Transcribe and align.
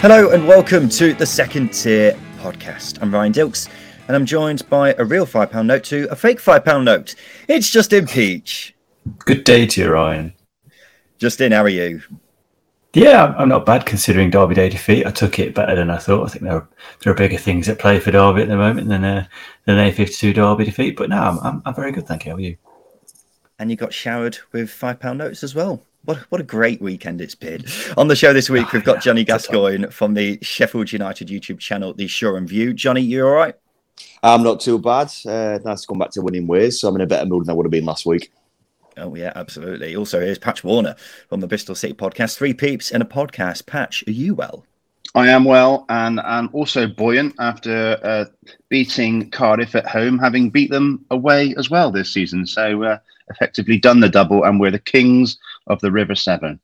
Hello 0.00 0.30
and 0.30 0.48
welcome 0.48 0.88
to 0.88 1.12
the 1.12 1.26
Second 1.26 1.74
Tier 1.74 2.18
Podcast. 2.38 3.02
I'm 3.02 3.12
Ryan 3.12 3.34
Dilks 3.34 3.68
and 4.08 4.16
I'm 4.16 4.24
joined 4.24 4.66
by 4.70 4.94
a 4.94 5.04
real 5.04 5.26
£5 5.26 5.66
note 5.66 5.84
to 5.84 6.08
a 6.10 6.16
fake 6.16 6.40
£5 6.40 6.84
note. 6.84 7.14
It's 7.48 7.68
Justin 7.68 8.06
Peach. 8.06 8.74
Good 9.18 9.44
day 9.44 9.66
to 9.66 9.80
you, 9.82 9.90
Ryan. 9.90 10.32
Justin, 11.18 11.52
how 11.52 11.62
are 11.64 11.68
you? 11.68 12.00
Yeah, 12.94 13.34
I'm 13.36 13.50
not 13.50 13.66
bad 13.66 13.84
considering 13.84 14.30
Derby 14.30 14.54
Day 14.54 14.70
defeat. 14.70 15.04
I 15.04 15.10
took 15.10 15.38
it 15.38 15.54
better 15.54 15.76
than 15.76 15.90
I 15.90 15.98
thought. 15.98 16.24
I 16.24 16.30
think 16.30 16.44
there 16.44 16.54
are, 16.54 16.68
there 17.04 17.12
are 17.12 17.16
bigger 17.16 17.36
things 17.36 17.68
at 17.68 17.78
play 17.78 18.00
for 18.00 18.10
Derby 18.10 18.40
at 18.40 18.48
the 18.48 18.56
moment 18.56 18.88
than 18.88 19.04
uh, 19.04 19.26
a, 19.26 19.28
than 19.66 19.76
A52 19.76 20.34
Derby 20.34 20.64
defeat. 20.64 20.96
But 20.96 21.10
no, 21.10 21.18
I'm, 21.18 21.38
I'm, 21.40 21.62
I'm 21.66 21.74
very 21.74 21.92
good, 21.92 22.06
thank 22.06 22.24
you. 22.24 22.30
How 22.30 22.38
are 22.38 22.40
you? 22.40 22.56
And 23.58 23.70
you 23.70 23.76
got 23.76 23.92
showered 23.92 24.38
with 24.52 24.70
£5 24.70 25.18
notes 25.18 25.44
as 25.44 25.54
well. 25.54 25.82
What, 26.04 26.18
what 26.30 26.40
a 26.40 26.44
great 26.44 26.80
weekend 26.80 27.20
it's 27.20 27.34
been. 27.34 27.64
On 27.96 28.08
the 28.08 28.16
show 28.16 28.32
this 28.32 28.48
week, 28.48 28.72
we've 28.72 28.84
got 28.84 28.98
ah, 28.98 29.00
Johnny 29.00 29.22
Gascoigne 29.22 29.88
from 29.88 30.14
the 30.14 30.38
Sheffield 30.40 30.92
United 30.92 31.28
YouTube 31.28 31.58
channel, 31.58 31.92
The 31.92 32.06
Shoreham 32.06 32.46
View. 32.46 32.72
Johnny, 32.72 33.02
you 33.02 33.26
all 33.26 33.32
right? 33.32 33.54
I'm 34.22 34.42
not 34.42 34.60
too 34.60 34.78
bad. 34.78 35.12
Uh, 35.26 35.58
nice 35.62 35.82
to 35.82 35.86
come 35.86 35.98
back 35.98 36.10
to 36.12 36.22
winning 36.22 36.46
ways. 36.46 36.80
So 36.80 36.88
I'm 36.88 36.94
in 36.96 37.02
a 37.02 37.06
better 37.06 37.26
mood 37.26 37.44
than 37.44 37.50
I 37.50 37.54
would 37.54 37.66
have 37.66 37.70
been 37.70 37.84
last 37.84 38.06
week. 38.06 38.32
Oh, 38.96 39.14
yeah, 39.14 39.32
absolutely. 39.36 39.94
Also, 39.94 40.20
here's 40.20 40.38
Patch 40.38 40.64
Warner 40.64 40.96
from 41.28 41.40
the 41.40 41.46
Bristol 41.46 41.74
City 41.74 41.94
podcast. 41.94 42.36
Three 42.36 42.54
peeps 42.54 42.90
in 42.90 43.02
a 43.02 43.06
podcast. 43.06 43.66
Patch, 43.66 44.02
are 44.06 44.12
you 44.12 44.34
well? 44.34 44.64
I 45.14 45.28
am 45.28 45.44
well, 45.44 45.84
and 45.88 46.20
I'm 46.20 46.48
also 46.52 46.86
buoyant 46.86 47.34
after 47.38 47.98
uh, 48.02 48.24
beating 48.68 49.30
Cardiff 49.30 49.74
at 49.74 49.86
home, 49.86 50.18
having 50.18 50.50
beat 50.50 50.70
them 50.70 51.04
away 51.10 51.54
as 51.58 51.68
well 51.68 51.90
this 51.90 52.12
season. 52.12 52.46
So, 52.46 52.84
uh, 52.84 52.98
effectively 53.30 53.78
done 53.78 54.00
the 54.00 54.08
double, 54.08 54.44
and 54.44 54.60
we're 54.60 54.70
the 54.70 54.78
kings 54.78 55.38
of 55.70 55.80
the 55.80 55.92
River 55.92 56.14
Severn. 56.14 56.60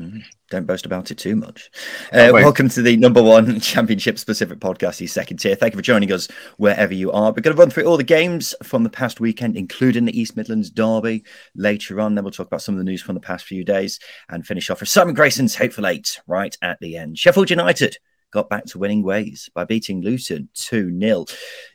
Mm, 0.00 0.22
don't 0.48 0.66
boast 0.66 0.86
about 0.86 1.10
it 1.10 1.18
too 1.18 1.34
much. 1.34 1.70
Uh, 2.12 2.30
welcome 2.32 2.68
to 2.68 2.82
the 2.82 2.96
number 2.96 3.20
one 3.20 3.58
championship 3.60 4.16
specific 4.16 4.60
podcast, 4.60 4.98
the 4.98 5.08
second 5.08 5.38
tier. 5.38 5.56
Thank 5.56 5.74
you 5.74 5.78
for 5.78 5.82
joining 5.82 6.12
us 6.12 6.28
wherever 6.56 6.94
you 6.94 7.10
are. 7.10 7.32
We're 7.32 7.42
going 7.42 7.56
to 7.56 7.60
run 7.60 7.68
through 7.68 7.84
all 7.84 7.96
the 7.96 8.04
games 8.04 8.54
from 8.62 8.84
the 8.84 8.90
past 8.90 9.18
weekend, 9.18 9.56
including 9.56 10.04
the 10.04 10.18
East 10.18 10.36
Midlands 10.36 10.70
Derby 10.70 11.24
later 11.56 12.00
on. 12.00 12.14
Then 12.14 12.22
we'll 12.22 12.30
talk 12.30 12.46
about 12.46 12.62
some 12.62 12.76
of 12.76 12.78
the 12.78 12.84
news 12.84 13.02
from 13.02 13.14
the 13.14 13.20
past 13.20 13.44
few 13.44 13.64
days 13.64 13.98
and 14.28 14.46
finish 14.46 14.70
off 14.70 14.80
with 14.80 14.88
Simon 14.88 15.14
Grayson's 15.14 15.56
Hateful 15.56 15.86
Eight 15.86 16.20
right 16.28 16.56
at 16.62 16.78
the 16.80 16.96
end. 16.96 17.18
Sheffield 17.18 17.50
United 17.50 17.98
got 18.30 18.48
back 18.48 18.66
to 18.66 18.78
winning 18.78 19.02
ways 19.02 19.50
by 19.52 19.64
beating 19.64 20.00
Luton 20.00 20.48
2 20.54 20.96
0. 20.98 21.24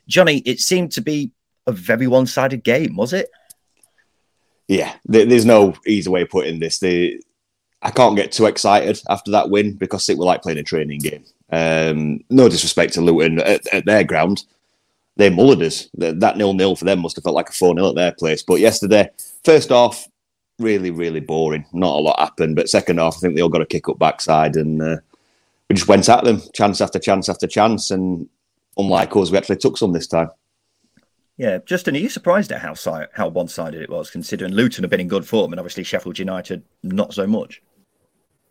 Johnny, 0.08 0.38
it 0.38 0.60
seemed 0.60 0.92
to 0.92 1.02
be 1.02 1.32
a 1.66 1.72
very 1.72 2.06
one 2.06 2.26
sided 2.26 2.64
game, 2.64 2.96
was 2.96 3.12
it? 3.12 3.28
Yeah, 4.68 4.94
there's 5.04 5.44
no 5.44 5.74
easy 5.86 6.08
way 6.08 6.22
of 6.22 6.30
putting 6.30 6.60
this. 6.60 6.78
The 6.78 7.22
I 7.82 7.90
can't 7.90 8.16
get 8.16 8.32
too 8.32 8.46
excited 8.46 9.00
after 9.10 9.30
that 9.32 9.50
win 9.50 9.74
because 9.74 10.08
it 10.08 10.16
was 10.16 10.26
like 10.26 10.42
playing 10.42 10.58
a 10.58 10.62
training 10.62 11.00
game. 11.00 11.24
Um, 11.50 12.20
no 12.30 12.48
disrespect 12.48 12.94
to 12.94 13.02
Luton 13.02 13.40
at, 13.40 13.66
at 13.74 13.84
their 13.84 14.04
ground, 14.04 14.44
they 15.16 15.30
mullered 15.30 15.62
us. 15.62 15.88
That 15.94 16.36
nil 16.36 16.54
nil 16.54 16.76
for 16.76 16.86
them 16.86 17.00
must 17.00 17.16
have 17.16 17.24
felt 17.24 17.36
like 17.36 17.50
a 17.50 17.52
four 17.52 17.74
0 17.74 17.90
at 17.90 17.94
their 17.94 18.12
place. 18.12 18.42
But 18.42 18.60
yesterday, 18.60 19.10
first 19.44 19.70
off, 19.70 20.06
really 20.58 20.90
really 20.90 21.20
boring. 21.20 21.66
Not 21.72 21.96
a 21.96 22.02
lot 22.02 22.18
happened. 22.18 22.56
But 22.56 22.70
second 22.70 22.98
half, 22.98 23.16
I 23.16 23.20
think 23.20 23.34
they 23.34 23.42
all 23.42 23.48
got 23.48 23.62
a 23.62 23.66
kick 23.66 23.88
up 23.88 23.98
backside 23.98 24.56
and 24.56 24.80
uh, 24.80 24.96
we 25.68 25.76
just 25.76 25.88
went 25.88 26.08
at 26.08 26.24
them, 26.24 26.42
chance 26.54 26.80
after 26.80 26.98
chance 26.98 27.28
after 27.28 27.46
chance. 27.46 27.90
And 27.90 28.28
unlike 28.78 29.14
us, 29.16 29.30
we 29.30 29.38
actually 29.38 29.56
took 29.56 29.76
some 29.76 29.92
this 29.92 30.06
time. 30.06 30.30
Yeah, 31.36 31.58
Justin, 31.66 31.96
are 31.96 31.98
you 31.98 32.08
surprised 32.08 32.52
at 32.52 32.60
how 32.60 32.74
si- 32.74 33.06
how 33.12 33.28
one 33.28 33.48
sided 33.48 33.82
it 33.82 33.90
was, 33.90 34.10
considering 34.10 34.52
Luton 34.52 34.84
have 34.84 34.90
been 34.90 35.00
in 35.00 35.08
good 35.08 35.26
form 35.26 35.52
and 35.52 35.58
obviously 35.58 35.82
Sheffield 35.82 36.18
United 36.18 36.62
not 36.82 37.12
so 37.12 37.26
much? 37.26 37.60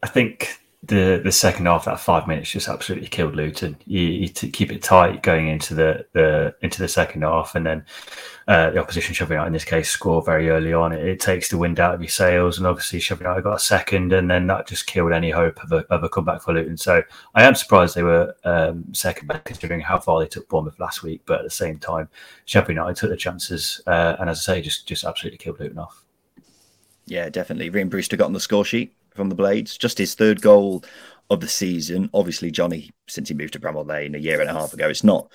I 0.01 0.07
think 0.07 0.59
the 0.85 1.21
the 1.23 1.31
second 1.31 1.65
half, 1.65 1.85
that 1.85 1.99
five 1.99 2.27
minutes, 2.27 2.51
just 2.51 2.67
absolutely 2.67 3.07
killed 3.07 3.35
Luton. 3.35 3.77
You, 3.85 4.01
you 4.01 4.29
keep 4.29 4.71
it 4.71 4.83
tight 4.83 5.23
going 5.23 5.47
into 5.47 5.73
the, 5.73 6.05
the 6.11 6.55
into 6.61 6.81
the 6.81 6.89
second 6.89 7.21
half, 7.21 7.55
and 7.55 7.65
then 7.65 7.85
uh, 8.49 8.71
the 8.71 8.79
opposition 8.79 9.13
Sheffield 9.13 9.35
United 9.35 9.47
in 9.47 9.53
this 9.53 9.63
case 9.63 9.89
score 9.89 10.21
very 10.21 10.49
early 10.49 10.73
on. 10.73 10.91
It, 10.91 11.05
it, 11.05 11.19
takes 11.21 11.47
the 11.47 11.57
wind 11.57 11.79
out 11.79 11.95
of 11.95 12.01
your 12.01 12.09
sails, 12.09 12.57
and 12.57 12.67
obviously 12.67 12.99
Sheffield 12.99 13.27
United 13.27 13.43
got 13.43 13.55
a 13.55 13.59
second, 13.59 14.11
and 14.11 14.29
then 14.29 14.47
that 14.47 14.67
just 14.67 14.85
killed 14.85 15.13
any 15.13 15.29
hope 15.29 15.63
of 15.63 15.71
a, 15.71 15.85
of 15.93 16.03
a 16.03 16.09
comeback 16.09 16.41
for 16.41 16.53
Luton. 16.53 16.75
So 16.75 17.01
I 17.33 17.43
am 17.43 17.55
surprised 17.55 17.95
they 17.95 18.03
were 18.03 18.35
um, 18.43 18.83
second, 18.93 19.31
considering 19.45 19.79
how 19.79 19.99
far 19.99 20.19
they 20.19 20.27
took 20.27 20.49
Bournemouth 20.49 20.79
last 20.79 21.01
week. 21.01 21.21
But 21.25 21.39
at 21.39 21.43
the 21.45 21.49
same 21.49 21.79
time, 21.79 22.09
Sheffield 22.43 22.75
United 22.75 22.97
took 22.97 23.09
the 23.09 23.15
chances, 23.15 23.79
uh, 23.87 24.17
and 24.19 24.29
as 24.29 24.39
I 24.39 24.55
say, 24.55 24.61
just 24.61 24.85
just 24.85 25.05
absolutely 25.05 25.37
killed 25.37 25.61
Luton 25.61 25.79
off. 25.79 26.03
Yeah, 27.05 27.29
definitely. 27.29 27.69
Rhian 27.69 27.89
Brewster 27.89 28.17
got 28.17 28.25
on 28.25 28.33
the 28.33 28.39
score 28.39 28.65
sheet 28.65 28.95
from 29.15 29.29
the 29.29 29.35
Blades. 29.35 29.77
Just 29.77 29.97
his 29.97 30.15
third 30.15 30.41
goal 30.41 30.83
of 31.29 31.39
the 31.41 31.47
season. 31.47 32.09
Obviously, 32.13 32.51
Johnny, 32.51 32.91
since 33.07 33.29
he 33.29 33.35
moved 33.35 33.53
to 33.53 33.59
Bramall 33.59 33.87
Lane 33.87 34.15
a 34.15 34.19
year 34.19 34.41
and 34.41 34.49
a 34.49 34.53
half 34.53 34.73
ago, 34.73 34.89
it's 34.89 35.03
not 35.03 35.29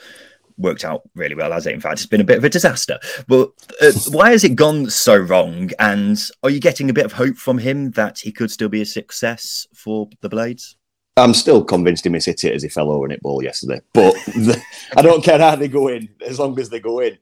worked 0.59 0.85
out 0.85 1.03
really 1.15 1.35
well, 1.35 1.53
has 1.53 1.67
it? 1.67 1.75
In 1.75 1.81
fact, 1.81 1.95
it's 1.95 2.07
been 2.07 2.21
a 2.21 2.25
bit 2.25 2.39
of 2.39 2.45
a 2.45 2.49
disaster. 2.49 2.99
But 3.27 3.51
uh, 3.81 3.93
why 4.11 4.31
has 4.31 4.45
it 4.45 4.57
gone 4.57 4.91
so 4.91 5.17
wrong? 5.17 5.71
And 5.79 6.19
are 6.43 6.51
you 6.51 6.61
getting 6.61 6.91
a 6.91 6.93
bit 6.93 7.07
of 7.07 7.13
hope 7.13 7.37
from 7.37 7.59
him 7.59 7.93
that 7.93 8.19
he 8.19 8.33
could 8.33 8.51
still 8.51 8.69
be 8.69 8.83
a 8.83 8.87
success 8.87 9.67
for 9.75 10.09
the 10.21 10.29
Blades? 10.29 10.77
I'm 11.17 11.35
still 11.35 11.65
convinced 11.65 12.05
he 12.05 12.11
missed 12.11 12.29
it 12.29 12.45
as 12.45 12.63
he 12.63 12.69
fell 12.69 12.91
over 12.91 13.07
in 13.07 13.13
it 13.13 13.23
ball 13.23 13.43
yesterday. 13.43 13.81
But 13.93 14.15
the, 14.27 14.63
I 14.97 15.03
don't 15.03 15.25
care 15.25 15.39
how 15.39 15.57
they 15.57 15.69
go 15.69 15.89
in, 15.89 16.09
as 16.25 16.39
long 16.39 16.59
as 16.61 16.71
they 16.71 16.81
go 16.81 17.01
in. 17.01 17.19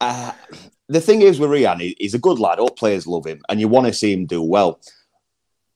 Uh, 0.00 0.32
the 0.88 1.00
thing 1.00 1.22
is 1.22 1.38
with 1.38 1.50
Rhian, 1.50 1.94
he's 1.98 2.14
a 2.14 2.18
good 2.18 2.38
lad. 2.38 2.58
All 2.58 2.70
players 2.70 3.06
love 3.06 3.26
him, 3.26 3.42
and 3.48 3.60
you 3.60 3.68
want 3.68 3.86
to 3.86 3.92
see 3.92 4.12
him 4.12 4.26
do 4.26 4.42
well 4.42 4.80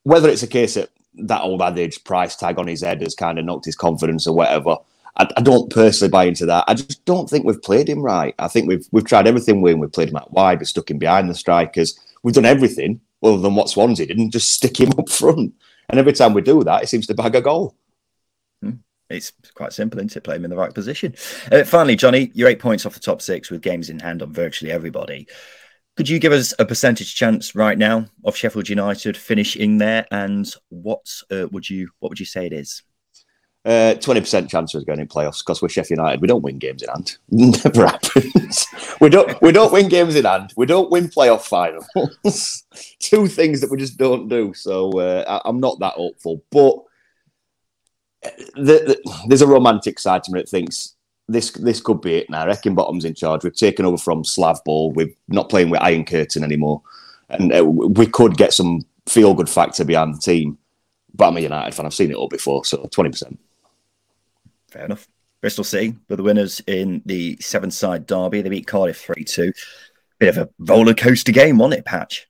whether 0.05 0.29
it's 0.29 0.43
a 0.43 0.49
case 0.49 0.75
that 0.75 0.91
that 1.15 1.43
old 1.43 1.63
adage 1.63 2.03
price 2.05 2.37
tag 2.37 2.59
on 2.59 2.67
his 2.67 2.83
head 2.83 3.03
has 3.03 3.15
kind 3.15 3.39
of 3.39 3.45
knocked 3.45 3.67
his 3.67 3.77
confidence 3.77 4.27
or 4.27 4.35
whatever. 4.35 4.77
I, 5.17 5.29
I, 5.37 5.43
don't 5.43 5.71
personally 5.71 6.11
buy 6.11 6.25
into 6.25 6.47
that. 6.47 6.65
I 6.69 6.75
just 6.75 7.05
don't 7.05 7.29
think 7.29 7.45
we've 7.45 7.61
played 7.61 7.89
him 7.89 8.01
right. 8.01 8.35
I 8.39 8.49
think 8.49 8.67
we've 8.67 8.87
we've 8.93 9.05
tried 9.05 9.27
everything 9.27 9.65
him. 9.67 9.79
We've 9.79 9.93
played 9.93 10.09
him 10.09 10.17
out 10.17 10.33
wide, 10.33 10.59
we've 10.59 10.69
stuck 10.69 10.91
him 10.91 10.99
behind 10.99 11.29
the 11.29 11.35
strikers. 11.35 11.99
We've 12.23 12.35
done 12.35 12.47
everything 12.47 13.01
other 13.23 13.39
than 13.39 13.55
what 13.55 13.69
Swansea 13.69 14.07
did 14.07 14.19
and 14.19 14.33
just 14.33 14.53
stick 14.53 14.81
him 14.81 14.93
up 14.99 15.09
front. 15.09 15.55
And 15.89 15.99
every 15.99 16.13
time 16.13 16.33
we 16.33 16.43
do 16.43 16.63
that, 16.65 16.83
it 16.83 16.89
seems 16.89 17.07
to 17.09 17.15
bag 17.15 17.35
a 17.35 17.41
goal. 17.41 17.77
Hmm. 18.63 18.77
It's 19.11 19.33
quite 19.55 19.75
simple, 19.75 19.99
isn't 19.99 20.17
it? 20.17 20.25
Play 20.25 20.37
him 20.37 20.45
in 20.45 20.51
the 20.51 20.57
right 20.57 20.73
position. 20.73 21.15
Uh, 21.51 21.65
finally, 21.65 21.97
Johnny, 21.97 22.31
you're 22.33 22.49
eight 22.49 22.61
points 22.61 22.87
off 22.87 22.95
the 22.95 23.01
top 23.01 23.21
six 23.21 23.51
with 23.51 23.61
games 23.61 23.91
in 23.91 23.99
hand 23.99 24.23
on 24.23 24.33
virtually 24.33 24.73
everybody. 24.73 25.27
Could 25.97 26.09
you 26.09 26.19
give 26.19 26.33
us 26.33 26.55
a 26.59 26.65
percentage 26.65 27.15
chance 27.15 27.55
right 27.55 27.77
now 27.77 28.07
of 28.25 28.35
Sheffield 28.35 28.69
United 28.69 29.15
finishing 29.15 29.77
there, 29.77 30.07
and 30.11 30.51
what 30.71 31.07
uh, 31.31 31.49
would 31.53 31.69
you 31.69 31.91
what 31.99 32.09
would 32.09 32.21
you 32.21 32.27
say 32.27 32.47
it 32.47 32.53
is? 32.53 32.83
Uh, 33.65 33.95
twenty 33.95 34.21
uh, 34.21 34.23
percent 34.23 34.49
chance 34.49 34.75
of 34.75 34.79
us 34.79 34.85
going 34.85 35.01
in 35.01 35.07
playoffs 35.07 35.45
because 35.45 35.61
we're 35.61 35.69
Sheffield 35.69 35.99
United. 35.99 36.23
We 36.23 36.29
don't 36.29 36.43
win 36.43 36.59
games 36.59 36.83
in 36.83 36.89
hand. 36.89 37.19
Never 37.31 37.87
happens. 37.87 38.67
we 39.03 39.11
don't. 39.11 39.41
We 39.43 39.53
don't 39.53 39.73
win 39.73 39.89
games 39.89 40.17
in 40.17 40.25
hand. 40.25 40.55
We 40.57 40.65
don't 40.65 40.91
win 40.91 41.09
playoff 41.09 41.43
finals. 41.43 42.65
Two 42.99 43.27
things 43.27 43.61
that 43.61 43.71
we 43.71 43.77
just 43.77 43.99
don't 43.99 44.29
do. 44.29 44.55
So 44.55 44.99
uh, 44.99 45.41
I, 45.45 45.49
am 45.49 45.61
not 45.61 45.79
that 45.81 45.95
hopeful. 45.95 46.43
But 46.51 46.77
uh, 48.25 48.31
the, 48.55 48.63
the, 49.05 49.23
there's 49.29 49.43
a 49.43 49.47
romantic 49.47 49.99
side 49.99 50.25
to 50.25 50.33
me 50.33 50.41
that 50.41 50.49
thinks 50.49 50.95
this 51.29 51.51
this 51.53 51.81
could 51.81 52.01
be 52.01 52.17
it 52.17 52.31
now. 52.31 52.47
Heckingbottom's 52.47 53.05
in 53.05 53.15
charge. 53.15 53.45
We've 53.45 53.55
taken 53.55 53.85
over 53.85 53.97
from 53.97 54.25
Slav 54.25 54.63
Ball. 54.65 54.93
We're 54.93 55.13
not 55.29 55.49
playing 55.49 55.71
with 55.71 55.81
Iron 55.81 56.05
Curtain 56.05 56.45
anymore, 56.45 56.83
and 57.29 57.53
uh, 57.53 57.65
we 57.65 58.07
could 58.07 58.37
get 58.37 58.53
some 58.53 58.83
feel 59.07 59.35
good 59.35 59.49
factor 59.49 59.85
behind 59.85 60.15
the 60.15 60.21
team. 60.21 60.59
But 61.15 61.29
I'm 61.29 61.37
a 61.37 61.41
United 61.41 61.75
fan. 61.75 61.87
I've 61.87 61.95
seen 61.95 62.11
it 62.11 62.17
all 62.17 62.29
before, 62.29 62.65
so 62.65 62.89
twenty 62.91 63.11
percent. 63.11 63.39
Fair 64.71 64.85
enough. 64.85 65.09
Bristol 65.41 65.65
City 65.65 65.97
were 66.09 66.17
the 66.17 66.23
winners 66.23 66.61
in 66.69 67.03
the 67.05 67.37
Severnside 67.37 68.07
derby. 68.07 68.43
They 68.43 68.49
beat 68.49 68.67
Cardiff 68.67 69.01
three-two. 69.01 69.53
Bit 70.19 70.37
of 70.37 70.39
a 70.39 70.51
roller 70.61 70.95
coaster 70.95 71.33
game, 71.33 71.59
wasn't 71.59 71.81
it, 71.81 71.85
Patch? 71.85 72.29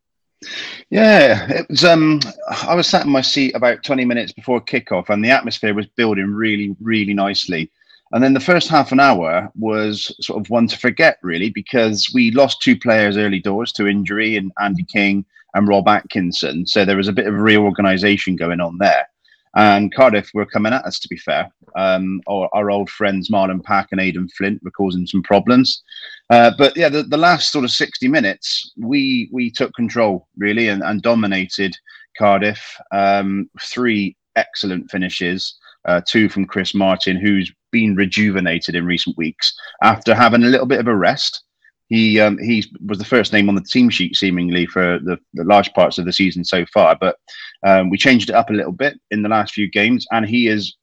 Yeah, 0.91 1.47
it 1.51 1.69
was. 1.69 1.85
Um, 1.85 2.21
I 2.67 2.75
was 2.75 2.87
sat 2.87 3.05
in 3.05 3.13
my 3.13 3.21
seat 3.21 3.55
about 3.55 3.85
20 3.85 4.05
minutes 4.05 4.33
before 4.33 4.61
kickoff, 4.61 5.11
and 5.11 5.25
the 5.25 5.31
atmosphere 5.31 5.75
was 5.75 5.87
building 5.87 6.33
really, 6.33 6.75
really 6.81 7.15
nicely. 7.15 7.71
And 8.13 8.23
then 8.23 8.35
the 8.35 8.41
first 8.41 8.69
half 8.69 8.93
an 8.93 9.01
hour 9.01 9.51
was 9.55 10.15
sort 10.21 10.39
of 10.39 10.51
one 10.51 10.67
to 10.69 10.79
forget, 10.79 11.19
really, 11.23 11.51
because 11.51 12.11
we 12.13 12.31
lost 12.31 12.61
two 12.61 12.79
players 12.79 13.17
early 13.17 13.41
doors 13.41 13.73
to 13.73 13.87
injury 13.87 14.37
and 14.37 14.53
Andy 14.61 14.85
King 14.85 15.25
and 15.55 15.67
Rob 15.67 15.89
Atkinson. 15.89 16.67
So 16.67 16.85
there 16.85 16.97
was 16.97 17.09
a 17.09 17.13
bit 17.13 17.27
of 17.27 17.35
reorganisation 17.35 18.37
going 18.37 18.61
on 18.61 18.79
there. 18.79 19.09
And 19.55 19.95
Cardiff 19.95 20.31
were 20.33 20.47
coming 20.47 20.73
at 20.73 20.85
us, 20.85 20.99
to 21.01 21.09
be 21.09 21.17
fair. 21.17 21.51
Um, 21.77 22.23
our, 22.27 22.49
our, 22.55 22.71
old 22.71 22.89
friends 22.89 23.31
Marlon 23.31 23.63
Pack 23.63 23.89
and 23.93 24.01
Aden 24.01 24.29
Flint 24.31 24.63
were 24.63 24.71
causing 24.71 25.07
some 25.07 25.23
problems. 25.23 25.83
Uh, 26.31 26.53
but 26.57 26.75
yeah, 26.77 26.89
the, 26.89 27.03
the, 27.03 27.19
last 27.19 27.53
sort 27.53 27.65
of 27.65 27.71
60 27.71 28.09
minutes, 28.09 28.73
we 28.79 29.29
we 29.31 29.51
took 29.51 29.75
control, 29.75 30.27
really, 30.39 30.69
and, 30.69 30.83
and 30.83 31.03
dominated 31.03 31.77
Cardiff. 32.19 32.79
Um, 32.93 33.51
three 33.61 34.17
excellent 34.37 34.91
finishes 34.91 35.55
uh, 35.85 36.01
two 36.07 36.29
from 36.29 36.47
Chris 36.47 36.75
Martin, 36.75 37.17
who's 37.17 37.53
been 37.73 37.97
rejuvenated 37.97 38.75
in 38.75 38.87
recent 38.87 39.17
weeks 39.17 39.53
after 39.83 40.15
having 40.15 40.45
a 40.45 40.49
little 40.49 40.67
bit 40.67 40.81
of 40.81 40.87
a 40.87 40.95
rest. 40.95 41.43
he 41.89 42.21
um, 42.21 42.39
he 42.39 42.65
was 42.87 42.99
the 42.99 43.05
first 43.05 43.33
name 43.33 43.49
on 43.49 43.55
the 43.55 43.63
team 43.63 43.91
sheet 43.91 44.17
seemingly 44.17 44.67
for 44.67 44.99
the, 45.03 45.19
the 45.35 45.45
large 45.45 45.73
parts 45.73 45.99
of 45.99 46.05
the 46.05 46.13
season 46.13 46.45
so 46.45 46.65
far. 46.67 46.97
But 47.01 47.17
um, 47.67 47.91
we 47.91 47.99
changed 47.99 48.31
it 48.31 48.37
up 48.37 48.51
a 48.51 48.55
little 48.55 48.73
bit 48.73 48.99
in 49.11 49.23
the 49.23 49.29
last 49.29 49.55
few 49.55 49.69
games, 49.71 50.07
and 50.13 50.25
he 50.27 50.49
is 50.49 50.77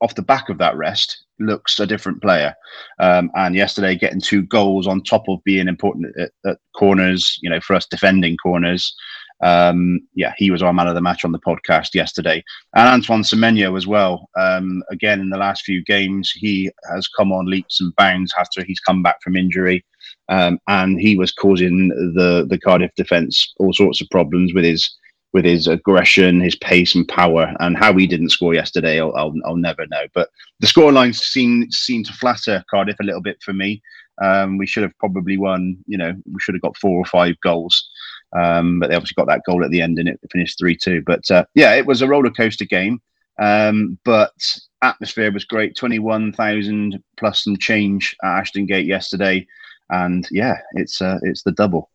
off 0.00 0.14
the 0.16 0.22
back 0.22 0.48
of 0.48 0.58
that 0.58 0.76
rest 0.76 1.24
looks 1.38 1.80
a 1.80 1.86
different 1.86 2.20
player. 2.22 2.54
Um, 2.98 3.30
and 3.34 3.54
yesterday, 3.54 3.96
getting 3.96 4.20
two 4.20 4.42
goals 4.42 4.86
on 4.86 5.02
top 5.02 5.28
of 5.28 5.42
being 5.44 5.68
important 5.68 6.16
at, 6.18 6.30
at 6.46 6.58
corners, 6.76 7.38
you 7.42 7.50
know, 7.50 7.60
for 7.60 7.74
us 7.74 7.86
defending 7.86 8.36
corners. 8.36 8.94
Um, 9.42 10.00
yeah, 10.14 10.32
he 10.36 10.50
was 10.50 10.62
our 10.62 10.72
man 10.72 10.86
of 10.86 10.94
the 10.94 11.00
match 11.00 11.24
on 11.24 11.32
the 11.32 11.38
podcast 11.40 11.94
yesterday. 11.94 12.42
And 12.74 12.88
Antoine 12.88 13.22
Semenyo 13.22 13.76
as 13.76 13.86
well. 13.86 14.28
Um, 14.38 14.82
again, 14.90 15.20
in 15.20 15.30
the 15.30 15.36
last 15.36 15.64
few 15.64 15.84
games, 15.84 16.30
he 16.30 16.70
has 16.92 17.08
come 17.08 17.32
on 17.32 17.46
leaps 17.46 17.80
and 17.80 17.94
bounds 17.96 18.32
after 18.38 18.64
he's 18.64 18.80
come 18.80 19.02
back 19.02 19.20
from 19.22 19.36
injury. 19.36 19.84
Um, 20.28 20.58
and 20.68 21.00
he 21.00 21.16
was 21.16 21.32
causing 21.32 21.88
the, 21.88 22.46
the 22.48 22.58
Cardiff 22.58 22.92
defence 22.96 23.52
all 23.58 23.72
sorts 23.72 24.00
of 24.00 24.08
problems 24.10 24.54
with 24.54 24.64
his 24.64 24.96
with 25.32 25.44
his 25.44 25.66
aggression, 25.66 26.40
his 26.40 26.56
pace 26.56 26.94
and 26.94 27.08
power, 27.08 27.54
and 27.60 27.76
how 27.76 27.96
he 27.96 28.06
didn't 28.06 28.30
score 28.30 28.54
yesterday, 28.54 29.00
I'll, 29.00 29.14
I'll, 29.16 29.32
I'll 29.46 29.56
never 29.56 29.86
know. 29.86 30.04
But 30.14 30.28
the 30.60 30.66
scoreline 30.66 31.14
seemed 31.14 31.72
seem 31.72 32.04
to 32.04 32.12
flatter 32.12 32.62
Cardiff 32.70 33.00
a 33.00 33.04
little 33.04 33.22
bit 33.22 33.38
for 33.42 33.52
me. 33.52 33.82
Um, 34.22 34.58
we 34.58 34.66
should 34.66 34.82
have 34.82 34.96
probably 34.98 35.38
won. 35.38 35.78
You 35.86 35.98
know, 35.98 36.12
we 36.30 36.40
should 36.40 36.54
have 36.54 36.62
got 36.62 36.76
four 36.76 36.98
or 36.98 37.06
five 37.06 37.34
goals, 37.42 37.88
um, 38.36 38.80
but 38.80 38.88
they 38.88 38.94
obviously 38.94 39.14
got 39.16 39.26
that 39.26 39.42
goal 39.46 39.64
at 39.64 39.70
the 39.70 39.80
end 39.80 39.98
and 39.98 40.08
it 40.08 40.20
finished 40.30 40.58
three 40.58 40.76
two. 40.76 41.02
But 41.02 41.30
uh, 41.30 41.44
yeah, 41.54 41.74
it 41.74 41.86
was 41.86 42.02
a 42.02 42.08
roller 42.08 42.30
coaster 42.30 42.64
game, 42.64 43.00
um, 43.38 43.98
but 44.04 44.32
atmosphere 44.82 45.32
was 45.32 45.44
great. 45.44 45.76
Twenty 45.76 45.98
one 45.98 46.32
thousand 46.32 47.02
plus 47.16 47.44
some 47.44 47.56
change 47.56 48.16
at 48.22 48.38
Ashton 48.38 48.66
Gate 48.66 48.86
yesterday, 48.86 49.46
and 49.90 50.26
yeah, 50.30 50.58
it's 50.74 51.00
uh, 51.00 51.18
it's 51.22 51.42
the 51.42 51.52
double. 51.52 51.90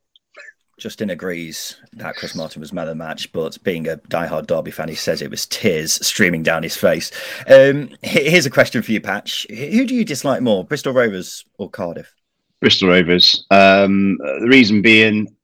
Justin 0.80 1.10
agrees 1.10 1.76
that 1.94 2.16
Chris 2.18 2.36
Martin 2.36 2.60
was 2.60 2.72
man 2.72 2.84
of 2.84 2.90
the 2.90 2.96
match, 2.96 3.32
but 3.32 3.58
being 3.64 3.88
a 3.88 3.96
die-hard 3.96 4.46
Derby 4.46 4.70
fan, 4.70 4.88
he 4.88 4.94
says 4.94 5.24
it 5.24 5.32
was 5.32 5.48
tears 5.48 5.94
streaming 6.06 6.44
down 6.44 6.62
his 6.62 6.78
face. 6.78 7.12
Um, 7.50 7.90
here's 8.04 8.46
a 8.46 8.52
question 8.52 8.84
for 8.84 8.92
you, 8.92 9.02
Patch. 9.02 9.48
Who 9.50 9.88
do 9.88 9.96
you 9.96 10.06
dislike 10.06 10.44
more, 10.44 10.64
Bristol 10.64 10.94
Rovers 10.94 11.44
or 11.58 11.68
Cardiff? 11.68 12.14
Bristol 12.60 12.90
Rovers. 12.90 13.48
Um, 13.50 14.18
the 14.20 14.48
reason 14.48 14.84
being, 14.84 15.36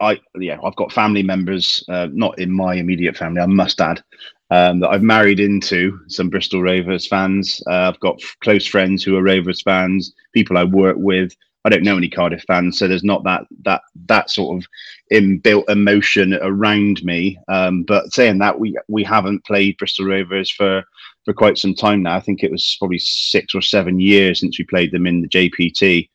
I 0.00 0.20
yeah, 0.38 0.58
I've 0.62 0.76
got 0.76 0.92
family 0.92 1.22
members, 1.22 1.84
uh, 1.88 2.08
not 2.12 2.38
in 2.38 2.50
my 2.50 2.74
immediate 2.74 3.16
family, 3.16 3.40
I 3.40 3.46
must 3.46 3.80
add, 3.80 4.02
um, 4.50 4.80
that 4.80 4.88
I've 4.88 5.02
married 5.02 5.40
into 5.40 6.00
some 6.08 6.28
Bristol 6.28 6.62
Rovers 6.62 7.06
fans. 7.06 7.62
Uh, 7.66 7.90
I've 7.92 8.00
got 8.00 8.20
close 8.42 8.66
friends 8.66 9.04
who 9.04 9.16
are 9.16 9.22
Rovers 9.22 9.62
fans, 9.62 10.14
people 10.32 10.58
I 10.58 10.64
work 10.64 10.96
with 10.98 11.32
I 11.64 11.70
don't 11.70 11.82
know 11.82 11.98
any 11.98 12.08
Cardiff 12.08 12.44
fans, 12.46 12.78
so 12.78 12.88
there's 12.88 13.04
not 13.04 13.24
that 13.24 13.44
that 13.64 13.82
that 14.06 14.30
sort 14.30 14.56
of 14.56 14.66
inbuilt 15.12 15.68
emotion 15.68 16.32
around 16.40 17.04
me. 17.04 17.36
Um, 17.48 17.82
but 17.82 18.12
saying 18.12 18.38
that, 18.38 18.58
we 18.58 18.74
we 18.88 19.04
haven't 19.04 19.44
played 19.44 19.76
Bristol 19.76 20.06
Rovers 20.06 20.50
for 20.50 20.84
for 21.24 21.34
quite 21.34 21.58
some 21.58 21.74
time 21.74 22.02
now. 22.02 22.16
I 22.16 22.20
think 22.20 22.42
it 22.42 22.50
was 22.50 22.76
probably 22.78 23.00
six 23.00 23.54
or 23.54 23.60
seven 23.60 24.00
years 24.00 24.40
since 24.40 24.58
we 24.58 24.64
played 24.64 24.92
them 24.92 25.06
in 25.06 25.20
the 25.20 25.28
JPT, 25.28 26.08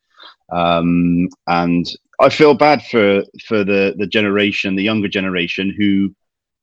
um, 0.50 1.28
and 1.46 1.86
I 2.20 2.28
feel 2.28 2.54
bad 2.54 2.82
for 2.84 3.22
for 3.46 3.64
the 3.64 3.94
the 3.98 4.06
generation, 4.06 4.76
the 4.76 4.82
younger 4.82 5.08
generation 5.08 5.74
who. 5.76 6.14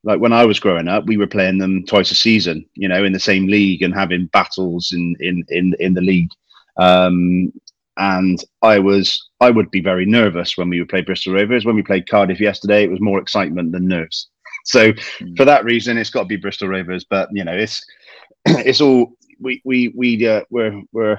Like 0.03 0.19
when 0.19 0.33
I 0.33 0.45
was 0.45 0.59
growing 0.59 0.87
up, 0.87 1.05
we 1.05 1.15
were 1.15 1.27
playing 1.27 1.59
them 1.59 1.85
twice 1.85 2.09
a 2.09 2.15
season, 2.15 2.65
you 2.73 2.87
know, 2.87 3.03
in 3.03 3.13
the 3.13 3.19
same 3.19 3.45
league 3.45 3.83
and 3.83 3.93
having 3.93 4.25
battles 4.33 4.91
in 4.91 5.15
in 5.19 5.45
in, 5.49 5.75
in 5.79 5.93
the 5.93 6.01
league. 6.01 6.31
Um, 6.77 7.53
and 7.97 8.43
I 8.63 8.79
was 8.79 9.29
I 9.39 9.51
would 9.51 9.69
be 9.71 9.81
very 9.81 10.07
nervous 10.07 10.57
when 10.57 10.69
we 10.69 10.79
would 10.79 10.89
play 10.89 11.01
Bristol 11.01 11.33
Rovers. 11.33 11.65
When 11.65 11.75
we 11.75 11.83
played 11.83 12.09
Cardiff 12.09 12.39
yesterday, 12.39 12.83
it 12.83 12.89
was 12.89 12.99
more 12.99 13.19
excitement 13.19 13.71
than 13.71 13.87
nerves. 13.87 14.29
So 14.65 14.93
mm. 14.93 15.37
for 15.37 15.45
that 15.45 15.65
reason, 15.65 15.97
it's 15.97 16.09
got 16.09 16.21
to 16.21 16.27
be 16.27 16.35
Bristol 16.35 16.69
Rovers. 16.69 17.05
But 17.07 17.29
you 17.31 17.43
know, 17.43 17.53
it's 17.53 17.85
it's 18.45 18.81
all 18.81 19.13
we 19.39 19.61
we 19.65 19.89
we 19.89 20.27
uh, 20.27 20.41
we're 20.49 20.81
we're 20.91 21.17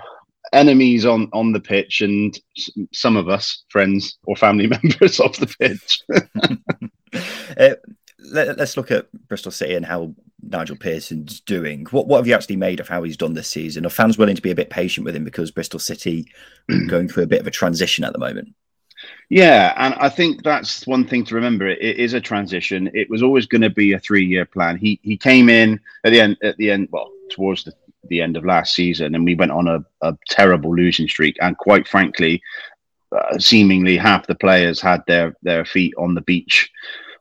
enemies 0.52 1.06
on 1.06 1.28
on 1.32 1.52
the 1.52 1.60
pitch, 1.60 2.00
and 2.00 2.38
some 2.92 3.16
of 3.16 3.28
us 3.28 3.64
friends 3.68 4.18
or 4.24 4.36
family 4.36 4.66
members 4.82 5.20
off 5.20 5.36
the 5.36 5.54
pitch. 5.58 6.02
uh, 7.58 7.74
let, 8.30 8.60
us 8.60 8.76
look 8.76 8.90
at 8.90 9.10
Bristol 9.28 9.52
City 9.52 9.74
and 9.74 9.84
how 9.84 10.14
Nigel 10.42 10.76
Pearson's 10.76 11.40
doing. 11.40 11.86
What 11.90 12.06
what 12.06 12.18
have 12.18 12.26
you 12.26 12.34
actually 12.34 12.56
made 12.56 12.80
of 12.80 12.88
how 12.88 13.02
he's 13.02 13.16
done 13.16 13.34
this 13.34 13.48
season? 13.48 13.86
Are 13.86 13.90
fans 13.90 14.18
willing 14.18 14.36
to 14.36 14.42
be 14.42 14.50
a 14.50 14.56
bit 14.56 14.70
patient 14.70 15.04
with 15.04 15.16
him 15.16 15.24
because 15.24 15.50
Bristol 15.50 15.80
City 15.80 16.26
going 16.88 17.08
through 17.08 17.24
a 17.24 17.28
bit 17.28 17.40
of 17.40 17.46
a 17.46 17.50
transition 17.50 18.04
at 18.04 18.12
the 18.12 18.18
moment? 18.18 18.54
Yeah, 19.28 19.72
and 19.76 19.94
I 19.94 20.08
think 20.08 20.44
that's 20.44 20.86
one 20.86 21.06
thing 21.06 21.24
to 21.24 21.34
remember. 21.34 21.66
It, 21.68 21.78
it 21.80 21.96
is 21.96 22.14
a 22.14 22.20
transition. 22.20 22.90
It 22.94 23.10
was 23.10 23.22
always 23.22 23.46
going 23.46 23.62
to 23.62 23.70
be 23.70 23.92
a 23.92 23.98
three-year 23.98 24.44
plan. 24.44 24.76
He 24.76 25.00
he 25.02 25.16
came 25.16 25.48
in 25.48 25.80
at 26.04 26.12
the 26.12 26.20
end 26.20 26.36
at 26.42 26.56
the 26.56 26.70
end 26.70 26.88
well 26.92 27.10
towards 27.30 27.64
the, 27.64 27.72
the 28.08 28.20
end 28.20 28.36
of 28.36 28.44
last 28.44 28.74
season, 28.74 29.14
and 29.14 29.24
we 29.24 29.34
went 29.34 29.52
on 29.52 29.68
a, 29.68 29.84
a 30.02 30.16
terrible 30.28 30.74
losing 30.74 31.08
streak. 31.08 31.36
And 31.40 31.56
quite 31.58 31.86
frankly, 31.86 32.42
uh, 33.16 33.38
seemingly 33.38 33.96
half 33.96 34.26
the 34.26 34.34
players 34.34 34.80
had 34.80 35.02
their 35.06 35.34
their 35.42 35.64
feet 35.64 35.94
on 35.98 36.14
the 36.14 36.22
beach 36.22 36.70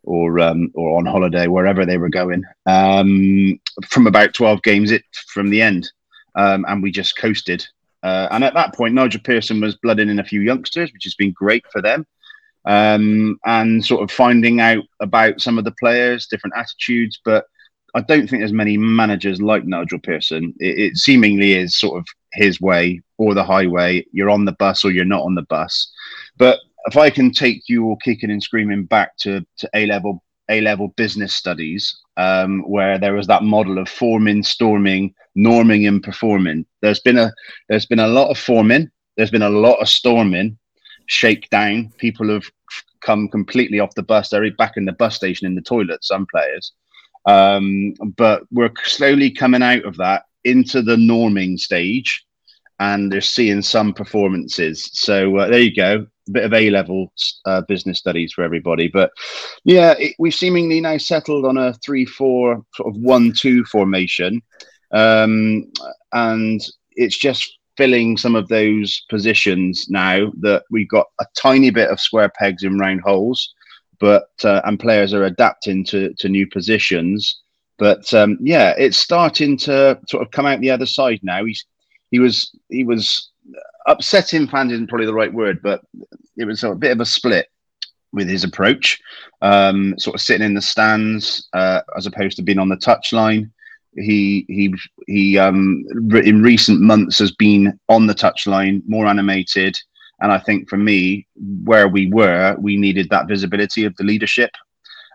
or 0.04 0.40
um, 0.40 0.72
or 0.74 0.98
on 0.98 1.06
holiday 1.06 1.48
wherever 1.48 1.86
they 1.86 1.98
were 1.98 2.10
going. 2.10 2.44
Um, 2.66 3.60
from 3.88 4.08
about 4.08 4.34
12 4.34 4.62
games 4.64 4.92
it 4.92 5.04
from 5.28 5.50
the 5.50 5.62
end. 5.62 5.92
Um, 6.36 6.66
and 6.68 6.82
we 6.82 6.92
just 6.92 7.18
coasted. 7.18 7.66
Uh, 8.04 8.28
and 8.32 8.44
at 8.44 8.54
that 8.54 8.74
point 8.74 8.94
Nigel 8.94 9.22
Pearson 9.22 9.62
was 9.62 9.76
blooding 9.76 10.10
in 10.10 10.20
a 10.20 10.24
few 10.24 10.42
youngsters 10.42 10.92
which 10.92 11.04
has 11.04 11.16
been 11.16 11.32
great 11.32 11.66
for 11.72 11.82
them. 11.82 12.06
Um, 12.66 13.40
and 13.46 13.84
sort 13.84 14.04
of 14.04 14.12
finding 14.12 14.60
out 14.60 14.84
about 15.00 15.42
some 15.42 15.58
of 15.58 15.66
the 15.66 15.74
players 15.80 16.28
different 16.28 16.56
attitudes 16.56 17.20
but 17.26 17.46
I 17.94 18.02
don't 18.02 18.30
think 18.30 18.42
there's 18.42 18.54
many 18.54 18.78
managers 18.78 19.42
like 19.42 19.66
Nigel 19.66 20.00
Pearson 20.00 20.54
it, 20.60 20.80
it 20.80 20.98
seemingly 20.98 21.54
is 21.54 21.76
sort 21.76 22.00
of 22.00 22.06
his 22.34 22.62
way 22.62 23.02
or 23.18 23.34
the 23.34 23.44
highway 23.44 24.06
you're 24.12 24.30
on 24.30 24.46
the 24.46 24.54
bus 24.54 24.86
or 24.86 24.92
you're 24.92 25.06
not 25.06 25.24
on 25.24 25.36
the 25.36 25.44
bus 25.44 25.92
but 26.38 26.60
if 26.86 26.98
I 26.98 27.10
can 27.10 27.32
take 27.32 27.68
you 27.68 27.86
all 27.86 27.98
kicking 27.98 28.32
and 28.32 28.42
screaming 28.42 28.86
back 28.86 29.18
to, 29.18 29.46
to 29.58 29.70
A 29.74 29.86
level 29.86 30.24
A 30.50 30.62
level 30.62 30.90
business 30.98 31.34
studies, 31.34 31.96
um, 32.18 32.62
where 32.68 32.98
there 32.98 33.14
was 33.14 33.28
that 33.28 33.44
model 33.44 33.78
of 33.78 33.90
forming, 33.90 34.44
storming, 34.44 35.14
norming, 35.38 35.88
and 35.88 36.02
performing. 36.02 36.66
There's 36.82 37.00
been 37.00 37.18
a 37.18 37.32
there's 37.70 37.86
been 37.86 38.00
a 38.00 38.08
lot 38.08 38.30
of 38.30 38.38
forming. 38.38 38.90
There's 39.18 39.32
been 39.32 39.42
a 39.42 39.50
lot 39.50 39.82
of 39.82 39.90
storming, 39.90 40.58
shakedown. 41.06 41.92
People 41.98 42.30
have 42.30 42.50
come 43.02 43.28
completely 43.28 43.80
off 43.80 43.96
the 43.96 44.04
bus. 44.04 44.30
They're 44.30 44.50
back 44.56 44.78
in 44.78 44.86
the 44.86 44.94
bus 44.94 45.16
station 45.16 45.48
in 45.48 45.56
the 45.56 45.62
toilet. 45.62 46.04
Some 46.04 46.26
players, 46.32 46.74
um, 47.26 47.94
but 48.18 48.44
we're 48.52 48.72
slowly 48.84 49.32
coming 49.32 49.64
out 49.64 49.86
of 49.86 49.98
that 49.98 50.24
into 50.44 50.82
the 50.82 50.96
norming 50.96 51.60
stage, 51.60 52.26
and 52.80 53.12
they're 53.12 53.22
seeing 53.22 53.62
some 53.62 53.94
performances. 53.94 54.90
So 54.94 55.38
uh, 55.38 55.48
there 55.48 55.60
you 55.60 55.76
go 55.76 56.08
a 56.28 56.32
bit 56.32 56.44
of 56.46 56.54
A 56.54 56.70
level 56.70 57.12
uh, 57.46 57.62
business 57.68 58.00
studies 58.00 58.34
for 58.34 58.44
everybody. 58.44 58.88
But 58.88 59.12
yeah, 59.64 59.96
it, 59.98 60.16
we've 60.20 60.34
seemingly 60.34 60.80
now 60.82 60.98
settled 60.98 61.46
on 61.46 61.58
a 61.58 61.74
three-four 61.86 62.64
sort 62.76 62.96
of 62.96 63.02
one-two 63.02 63.66
formation, 63.66 64.42
um, 64.94 65.72
and 66.14 66.62
it's 66.92 67.18
just 67.18 67.58
filling 67.78 68.18
some 68.18 68.36
of 68.36 68.48
those 68.50 69.04
positions 69.10 69.88
now 69.90 70.32
that 70.42 70.64
we've 70.70 70.90
got 70.90 71.08
a 71.20 71.26
tiny 71.36 71.72
bit 71.72 71.90
of 71.90 72.00
square 72.00 72.30
pegs 72.38 72.64
in 72.64 72.78
round 72.78 73.02
holes, 73.02 73.54
but 74.02 74.32
uh, 74.44 74.62
and 74.66 74.80
players 74.80 75.14
are 75.14 75.24
adapting 75.24 75.86
to 75.86 76.14
to 76.16 76.28
new 76.28 76.48
positions. 76.48 77.40
But 77.78 78.14
um, 78.14 78.38
yeah, 78.42 78.74
it's 78.78 78.98
starting 78.98 79.56
to 79.60 79.98
sort 80.10 80.24
of 80.24 80.32
come 80.32 80.46
out 80.46 80.60
the 80.60 80.72
other 80.72 80.86
side 80.86 81.20
now. 81.24 81.46
He's 81.46 81.66
he 82.10 82.20
was 82.20 82.52
he 82.70 82.84
was 82.84 83.32
upsetting 83.88 84.48
fans 84.48 84.74
isn't 84.74 84.88
probably 84.88 85.06
the 85.06 85.14
right 85.14 85.34
word, 85.34 85.62
but 85.62 85.82
it 86.38 86.46
was 86.46 86.64
a 86.64 86.76
bit 86.76 86.92
of 86.92 87.00
a 87.00 87.06
split 87.06 87.48
with 88.12 88.28
his 88.28 88.44
approach, 88.44 89.00
um, 89.42 89.96
sort 89.98 90.16
of 90.16 90.22
sitting 90.22 90.46
in 90.46 90.54
the 90.54 90.62
stands 90.62 91.48
uh, 91.54 91.82
as 91.96 92.06
opposed 92.06 92.36
to 92.36 92.44
being 92.44 92.60
on 92.60 92.70
the 92.70 92.76
touchline. 92.76 93.50
He 93.96 94.46
he 94.48 94.74
he 95.08 95.38
um, 95.38 95.86
in 96.24 96.42
recent 96.42 96.82
months 96.82 97.20
has 97.20 97.32
been 97.32 97.80
on 97.88 98.08
the 98.08 98.16
touchline, 98.16 98.82
more 98.88 99.06
animated, 99.06 99.78
and 100.22 100.32
I 100.32 100.38
think 100.38 100.70
for 100.70 100.78
me, 100.78 101.28
where 101.64 101.88
we 101.88 102.08
were, 102.08 102.56
we 102.60 102.78
needed 102.78 103.10
that 103.10 103.28
visibility 103.28 103.86
of 103.86 103.96
the 103.98 104.04
leadership. 104.04 104.52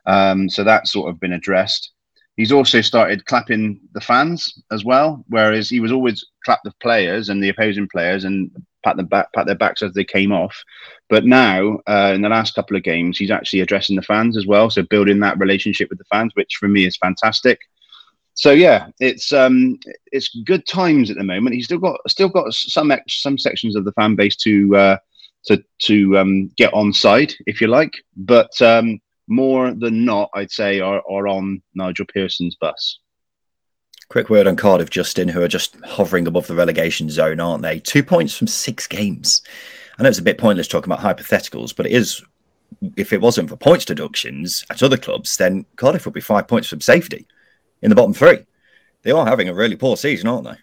Um, 0.04 0.48
so 0.48 0.64
that's 0.64 0.92
sort 0.92 1.10
of 1.10 1.20
been 1.20 1.32
addressed. 1.32 1.92
He's 2.36 2.52
also 2.52 2.82
started 2.82 3.24
clapping 3.24 3.80
the 3.92 4.00
fans 4.00 4.62
as 4.70 4.84
well, 4.84 5.24
whereas 5.28 5.70
he 5.70 5.80
was 5.80 5.90
always 5.90 6.24
clap 6.44 6.60
the 6.64 6.72
players 6.80 7.28
and 7.28 7.42
the 7.42 7.48
opposing 7.48 7.88
players 7.90 8.24
and 8.24 8.50
pat 8.84 8.96
them 8.96 9.06
back, 9.06 9.32
pat 9.32 9.46
their 9.46 9.54
backs 9.54 9.82
as 9.82 9.94
they 9.94 10.04
came 10.04 10.32
off. 10.32 10.54
But 11.08 11.24
now, 11.24 11.78
uh, 11.88 12.12
in 12.14 12.20
the 12.20 12.28
last 12.28 12.54
couple 12.54 12.76
of 12.76 12.82
games, 12.82 13.16
he's 13.16 13.30
actually 13.30 13.60
addressing 13.60 13.96
the 13.96 14.02
fans 14.02 14.36
as 14.36 14.46
well, 14.46 14.68
so 14.68 14.82
building 14.82 15.20
that 15.20 15.38
relationship 15.38 15.88
with 15.88 15.98
the 15.98 16.04
fans, 16.04 16.32
which 16.34 16.56
for 16.60 16.68
me 16.68 16.84
is 16.84 16.96
fantastic. 16.98 17.60
So 18.36 18.50
yeah, 18.52 18.88
it's 19.00 19.32
um, 19.32 19.78
it's 20.12 20.28
good 20.44 20.66
times 20.66 21.10
at 21.10 21.16
the 21.16 21.24
moment. 21.24 21.54
He's 21.54 21.64
still 21.64 21.78
got 21.78 21.98
still 22.06 22.28
got 22.28 22.52
some 22.52 22.92
some 23.08 23.38
sections 23.38 23.74
of 23.74 23.84
the 23.84 23.92
fan 23.92 24.14
base 24.14 24.36
to 24.36 24.76
uh, 24.76 24.96
to 25.46 25.64
to 25.84 26.18
um, 26.18 26.48
get 26.56 26.72
on 26.74 26.92
side, 26.92 27.32
if 27.46 27.62
you 27.62 27.66
like. 27.66 27.94
But 28.14 28.60
um, 28.60 29.00
more 29.26 29.72
than 29.72 30.04
not, 30.04 30.28
I'd 30.34 30.50
say 30.50 30.80
are, 30.80 31.02
are 31.10 31.28
on 31.28 31.62
Nigel 31.74 32.04
Pearson's 32.12 32.56
bus. 32.56 32.98
Quick 34.10 34.28
word 34.28 34.46
on 34.46 34.54
Cardiff, 34.54 34.90
Justin, 34.90 35.28
who 35.28 35.42
are 35.42 35.48
just 35.48 35.74
hovering 35.84 36.26
above 36.26 36.46
the 36.46 36.54
relegation 36.54 37.08
zone, 37.08 37.40
aren't 37.40 37.62
they? 37.62 37.80
Two 37.80 38.04
points 38.04 38.36
from 38.36 38.46
six 38.48 38.86
games. 38.86 39.42
I 39.98 40.02
know 40.02 40.10
it's 40.10 40.18
a 40.18 40.22
bit 40.22 40.38
pointless 40.38 40.68
talking 40.68 40.92
about 40.92 41.04
hypotheticals, 41.04 41.74
but 41.74 41.86
it 41.86 41.92
is. 41.92 42.22
If 42.98 43.14
it 43.14 43.22
wasn't 43.22 43.48
for 43.48 43.56
points 43.56 43.86
deductions 43.86 44.62
at 44.68 44.82
other 44.82 44.98
clubs, 44.98 45.38
then 45.38 45.64
Cardiff 45.76 46.04
would 46.04 46.12
be 46.12 46.20
five 46.20 46.46
points 46.46 46.68
from 46.68 46.82
safety 46.82 47.26
in 47.86 47.90
the 47.90 47.94
bottom 47.94 48.12
three. 48.12 48.44
They 49.02 49.12
are 49.12 49.24
having 49.24 49.48
a 49.48 49.54
really 49.54 49.76
poor 49.76 49.96
season, 49.96 50.28
aren't 50.28 50.44
they? 50.44 50.56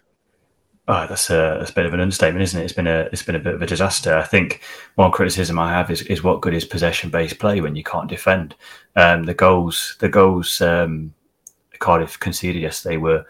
Oh, 0.86 1.06
that's 1.08 1.30
a, 1.30 1.56
that's 1.58 1.70
a 1.70 1.74
bit 1.74 1.86
of 1.86 1.94
an 1.94 2.00
understatement, 2.00 2.42
isn't 2.42 2.60
it? 2.60 2.64
It's 2.64 2.74
been 2.74 2.86
a 2.86 3.08
it's 3.10 3.22
been 3.22 3.36
a 3.36 3.40
bit 3.40 3.54
of 3.54 3.62
a 3.62 3.66
disaster. 3.66 4.14
I 4.14 4.24
think 4.24 4.60
one 4.96 5.10
criticism 5.10 5.58
I 5.58 5.72
have 5.72 5.90
is, 5.90 6.02
is 6.02 6.22
what 6.22 6.42
good 6.42 6.52
is 6.52 6.66
possession 6.66 7.08
based 7.08 7.38
play 7.38 7.62
when 7.62 7.74
you 7.74 7.82
can't 7.82 8.10
defend. 8.10 8.54
Um, 8.94 9.24
the 9.24 9.32
goals 9.32 9.96
the 10.00 10.10
goals 10.10 10.60
um, 10.60 11.14
Cardiff 11.78 12.20
conceded 12.20 12.60
yesterday 12.60 12.98
were 12.98 13.24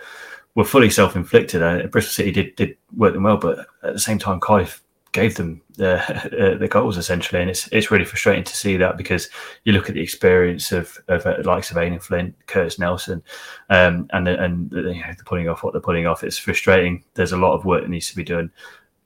were 0.56 0.64
fully 0.64 0.90
self 0.90 1.14
inflicted. 1.14 1.62
Uh, 1.62 1.86
Bristol 1.86 2.12
City 2.12 2.32
did 2.32 2.56
did 2.56 2.76
work 2.96 3.14
them 3.14 3.22
well, 3.22 3.36
but 3.36 3.60
at 3.84 3.92
the 3.92 4.00
same 4.00 4.18
time, 4.18 4.40
Cardiff 4.40 4.82
gave 5.14 5.36
them 5.36 5.62
the 5.76 5.94
uh, 5.96 6.58
the 6.58 6.68
goals 6.68 6.98
essentially, 6.98 7.40
and 7.40 7.48
it's 7.48 7.68
it's 7.72 7.90
really 7.90 8.04
frustrating 8.04 8.44
to 8.44 8.56
see 8.56 8.76
that 8.76 8.98
because 8.98 9.30
you 9.62 9.72
look 9.72 9.88
at 9.88 9.94
the 9.94 10.02
experience 10.02 10.72
of 10.72 10.98
of 11.08 11.24
uh, 11.24 11.36
likes 11.44 11.70
of 11.70 11.78
Aden 11.78 12.00
Flint, 12.00 12.34
Curtis 12.46 12.78
Nelson, 12.78 13.22
um, 13.70 14.08
and 14.12 14.28
and 14.28 14.70
you 14.72 14.82
know, 14.82 15.14
the 15.16 15.24
pulling 15.24 15.48
off 15.48 15.62
what 15.62 15.72
they're 15.72 15.80
pulling 15.80 16.06
off. 16.06 16.22
It's 16.24 16.36
frustrating. 16.36 17.02
There's 17.14 17.32
a 17.32 17.38
lot 17.38 17.54
of 17.54 17.64
work 17.64 17.82
that 17.82 17.88
needs 17.88 18.10
to 18.10 18.16
be 18.16 18.24
done. 18.24 18.50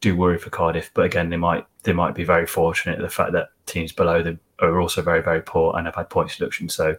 Do 0.00 0.16
worry 0.16 0.38
for 0.38 0.50
Cardiff, 0.50 0.90
but 0.94 1.04
again, 1.04 1.28
they 1.28 1.36
might 1.36 1.66
they 1.84 1.92
might 1.92 2.14
be 2.14 2.24
very 2.24 2.46
fortunate 2.46 2.98
the 2.98 3.08
fact 3.08 3.32
that 3.32 3.50
teams 3.66 3.92
below 3.92 4.22
them 4.22 4.40
are 4.60 4.80
also 4.80 5.02
very 5.02 5.22
very 5.22 5.42
poor 5.42 5.76
and 5.76 5.86
have 5.86 5.94
had 5.94 6.10
points 6.10 6.38
deduction. 6.38 6.68
So 6.68 6.96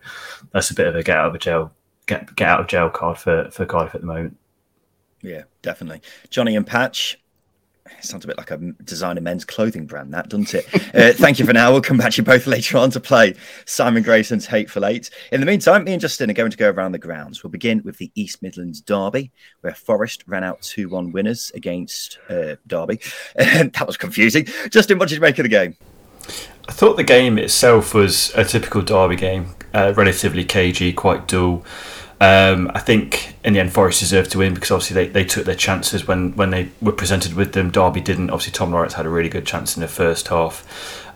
that's 0.53 0.69
a 0.69 0.75
bit 0.75 0.87
of 0.87 0.95
a 0.95 1.03
get 1.03 1.17
out 1.17 1.35
of 1.35 1.41
jail 1.41 1.73
get 2.05 2.35
get 2.35 2.47
out 2.47 2.59
of 2.61 2.67
jail 2.67 2.89
card 2.89 3.17
for 3.17 3.49
for 3.49 3.65
Cardiff 3.65 3.95
at 3.95 4.01
the 4.01 4.07
moment. 4.07 4.37
Yeah, 5.21 5.43
definitely. 5.61 6.01
Johnny 6.29 6.55
and 6.55 6.65
Patch, 6.65 7.19
sounds 8.01 8.23
a 8.23 8.27
bit 8.27 8.37
like 8.37 8.51
a 8.51 8.57
designer 8.83 9.21
men's 9.21 9.45
clothing 9.45 9.85
brand, 9.85 10.13
that 10.13 10.29
doesn't 10.29 10.53
it? 10.53 10.65
uh, 10.95 11.13
thank 11.13 11.39
you 11.39 11.45
for 11.45 11.53
now. 11.53 11.71
We'll 11.71 11.81
come 11.81 11.97
back 11.97 12.11
to 12.13 12.17
you 12.17 12.23
both 12.23 12.47
later 12.47 12.77
on 12.77 12.91
to 12.91 12.99
play 12.99 13.35
Simon 13.65 14.03
Grayson's 14.03 14.45
Hateful 14.45 14.85
Eight. 14.85 15.09
In 15.31 15.39
the 15.39 15.45
meantime, 15.45 15.83
me 15.83 15.93
and 15.93 16.01
Justin 16.01 16.29
are 16.29 16.33
going 16.33 16.51
to 16.51 16.57
go 16.57 16.69
around 16.69 16.91
the 16.91 16.99
grounds. 16.99 17.43
We'll 17.43 17.51
begin 17.51 17.81
with 17.83 17.97
the 17.97 18.11
East 18.15 18.41
Midlands 18.41 18.81
Derby, 18.81 19.31
where 19.61 19.73
Forest 19.73 20.23
ran 20.27 20.43
out 20.43 20.61
2 20.61 20.89
1 20.89 21.11
winners 21.11 21.51
against 21.55 22.19
uh, 22.29 22.55
Derby. 22.67 22.99
that 23.35 23.83
was 23.85 23.97
confusing. 23.97 24.45
Justin, 24.69 24.97
what 24.99 25.09
did 25.09 25.15
you 25.15 25.21
make 25.21 25.39
of 25.39 25.43
the 25.43 25.49
game? 25.49 25.75
I 26.67 26.71
thought 26.71 26.97
the 26.97 27.03
game 27.03 27.39
itself 27.39 27.93
was 27.93 28.31
a 28.35 28.43
typical 28.43 28.81
Derby 28.83 29.15
game, 29.15 29.55
uh, 29.73 29.93
relatively 29.95 30.45
cagey, 30.45 30.93
quite 30.93 31.27
dull. 31.27 31.65
Um, 32.21 32.69
I 32.73 32.79
think 32.79 33.35
in 33.45 33.53
the 33.53 33.61
end 33.61 33.71
Forest 33.71 34.01
deserved 34.01 34.31
to 34.31 34.39
win 34.39 34.53
because 34.53 34.71
obviously 34.71 34.93
they, 34.93 35.07
they 35.07 35.23
took 35.23 35.45
their 35.45 35.55
chances 35.55 36.05
when, 36.05 36.35
when 36.35 36.49
they 36.49 36.69
were 36.81 36.91
presented 36.91 37.33
with 37.33 37.53
them. 37.53 37.71
Derby 37.71 38.01
didn't. 38.01 38.29
Obviously 38.29 38.51
Tom 38.51 38.71
Lawrence 38.71 38.93
had 38.93 39.05
a 39.05 39.09
really 39.09 39.29
good 39.29 39.45
chance 39.45 39.77
in 39.77 39.81
the 39.81 39.87
first 39.87 40.27
half. 40.27 40.65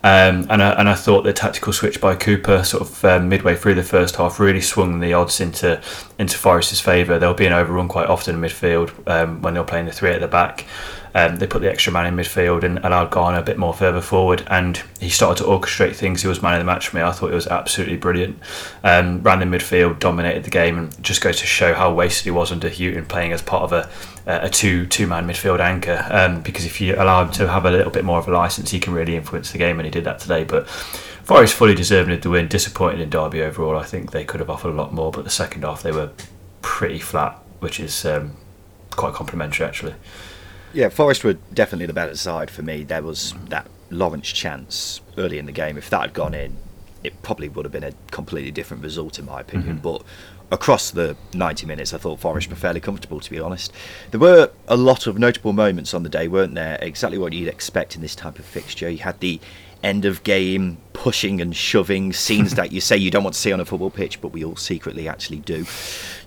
Um, 0.02 0.46
and, 0.50 0.62
I, 0.62 0.72
and 0.72 0.88
I 0.88 0.94
thought 0.94 1.22
the 1.22 1.32
tactical 1.32 1.72
switch 1.72 1.98
by 1.98 2.14
Cooper 2.14 2.62
sort 2.62 2.82
of 2.82 3.04
um, 3.06 3.28
midway 3.30 3.56
through 3.56 3.74
the 3.74 3.82
first 3.82 4.16
half 4.16 4.38
really 4.38 4.60
swung 4.60 5.00
the 5.00 5.14
odds 5.14 5.40
into 5.40 5.80
into 6.18 6.36
Forest's 6.36 6.80
favour. 6.80 7.18
They'll 7.18 7.32
be 7.32 7.46
an 7.46 7.54
overrun 7.54 7.88
quite 7.88 8.08
often 8.08 8.34
in 8.34 8.40
midfield 8.42 8.92
um, 9.08 9.40
when 9.40 9.54
they're 9.54 9.64
playing 9.64 9.86
the 9.86 9.92
three 9.92 10.10
at 10.10 10.20
the 10.20 10.28
back. 10.28 10.66
Um, 11.14 11.36
they 11.36 11.46
put 11.46 11.62
the 11.62 11.70
extra 11.70 11.92
man 11.92 12.06
in 12.06 12.16
midfield 12.16 12.64
and 12.64 12.78
allowed 12.78 13.10
Garner 13.10 13.38
a 13.38 13.42
bit 13.42 13.56
more 13.56 13.72
further 13.72 14.00
forward, 14.00 14.42
and 14.48 14.82
he 14.98 15.08
started 15.08 15.42
to 15.44 15.48
orchestrate 15.48 15.94
things. 15.94 16.22
He 16.22 16.28
was 16.28 16.42
man 16.42 16.54
of 16.54 16.60
the 16.60 16.64
match 16.64 16.88
for 16.88 16.96
me. 16.96 17.02
I 17.02 17.12
thought 17.12 17.30
it 17.30 17.34
was 17.34 17.46
absolutely 17.46 17.96
brilliant. 17.96 18.38
Um, 18.82 19.22
ran 19.22 19.40
in 19.40 19.50
midfield, 19.50 20.00
dominated 20.00 20.44
the 20.44 20.50
game, 20.50 20.76
and 20.78 21.02
just 21.02 21.20
goes 21.20 21.38
to 21.38 21.46
show 21.46 21.72
how 21.72 21.94
wasted 21.94 22.24
he 22.24 22.30
was 22.32 22.50
under 22.50 22.68
Hughton 22.68 23.06
playing 23.06 23.32
as 23.32 23.42
part 23.42 23.62
of 23.62 23.72
a 23.72 23.88
a 24.26 24.48
two 24.48 24.86
two 24.86 25.06
man 25.06 25.26
midfield 25.26 25.60
anchor. 25.60 26.06
Um, 26.10 26.40
because 26.40 26.64
if 26.64 26.80
you 26.80 26.94
allow 26.94 27.24
him 27.24 27.30
to 27.32 27.48
have 27.48 27.64
a 27.66 27.70
little 27.70 27.92
bit 27.92 28.04
more 28.04 28.18
of 28.18 28.26
a 28.26 28.32
license, 28.32 28.70
he 28.70 28.80
can 28.80 28.92
really 28.92 29.16
influence 29.16 29.52
the 29.52 29.58
game, 29.58 29.78
and 29.78 29.84
he 29.86 29.90
did 29.90 30.04
that 30.04 30.18
today. 30.18 30.44
But 30.44 30.68
Forest 31.24 31.54
fully 31.54 31.74
deserving 31.74 32.14
of 32.14 32.20
the 32.20 32.28
win. 32.28 32.48
Disappointed 32.48 33.00
in 33.00 33.08
Derby 33.08 33.42
overall. 33.42 33.78
I 33.78 33.84
think 33.84 34.10
they 34.10 34.24
could 34.24 34.40
have 34.40 34.50
offered 34.50 34.68
a 34.68 34.76
lot 34.76 34.92
more, 34.92 35.10
but 35.10 35.24
the 35.24 35.30
second 35.30 35.62
half 35.62 35.82
they 35.82 35.92
were 35.92 36.10
pretty 36.60 36.98
flat, 36.98 37.38
which 37.60 37.80
is 37.80 38.04
um, 38.04 38.36
quite 38.90 39.14
complimentary 39.14 39.66
actually. 39.66 39.94
Yeah, 40.74 40.88
Forest 40.88 41.22
were 41.22 41.34
definitely 41.52 41.86
the 41.86 41.92
better 41.92 42.16
side 42.16 42.50
for 42.50 42.62
me. 42.62 42.82
There 42.82 43.02
was 43.02 43.32
that 43.48 43.68
Lawrence 43.90 44.32
chance 44.32 45.00
early 45.16 45.38
in 45.38 45.46
the 45.46 45.52
game. 45.52 45.78
If 45.78 45.88
that 45.90 46.00
had 46.00 46.12
gone 46.12 46.34
in, 46.34 46.56
it 47.04 47.22
probably 47.22 47.48
would 47.48 47.64
have 47.64 47.72
been 47.72 47.84
a 47.84 47.92
completely 48.10 48.50
different 48.50 48.82
result, 48.82 49.18
in 49.18 49.24
my 49.24 49.40
opinion. 49.40 49.76
Mm-hmm. 49.76 49.82
But 49.82 50.02
across 50.50 50.90
the 50.90 51.16
90 51.32 51.66
minutes, 51.66 51.94
I 51.94 51.98
thought 51.98 52.18
Forest 52.18 52.50
were 52.50 52.56
fairly 52.56 52.80
comfortable, 52.80 53.20
to 53.20 53.30
be 53.30 53.38
honest. 53.38 53.72
There 54.10 54.18
were 54.18 54.50
a 54.66 54.76
lot 54.76 55.06
of 55.06 55.16
notable 55.16 55.52
moments 55.52 55.94
on 55.94 56.02
the 56.02 56.08
day, 56.08 56.26
weren't 56.26 56.54
there? 56.54 56.78
Exactly 56.82 57.18
what 57.18 57.32
you'd 57.32 57.48
expect 57.48 57.94
in 57.94 58.02
this 58.02 58.16
type 58.16 58.40
of 58.40 58.44
fixture. 58.44 58.90
You 58.90 58.98
had 58.98 59.20
the 59.20 59.40
end 59.84 60.04
of 60.04 60.22
game 60.24 60.78
pushing 60.94 61.40
and 61.40 61.54
shoving 61.54 62.12
scenes 62.12 62.54
that 62.56 62.72
you 62.72 62.80
say 62.80 62.96
you 62.96 63.10
don't 63.10 63.22
want 63.22 63.34
to 63.34 63.40
see 63.40 63.52
on 63.52 63.60
a 63.60 63.64
football 63.64 63.90
pitch, 63.90 64.20
but 64.20 64.28
we 64.28 64.44
all 64.44 64.56
secretly 64.56 65.08
actually 65.08 65.38
do. 65.40 65.66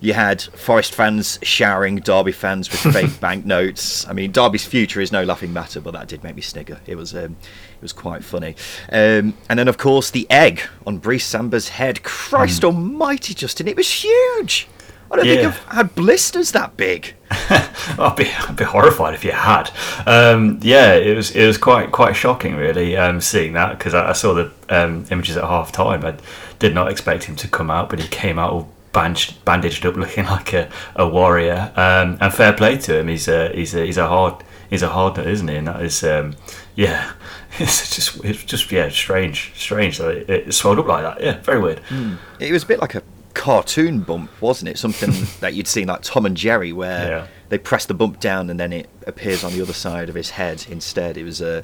You 0.00 0.14
had 0.14 0.40
Forest 0.42 0.94
fans 0.94 1.38
showering 1.42 1.96
Derby 1.96 2.32
fans 2.32 2.70
with 2.70 2.80
fake 2.94 3.20
banknotes. 3.20 4.06
I 4.06 4.12
mean, 4.12 4.30
Derby's 4.30 4.64
future 4.64 5.00
is 5.00 5.10
no 5.10 5.24
laughing 5.24 5.52
matter, 5.52 5.80
but 5.80 5.92
that 5.92 6.08
did 6.08 6.22
make 6.22 6.36
me 6.36 6.42
snigger. 6.42 6.80
It 6.86 6.96
was 6.96 7.14
um, 7.14 7.36
it 7.78 7.82
was 7.82 7.92
quite 7.92 8.24
funny. 8.24 8.54
Um, 8.92 9.34
and 9.48 9.58
then, 9.58 9.68
of 9.68 9.78
course, 9.78 10.10
the 10.10 10.26
egg 10.30 10.62
on 10.86 10.98
Brice 10.98 11.26
Samba's 11.26 11.68
head. 11.68 12.02
Christ 12.02 12.62
mm. 12.62 12.66
Almighty, 12.66 13.34
Justin! 13.34 13.68
It 13.68 13.76
was 13.76 13.90
huge. 13.90 14.68
I 15.10 15.16
don't 15.16 15.26
yeah. 15.26 15.34
think 15.34 15.46
I've 15.46 15.76
had 15.76 15.94
blisters 15.94 16.52
that 16.52 16.76
big. 16.76 17.14
I'd 17.30 18.14
be 18.16 18.30
I'd 18.30 18.56
be 18.56 18.64
horrified 18.64 19.14
if 19.14 19.24
you 19.24 19.32
had. 19.32 19.70
Um, 20.06 20.58
yeah, 20.62 20.94
it 20.94 21.16
was 21.16 21.30
it 21.30 21.46
was 21.46 21.56
quite 21.56 21.92
quite 21.92 22.14
shocking 22.14 22.56
really 22.56 22.96
um, 22.96 23.20
seeing 23.20 23.54
that 23.54 23.78
because 23.78 23.94
I, 23.94 24.10
I, 24.10 24.12
saw 24.12 24.34
the 24.34 24.50
um, 24.68 25.06
images 25.10 25.36
at 25.36 25.44
half 25.44 25.72
time. 25.72 26.04
I 26.04 26.16
did 26.58 26.74
not 26.74 26.90
expect 26.90 27.24
him 27.24 27.36
to 27.36 27.48
come 27.48 27.70
out, 27.70 27.88
but 27.88 28.00
he 28.00 28.08
came 28.08 28.38
out 28.38 28.52
all 28.52 28.72
bandaged, 28.92 29.44
bandaged 29.44 29.86
up, 29.86 29.96
looking 29.96 30.24
like 30.24 30.52
a, 30.52 30.70
a 30.96 31.08
warrior. 31.08 31.72
Um, 31.76 32.18
and 32.20 32.32
fair 32.32 32.52
play 32.52 32.76
to 32.78 32.98
him. 32.98 33.08
He's 33.08 33.28
a 33.28 33.50
he's 33.54 33.74
a 33.74 33.84
he's 33.84 33.98
a 33.98 34.08
hard 34.08 34.44
he's 34.68 34.82
a 34.82 34.88
hard 34.88 35.16
nut, 35.16 35.26
isn't 35.26 35.48
he? 35.48 35.56
And 35.56 35.68
that 35.68 35.82
is 35.82 36.02
um, 36.04 36.36
yeah. 36.74 37.12
It's 37.60 37.96
just 37.96 38.24
it's 38.24 38.44
just 38.44 38.70
yeah 38.70 38.88
strange 38.90 39.52
strange 39.56 39.98
that 39.98 40.10
it, 40.10 40.30
it 40.30 40.52
swelled 40.52 40.78
up 40.78 40.86
like 40.86 41.02
that. 41.02 41.24
Yeah, 41.24 41.40
very 41.40 41.58
weird. 41.58 41.80
Mm. 41.88 42.18
It 42.38 42.52
was 42.52 42.62
a 42.62 42.66
bit 42.66 42.78
like 42.78 42.94
a 42.94 43.02
cartoon 43.34 44.00
bump, 44.00 44.30
wasn't 44.40 44.68
it? 44.68 44.78
Something 44.78 45.10
that 45.40 45.54
you'd 45.54 45.66
seen 45.66 45.88
like 45.88 46.02
Tom 46.02 46.26
and 46.26 46.36
Jerry, 46.36 46.72
where 46.72 47.08
yeah. 47.08 47.26
they 47.48 47.58
press 47.58 47.86
the 47.86 47.94
bump 47.94 48.20
down 48.20 48.50
and 48.50 48.58
then 48.58 48.72
it 48.72 48.88
appears 49.06 49.44
on 49.44 49.52
the 49.52 49.62
other 49.62 49.72
side 49.72 50.08
of 50.08 50.14
his 50.14 50.30
head 50.30 50.66
instead. 50.70 51.16
It 51.16 51.24
was 51.24 51.40
a, 51.40 51.58
uh, 51.58 51.62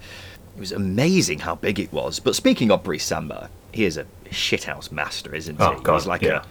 it 0.56 0.61
was 0.61 0.73
amazing 0.73 1.40
how 1.40 1.56
big 1.56 1.80
it 1.80 1.92
was. 1.92 2.21
But 2.21 2.37
speaking 2.37 2.71
of 2.71 2.85
Brice 2.85 3.04
Samba, 3.04 3.50
he 3.73 3.85
is 3.85 3.97
a 3.97 4.06
shithouse 4.30 4.92
master, 4.92 5.35
isn't 5.35 5.56
he? 5.56 5.62
Oh, 5.62 5.80
God, 5.80 5.94
He's 5.94 6.06
like 6.06 6.23
yeah. 6.23 6.44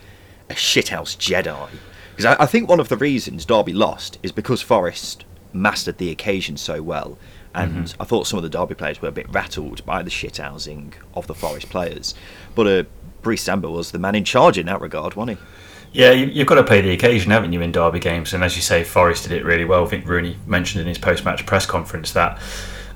a, 0.49 0.53
a 0.53 0.55
shithouse 0.55 1.15
Jedi. 1.17 1.69
Because 2.11 2.25
I, 2.25 2.43
I 2.43 2.45
think 2.45 2.67
one 2.67 2.81
of 2.81 2.89
the 2.89 2.97
reasons 2.97 3.45
Derby 3.45 3.73
lost 3.73 4.19
is 4.21 4.31
because 4.31 4.61
Forest 4.61 5.23
mastered 5.53 5.97
the 5.99 6.09
occasion 6.09 6.57
so 6.57 6.81
well. 6.81 7.17
And 7.55 7.85
mm-hmm. 7.85 8.01
I 8.01 8.05
thought 8.05 8.27
some 8.27 8.37
of 8.37 8.43
the 8.43 8.49
Derby 8.49 8.75
players 8.75 9.01
were 9.01 9.09
a 9.09 9.11
bit 9.11 9.31
rattled 9.31 9.85
by 9.85 10.01
the 10.01 10.09
shithousing 10.09 10.93
of 11.13 11.27
the 11.27 11.35
Forest 11.35 11.69
players. 11.69 12.15
But 12.55 12.67
uh, 12.67 12.83
Brice 13.23 13.41
Samba 13.41 13.69
was 13.69 13.91
the 13.91 13.99
man 13.99 14.15
in 14.15 14.23
charge 14.23 14.57
in 14.57 14.67
that 14.67 14.81
regard, 14.81 15.15
wasn't 15.15 15.39
he? 15.39 15.45
Yeah, 15.93 16.11
you, 16.11 16.39
have 16.39 16.47
got 16.47 16.55
to 16.55 16.63
play 16.63 16.81
the 16.81 16.91
occasion, 16.91 17.31
haven't 17.31 17.53
you, 17.53 17.61
in 17.61 17.71
derby 17.71 17.99
games? 17.99 18.33
And 18.33 18.43
as 18.43 18.55
you 18.55 18.63
say, 18.63 18.83
Forest 18.83 19.23
did 19.23 19.31
it 19.31 19.45
really 19.45 19.63
well. 19.63 19.85
I 19.85 19.87
think 19.87 20.07
Rooney 20.07 20.37
mentioned 20.47 20.81
in 20.81 20.87
his 20.87 20.97
post-match 20.97 21.45
press 21.45 21.67
conference 21.67 22.13
that 22.13 22.39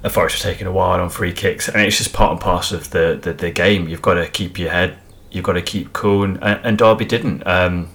the 0.01 0.09
Forest 0.09 0.37
was 0.37 0.41
taking 0.41 0.65
a 0.65 0.71
while 0.71 0.99
on 0.99 1.09
free 1.09 1.31
kicks, 1.31 1.69
and 1.69 1.81
it's 1.81 1.97
just 1.97 2.11
part 2.11 2.31
and 2.31 2.41
parcel 2.41 2.77
of 2.77 2.89
the, 2.89 3.19
the, 3.21 3.33
the 3.33 3.51
game. 3.51 3.87
You've 3.87 4.01
got 4.01 4.15
to 4.15 4.27
keep 4.27 4.57
your 4.57 4.71
head, 4.71 4.97
you've 5.31 5.43
got 5.43 5.53
to 5.53 5.61
keep 5.61 5.93
cool, 5.93 6.23
and, 6.23 6.41
and 6.41 6.77
Derby 6.77 7.05
didn't. 7.05 7.45
Um, 7.45 7.89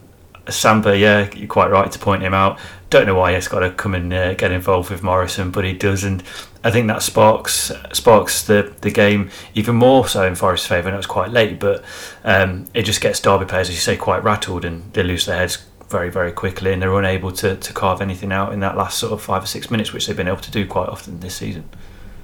Samba, 0.48 0.96
yeah, 0.96 1.30
you're 1.34 1.48
quite 1.48 1.70
right 1.70 1.90
to 1.90 1.98
point 1.98 2.22
him 2.22 2.34
out. 2.34 2.58
Don't 2.92 3.06
know 3.06 3.14
why 3.14 3.32
he's 3.32 3.48
got 3.48 3.60
to 3.60 3.70
come 3.70 3.94
and 3.94 4.12
uh, 4.12 4.34
get 4.34 4.52
involved 4.52 4.90
with 4.90 5.02
Morrison, 5.02 5.50
but 5.50 5.64
he 5.64 5.72
does, 5.72 6.04
and 6.04 6.22
I 6.62 6.70
think 6.70 6.88
that 6.88 7.00
sparks 7.02 7.72
sparks 7.90 8.44
the, 8.44 8.74
the 8.82 8.90
game 8.90 9.30
even 9.54 9.76
more 9.76 10.06
so 10.06 10.26
in 10.26 10.34
Forest's 10.34 10.66
favour. 10.66 10.88
And 10.88 10.94
it 10.94 10.98
was 10.98 11.06
quite 11.06 11.30
late, 11.30 11.58
but 11.58 11.82
um, 12.22 12.66
it 12.74 12.82
just 12.82 13.00
gets 13.00 13.18
Derby 13.18 13.46
players, 13.46 13.70
as 13.70 13.76
you 13.76 13.80
say, 13.80 13.96
quite 13.96 14.22
rattled, 14.22 14.66
and 14.66 14.92
they 14.92 15.02
lose 15.02 15.24
their 15.24 15.38
heads 15.38 15.64
very 15.88 16.10
very 16.10 16.32
quickly, 16.32 16.70
and 16.70 16.82
they're 16.82 16.98
unable 16.98 17.32
to, 17.32 17.56
to 17.56 17.72
carve 17.72 18.02
anything 18.02 18.30
out 18.30 18.52
in 18.52 18.60
that 18.60 18.76
last 18.76 18.98
sort 18.98 19.14
of 19.14 19.22
five 19.22 19.42
or 19.42 19.46
six 19.46 19.70
minutes, 19.70 19.94
which 19.94 20.06
they've 20.06 20.14
been 20.14 20.28
able 20.28 20.36
to 20.36 20.50
do 20.50 20.66
quite 20.66 20.90
often 20.90 21.20
this 21.20 21.36
season. 21.36 21.66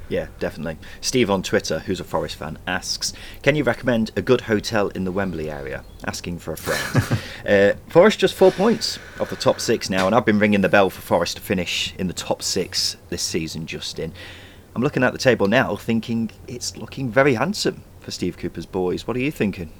Yeah, 0.08 0.28
definitely. 0.38 0.78
Steve 1.00 1.30
on 1.30 1.42
Twitter, 1.42 1.80
who's 1.80 2.00
a 2.00 2.04
Forest 2.04 2.36
fan, 2.36 2.58
asks, 2.66 3.12
"Can 3.42 3.56
you 3.56 3.64
recommend 3.64 4.10
a 4.16 4.22
good 4.22 4.42
hotel 4.42 4.88
in 4.88 5.04
the 5.04 5.12
Wembley 5.12 5.50
area?" 5.50 5.84
Asking 6.04 6.38
for 6.38 6.52
a 6.52 6.56
friend. 6.56 7.20
uh, 7.46 7.78
Forest 7.90 8.18
just 8.18 8.34
four 8.34 8.50
points 8.50 8.98
off 9.20 9.30
the 9.30 9.36
top 9.36 9.60
six 9.60 9.90
now, 9.90 10.06
and 10.06 10.14
I've 10.14 10.24
been 10.24 10.38
ringing 10.38 10.62
the 10.62 10.68
bell 10.68 10.88
for 10.88 11.02
Forest 11.02 11.36
to 11.36 11.42
finish 11.42 11.94
in 11.98 12.06
the 12.06 12.14
top 12.14 12.42
six 12.42 12.96
this 13.10 13.22
season, 13.22 13.66
Justin. 13.66 14.12
I'm 14.74 14.82
looking 14.82 15.02
at 15.02 15.12
the 15.12 15.18
table 15.18 15.46
now, 15.46 15.76
thinking 15.76 16.30
it's 16.46 16.76
looking 16.76 17.10
very 17.10 17.34
handsome 17.34 17.82
for 18.00 18.10
Steve 18.10 18.38
Cooper's 18.38 18.66
boys. 18.66 19.06
What 19.06 19.16
are 19.16 19.20
you 19.20 19.30
thinking? 19.30 19.72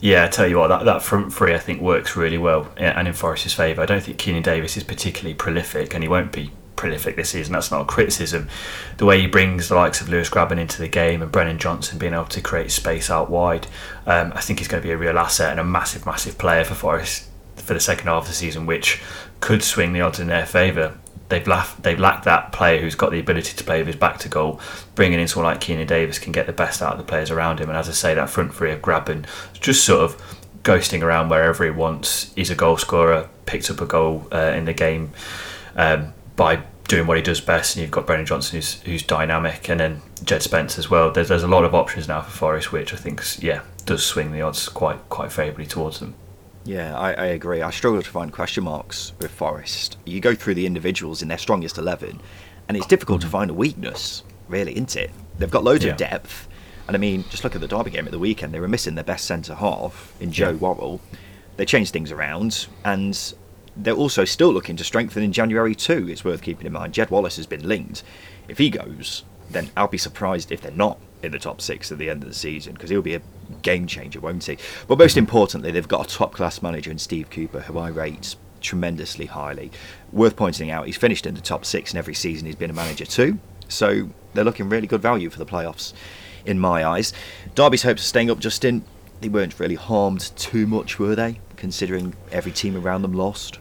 Yeah, 0.00 0.24
I 0.24 0.28
tell 0.28 0.46
you 0.46 0.58
what, 0.58 0.68
that, 0.68 0.84
that 0.84 1.02
front 1.02 1.32
three 1.32 1.54
I 1.54 1.58
think 1.58 1.80
works 1.80 2.16
really 2.16 2.38
well 2.38 2.68
and 2.76 3.08
in 3.08 3.14
Forest's 3.14 3.52
favour. 3.52 3.82
I 3.82 3.86
don't 3.86 4.02
think 4.02 4.16
Keinan 4.16 4.44
Davis 4.44 4.76
is 4.76 4.84
particularly 4.84 5.34
prolific, 5.34 5.92
and 5.92 6.02
he 6.02 6.08
won't 6.08 6.32
be 6.32 6.52
prolific 6.78 7.16
this 7.16 7.30
season. 7.30 7.52
That's 7.52 7.70
not 7.70 7.82
a 7.82 7.84
criticism. 7.84 8.48
The 8.96 9.04
way 9.04 9.20
he 9.20 9.26
brings 9.26 9.68
the 9.68 9.74
likes 9.74 10.00
of 10.00 10.08
Lewis 10.08 10.30
Grabban 10.30 10.58
into 10.58 10.80
the 10.80 10.88
game 10.88 11.20
and 11.20 11.30
Brennan 11.30 11.58
Johnson 11.58 11.98
being 11.98 12.14
able 12.14 12.24
to 12.26 12.40
create 12.40 12.70
space 12.70 13.10
out 13.10 13.28
wide, 13.28 13.66
um, 14.06 14.32
I 14.34 14.40
think 14.40 14.60
he's 14.60 14.68
going 14.68 14.82
to 14.82 14.86
be 14.86 14.92
a 14.92 14.96
real 14.96 15.18
asset 15.18 15.50
and 15.50 15.60
a 15.60 15.64
massive, 15.64 16.06
massive 16.06 16.38
player 16.38 16.64
for 16.64 16.74
Forest 16.74 17.28
for 17.56 17.74
the 17.74 17.80
second 17.80 18.06
half 18.06 18.22
of 18.22 18.28
the 18.28 18.34
season, 18.34 18.64
which 18.64 19.02
could 19.40 19.62
swing 19.62 19.92
the 19.92 20.00
odds 20.00 20.20
in 20.20 20.28
their 20.28 20.46
favour. 20.46 20.96
They've, 21.28 21.44
they've 21.82 21.98
lacked 21.98 22.24
that 22.24 22.52
player 22.52 22.80
who's 22.80 22.94
got 22.94 23.10
the 23.10 23.20
ability 23.20 23.54
to 23.54 23.64
play 23.64 23.78
with 23.78 23.88
his 23.88 23.96
back 23.96 24.18
to 24.20 24.28
goal. 24.28 24.60
Bringing 24.94 25.20
in 25.20 25.28
someone 25.28 25.52
like 25.52 25.60
Keinan 25.60 25.86
Davis 25.86 26.18
can 26.18 26.32
get 26.32 26.46
the 26.46 26.54
best 26.54 26.80
out 26.80 26.92
of 26.92 26.98
the 26.98 27.04
players 27.04 27.30
around 27.30 27.60
him. 27.60 27.68
And 27.68 27.76
as 27.76 27.88
I 27.88 27.92
say, 27.92 28.14
that 28.14 28.30
front 28.30 28.54
three 28.54 28.70
of 28.70 28.80
Grabban 28.80 29.26
just 29.52 29.84
sort 29.84 30.00
of 30.00 30.38
ghosting 30.62 31.02
around 31.02 31.28
wherever 31.28 31.64
he 31.64 31.70
wants. 31.70 32.32
He's 32.34 32.50
a 32.50 32.54
goal 32.54 32.78
scorer, 32.78 33.28
picked 33.46 33.68
up 33.70 33.80
a 33.80 33.86
goal 33.86 34.26
uh, 34.32 34.52
in 34.56 34.64
the 34.64 34.72
game 34.72 35.10
um, 35.76 36.12
by 36.38 36.62
doing 36.86 37.06
what 37.06 37.18
he 37.18 37.22
does 37.22 37.42
best. 37.42 37.76
And 37.76 37.82
you've 37.82 37.90
got 37.90 38.06
Brennan 38.06 38.24
Johnson, 38.24 38.56
who's, 38.56 38.80
who's 38.82 39.02
dynamic, 39.02 39.68
and 39.68 39.78
then 39.78 40.00
Jed 40.24 40.42
Spence 40.42 40.78
as 40.78 40.88
well. 40.88 41.10
There's, 41.10 41.28
there's 41.28 41.42
a 41.42 41.48
lot 41.48 41.64
of 41.64 41.74
options 41.74 42.08
now 42.08 42.22
for 42.22 42.30
Forest, 42.30 42.72
which 42.72 42.94
I 42.94 42.96
think, 42.96 43.22
yeah, 43.42 43.60
does 43.84 44.04
swing 44.06 44.32
the 44.32 44.40
odds 44.40 44.68
quite 44.68 45.06
quite 45.10 45.30
favourably 45.30 45.66
towards 45.66 46.00
them. 46.00 46.14
Yeah, 46.64 46.98
I, 46.98 47.12
I, 47.12 47.26
agree. 47.26 47.62
I 47.62 47.70
struggle 47.70 48.02
to 48.02 48.10
find 48.10 48.32
question 48.32 48.64
marks 48.64 49.12
with 49.20 49.30
Forest. 49.30 49.96
You 50.04 50.20
go 50.20 50.34
through 50.34 50.54
the 50.54 50.66
individuals 50.66 51.22
in 51.22 51.28
their 51.28 51.38
strongest 51.38 51.78
11, 51.78 52.20
and 52.68 52.76
it's 52.76 52.86
difficult 52.86 53.22
to 53.22 53.26
mm. 53.26 53.30
find 53.30 53.50
a 53.50 53.54
weakness, 53.54 54.22
really, 54.48 54.72
isn't 54.72 54.96
it? 54.96 55.10
They've 55.38 55.50
got 55.50 55.64
loads 55.64 55.84
yeah. 55.84 55.92
of 55.92 55.96
depth. 55.96 56.48
And 56.86 56.96
I 56.96 56.98
mean, 56.98 57.24
just 57.30 57.44
look 57.44 57.54
at 57.54 57.60
the 57.60 57.68
Derby 57.68 57.90
game 57.90 58.06
at 58.06 58.12
the 58.12 58.18
weekend. 58.18 58.52
They 58.52 58.60
were 58.60 58.68
missing 58.68 58.94
their 58.94 59.04
best 59.04 59.24
centre 59.26 59.54
half 59.54 60.14
in 60.20 60.30
Joe 60.30 60.50
yeah. 60.50 60.56
Worrall. 60.56 61.00
They 61.56 61.64
changed 61.64 61.92
things 61.92 62.12
around, 62.12 62.66
and 62.84 63.34
they're 63.78 63.94
also 63.94 64.24
still 64.24 64.52
looking 64.52 64.76
to 64.76 64.84
strengthen 64.84 65.22
in 65.22 65.32
January 65.32 65.74
too. 65.74 66.08
It's 66.08 66.24
worth 66.24 66.42
keeping 66.42 66.66
in 66.66 66.72
mind. 66.72 66.94
Jed 66.94 67.10
Wallace 67.10 67.36
has 67.36 67.46
been 67.46 67.66
linked. 67.66 68.02
If 68.48 68.58
he 68.58 68.70
goes, 68.70 69.24
then 69.50 69.70
I'll 69.76 69.88
be 69.88 69.98
surprised 69.98 70.52
if 70.52 70.60
they're 70.60 70.72
not 70.72 70.98
in 71.22 71.32
the 71.32 71.38
top 71.38 71.60
six 71.60 71.90
at 71.90 71.98
the 71.98 72.10
end 72.10 72.22
of 72.22 72.28
the 72.28 72.34
season 72.34 72.74
because 72.74 72.90
he'll 72.90 73.02
be 73.02 73.14
a 73.14 73.22
game 73.62 73.86
changer, 73.86 74.20
won't 74.20 74.44
he? 74.44 74.58
But 74.86 74.98
most 74.98 75.16
importantly, 75.16 75.70
they've 75.70 75.88
got 75.88 76.06
a 76.06 76.16
top 76.16 76.32
class 76.32 76.60
manager 76.62 76.90
in 76.90 76.98
Steve 76.98 77.30
Cooper, 77.30 77.60
who 77.60 77.78
I 77.78 77.88
rate 77.88 78.36
tremendously 78.60 79.26
highly. 79.26 79.70
Worth 80.12 80.36
pointing 80.36 80.70
out, 80.70 80.86
he's 80.86 80.96
finished 80.96 81.26
in 81.26 81.34
the 81.34 81.40
top 81.40 81.64
six 81.64 81.92
in 81.92 81.98
every 81.98 82.14
season 82.14 82.46
he's 82.46 82.56
been 82.56 82.70
a 82.70 82.74
manager 82.74 83.06
too. 83.06 83.38
So 83.68 84.10
they're 84.34 84.44
looking 84.44 84.68
really 84.68 84.86
good 84.86 85.02
value 85.02 85.30
for 85.30 85.38
the 85.38 85.46
playoffs, 85.46 85.92
in 86.44 86.58
my 86.58 86.84
eyes. 86.84 87.12
Derby's 87.54 87.82
hopes 87.82 88.02
of 88.02 88.06
staying 88.06 88.30
up, 88.30 88.38
Justin, 88.38 88.84
they 89.20 89.28
weren't 89.28 89.58
really 89.60 89.74
harmed 89.74 90.32
too 90.36 90.66
much, 90.66 90.98
were 90.98 91.14
they? 91.14 91.40
Considering 91.56 92.14
every 92.32 92.52
team 92.52 92.76
around 92.76 93.02
them 93.02 93.12
lost. 93.12 93.58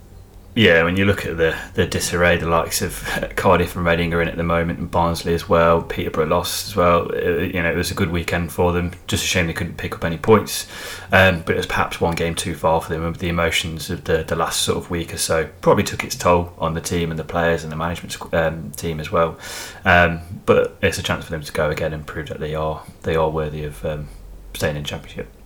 Yeah, 0.58 0.86
when 0.86 0.98
you 0.98 1.06
look 1.06 1.24
at 1.24 1.38
the 1.38 1.56
the 1.76 1.86
disarray, 1.86 2.38
the 2.38 2.48
likes 2.48 2.82
of 2.82 3.04
Cardiff 3.36 3.76
and 3.76 3.86
Reading 3.86 4.12
are 4.16 4.24
in 4.24 4.28
at 4.28 4.38
the 4.38 4.44
moment, 4.44 4.80
and 4.80 4.90
Barnsley 4.90 5.36
as 5.36 5.48
well. 5.48 5.84
Peterborough 5.84 6.26
lost 6.26 6.70
as 6.70 6.76
well. 6.76 7.12
It, 7.12 7.28
uh, 7.28 7.42
you 7.44 7.62
know, 7.62 7.72
it 7.72 7.76
was 7.76 7.92
a 7.92 7.94
good 7.94 8.10
weekend 8.10 8.52
for 8.52 8.74
them. 8.74 8.94
Just 9.06 9.24
a 9.24 9.28
shame 9.28 9.46
they 9.46 9.54
couldn't 9.54 9.78
pick 9.78 9.94
up 9.94 10.04
any 10.04 10.18
points, 10.18 10.66
um, 11.12 11.44
but 11.46 11.54
it 11.54 11.58
was 11.58 11.68
perhaps 11.68 12.02
one 12.02 12.16
game 12.16 12.34
too 12.34 12.56
far 12.56 12.82
for 12.82 12.90
them. 12.90 13.14
The 13.14 13.30
emotions 13.30 13.92
of 13.92 14.06
the 14.06 14.24
the 14.24 14.36
last 14.36 14.64
sort 14.64 14.80
of 14.80 14.90
week 14.90 15.14
or 15.14 15.20
so 15.20 15.48
probably 15.62 15.84
took 15.84 16.04
its 16.04 16.16
toll 16.16 16.52
on 16.58 16.74
the 16.74 16.82
team 16.82 17.12
and 17.12 17.20
the 17.20 17.24
players 17.24 17.62
and 17.62 17.72
the 17.72 17.78
management 17.78 18.18
um, 18.34 18.72
team 18.72 19.00
as 19.00 19.12
well. 19.12 19.38
Um, 19.86 20.22
but 20.48 20.76
it's 20.82 20.98
a 20.98 21.04
chance 21.04 21.26
for 21.26 21.30
them 21.30 21.44
to 21.44 21.54
go 21.54 21.70
again 21.70 21.94
and 21.94 22.04
prove 22.04 22.30
that 22.30 22.40
they 22.40 22.56
are 22.56 22.82
they 23.04 23.16
are 23.16 23.30
worthy 23.30 23.64
of 23.64 23.86
um, 23.86 24.08
staying 24.56 24.76
in 24.76 24.86
Championship. 24.86 25.37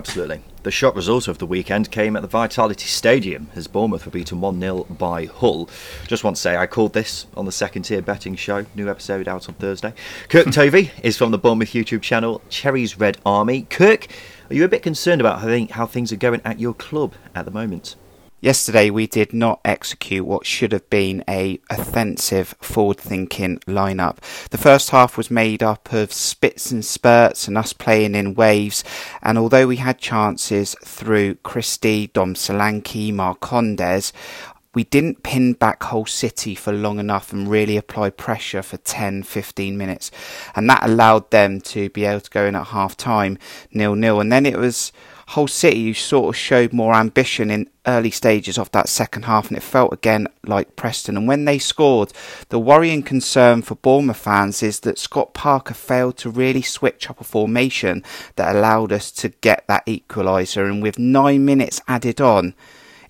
Absolutely. 0.00 0.40
The 0.62 0.70
shock 0.70 0.96
result 0.96 1.28
of 1.28 1.36
the 1.36 1.44
weekend 1.44 1.90
came 1.90 2.16
at 2.16 2.22
the 2.22 2.28
Vitality 2.28 2.86
Stadium 2.86 3.50
as 3.54 3.66
Bournemouth 3.66 4.06
were 4.06 4.10
beaten 4.10 4.40
1 4.40 4.58
0 4.58 4.84
by 4.84 5.26
Hull. 5.26 5.68
Just 6.06 6.24
want 6.24 6.36
to 6.36 6.40
say 6.40 6.56
I 6.56 6.66
called 6.66 6.94
this 6.94 7.26
on 7.36 7.44
the 7.44 7.52
second 7.52 7.82
tier 7.82 8.00
betting 8.00 8.34
show. 8.34 8.64
New 8.74 8.88
episode 8.88 9.28
out 9.28 9.46
on 9.46 9.56
Thursday. 9.56 9.92
Kirk 10.30 10.46
Tovey 10.52 10.90
is 11.02 11.18
from 11.18 11.32
the 11.32 11.38
Bournemouth 11.38 11.74
YouTube 11.74 12.00
channel 12.00 12.40
Cherries 12.48 12.98
Red 12.98 13.18
Army. 13.26 13.66
Kirk, 13.68 14.06
are 14.48 14.54
you 14.54 14.64
a 14.64 14.68
bit 14.68 14.82
concerned 14.82 15.20
about 15.20 15.40
how 15.70 15.84
things 15.84 16.14
are 16.14 16.16
going 16.16 16.40
at 16.46 16.58
your 16.58 16.72
club 16.72 17.12
at 17.34 17.44
the 17.44 17.50
moment? 17.50 17.94
Yesterday, 18.42 18.88
we 18.88 19.06
did 19.06 19.34
not 19.34 19.60
execute 19.66 20.24
what 20.24 20.46
should 20.46 20.72
have 20.72 20.88
been 20.88 21.22
a 21.28 21.60
offensive, 21.68 22.54
forward-thinking 22.60 23.58
lineup. 23.66 24.16
The 24.48 24.56
first 24.56 24.90
half 24.90 25.18
was 25.18 25.30
made 25.30 25.62
up 25.62 25.92
of 25.92 26.10
spits 26.10 26.70
and 26.70 26.82
spurts 26.82 27.46
and 27.46 27.58
us 27.58 27.74
playing 27.74 28.14
in 28.14 28.34
waves. 28.34 28.82
And 29.22 29.36
although 29.36 29.66
we 29.66 29.76
had 29.76 29.98
chances 29.98 30.74
through 30.82 31.34
Christie, 31.36 32.06
Dom 32.06 32.32
Solanke, 32.32 33.12
Marcondes, 33.12 34.10
we 34.74 34.84
didn't 34.84 35.22
pin 35.22 35.52
back 35.52 35.82
Hull 35.82 36.06
City 36.06 36.54
for 36.54 36.72
long 36.72 36.98
enough 36.98 37.34
and 37.34 37.46
really 37.46 37.76
apply 37.76 38.10
pressure 38.10 38.62
for 38.62 38.76
10 38.76 39.24
15 39.24 39.76
minutes 39.76 40.12
and 40.54 40.70
that 40.70 40.84
allowed 40.84 41.28
them 41.32 41.60
to 41.60 41.90
be 41.90 42.04
able 42.04 42.20
to 42.20 42.30
go 42.30 42.46
in 42.46 42.54
at 42.54 42.68
half 42.68 42.96
time 42.96 43.36
nil 43.72 43.96
nil 43.96 44.20
and 44.20 44.30
then 44.30 44.46
it 44.46 44.56
was 44.56 44.92
Hull 45.30 45.46
City 45.46 45.94
sort 45.94 46.34
of 46.34 46.36
showed 46.36 46.72
more 46.72 46.92
ambition 46.92 47.52
in 47.52 47.70
early 47.86 48.10
stages 48.10 48.58
of 48.58 48.68
that 48.72 48.88
second 48.88 49.26
half, 49.26 49.46
and 49.46 49.56
it 49.56 49.62
felt 49.62 49.92
again 49.92 50.26
like 50.44 50.74
Preston. 50.74 51.16
And 51.16 51.28
when 51.28 51.44
they 51.44 51.56
scored, 51.56 52.12
the 52.48 52.58
worrying 52.58 53.04
concern 53.04 53.62
for 53.62 53.76
Bournemouth 53.76 54.16
fans 54.16 54.60
is 54.60 54.80
that 54.80 54.98
Scott 54.98 55.32
Parker 55.32 55.72
failed 55.72 56.16
to 56.16 56.30
really 56.30 56.62
switch 56.62 57.08
up 57.08 57.20
a 57.20 57.24
formation 57.24 58.02
that 58.34 58.56
allowed 58.56 58.90
us 58.90 59.12
to 59.12 59.28
get 59.28 59.64
that 59.68 59.86
equaliser. 59.86 60.68
And 60.68 60.82
with 60.82 60.98
nine 60.98 61.44
minutes 61.44 61.80
added 61.86 62.20
on, 62.20 62.52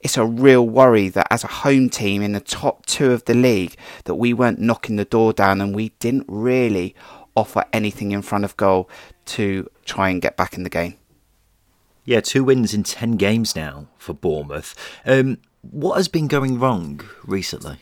it's 0.02 0.18
a 0.18 0.26
real 0.26 0.68
worry 0.68 1.08
that 1.08 1.28
as 1.30 1.42
a 1.42 1.62
home 1.64 1.88
team 1.88 2.20
in 2.20 2.32
the 2.32 2.40
top 2.40 2.84
two 2.84 3.12
of 3.12 3.24
the 3.24 3.34
league, 3.34 3.76
that 4.04 4.16
we 4.16 4.34
weren't 4.34 4.60
knocking 4.60 4.96
the 4.96 5.06
door 5.06 5.32
down 5.32 5.62
and 5.62 5.74
we 5.74 5.88
didn't 6.00 6.26
really 6.28 6.94
offer 7.34 7.64
anything 7.72 8.12
in 8.12 8.20
front 8.20 8.44
of 8.44 8.58
goal 8.58 8.90
to 9.24 9.70
try 9.86 10.10
and 10.10 10.20
get 10.20 10.36
back 10.36 10.52
in 10.58 10.64
the 10.64 10.68
game. 10.68 10.98
Yeah, 12.10 12.18
two 12.18 12.42
wins 12.42 12.74
in 12.74 12.82
10 12.82 13.12
games 13.12 13.54
now 13.54 13.86
for 13.96 14.14
Bournemouth. 14.14 14.74
Um, 15.06 15.38
what 15.62 15.94
has 15.94 16.08
been 16.08 16.26
going 16.26 16.58
wrong 16.58 17.02
recently? 17.24 17.76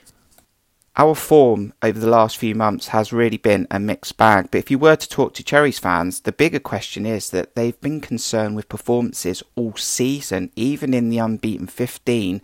Our 0.98 1.14
form 1.14 1.72
over 1.80 1.98
the 1.98 2.10
last 2.10 2.36
few 2.36 2.54
months 2.54 2.88
has 2.88 3.10
really 3.10 3.38
been 3.38 3.66
a 3.70 3.80
mixed 3.80 4.18
bag. 4.18 4.50
But 4.50 4.58
if 4.58 4.70
you 4.70 4.78
were 4.78 4.96
to 4.96 5.08
talk 5.08 5.32
to 5.32 5.42
Cherries 5.42 5.78
fans, 5.78 6.20
the 6.20 6.32
bigger 6.32 6.58
question 6.58 7.06
is 7.06 7.30
that 7.30 7.54
they've 7.54 7.80
been 7.80 8.02
concerned 8.02 8.54
with 8.54 8.68
performances 8.68 9.42
all 9.56 9.74
season, 9.76 10.52
even 10.56 10.92
in 10.92 11.08
the 11.08 11.16
unbeaten 11.16 11.66
15. 11.66 12.42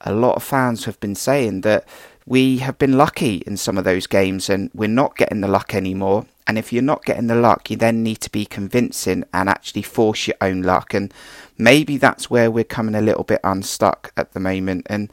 A 0.00 0.12
lot 0.12 0.34
of 0.34 0.42
fans 0.42 0.86
have 0.86 0.98
been 0.98 1.14
saying 1.14 1.60
that 1.60 1.86
we 2.26 2.58
have 2.58 2.78
been 2.78 2.98
lucky 2.98 3.44
in 3.46 3.56
some 3.56 3.78
of 3.78 3.84
those 3.84 4.08
games 4.08 4.50
and 4.50 4.72
we're 4.74 4.88
not 4.88 5.16
getting 5.16 5.40
the 5.40 5.46
luck 5.46 5.72
anymore. 5.72 6.26
And 6.50 6.58
if 6.58 6.72
you're 6.72 6.82
not 6.82 7.04
getting 7.04 7.28
the 7.28 7.36
luck, 7.36 7.70
you 7.70 7.76
then 7.76 8.02
need 8.02 8.16
to 8.22 8.30
be 8.30 8.44
convincing 8.44 9.22
and 9.32 9.48
actually 9.48 9.82
force 9.82 10.26
your 10.26 10.34
own 10.40 10.62
luck. 10.62 10.92
And 10.92 11.14
maybe 11.56 11.96
that's 11.96 12.28
where 12.28 12.50
we're 12.50 12.64
coming 12.64 12.96
a 12.96 13.00
little 13.00 13.22
bit 13.22 13.38
unstuck 13.44 14.12
at 14.16 14.32
the 14.32 14.40
moment. 14.40 14.88
And 14.90 15.12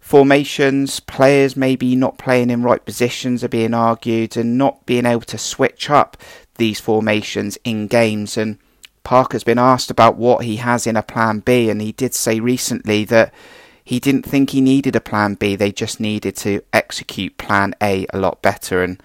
formations, 0.00 0.98
players 0.98 1.56
maybe 1.56 1.94
not 1.94 2.18
playing 2.18 2.50
in 2.50 2.64
right 2.64 2.84
positions 2.84 3.44
are 3.44 3.48
being 3.48 3.72
argued 3.72 4.36
and 4.36 4.58
not 4.58 4.84
being 4.84 5.06
able 5.06 5.20
to 5.26 5.38
switch 5.38 5.90
up 5.90 6.16
these 6.56 6.80
formations 6.80 7.56
in 7.62 7.86
games. 7.86 8.36
And 8.36 8.58
Parker's 9.04 9.44
been 9.44 9.60
asked 9.60 9.92
about 9.92 10.16
what 10.16 10.44
he 10.44 10.56
has 10.56 10.88
in 10.88 10.96
a 10.96 11.04
plan 11.04 11.38
B, 11.38 11.70
and 11.70 11.80
he 11.80 11.92
did 11.92 12.14
say 12.14 12.40
recently 12.40 13.04
that 13.04 13.32
he 13.84 14.00
didn't 14.00 14.24
think 14.24 14.50
he 14.50 14.60
needed 14.60 14.96
a 14.96 15.00
plan 15.00 15.34
B, 15.34 15.54
they 15.54 15.70
just 15.70 16.00
needed 16.00 16.34
to 16.38 16.62
execute 16.72 17.38
plan 17.38 17.76
A 17.80 18.08
a 18.12 18.18
lot 18.18 18.42
better. 18.42 18.82
And 18.82 19.00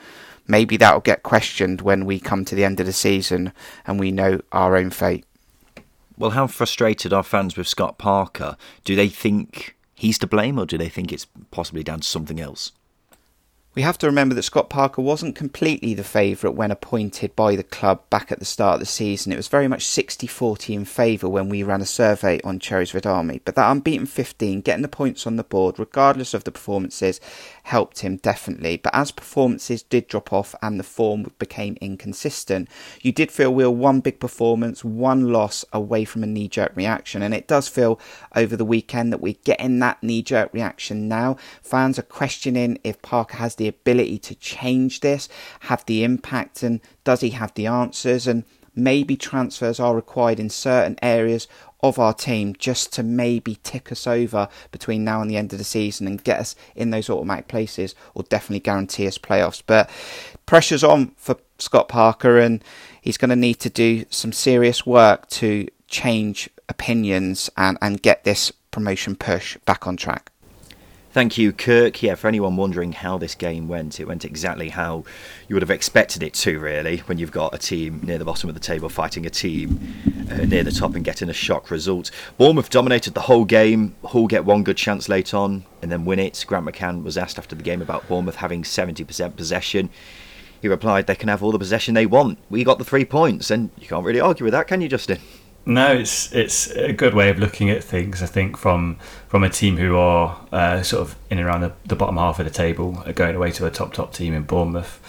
maybe 0.48 0.78
that'll 0.78 1.00
get 1.00 1.24
questioned 1.24 1.82
when 1.82 2.06
we 2.06 2.20
come 2.20 2.46
to 2.46 2.56
the 2.56 2.66
end 2.66 2.80
of 2.80 2.86
the 2.86 2.94
season 2.94 3.54
and 3.86 4.00
we 4.00 4.12
know 4.12 4.42
our 4.52 4.76
own 4.76 4.90
fate. 4.90 5.26
Well, 6.18 6.32
how 6.32 6.48
frustrated 6.48 7.12
are 7.14 7.24
fans 7.24 7.58
with 7.58 7.68
Scott 7.68 7.98
Parker? 7.98 8.56
Do 8.84 8.96
they 8.96 9.10
think 9.10 9.76
he's 9.96 10.20
to 10.20 10.28
blame 10.28 10.60
or 10.60 10.66
do 10.66 10.78
they 10.78 10.90
think 10.90 11.12
it's 11.12 11.28
possibly 11.50 11.84
down 11.84 12.02
to 12.02 12.08
something 12.08 12.40
else? 12.40 12.72
We 13.76 13.82
have 13.82 13.98
to 14.00 14.06
remember 14.06 14.36
that 14.36 14.44
Scott 14.44 14.70
Parker 14.70 15.02
wasn't 15.02 15.36
completely 15.36 15.96
the 15.96 16.04
favourite 16.04 16.56
when 16.56 16.70
appointed 16.70 17.36
by 17.36 17.56
the 17.56 17.64
club 17.64 18.08
back 18.12 18.32
at 18.32 18.38
the 18.38 18.46
start 18.46 18.76
of 18.76 18.80
the 18.82 18.86
season. 18.86 19.34
It 19.34 19.38
was 19.38 19.48
very 19.48 19.68
much 19.68 19.88
60 19.88 20.28
40 20.28 20.76
in 20.76 20.86
favour 20.86 21.28
when 21.28 21.50
we 21.50 21.64
ran 21.64 21.82
a 21.82 21.86
survey 21.86 22.40
on 22.44 22.60
Cherries 22.60 22.94
Red 22.94 23.08
Army. 23.08 23.42
But 23.44 23.56
that 23.56 23.72
unbeaten 23.72 24.06
15, 24.06 24.62
getting 24.62 24.84
the 24.84 24.88
points 24.88 25.26
on 25.26 25.38
the 25.38 25.44
board, 25.44 25.80
regardless 25.80 26.36
of 26.36 26.44
the 26.44 26.52
performances, 26.52 27.20
helped 27.64 28.00
him 28.00 28.18
definitely. 28.18 28.78
But 28.78 28.94
as 28.94 29.12
performances 29.12 29.84
did 29.84 30.08
drop 30.08 30.32
off 30.32 30.54
and 30.62 30.80
the 30.80 30.84
form 30.84 31.32
became 31.40 31.78
inconsistent, 31.82 32.70
you 33.02 33.12
did 33.12 33.32
feel 33.32 33.54
we 33.54 33.64
were 33.64 33.72
one 33.72 34.02
big 34.02 34.20
performance, 34.20 34.84
one 34.84 35.32
loss 35.32 35.66
away 35.74 36.06
from 36.06 36.24
a 36.24 36.28
knee 36.28 36.48
jerk 36.48 36.74
reaction. 36.76 37.22
And 37.22 37.34
it 37.34 37.48
does 37.48 37.68
feel 37.68 38.00
over 38.36 38.56
the 38.56 38.66
weekend 38.66 39.12
that 39.12 39.22
we're 39.22 39.36
getting 39.44 39.80
that 39.80 40.04
knee 40.04 40.22
jerk 40.22 40.54
reaction 40.54 41.08
now. 41.08 41.38
Fans 41.62 41.98
are 41.98 42.04
questioning 42.04 42.78
if 42.84 43.02
Parker 43.02 43.38
has 43.38 43.56
the 43.56 43.68
ability 43.68 44.20
to 44.20 44.36
change 44.36 45.00
this, 45.00 45.30
have 45.62 45.86
the 45.86 46.04
impact, 46.04 46.64
and 46.64 46.82
does 47.04 47.22
he 47.22 47.32
have 47.32 47.54
the 47.54 47.66
answers? 47.66 48.28
And 48.28 48.44
maybe 48.76 49.16
transfers 49.16 49.80
are 49.80 49.96
required 49.96 50.40
in 50.40 50.50
certain 50.50 50.98
areas 51.02 51.48
of 51.84 52.00
our 52.00 52.14
team 52.14 52.56
just 52.58 52.94
to 52.94 53.04
maybe 53.04 53.60
tick 53.62 53.92
us 53.92 54.08
over 54.08 54.48
between 54.72 55.04
now 55.04 55.22
and 55.22 55.30
the 55.30 55.38
end 55.38 55.52
of 55.52 55.60
the 55.60 55.66
season 55.66 56.08
and 56.08 56.24
get 56.24 56.40
us 56.40 56.56
in 56.76 56.90
those 56.90 57.10
automatic 57.10 57.48
places 57.48 57.94
or 58.16 58.24
definitely 58.24 58.62
guarantee 58.62 59.06
us 59.06 59.18
playoffs. 59.18 59.62
But 59.66 59.90
pressure's 60.46 60.84
on 60.84 61.12
for 61.18 61.36
Scott 61.60 61.90
Parker 61.90 62.40
and 62.40 62.64
he's 63.02 63.18
going 63.18 63.30
to 63.30 63.36
need 63.36 63.60
to 63.60 63.70
do 63.70 64.06
some 64.10 64.32
serious 64.32 64.86
work 64.86 65.30
to 65.32 65.68
change 65.88 66.50
opinions 66.70 67.50
and, 67.58 67.78
and 67.82 68.02
get 68.02 68.24
this 68.24 68.52
promotion 68.72 69.16
push 69.16 69.58
back 69.66 69.86
on 69.86 69.98
track. 69.98 70.33
Thank 71.14 71.38
you, 71.38 71.54
Kirk. 71.54 72.02
Yeah, 72.02 72.16
for 72.16 72.28
anyone 72.28 72.56
wondering 72.56 72.92
how 72.92 73.20
this 73.20 73.36
game 73.36 73.68
went, 73.68 74.00
it 74.00 74.06
went 74.06 74.26
exactly 74.26 74.70
how 74.70 75.04
you 75.48 75.56
would 75.56 75.62
have 75.62 75.70
expected 75.70 76.24
it 76.24 76.34
to, 76.34 76.58
really, 76.58 76.98
when 77.06 77.20
you've 77.20 77.32
got 77.32 77.54
a 77.54 77.60
team 77.60 78.00
near 78.02 78.18
the 78.18 78.26
bottom 78.26 78.50
of 78.50 78.56
the 78.56 78.60
table 78.60 78.90
fighting 78.90 79.24
a 79.28 79.30
team 79.30 79.94
uh, 80.32 80.38
near 80.38 80.64
the 80.64 80.72
top 80.72 80.96
and 80.96 81.06
getting 81.06 81.30
a 81.30 81.34
shock 81.34 81.70
result. 81.70 82.10
Bournemouth 82.40 82.72
dominated 82.72 83.14
the 83.14 83.22
whole 83.22 83.46
game. 83.46 83.94
Hull 84.04 84.26
get 84.26 84.44
one 84.44 84.64
good 84.64 84.76
chance 84.76 85.08
late 85.08 85.36
on 85.36 85.66
and 85.84 85.92
then 85.92 86.04
win 86.04 86.18
it. 86.18 86.44
Grant 86.48 86.66
McCann 86.66 87.04
was 87.04 87.16
asked 87.16 87.38
after 87.38 87.56
the 87.56 87.62
game 87.62 87.84
about 87.84 88.08
Bournemouth 88.08 88.38
having 88.38 88.64
70% 88.64 89.36
possession. 89.36 89.92
He 90.64 90.68
replied, 90.68 91.06
they 91.06 91.14
can 91.14 91.30
have 91.30 91.44
all 91.44 91.52
the 91.52 91.60
possession 91.60 91.94
they 91.94 92.08
want. 92.08 92.40
We 92.50 92.64
got 92.64 92.80
the 92.80 92.86
three 92.86 93.06
points, 93.06 93.52
and 93.52 93.70
you 93.78 93.88
can't 93.88 94.04
really 94.04 94.20
argue 94.20 94.46
with 94.46 94.54
that, 94.54 94.66
can 94.66 94.82
you, 94.82 94.90
Justin? 94.90 95.20
No, 95.66 95.94
it's 95.94 96.32
it's 96.34 96.68
a 96.72 96.92
good 96.92 97.14
way 97.14 97.30
of 97.30 97.40
looking 97.40 97.70
at 97.70 97.84
things. 97.84 98.22
I 98.22 98.26
think 98.26 98.58
from 98.58 98.98
from 99.30 99.44
a 99.44 99.50
team 99.50 99.78
who 99.78 99.96
are 99.96 100.46
uh, 100.52 100.84
sort 100.84 101.08
of 101.08 101.16
in 101.30 101.38
and 101.38 101.48
around 101.48 101.62
the, 101.62 101.72
the, 101.86 101.96
bottom 101.96 102.18
half 102.18 102.38
of 102.40 102.46
the 102.46 102.52
table, 102.52 103.04
going 103.16 103.36
away 103.36 103.52
to 103.52 103.66
a 103.66 103.72
top 103.72 103.94
top 103.94 104.14
team 104.14 104.34
in 104.34 104.44
Bournemouth. 104.44 105.00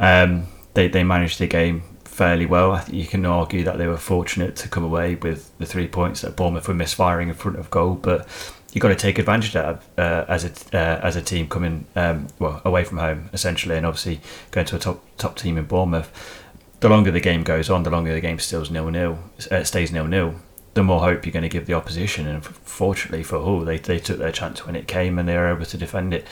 Um, 0.00 0.46
they 0.72 0.88
they 0.88 1.04
managed 1.04 1.38
the 1.38 1.46
game 1.46 1.82
fairly 2.04 2.46
well. 2.46 2.72
I 2.72 2.80
think 2.80 2.96
you 2.96 3.06
can 3.06 3.26
argue 3.26 3.62
that 3.64 3.76
they 3.76 3.86
were 3.86 3.98
fortunate 3.98 4.56
to 4.56 4.68
come 4.68 4.82
away 4.82 5.16
with 5.16 5.56
the 5.58 5.66
three 5.66 5.86
points 5.86 6.22
that 6.22 6.36
Bournemouth 6.36 6.68
were 6.68 6.74
misfiring 6.74 7.28
in 7.28 7.34
front 7.34 7.58
of 7.58 7.70
goal, 7.70 7.94
but 7.94 8.26
you've 8.72 8.82
got 8.82 8.88
to 8.88 8.96
take 8.96 9.18
advantage 9.18 9.54
of 9.54 9.82
that 9.96 10.02
uh, 10.02 10.24
as 10.26 10.44
a 10.44 10.76
uh, 10.76 11.00
as 11.02 11.16
a 11.16 11.22
team 11.22 11.48
coming 11.48 11.84
um, 11.96 12.28
well 12.38 12.62
away 12.64 12.82
from 12.82 12.96
home 12.96 13.28
essentially, 13.34 13.76
and 13.76 13.84
obviously 13.84 14.20
going 14.52 14.66
to 14.66 14.76
a 14.76 14.78
top 14.78 15.04
top 15.18 15.36
team 15.36 15.58
in 15.58 15.66
Bournemouth 15.66 16.37
the 16.80 16.88
longer 16.88 17.10
the 17.10 17.20
game 17.20 17.42
goes 17.42 17.70
on, 17.70 17.82
the 17.82 17.90
longer 17.90 18.14
the 18.14 18.20
game 18.20 18.38
still 18.38 18.64
nil 18.70 18.90
nil, 18.90 19.18
uh, 19.50 19.64
stays 19.64 19.92
nil 19.92 20.06
nil, 20.06 20.34
the 20.74 20.82
more 20.82 21.00
hope 21.00 21.26
you're 21.26 21.32
going 21.32 21.42
to 21.42 21.48
give 21.48 21.66
the 21.66 21.74
opposition. 21.74 22.26
And 22.26 22.44
fortunately 22.44 23.22
for 23.22 23.42
Hull, 23.42 23.60
they, 23.60 23.78
they 23.78 23.98
took 23.98 24.18
their 24.18 24.32
chance 24.32 24.64
when 24.64 24.76
it 24.76 24.86
came 24.86 25.18
and 25.18 25.28
they 25.28 25.36
were 25.36 25.52
able 25.52 25.66
to 25.66 25.76
defend 25.76 26.14
it. 26.14 26.26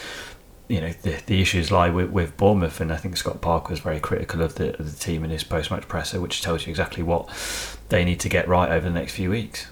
You 0.68 0.80
know, 0.80 0.92
the, 1.02 1.20
the 1.26 1.40
issues 1.40 1.70
lie 1.70 1.90
with, 1.90 2.10
with 2.10 2.36
Bournemouth, 2.36 2.80
and 2.80 2.92
I 2.92 2.96
think 2.96 3.16
Scott 3.16 3.40
Parker 3.40 3.70
was 3.70 3.80
very 3.80 4.00
critical 4.00 4.42
of 4.42 4.56
the, 4.56 4.76
of 4.78 4.92
the 4.92 4.98
team 4.98 5.22
in 5.22 5.30
his 5.30 5.44
post 5.44 5.70
match 5.70 5.86
presser, 5.86 6.20
which 6.20 6.42
tells 6.42 6.66
you 6.66 6.70
exactly 6.70 7.04
what 7.04 7.28
they 7.88 8.04
need 8.04 8.18
to 8.20 8.28
get 8.28 8.48
right 8.48 8.70
over 8.70 8.88
the 8.88 8.94
next 8.94 9.12
few 9.12 9.30
weeks. 9.30 9.68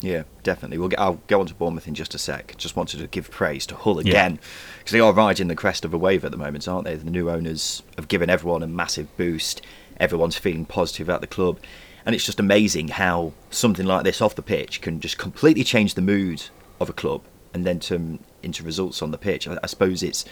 Yeah, 0.00 0.24
definitely. 0.42 0.78
We'll 0.78 0.88
get, 0.88 1.00
I'll 1.00 1.20
go 1.26 1.40
on 1.40 1.46
to 1.46 1.54
Bournemouth 1.54 1.88
in 1.88 1.94
just 1.94 2.14
a 2.14 2.18
sec. 2.18 2.54
Just 2.56 2.76
wanted 2.76 3.00
to 3.00 3.06
give 3.06 3.30
praise 3.30 3.66
to 3.66 3.74
Hull 3.74 3.98
again 3.98 4.38
because 4.78 4.92
yeah. 4.92 4.98
they 4.98 5.00
are 5.00 5.12
riding 5.12 5.48
the 5.48 5.56
crest 5.56 5.84
of 5.84 5.92
a 5.92 5.98
wave 5.98 6.24
at 6.24 6.30
the 6.30 6.36
moment, 6.36 6.68
aren't 6.68 6.84
they? 6.84 6.94
The 6.94 7.10
new 7.10 7.30
owners 7.30 7.82
have 7.96 8.08
given 8.08 8.30
everyone 8.30 8.62
a 8.62 8.66
massive 8.66 9.14
boost 9.16 9.60
everyone's 10.00 10.36
feeling 10.36 10.64
positive 10.64 11.08
about 11.08 11.20
the 11.20 11.26
club. 11.26 11.58
And 12.04 12.14
it's 12.14 12.24
just 12.24 12.40
amazing 12.40 12.88
how 12.88 13.32
something 13.50 13.86
like 13.86 14.04
this 14.04 14.22
off 14.22 14.34
the 14.34 14.42
pitch 14.42 14.80
can 14.80 15.00
just 15.00 15.18
completely 15.18 15.64
change 15.64 15.94
the 15.94 16.02
mood 16.02 16.44
of 16.80 16.88
a 16.88 16.92
club 16.92 17.22
and 17.52 17.66
then 17.66 17.80
turn 17.80 18.20
into 18.42 18.62
results 18.62 19.02
on 19.02 19.10
the 19.10 19.18
pitch. 19.18 19.46
I, 19.46 19.58
I 19.62 19.66
suppose 19.66 20.02
it's 20.02 20.24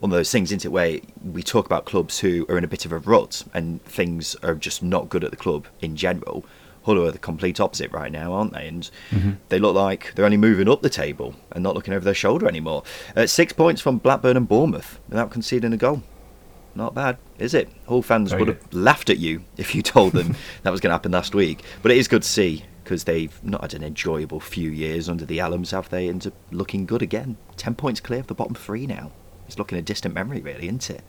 one 0.00 0.10
of 0.10 0.16
those 0.16 0.32
things, 0.32 0.50
isn't 0.50 0.64
it, 0.64 0.72
where 0.72 0.98
we 1.24 1.42
talk 1.42 1.64
about 1.64 1.84
clubs 1.84 2.18
who 2.18 2.44
are 2.48 2.58
in 2.58 2.64
a 2.64 2.68
bit 2.68 2.84
of 2.84 2.92
a 2.92 2.98
rut 2.98 3.44
and 3.54 3.82
things 3.84 4.34
are 4.42 4.54
just 4.54 4.82
not 4.82 5.08
good 5.08 5.24
at 5.24 5.30
the 5.30 5.36
club 5.36 5.66
in 5.80 5.96
general. 5.96 6.44
Hull 6.84 7.06
are 7.06 7.12
the 7.12 7.18
complete 7.18 7.60
opposite 7.60 7.92
right 7.92 8.10
now, 8.10 8.32
aren't 8.32 8.52
they? 8.52 8.66
And 8.66 8.90
mm-hmm. 9.10 9.30
they 9.48 9.60
look 9.60 9.76
like 9.76 10.12
they're 10.14 10.24
only 10.24 10.36
moving 10.36 10.68
up 10.68 10.82
the 10.82 10.90
table 10.90 11.36
and 11.52 11.62
not 11.62 11.76
looking 11.76 11.94
over 11.94 12.04
their 12.04 12.14
shoulder 12.14 12.48
anymore. 12.48 12.82
Uh, 13.14 13.26
six 13.26 13.52
points 13.52 13.80
from 13.80 13.98
Blackburn 13.98 14.36
and 14.36 14.48
Bournemouth 14.48 14.98
without 15.08 15.30
conceding 15.30 15.72
a 15.72 15.76
goal 15.76 16.02
not 16.74 16.94
bad, 16.94 17.18
is 17.38 17.54
it? 17.54 17.68
Hull 17.86 18.02
fans 18.02 18.30
Very 18.30 18.42
would 18.42 18.48
have 18.48 18.72
laughed 18.72 19.10
at 19.10 19.18
you 19.18 19.44
if 19.56 19.74
you 19.74 19.82
told 19.82 20.12
them 20.12 20.36
that 20.62 20.70
was 20.70 20.80
going 20.80 20.90
to 20.90 20.94
happen 20.94 21.12
last 21.12 21.34
week. 21.34 21.62
But 21.82 21.92
it 21.92 21.98
is 21.98 22.08
good 22.08 22.22
to 22.22 22.28
see 22.28 22.64
because 22.82 23.04
they've 23.04 23.42
not 23.44 23.60
had 23.60 23.74
an 23.74 23.84
enjoyable 23.84 24.40
few 24.40 24.70
years 24.70 25.08
under 25.08 25.24
the 25.24 25.38
Allams, 25.38 25.70
have 25.70 25.88
they? 25.90 26.08
And 26.08 26.30
looking 26.50 26.86
good 26.86 27.02
again. 27.02 27.36
Ten 27.56 27.74
points 27.74 28.00
clear 28.00 28.20
of 28.20 28.26
the 28.26 28.34
bottom 28.34 28.54
three 28.54 28.86
now. 28.86 29.12
It's 29.46 29.58
looking 29.58 29.78
a 29.78 29.82
distant 29.82 30.14
memory, 30.14 30.40
really, 30.40 30.66
isn't 30.66 30.90
it? 30.90 31.02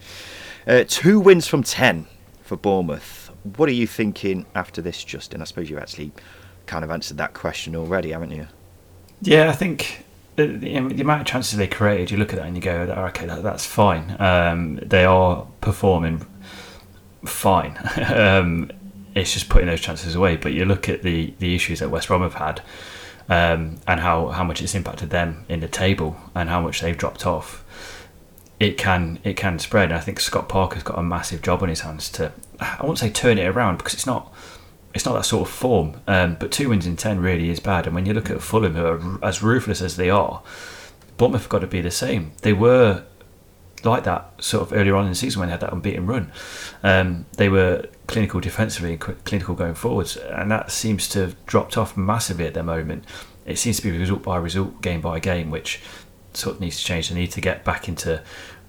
Uh, 0.67 0.83
two 0.87 1.19
wins 1.19 1.47
from 1.47 1.63
ten 1.63 2.07
for 2.41 2.57
Bournemouth. 2.57 3.31
What 3.57 3.69
are 3.69 3.73
you 3.73 3.87
thinking 3.87 4.45
after 4.55 4.81
this, 4.81 5.03
Justin? 5.03 5.41
I 5.41 5.45
suppose 5.45 5.69
you've 5.69 5.79
actually 5.79 6.11
kind 6.65 6.83
of 6.83 6.91
answered 6.91 7.17
that 7.17 7.33
question 7.33 7.75
already, 7.75 8.11
haven't 8.11 8.31
you? 8.31 8.47
Yeah, 9.21 9.49
I 9.49 9.53
think 9.53 10.05
the, 10.35 10.47
the, 10.47 11.01
amount 11.01 11.21
of 11.21 11.27
chances 11.27 11.57
they 11.57 11.67
created, 11.67 12.11
you 12.11 12.17
look 12.17 12.33
at 12.33 12.39
that 12.39 12.47
and 12.47 12.55
you 12.55 12.61
go, 12.61 12.71
okay, 13.09 13.25
that, 13.25 13.43
that's 13.43 13.65
fine. 13.65 14.15
Um, 14.19 14.77
they 14.77 15.05
are 15.05 15.47
performing 15.61 16.25
fine. 17.25 17.77
um, 18.13 18.71
it's 19.15 19.33
just 19.33 19.49
putting 19.49 19.67
those 19.67 19.81
chances 19.81 20.15
away. 20.15 20.37
But 20.37 20.53
you 20.53 20.65
look 20.65 20.89
at 20.89 21.03
the, 21.03 21.33
the 21.39 21.55
issues 21.55 21.79
that 21.79 21.89
West 21.89 22.07
Brom 22.07 22.21
have 22.21 22.35
had 22.35 22.61
um, 23.29 23.77
and 23.87 23.99
how, 23.99 24.29
how 24.29 24.43
much 24.43 24.61
it's 24.61 24.75
impacted 24.75 25.11
them 25.11 25.45
in 25.49 25.59
the 25.59 25.67
table 25.67 26.17
and 26.33 26.49
how 26.49 26.61
much 26.61 26.81
they've 26.81 26.97
dropped 26.97 27.25
off. 27.25 27.63
It 28.59 28.77
can 28.77 29.19
it 29.23 29.35
can 29.35 29.59
spread. 29.59 29.89
And 29.89 29.95
I 29.95 29.99
think 29.99 30.19
Scott 30.19 30.47
Parker's 30.47 30.83
got 30.83 30.97
a 30.97 31.03
massive 31.03 31.41
job 31.41 31.63
on 31.63 31.69
his 31.69 31.81
hands 31.81 32.09
to 32.11 32.31
I 32.59 32.85
won't 32.85 32.97
say 32.97 33.09
turn 33.09 33.37
it 33.37 33.45
around 33.45 33.77
because 33.77 33.93
it's 33.93 34.05
not 34.05 34.31
it's 34.93 35.05
not 35.05 35.13
that 35.13 35.23
sort 35.25 35.47
of 35.47 35.53
form. 35.53 36.01
Um, 36.07 36.37
but 36.39 36.51
two 36.51 36.69
wins 36.69 36.85
in 36.85 36.97
ten 36.97 37.19
really 37.19 37.49
is 37.49 37.59
bad. 37.59 37.85
And 37.85 37.95
when 37.95 38.05
you 38.05 38.13
look 38.13 38.29
at 38.29 38.41
Fulham, 38.41 38.75
who 38.75 38.85
are 38.85 39.19
as 39.23 39.41
ruthless 39.41 39.81
as 39.81 39.95
they 39.95 40.09
are, 40.09 40.43
Bournemouth 41.17 41.41
have 41.41 41.49
got 41.49 41.59
to 41.59 41.67
be 41.67 41.81
the 41.81 41.91
same. 41.91 42.31
They 42.41 42.53
were 42.53 43.03
like 43.83 44.03
that 44.05 44.31
sort 44.41 44.63
of 44.63 44.73
earlier 44.73 44.95
on 44.95 45.05
in 45.05 45.09
the 45.11 45.15
season 45.15 45.39
when 45.39 45.49
they 45.49 45.53
had 45.53 45.59
that 45.61 45.73
unbeaten 45.73 46.07
run. 46.07 46.31
Um, 46.83 47.25
they 47.37 47.49
were 47.49 47.87
clinical 48.07 48.39
defensively 48.39 48.91
and 48.91 48.99
clinical 49.25 49.55
going 49.55 49.75
forwards, 49.75 50.15
and 50.15 50.49
that 50.51 50.71
seems 50.71 51.07
to 51.09 51.19
have 51.19 51.45
dropped 51.45 51.77
off 51.77 51.97
massively 51.97 52.45
at 52.45 52.53
the 52.53 52.63
moment. 52.63 53.05
It 53.45 53.57
seems 53.57 53.77
to 53.77 53.83
be 53.83 53.97
result 53.97 54.23
by 54.23 54.37
result, 54.37 54.81
game 54.81 55.01
by 55.01 55.19
game, 55.19 55.51
which 55.51 55.81
sort 56.33 56.55
of 56.55 56.61
needs 56.61 56.77
to 56.77 56.85
change. 56.85 57.09
They 57.09 57.15
need 57.15 57.31
to 57.31 57.41
get 57.41 57.63
back 57.63 57.87
into 57.87 58.23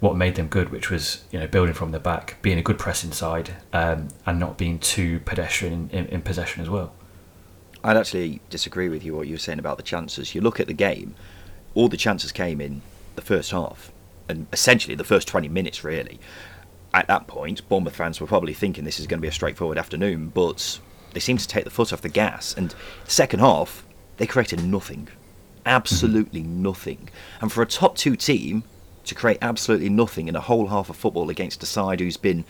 what 0.05 0.17
made 0.17 0.35
them 0.35 0.49
good, 0.49 0.69
which 0.69 0.91
was 0.91 1.25
you 1.31 1.41
know 1.41 1.47
building 1.47 1.73
from 1.73 1.91
the 1.91 1.99
back, 1.99 2.37
being 2.43 2.59
a 2.59 2.63
good 2.63 2.79
press 2.79 3.03
inside, 3.03 3.55
um, 3.73 4.09
and 4.27 4.39
not 4.39 4.59
being 4.59 4.79
too 4.79 5.19
pedestrian 5.21 5.89
in, 5.91 6.05
in, 6.09 6.21
possession 6.21 6.61
as 6.61 6.69
well. 6.69 6.93
I'd 7.83 7.97
actually 7.97 8.43
disagree 8.51 8.91
with 8.91 9.03
you 9.03 9.17
what 9.17 9.27
you 9.27 9.35
were 9.35 9.39
saying 9.39 9.59
about 9.59 9.79
the 9.79 9.83
chances. 9.83 10.35
You 10.35 10.43
look 10.43 10.61
at 10.61 10.67
the 10.67 10.75
game, 10.75 11.15
all 11.75 11.89
the 11.89 11.97
chances 11.97 12.33
came 12.33 12.61
in 12.61 12.83
the 13.17 13.23
first 13.23 13.51
half, 13.51 13.93
and 14.29 14.47
essentially 14.53 14.95
the 14.95 15.05
first 15.05 15.27
twenty 15.27 15.49
minutes 15.49 15.83
really. 15.83 16.21
At 16.93 17.09
that 17.09 17.27
point, 17.27 17.67
Bournemouth 17.71 17.97
fans 17.97 18.21
were 18.21 18.27
probably 18.27 18.53
thinking 18.53 18.85
this 18.85 19.01
is 19.01 19.07
going 19.07 19.19
to 19.19 19.23
be 19.23 19.29
a 19.29 19.33
straightforward 19.33 19.79
afternoon, 19.79 20.29
but 20.29 20.81
they 21.15 21.21
seemed 21.21 21.41
to 21.41 21.49
take 21.49 21.65
the 21.65 21.71
foot 21.71 21.95
off 21.95 22.03
the 22.03 22.11
gas. 22.11 22.55
And 22.55 22.75
second 23.09 23.41
half, 23.41 23.87
they 24.19 24.27
created 24.27 24.63
nothing, 24.63 25.09
absolutely 25.65 26.43
mm-hmm. 26.43 26.63
nothing. 26.63 27.09
And 27.41 27.51
for 27.51 27.63
a 27.63 27.67
top 27.67 27.97
two 27.97 28.15
team, 28.17 28.65
to 29.05 29.15
create 29.15 29.39
absolutely 29.43 29.89
nothing 29.89 30.29
in 30.29 30.37
a 30.37 30.41
whole 30.41 30.69
half 30.69 30.91
of 30.91 30.97
football 30.97 31.31
against 31.31 31.63
a 31.63 31.67
side 31.67 32.01
who's 32.01 32.17
been 32.17 32.45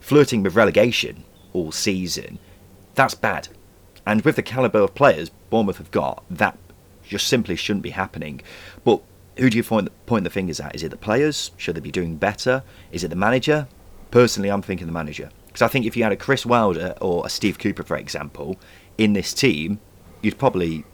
flirting 0.00 0.42
with 0.42 0.56
relegation 0.56 1.24
all 1.52 1.72
season, 1.72 2.38
that's 2.94 3.14
bad. 3.14 3.48
And 4.06 4.22
with 4.22 4.36
the 4.36 4.42
calibre 4.42 4.82
of 4.82 4.94
players 4.94 5.30
Bournemouth 5.50 5.78
have 5.78 5.90
got, 5.90 6.24
that 6.30 6.56
just 7.04 7.26
simply 7.26 7.56
shouldn't 7.56 7.82
be 7.82 7.90
happening. 7.90 8.40
But 8.84 9.02
who 9.36 9.50
do 9.50 9.56
you 9.56 9.64
point 9.64 9.86
the, 9.86 9.90
point 10.06 10.24
the 10.24 10.30
fingers 10.30 10.60
at? 10.60 10.74
Is 10.74 10.82
it 10.82 10.90
the 10.90 10.96
players? 10.96 11.50
Should 11.56 11.76
they 11.76 11.80
be 11.80 11.90
doing 11.90 12.16
better? 12.16 12.62
Is 12.92 13.04
it 13.04 13.08
the 13.08 13.16
manager? 13.16 13.68
Personally, 14.10 14.50
I'm 14.50 14.62
thinking 14.62 14.86
the 14.86 14.92
manager. 14.92 15.30
Because 15.46 15.62
I 15.62 15.68
think 15.68 15.86
if 15.86 15.96
you 15.96 16.04
had 16.04 16.12
a 16.12 16.16
Chris 16.16 16.46
Wilder 16.46 16.94
or 17.00 17.26
a 17.26 17.28
Steve 17.28 17.58
Cooper, 17.58 17.82
for 17.82 17.96
example, 17.96 18.58
in 18.98 19.12
this 19.12 19.34
team, 19.34 19.80
you'd 20.22 20.38
probably 20.38 20.84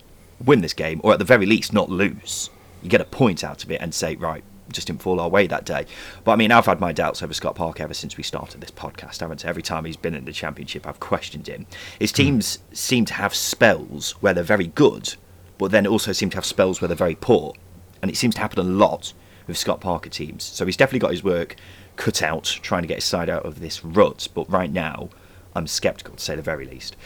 win 0.44 0.60
this 0.60 0.72
game, 0.72 1.00
or 1.02 1.12
at 1.12 1.18
the 1.18 1.24
very 1.24 1.46
least, 1.46 1.72
not 1.72 1.90
lose. 1.90 2.50
You 2.82 2.88
get 2.88 3.00
a 3.00 3.04
point 3.04 3.42
out 3.42 3.64
of 3.64 3.70
it 3.70 3.80
and 3.80 3.94
say, 3.94 4.16
right, 4.16 4.44
just 4.72 4.86
didn't 4.86 5.02
fall 5.02 5.20
our 5.20 5.28
way 5.28 5.46
that 5.46 5.64
day. 5.64 5.86
But 6.24 6.32
I 6.32 6.36
mean, 6.36 6.52
I've 6.52 6.66
had 6.66 6.80
my 6.80 6.92
doubts 6.92 7.22
over 7.22 7.34
Scott 7.34 7.54
Parker 7.54 7.82
ever 7.82 7.94
since 7.94 8.16
we 8.16 8.22
started 8.22 8.60
this 8.60 8.70
podcast, 8.70 9.20
haven't 9.20 9.44
I? 9.44 9.48
Every 9.48 9.62
time 9.62 9.84
he's 9.84 9.96
been 9.96 10.14
in 10.14 10.24
the 10.24 10.32
championship, 10.32 10.86
I've 10.86 11.00
questioned 11.00 11.48
him. 11.48 11.66
His 11.98 12.10
hmm. 12.10 12.16
teams 12.16 12.58
mm. 12.58 12.76
seem 12.76 13.04
to 13.06 13.14
have 13.14 13.34
spells 13.34 14.12
where 14.22 14.34
they're 14.34 14.44
very 14.44 14.68
good, 14.68 15.14
but 15.58 15.70
then 15.70 15.86
also 15.86 16.12
seem 16.12 16.30
to 16.30 16.36
have 16.36 16.44
spells 16.44 16.80
where 16.80 16.88
they're 16.88 16.96
very 16.96 17.16
poor. 17.16 17.54
And 18.02 18.10
it 18.10 18.16
seems 18.16 18.34
to 18.34 18.40
happen 18.40 18.58
a 18.58 18.62
lot 18.62 19.12
with 19.46 19.56
Scott 19.56 19.80
Parker 19.80 20.10
teams. 20.10 20.44
So 20.44 20.66
he's 20.66 20.76
definitely 20.76 21.00
got 21.00 21.12
his 21.12 21.24
work 21.24 21.56
cut 21.96 22.22
out 22.22 22.44
trying 22.62 22.82
to 22.82 22.88
get 22.88 22.96
his 22.96 23.04
side 23.04 23.30
out 23.30 23.44
of 23.44 23.60
this 23.60 23.84
rut. 23.84 24.28
But 24.34 24.50
right 24.50 24.70
now, 24.70 25.08
I'm 25.54 25.66
sceptical 25.66 26.16
to 26.16 26.22
say 26.22 26.36
the 26.36 26.42
very 26.42 26.66
least. 26.66 26.96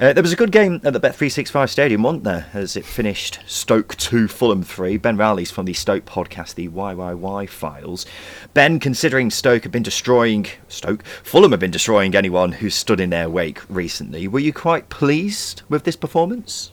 Uh, 0.00 0.12
there 0.12 0.22
was 0.22 0.32
a 0.32 0.36
good 0.36 0.50
game 0.50 0.80
at 0.84 0.92
the 0.94 1.00
Bet365 1.00 1.68
Stadium, 1.68 2.02
wasn't 2.02 2.24
there? 2.24 2.46
As 2.54 2.76
it 2.76 2.84
finished 2.84 3.38
Stoke 3.46 3.94
2, 3.96 4.26
Fulham 4.26 4.62
3. 4.62 4.96
Ben 4.96 5.16
Rowley's 5.16 5.50
from 5.50 5.66
the 5.66 5.74
Stoke 5.74 6.06
podcast, 6.06 6.54
the 6.54 6.68
YYY 6.68 7.48
Files. 7.48 8.06
Ben, 8.54 8.80
considering 8.80 9.30
Stoke 9.30 9.64
have 9.64 9.70
been 9.70 9.82
destroying, 9.82 10.46
Stoke, 10.68 11.04
Fulham 11.04 11.50
have 11.50 11.60
been 11.60 11.70
destroying 11.70 12.16
anyone 12.16 12.52
who 12.52 12.70
stood 12.70 13.00
in 13.00 13.10
their 13.10 13.28
wake 13.28 13.60
recently, 13.68 14.26
were 14.26 14.40
you 14.40 14.52
quite 14.52 14.88
pleased 14.88 15.62
with 15.68 15.84
this 15.84 15.96
performance? 15.96 16.72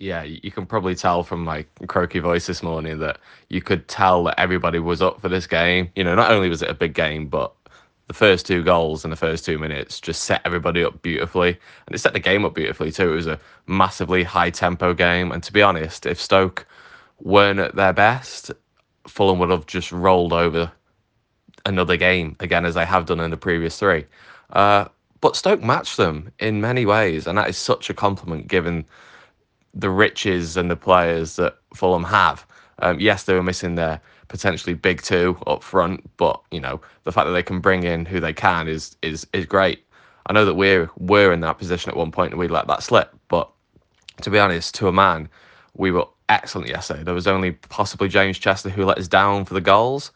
Yeah, 0.00 0.24
you 0.24 0.50
can 0.50 0.66
probably 0.66 0.96
tell 0.96 1.22
from 1.22 1.44
my 1.44 1.64
croaky 1.86 2.18
voice 2.18 2.46
this 2.46 2.60
morning 2.60 2.98
that 2.98 3.18
you 3.50 3.62
could 3.62 3.86
tell 3.86 4.24
that 4.24 4.38
everybody 4.38 4.80
was 4.80 5.00
up 5.00 5.20
for 5.20 5.28
this 5.28 5.46
game. 5.46 5.92
You 5.94 6.02
know, 6.02 6.16
not 6.16 6.32
only 6.32 6.48
was 6.48 6.60
it 6.60 6.68
a 6.68 6.74
big 6.74 6.92
game, 6.92 7.28
but 7.28 7.54
the 8.12 8.18
first 8.18 8.44
two 8.44 8.62
goals 8.62 9.04
in 9.04 9.10
the 9.10 9.16
first 9.16 9.42
two 9.42 9.58
minutes 9.58 9.98
just 9.98 10.24
set 10.24 10.42
everybody 10.44 10.84
up 10.84 11.00
beautifully. 11.00 11.58
And 11.86 11.94
it 11.94 11.98
set 11.98 12.12
the 12.12 12.20
game 12.20 12.44
up 12.44 12.54
beautifully 12.54 12.92
too. 12.92 13.12
It 13.12 13.16
was 13.16 13.26
a 13.26 13.40
massively 13.66 14.22
high 14.22 14.50
tempo 14.50 14.92
game. 14.92 15.32
And 15.32 15.42
to 15.42 15.50
be 15.50 15.62
honest, 15.62 16.04
if 16.04 16.20
Stoke 16.20 16.66
weren't 17.22 17.58
at 17.58 17.74
their 17.74 17.94
best, 17.94 18.50
Fulham 19.06 19.38
would 19.38 19.48
have 19.48 19.64
just 19.66 19.92
rolled 19.92 20.34
over 20.34 20.70
another 21.64 21.96
game 21.96 22.36
again, 22.40 22.66
as 22.66 22.74
they 22.74 22.84
have 22.84 23.06
done 23.06 23.18
in 23.18 23.30
the 23.30 23.36
previous 23.38 23.78
three. 23.78 24.04
Uh, 24.50 24.88
but 25.22 25.34
Stoke 25.34 25.62
matched 25.62 25.96
them 25.96 26.30
in 26.38 26.60
many 26.60 26.84
ways. 26.84 27.26
And 27.26 27.38
that 27.38 27.48
is 27.48 27.56
such 27.56 27.88
a 27.88 27.94
compliment 27.94 28.46
given 28.46 28.84
the 29.72 29.88
riches 29.88 30.58
and 30.58 30.70
the 30.70 30.76
players 30.76 31.36
that 31.36 31.56
Fulham 31.74 32.04
have. 32.04 32.46
Um, 32.80 33.00
yes, 33.00 33.22
they 33.22 33.32
were 33.32 33.42
missing 33.42 33.76
their 33.76 34.02
potentially 34.32 34.72
big 34.72 35.02
two 35.02 35.36
up 35.46 35.62
front, 35.62 36.00
but 36.16 36.40
you 36.50 36.58
know 36.58 36.80
the 37.04 37.12
fact 37.12 37.26
that 37.26 37.32
they 37.32 37.42
can 37.42 37.60
bring 37.60 37.84
in 37.84 38.06
who 38.06 38.18
they 38.18 38.32
can 38.32 38.66
is 38.66 38.96
is 39.02 39.26
is 39.34 39.44
great. 39.46 39.84
I 40.26 40.32
know 40.32 40.46
that 40.46 40.54
we're 40.54 40.90
we're 40.98 41.32
in 41.32 41.40
that 41.40 41.58
position 41.58 41.90
at 41.90 41.96
one 41.96 42.10
point 42.10 42.32
and 42.32 42.40
we 42.40 42.48
let 42.48 42.66
that 42.66 42.82
slip, 42.82 43.14
but 43.28 43.50
to 44.22 44.30
be 44.30 44.38
honest, 44.38 44.74
to 44.76 44.88
a 44.88 44.92
man, 44.92 45.28
we 45.76 45.90
were 45.90 46.06
excellent 46.30 46.68
yesterday. 46.68 47.02
There 47.02 47.14
was 47.14 47.26
only 47.26 47.52
possibly 47.52 48.08
James 48.08 48.38
Chester 48.38 48.70
who 48.70 48.86
let 48.86 48.98
us 48.98 49.06
down 49.06 49.44
for 49.44 49.52
the 49.54 49.60
goals. 49.60 50.12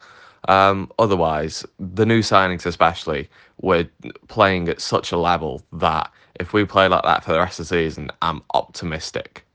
Um, 0.47 0.91
otherwise, 0.97 1.63
the 1.79 2.05
new 2.05 2.21
signings 2.21 2.65
especially 2.65 3.29
were 3.61 3.85
playing 4.27 4.67
at 4.69 4.81
such 4.81 5.11
a 5.11 5.17
level 5.17 5.61
that 5.73 6.11
if 6.39 6.53
we 6.53 6.65
play 6.65 6.87
like 6.87 7.03
that 7.03 7.23
for 7.23 7.33
the 7.33 7.39
rest 7.39 7.59
of 7.59 7.67
the 7.67 7.75
season, 7.75 8.09
I'm 8.21 8.41
optimistic 8.53 9.46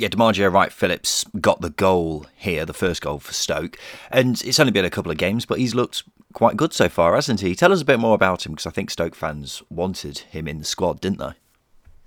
yeah, 0.00 0.08
D'Margio 0.08 0.50
Wright 0.50 0.72
Phillips 0.72 1.26
got 1.42 1.60
the 1.60 1.68
goal 1.68 2.24
here, 2.34 2.64
the 2.64 2.72
first 2.72 3.02
goal 3.02 3.18
for 3.18 3.34
Stoke. 3.34 3.78
And 4.10 4.40
it's 4.42 4.58
only 4.58 4.72
been 4.72 4.86
a 4.86 4.90
couple 4.90 5.12
of 5.12 5.18
games, 5.18 5.44
but 5.44 5.58
he's 5.58 5.74
looked 5.74 6.04
quite 6.32 6.56
good 6.56 6.72
so 6.72 6.88
far, 6.88 7.14
hasn't 7.14 7.42
he? 7.42 7.54
Tell 7.54 7.70
us 7.70 7.82
a 7.82 7.84
bit 7.84 8.00
more 8.00 8.14
about 8.14 8.46
him 8.46 8.52
because 8.52 8.66
I 8.66 8.70
think 8.70 8.90
Stoke 8.90 9.14
fans 9.14 9.62
wanted 9.68 10.18
him 10.18 10.48
in 10.48 10.58
the 10.58 10.64
squad, 10.64 11.02
didn't 11.02 11.18
they? 11.18 11.32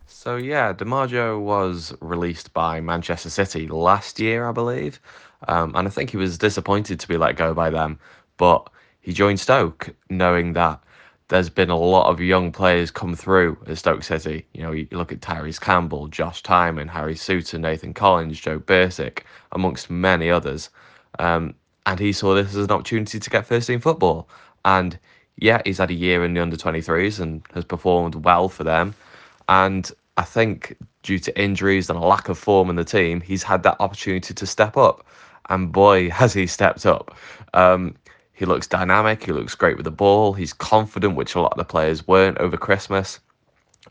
So, 0.08 0.38
yeah, 0.38 0.74
D'Margio 0.74 1.40
was 1.40 1.94
released 2.02 2.52
by 2.54 2.82
Manchester 2.82 3.30
City 3.30 3.68
last 3.68 4.20
year, 4.20 4.50
I 4.50 4.52
believe. 4.52 5.00
Um, 5.48 5.76
and 5.76 5.88
I 5.88 5.92
think 5.92 6.10
he 6.10 6.18
was 6.18 6.40
disappointed 6.40 7.00
to 7.00 7.08
be 7.08 7.18
let 7.18 7.36
go 7.36 7.54
by 7.54 7.70
them. 7.70 8.00
But 8.38 8.68
he 9.02 9.14
joined 9.14 9.40
Stoke 9.40 9.94
knowing 10.10 10.54
that 10.54 10.82
there's 11.34 11.50
been 11.50 11.72
a 11.72 11.76
lot 11.76 12.12
of 12.12 12.22
young 12.22 12.52
players 12.52 12.92
come 12.92 13.16
through 13.16 13.58
at 13.66 13.80
Stoke 13.80 14.04
City. 14.04 14.46
You 14.54 14.62
know, 14.62 14.72
you 14.72 14.88
look 14.92 15.12
at 15.12 15.22
Tyrese 15.22 15.60
Campbell, 15.60 16.08
Josh 16.08 16.44
Tymon, 16.44 16.88
Harry 16.88 17.16
Souttar, 17.16 17.60
Nathan 17.60 17.92
Collins, 17.92 18.40
Joe 18.40 18.60
Bursik, 18.60 19.22
amongst 19.52 19.90
many 19.90 20.30
others. 20.30 20.70
Um, 21.18 21.56
and 21.88 22.00
he 22.00 22.14
saw 22.14 22.36
this 22.36 22.50
as 22.50 22.66
an 22.66 22.70
opportunity 22.70 23.20
to 23.20 23.30
get 23.32 23.48
first 23.48 23.66
team 23.66 23.80
football. 23.80 24.30
And 24.64 25.00
yeah, 25.38 25.60
he's 25.66 25.80
had 25.80 25.90
a 25.90 25.96
year 25.96 26.24
in 26.24 26.36
the 26.36 26.40
under 26.40 26.56
23s 26.56 27.20
and 27.20 27.42
has 27.56 27.66
performed 27.66 28.14
well 28.14 28.48
for 28.48 28.64
them. 28.64 28.94
And 29.50 29.92
I 30.18 30.26
think 30.26 30.78
due 31.02 31.18
to 31.18 31.42
injuries 31.42 31.90
and 31.90 31.98
a 31.98 32.06
lack 32.06 32.30
of 32.30 32.38
form 32.38 32.70
in 32.70 32.76
the 32.76 32.84
team, 32.84 33.22
he's 33.22 33.42
had 33.42 33.64
that 33.64 33.78
opportunity 33.80 34.36
to 34.36 34.46
step 34.46 34.78
up. 34.78 35.04
And 35.50 35.72
boy, 35.72 36.10
has 36.12 36.32
he 36.32 36.46
stepped 36.46 36.86
up. 36.86 37.18
Um, 37.56 37.96
he 38.44 38.46
looks 38.46 38.68
dynamic. 38.68 39.24
He 39.24 39.32
looks 39.32 39.56
great 39.56 39.78
with 39.78 39.86
the 39.86 39.92
ball. 39.92 40.34
He's 40.34 40.52
confident, 40.52 41.16
which 41.16 41.34
a 41.34 41.40
lot 41.40 41.54
of 41.54 41.58
the 41.58 41.64
players 41.64 42.06
weren't 42.06 42.38
over 42.40 42.58
Christmas. 42.58 43.22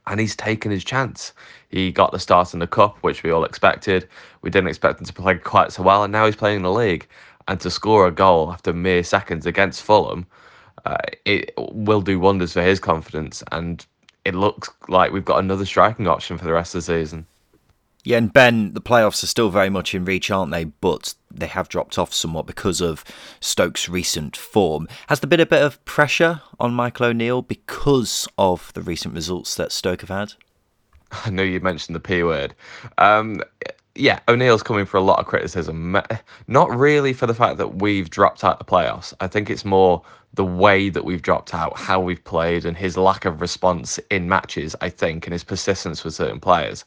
And 0.07 0.21
he's 0.21 0.37
taken 0.37 0.71
his 0.71 0.85
chance. 0.85 1.33
He 1.71 1.91
got 1.91 2.13
the 2.13 2.19
start 2.19 2.53
in 2.53 2.61
the 2.61 2.67
cup, 2.67 2.99
which 2.99 3.23
we 3.23 3.31
all 3.31 3.45
expected. 3.45 4.07
We 4.43 4.51
didn't 4.51 4.69
expect 4.69 5.01
him 5.01 5.07
to 5.07 5.13
play 5.15 5.37
quite 5.39 5.73
so 5.73 5.83
well, 5.83 6.05
and 6.05 6.13
now 6.13 6.27
he's 6.27 6.37
playing 6.37 6.57
in 6.57 6.63
the 6.65 6.71
league. 6.71 7.09
And 7.49 7.59
to 7.61 7.71
score 7.71 8.07
a 8.07 8.11
goal 8.11 8.53
after 8.53 8.75
mere 8.75 9.03
seconds 9.03 9.47
against 9.47 9.85
Fulham, 9.85 10.27
uh, 10.85 10.99
it 11.25 11.55
will 11.57 12.03
do 12.03 12.21
wonders 12.21 12.53
for 12.53 12.61
his 12.61 12.79
confidence. 12.79 13.43
And 13.53 13.87
it 14.27 14.35
looks 14.35 14.69
like 14.89 15.13
we've 15.13 15.25
got 15.25 15.39
another 15.39 15.65
striking 15.65 16.09
option 16.09 16.37
for 16.37 16.45
the 16.45 16.53
rest 16.53 16.75
of 16.75 16.85
the 16.85 16.93
season. 16.93 17.27
Yeah, 18.05 18.19
and 18.19 18.33
Ben, 18.33 18.75
the 18.75 18.81
playoffs 18.81 19.23
are 19.23 19.29
still 19.29 19.49
very 19.49 19.71
much 19.71 19.95
in 19.95 20.05
reach, 20.05 20.31
aren't 20.31 20.51
they? 20.51 20.65
But 20.65 21.15
they 21.31 21.47
have 21.47 21.69
dropped 21.69 21.99
off 21.99 22.13
somewhat 22.13 22.47
because 22.47 22.81
of 22.81 23.05
Stoke's 23.39 23.89
recent 23.89 24.37
form. 24.37 24.89
Has 25.07 25.21
there 25.21 25.29
been 25.29 25.39
a 25.39 25.47
bit 25.47 25.63
of 25.63 25.83
pressure 25.85 26.43
on 26.59 26.75
Michael 26.75 27.07
O'Neill 27.07 27.43
because 27.43 28.27
of 28.37 28.73
the 28.75 28.83
recent 28.83 29.15
results 29.15 29.55
that 29.55 29.71
Stoke 29.71 30.01
have 30.01 30.11
had? 30.11 30.35
I 31.25 31.31
know 31.31 31.45
you 31.45 31.61
mentioned 31.61 31.95
the 31.95 32.01
P 32.01 32.25
word. 32.25 32.55
Um, 32.99 33.41
yeah, 33.95 34.21
O'Neill's 34.27 34.63
coming 34.63 34.87
for 34.87 34.97
a 34.97 35.03
lot 35.03 35.21
of 35.21 35.27
criticism. 35.27 35.97
Not 36.49 36.77
really 36.77 37.13
for 37.13 37.27
the 37.27 37.35
fact 37.35 37.59
that 37.59 37.77
we've 37.77 38.11
dropped 38.11 38.43
out 38.43 38.59
the 38.59 38.65
playoffs. 38.65 39.15
I 39.21 39.29
think 39.29 39.49
it's 39.49 39.65
more 39.65 40.03
the 40.35 40.45
way 40.45 40.89
that 40.89 41.05
we've 41.05 41.23
dropped 41.23 41.55
out, 41.55 41.79
how 41.79 42.01
we've 42.01 42.25
played, 42.25 42.65
and 42.65 42.77
his 42.77 42.97
lack 42.97 43.27
of 43.27 43.41
response 43.41 43.99
in 44.11 44.29
matches, 44.29 44.75
I 44.81 44.89
think, 44.89 45.27
and 45.27 45.33
his 45.33 45.45
persistence 45.45 46.03
with 46.03 46.15
certain 46.15 46.41
players. 46.41 46.85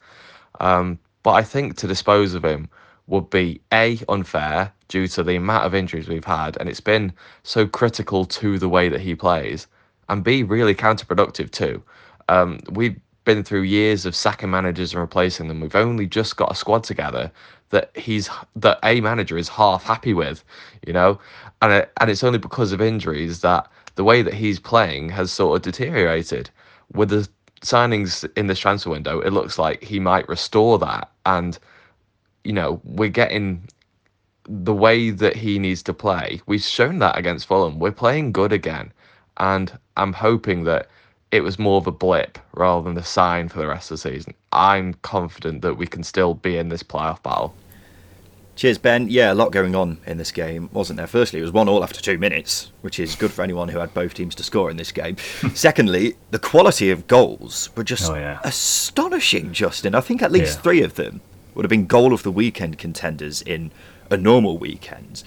Um, 0.60 0.99
but 1.26 1.32
I 1.32 1.42
think 1.42 1.76
to 1.78 1.88
dispose 1.88 2.36
of 2.36 2.46
him 2.46 2.70
would 3.08 3.32
be 3.32 3.60
A, 3.74 4.00
unfair 4.08 4.72
due 4.90 5.08
to 5.08 5.24
the 5.24 5.36
amount 5.36 5.66
of 5.66 5.74
injuries 5.74 6.08
we've 6.08 6.24
had, 6.24 6.56
and 6.60 6.70
it's 6.70 6.80
been 6.80 7.12
so 7.42 7.66
critical 7.66 8.26
to 8.26 8.60
the 8.60 8.70
way 8.70 8.90
that 8.90 9.02
he 9.02 9.16
plays, 9.16 9.66
and 10.08 10.24
B, 10.24 10.44
really 10.44 10.76
counterproductive 10.76 11.50
too. 11.50 11.82
Um, 12.30 12.60
we've 12.70 12.96
been 13.24 13.44
through 13.44 13.64
years 13.64 14.06
of 14.06 14.16
sacking 14.16 14.52
managers 14.52 14.94
and 14.94 15.02
replacing 15.02 15.48
them. 15.48 15.62
We've 15.62 15.76
only 15.76 16.06
just 16.06 16.38
got 16.38 16.52
a 16.52 16.56
squad 16.56 16.84
together 16.84 17.32
that 17.72 17.90
he's 17.98 18.30
that 18.58 18.78
a 18.84 19.02
manager 19.02 19.36
is 19.36 19.50
half 19.50 19.84
happy 19.84 20.14
with, 20.14 20.44
you 20.86 20.94
know, 20.94 21.20
and 21.64 21.74
it, 21.74 21.92
and 22.00 22.12
it's 22.12 22.24
only 22.24 22.38
because 22.38 22.72
of 22.72 22.82
injuries 22.82 23.42
that 23.42 23.68
the 23.96 24.04
way 24.04 24.22
that 24.22 24.36
he's 24.36 24.60
playing 24.60 25.10
has 25.10 25.32
sort 25.32 25.56
of 25.56 25.64
deteriorated. 25.64 26.52
With 26.94 27.10
the 27.10 27.28
signings 27.62 28.30
in 28.38 28.46
this 28.46 28.60
transfer 28.60 28.92
window, 28.92 29.22
it 29.22 29.32
looks 29.32 29.58
like 29.58 29.84
he 29.84 30.00
might 30.00 30.30
restore 30.30 30.78
that. 30.78 31.10
And, 31.26 31.58
you 32.44 32.54
know, 32.54 32.82
we're 32.84 33.10
getting 33.10 33.68
the 34.48 34.74
way 34.74 35.10
that 35.10 35.36
he 35.36 35.58
needs 35.60 35.82
to 35.84 35.94
play. 35.94 36.42
We've 36.46 36.62
shown 36.62 37.00
that 37.00 37.18
against 37.18 37.48
Fulham. 37.48 37.80
We're 37.80 37.92
playing 37.92 38.32
good 38.32 38.52
again. 38.52 38.92
And 39.38 39.78
I'm 39.98 40.14
hoping 40.14 40.64
that 40.66 40.88
it 41.32 41.42
was 41.42 41.60
more 41.60 41.78
of 41.78 41.88
a 41.88 41.92
blip 41.92 42.38
rather 42.54 42.84
than 42.84 42.94
the 42.94 43.04
sign 43.04 43.50
for 43.50 43.60
the 43.60 43.68
rest 43.68 43.92
of 43.92 43.96
the 43.96 44.10
season. 44.10 44.34
I'm 44.52 44.94
confident 45.02 45.62
that 45.64 45.76
we 45.76 45.88
can 45.88 46.04
still 46.04 46.34
be 46.34 46.58
in 46.58 46.70
this 46.70 46.84
playoff 46.84 47.22
battle. 47.24 47.54
Cheers, 48.56 48.78
Ben. 48.78 49.10
Yeah, 49.10 49.34
a 49.34 49.36
lot 49.36 49.52
going 49.52 49.76
on 49.76 49.98
in 50.06 50.18
this 50.18 50.32
game, 50.32 50.70
wasn't 50.72 50.96
there? 50.96 51.08
Firstly, 51.08 51.39
it 51.39 51.41
was 51.41 51.52
one 51.52 51.68
all 51.68 51.84
after 51.84 52.02
two 52.02 52.18
minutes, 52.18 52.72
which 52.82 53.00
is 53.00 53.13
good 53.15 53.34
for 53.34 53.41
anyone 53.41 53.68
who 53.68 53.80
had 53.80 53.94
both 53.94 54.13
teams 54.13 54.34
to 54.36 54.44
score 54.44 54.72
in 54.72 54.78
this 54.78 54.94
game. 54.94 55.18
Secondly, 55.54 56.15
the 56.32 56.39
quality 56.39 56.89
of 56.89 57.06
goals 57.06 57.70
were 57.76 57.84
just 57.84 58.10
oh, 58.10 58.15
yeah. 58.15 58.39
astonishing, 58.46 59.52
Justin. 59.52 59.94
I 59.94 60.00
think 60.00 60.22
at 60.22 60.32
least 60.32 60.56
yeah. 60.56 60.62
three 60.62 60.82
of 60.82 60.96
them 60.96 61.20
would 61.54 61.65
have 61.65 61.70
been 61.70 61.86
goal 61.86 62.13
of 62.13 62.24
the 62.24 62.32
weekend 62.32 62.78
contenders 62.78 63.41
in 63.41 63.72
a 64.10 64.15
normal 64.15 64.58
weekend. 64.58 65.24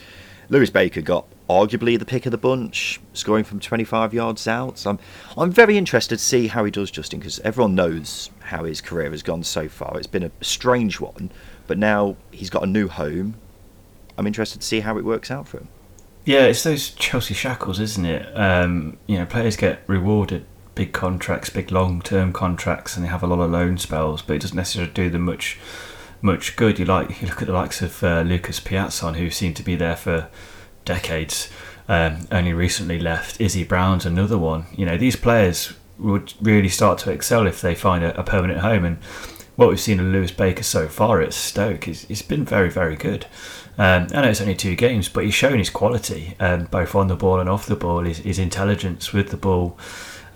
Lewis 0.49 0.71
Baker 0.71 1.03
got 1.03 1.27
arguably 1.51 1.99
the 1.99 2.07
pick 2.07 2.25
of 2.25 2.33
the 2.33 2.38
bunch, 2.38 2.99
scoring 3.12 3.45
from 3.45 3.61
25 3.61 4.14
yards 4.14 4.49
out. 4.49 4.79
So 4.79 4.91
I'm, 4.91 4.99
I'm 5.37 5.51
very 5.51 5.77
interested 5.77 6.17
to 6.19 6.25
see 6.25 6.47
how 6.47 6.64
he 6.64 6.71
does, 6.71 6.91
Justin, 6.91 7.19
because 7.19 7.41
everyone 7.41 7.75
knows 7.75 8.31
how 8.41 8.64
his 8.64 8.81
career 8.81 9.11
has 9.11 9.23
gone 9.23 9.43
so 9.43 9.69
far. 9.69 9.99
It's 9.99 10.07
been 10.07 10.23
a 10.23 10.31
strange 10.41 10.99
one 10.99 11.31
but 11.69 11.79
now 11.79 12.17
he's 12.33 12.51
got 12.51 12.65
a 12.65 12.67
new 12.67 12.89
home. 12.89 13.37
I'm 14.17 14.27
interested 14.27 14.61
to 14.61 14.67
see 14.67 14.81
how 14.81 14.99
it 14.99 15.05
works 15.05 15.31
out 15.31 15.47
for 15.47 15.59
him. 15.59 15.69
Yeah, 16.25 16.47
it's 16.47 16.65
those 16.65 16.91
Chelsea 16.91 17.35
shackles, 17.35 17.79
isn't 17.79 18.05
it? 18.05 18.37
Um, 18.37 18.99
you 19.07 19.17
know, 19.19 19.25
players 19.25 19.57
get 19.57 19.83
rewarded 19.87 20.45
big 20.75 20.93
contracts, 20.93 21.51
big 21.51 21.73
long-term 21.73 22.33
contracts, 22.33 22.97
and 22.97 23.05
they 23.05 23.09
have 23.09 23.23
a 23.23 23.27
lot 23.27 23.41
of 23.41 23.51
loan 23.51 23.79
spells, 23.79 24.23
but 24.23 24.35
it 24.35 24.43
doesn't 24.43 24.57
necessarily 24.57 24.93
do 24.93 25.09
them 25.11 25.23
much 25.23 25.59
much 26.21 26.57
good. 26.57 26.79
You 26.79 26.85
like 26.85 27.23
you 27.23 27.29
look 27.29 27.41
at 27.41 27.47
the 27.47 27.55
likes 27.55 27.81
of 27.81 28.03
uh, 28.03 28.23
Lucas 28.23 28.61
Piazon, 28.61 29.17
who 29.17 29.31
seemed 29.31 29.57
to 29.57 29.63
be 29.63 29.77
there 29.77 29.97
for 29.97 30.29
decades. 30.85 31.49
Um, 31.89 32.29
only 32.31 32.53
recently 32.53 33.01
left. 33.01 33.41
Izzy 33.41 33.65
Brown's 33.65 34.05
another 34.05 34.37
one. 34.37 34.67
You 34.77 34.85
know, 34.85 34.99
these 34.99 35.17
players 35.17 35.73
would 35.99 36.35
really 36.41 36.69
start 36.69 36.99
to 36.99 37.11
excel 37.11 37.47
if 37.47 37.63
they 37.63 37.75
find 37.75 38.05
a, 38.05 38.19
a 38.21 38.23
permanent 38.23 38.61
home. 38.61 38.85
And 38.85 38.99
what 39.59 39.68
we've 39.68 39.81
seen 39.81 39.99
of 39.99 40.07
Lewis 40.07 40.31
Baker 40.31 40.62
so 40.62 40.87
far 40.87 41.21
at 41.21 41.35
Stoke 41.35 41.88
is 41.88 42.03
he's 42.03 42.23
been 42.23 42.44
very, 42.44 42.71
very 42.71 42.94
good. 42.94 43.27
Um, 43.77 44.07
I 44.14 44.23
know 44.23 44.29
it's 44.29 44.40
only 44.40 44.55
two 44.55 44.77
games, 44.77 45.09
but 45.09 45.25
he's 45.25 45.35
shown 45.35 45.59
his 45.59 45.68
quality, 45.68 46.37
um, 46.38 46.66
both 46.66 46.94
on 46.94 47.09
the 47.09 47.16
ball 47.16 47.40
and 47.40 47.49
off 47.51 47.66
the 47.66 47.75
ball, 47.75 48.05
his, 48.05 48.18
his 48.18 48.38
intelligence 48.38 49.12
with 49.12 49.31
the 49.31 49.37
ball. 49.37 49.77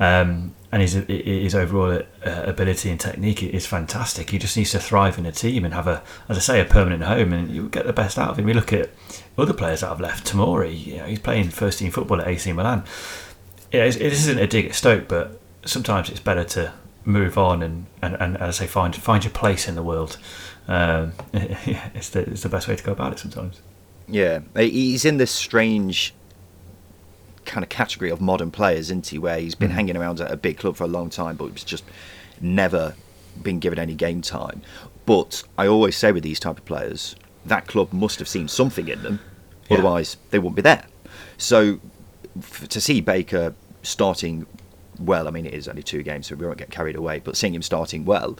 Um, 0.00 0.56
and 0.72 0.82
his 0.82 0.94
his 0.94 1.54
overall 1.54 2.02
uh, 2.26 2.42
ability 2.46 2.90
and 2.90 2.98
technique 2.98 3.44
is 3.44 3.64
fantastic. 3.64 4.30
He 4.30 4.38
just 4.38 4.56
needs 4.56 4.72
to 4.72 4.80
thrive 4.80 5.18
in 5.18 5.26
a 5.26 5.30
team 5.30 5.64
and 5.64 5.72
have 5.72 5.87
a, 5.87 6.02
as 6.28 6.37
I 6.37 6.40
say, 6.40 6.61
a 6.61 6.64
permanent 6.64 7.04
home, 7.04 7.32
and 7.32 7.48
you 7.48 7.68
get 7.68 7.87
the 7.87 7.92
best 7.92 8.18
out 8.18 8.30
of 8.30 8.40
him. 8.40 8.46
We 8.46 8.54
look 8.54 8.72
at 8.72 8.90
other 9.38 9.54
players 9.54 9.82
that 9.82 9.88
have 9.88 10.00
left. 10.00 10.26
Tomori, 10.32 10.85
you 10.85 10.96
know, 10.96 11.04
he's 11.04 11.20
playing 11.20 11.50
first 11.50 11.78
team 11.78 11.92
football 11.92 12.20
at 12.20 12.26
AC 12.26 12.50
Milan. 12.52 12.82
It 13.70 14.00
isn't 14.00 14.38
a 14.38 14.48
dig 14.48 14.66
at 14.66 14.74
Stoke, 14.74 15.06
but 15.06 15.40
sometimes 15.64 16.11
it's 16.11 16.18
better 16.18 16.42
to 16.42 16.72
move 17.04 17.36
on 17.36 17.62
and, 17.62 17.86
and, 18.00 18.16
and 18.20 18.36
as 18.36 18.60
I 18.60 18.64
say, 18.64 18.66
find 18.66 18.94
find 18.94 19.24
your 19.24 19.32
place 19.32 19.68
in 19.68 19.74
the 19.74 19.82
world. 19.82 20.18
Um, 20.68 21.12
it's 21.32 22.10
the 22.10 22.20
it's 22.20 22.42
the 22.42 22.48
best 22.48 22.68
way 22.68 22.76
to 22.76 22.84
go 22.84 22.92
about 22.92 23.12
it 23.12 23.18
sometimes. 23.18 23.60
Yeah, 24.08 24.40
he's 24.56 25.04
in 25.04 25.16
this 25.16 25.30
strange 25.30 26.14
kind 27.44 27.64
of 27.64 27.70
category 27.70 28.10
of 28.10 28.20
modern 28.20 28.50
players, 28.50 28.90
isn't 28.90 29.06
he? 29.08 29.18
Where 29.18 29.38
he's 29.38 29.54
been 29.54 29.70
mm. 29.70 29.74
hanging 29.74 29.96
around 29.96 30.20
at 30.20 30.30
a 30.30 30.36
big 30.36 30.58
club 30.58 30.76
for 30.76 30.84
a 30.84 30.88
long 30.88 31.10
time, 31.10 31.36
but 31.36 31.48
he's 31.48 31.64
just 31.64 31.84
never 32.40 32.94
been 33.42 33.58
given 33.58 33.78
any 33.78 33.94
game 33.94 34.22
time. 34.22 34.62
But 35.06 35.42
I 35.58 35.66
always 35.66 35.96
say 35.96 36.12
with 36.12 36.22
these 36.22 36.38
type 36.38 36.58
of 36.58 36.64
players, 36.64 37.16
that 37.46 37.66
club 37.66 37.92
must 37.92 38.18
have 38.18 38.28
seen 38.28 38.48
something 38.48 38.88
in 38.88 39.02
them, 39.02 39.20
yeah. 39.68 39.78
otherwise 39.78 40.16
they 40.30 40.38
wouldn't 40.38 40.56
be 40.56 40.62
there. 40.62 40.86
So 41.38 41.80
f- 42.38 42.68
to 42.68 42.80
see 42.80 43.00
Baker 43.00 43.54
starting 43.82 44.46
well, 44.98 45.28
I 45.28 45.31
mean 45.31 45.46
it 45.46 45.55
is 45.55 45.68
only 45.68 45.83
two 45.83 46.02
games, 46.02 46.26
so 46.26 46.35
we 46.35 46.46
won't 46.46 46.59
get 46.59 46.70
carried 46.70 46.96
away. 46.96 47.20
But 47.20 47.37
seeing 47.37 47.55
him 47.55 47.62
starting 47.62 48.05
well 48.05 48.38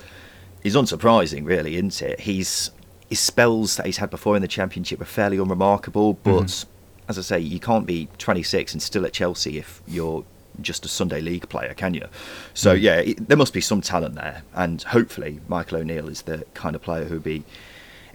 is 0.63 0.77
unsurprising, 0.77 1.47
really, 1.47 1.77
isn't 1.77 2.03
it? 2.03 2.21
He's 2.21 2.71
his 3.09 3.21
spells 3.21 3.77
that 3.77 3.87
he's 3.87 3.99
had 3.99 4.11
before 4.11 4.37
in 4.37 4.43
the 4.43 4.49
championship 4.49 5.01
are 5.01 5.07
fairly 5.07 5.37
unremarkable, 5.37 6.15
but 6.15 6.45
mm-hmm 6.45 6.69
as 7.09 7.19
I 7.19 7.23
say, 7.23 7.41
you 7.41 7.61
can't 7.61 7.87
be 7.87 8.09
26 8.19 8.73
and 8.73 8.83
still 8.83 9.05
at 9.05 9.13
Chelsea 9.13 9.59
if 9.59 9.83
you're 9.87 10.25
just 10.61 10.85
a 10.85 10.89
Sunday 10.89 11.21
League 11.21 11.49
player, 11.49 11.75
can 11.75 11.95
you? 11.95 12.07
So 12.55 12.77
mm. 12.77 12.81
yeah, 12.81 12.97
it, 12.97 13.29
there 13.29 13.37
must 13.37 13.53
be 13.53 13.61
some 13.61 13.81
talent 13.81 14.15
there, 14.15 14.43
and 14.55 14.83
hopefully 14.83 15.41
Michael 15.49 15.79
O'Neill 15.79 16.09
is 16.09 16.23
the 16.23 16.45
kind 16.55 16.77
of 16.77 16.83
player 16.83 17.05
who'll 17.05 17.21
be 17.21 17.45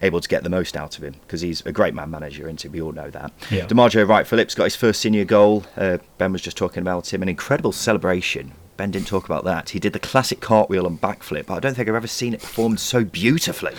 able 0.02 0.20
to 0.20 0.28
get 0.28 0.42
the 0.42 0.50
most 0.50 0.76
out 0.76 0.96
of 0.96 1.04
him 1.04 1.14
because 1.22 1.40
he's 1.40 1.64
a 1.66 1.72
great 1.72 1.94
man 1.94 2.10
manager, 2.10 2.48
and 2.48 2.62
it 2.64 2.70
we 2.70 2.80
all 2.80 2.92
know 2.92 3.10
that. 3.10 3.32
Yeah. 3.50 3.66
D'Margio 3.66 4.06
Wright 4.06 4.26
Phillips 4.26 4.54
got 4.54 4.64
his 4.64 4.76
first 4.76 5.00
senior 5.00 5.24
goal. 5.24 5.64
Uh, 5.76 5.98
ben 6.18 6.32
was 6.32 6.42
just 6.42 6.56
talking 6.56 6.80
about 6.80 7.12
him, 7.12 7.22
an 7.22 7.28
incredible 7.28 7.72
celebration. 7.72 8.52
Ben 8.76 8.90
didn't 8.92 9.08
talk 9.08 9.24
about 9.24 9.44
that. 9.44 9.70
He 9.70 9.80
did 9.80 9.92
the 9.92 9.98
classic 9.98 10.40
cartwheel 10.40 10.86
and 10.86 11.00
backflip. 11.00 11.46
But 11.46 11.54
I 11.54 11.60
don't 11.60 11.74
think 11.74 11.88
I've 11.88 11.96
ever 11.96 12.06
seen 12.06 12.32
it 12.32 12.40
performed 12.40 12.78
so 12.78 13.02
beautifully. 13.02 13.74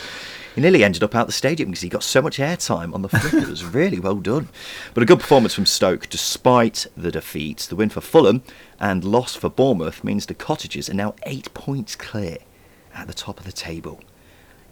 He 0.55 0.61
nearly 0.61 0.83
ended 0.83 1.03
up 1.03 1.15
out 1.15 1.25
the 1.25 1.31
stadium 1.31 1.69
because 1.69 1.83
he 1.83 1.87
got 1.89 2.03
so 2.03 2.21
much 2.21 2.37
airtime 2.37 2.93
on 2.93 3.01
the 3.01 3.07
flip. 3.07 3.33
it 3.33 3.47
was 3.47 3.63
really 3.63 3.99
well 3.99 4.15
done. 4.15 4.49
But 4.93 5.03
a 5.03 5.05
good 5.05 5.21
performance 5.21 5.53
from 5.53 5.65
Stoke 5.65 6.09
despite 6.09 6.85
the 6.97 7.11
defeat. 7.11 7.59
The 7.59 7.77
win 7.77 7.87
for 7.89 8.01
Fulham 8.01 8.43
and 8.77 9.05
loss 9.05 9.35
for 9.35 9.49
Bournemouth 9.49 10.03
means 10.03 10.25
the 10.25 10.33
Cottagers 10.33 10.89
are 10.89 10.95
now 10.95 11.15
eight 11.23 11.53
points 11.53 11.95
clear 11.95 12.39
at 12.93 13.07
the 13.07 13.13
top 13.13 13.39
of 13.39 13.45
the 13.45 13.53
table. 13.53 14.01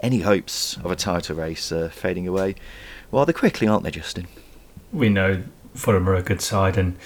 Any 0.01 0.19
hopes 0.19 0.77
of 0.77 0.91
a 0.91 0.95
title 0.95 1.36
race 1.36 1.71
uh, 1.71 1.89
fading 1.89 2.27
away 2.27 2.55
rather 3.12 3.33
quickly, 3.33 3.67
aren't 3.67 3.83
they, 3.83 3.91
Justin? 3.91 4.27
We 4.91 5.10
know 5.10 5.43
Fulham 5.73 6.07
are 6.07 6.15
a 6.15 6.21
good 6.21 6.41
side 6.41 6.77
and 6.77 6.97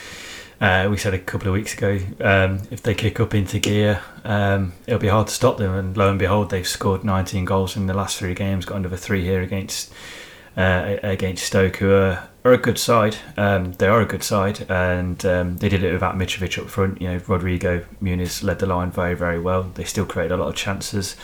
uh, 0.62 0.88
we 0.92 0.96
said 0.96 1.14
a 1.16 1.20
couple 1.20 1.48
of 1.48 1.56
weeks 1.56 1.74
ago, 1.74 2.00
um, 2.20 2.62
if 2.70 2.84
they 2.84 2.94
kick 2.94 3.20
up 3.20 3.34
into 3.34 3.58
gear, 3.58 4.00
um, 4.24 4.74
it'll 4.86 5.00
be 5.00 5.08
hard 5.08 5.26
to 5.26 5.34
stop 5.34 5.58
them. 5.58 5.74
And 5.74 5.98
lo 5.98 6.08
and 6.08 6.20
behold, 6.20 6.52
they've 6.52 6.68
scored 6.68 7.04
19 7.04 7.46
goals 7.46 7.76
in 7.76 7.88
the 7.88 7.96
last 7.96 8.18
three 8.18 8.36
games. 8.36 8.66
Got 8.66 8.78
another 8.78 8.96
three 8.96 9.24
here 9.24 9.42
against 9.42 9.92
uh, 10.56 10.98
against 11.02 11.46
Stoke, 11.46 11.78
who 11.78 11.92
are, 11.92 12.30
are 12.46 12.54
a 12.54 12.58
good 12.58 12.78
side. 12.78 13.16
Um, 13.38 13.74
they 13.74 13.88
are 13.88 14.02
a 14.02 14.06
good 14.06 14.22
side, 14.22 14.70
and 14.70 15.26
um, 15.26 15.58
they 15.58 15.70
did 15.70 15.84
it 15.84 15.94
without 15.94 16.16
Mitrovic 16.16 16.62
up 16.62 16.70
front. 16.70 17.02
You 17.02 17.10
know, 17.10 17.22
Rodrigo 17.28 17.84
Muniz 18.00 18.44
led 18.44 18.60
the 18.60 18.68
line 18.68 18.92
very, 18.92 19.16
very 19.16 19.40
well. 19.40 19.64
They 19.64 19.86
still 19.86 20.06
created 20.06 20.34
a 20.34 20.38
lot 20.38 20.50
of 20.50 20.56
chances. 20.56 21.16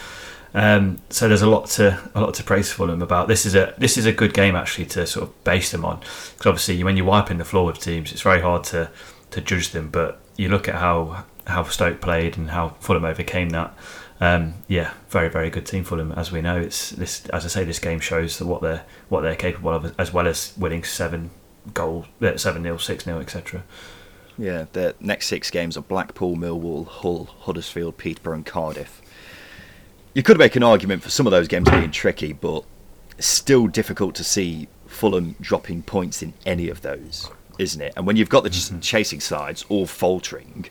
Um, 0.58 1.00
so 1.12 1.28
there's 1.28 1.43
a 1.43 1.50
lot 1.50 1.67
to 1.67 2.02
a 2.15 2.20
lot 2.20 2.34
to 2.34 2.43
praise 2.43 2.76
them 2.76 3.04
about. 3.04 3.28
This 3.28 3.46
is 3.46 3.54
a 3.54 3.76
this 3.78 3.96
is 3.96 4.08
a 4.08 4.12
good 4.12 4.34
game 4.34 4.56
actually 4.56 4.88
to 4.88 5.06
sort 5.06 5.30
of 5.30 5.43
base 5.43 5.72
them 5.72 5.86
on 5.86 6.00
because 6.00 6.48
obviously 6.48 6.84
when 6.84 6.98
you're 6.98 7.06
wiping 7.06 7.38
the 7.38 7.46
floor 7.46 7.67
with 7.67 7.80
teams, 7.80 8.12
it's 8.12 8.24
very 8.24 8.41
hard 8.41 8.63
to 8.65 8.89
to 9.30 9.39
judge 9.39 9.70
them. 9.70 9.89
But 9.89 10.20
you 10.36 10.50
look 10.50 10.67
at 10.67 10.74
how 10.74 11.26
how 11.46 11.62
Stoke 11.65 12.02
played 12.02 12.38
and 12.38 12.50
how 12.50 12.70
Fulham 12.80 13.06
overcame 13.06 13.50
that. 13.52 13.72
Um, 14.20 14.56
yeah, 14.67 14.93
very 15.10 15.30
very 15.30 15.52
good 15.52 15.67
team 15.67 15.84
Fulham. 15.84 16.12
As 16.13 16.32
we 16.32 16.41
know, 16.41 16.58
it's 16.58 16.89
this 16.89 17.28
as 17.28 17.46
I 17.46 17.50
say, 17.50 17.63
this 17.63 17.78
game 17.78 18.00
shows 18.00 18.41
what 18.41 18.63
they're 18.63 18.84
what 19.10 19.22
they're 19.22 19.36
capable 19.36 19.70
of, 19.70 19.93
as 20.00 20.12
well 20.12 20.28
as 20.28 20.54
winning 20.58 20.84
seven 20.84 21.30
goals, 21.76 22.08
uh, 22.20 22.36
seven 22.36 22.63
0 22.63 22.78
six 22.78 23.04
0 23.04 23.20
etc. 23.20 23.63
Yeah, 24.39 24.65
the 24.74 24.96
next 25.00 25.28
six 25.28 25.52
games 25.52 25.78
are 25.78 25.82
Blackpool, 25.82 26.36
Millwall, 26.36 26.88
Hull, 26.88 27.26
Huddersfield, 27.41 27.98
Peterborough, 27.98 28.38
and 28.38 28.46
Cardiff. 28.46 29.04
You 30.17 30.23
could 30.23 30.39
make 30.39 30.56
an 30.56 30.63
argument 30.63 31.03
for 31.03 31.12
some 31.12 31.27
of 31.27 31.32
those 31.32 31.47
games 31.47 31.69
being 31.69 31.91
tricky, 31.91 32.34
but 32.34 32.65
still 33.19 33.67
difficult 33.67 34.15
to 34.15 34.23
see 34.23 34.67
Fulham 34.88 35.36
dropping 35.39 35.84
points 35.84 36.23
in 36.23 36.34
any 36.43 36.69
of 36.69 36.82
those 36.82 37.30
isn't 37.60 37.82
it? 37.82 37.93
And 37.95 38.08
when 38.08 38.15
you've 38.15 38.30
got 38.30 38.43
the 38.43 38.49
mm-hmm. 38.49 38.80
chasing 38.80 39.19
sides 39.19 39.63
all 39.69 39.86
faltering, 39.86 40.65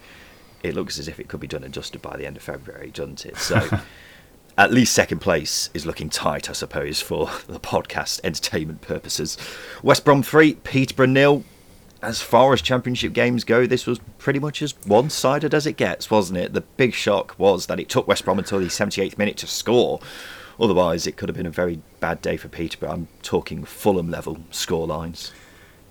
it 0.63 0.75
looks 0.75 0.99
as 0.99 1.09
if 1.09 1.21
it 1.21 1.29
could 1.29 1.41
be 1.41 1.47
done 1.47 1.65
and 1.65 1.73
dusted 1.73 2.03
by 2.03 2.17
the 2.17 2.27
end 2.27 2.37
of 2.37 2.43
February, 2.43 2.91
doesn't 2.91 3.25
it? 3.25 3.37
So. 3.37 3.81
at 4.59 4.73
least 4.73 4.95
second 4.95 5.19
place 5.19 5.69
is 5.75 5.85
looking 5.85 6.09
tight, 6.09 6.49
I 6.49 6.55
suppose, 6.55 7.01
for 7.01 7.27
the 7.47 7.61
podcast 7.61 8.21
entertainment 8.25 8.81
purposes. 8.81 9.37
West 9.83 10.05
Brom 10.05 10.23
3, 10.23 10.55
Peterborough 10.55 11.07
nil. 11.07 11.45
As 12.07 12.23
far 12.23 12.53
as 12.53 12.63
championship 12.63 13.13
games 13.13 13.43
go, 13.43 13.67
this 13.67 13.85
was 13.85 13.99
pretty 14.19 14.39
much 14.39 14.63
as 14.63 14.77
one 14.87 15.11
sided 15.11 15.53
as 15.53 15.67
it 15.67 15.77
gets, 15.77 16.09
wasn't 16.09 16.39
it? 16.39 16.53
The 16.53 16.61
big 16.61 16.95
shock 16.95 17.35
was 17.37 17.67
that 17.67 17.81
it 17.81 17.89
took 17.89 18.07
West 18.07 18.25
Brom 18.25 18.39
until 18.39 18.61
the 18.61 18.67
78th 18.67 19.19
minute 19.19 19.37
to 19.39 19.49
score. 19.49 19.99
Otherwise, 20.61 21.09
it 21.09 21.17
could 21.17 21.29
have 21.29 21.37
been 21.37 21.47
a 21.47 21.51
very 21.51 21.81
bad 21.99 22.23
day 22.23 22.37
for 22.37 22.47
Peterborough. 22.47 22.93
I'm 22.93 23.09
talking 23.23 23.65
Fulham 23.65 24.09
level 24.09 24.39
score 24.53 24.87
lines. 24.87 25.33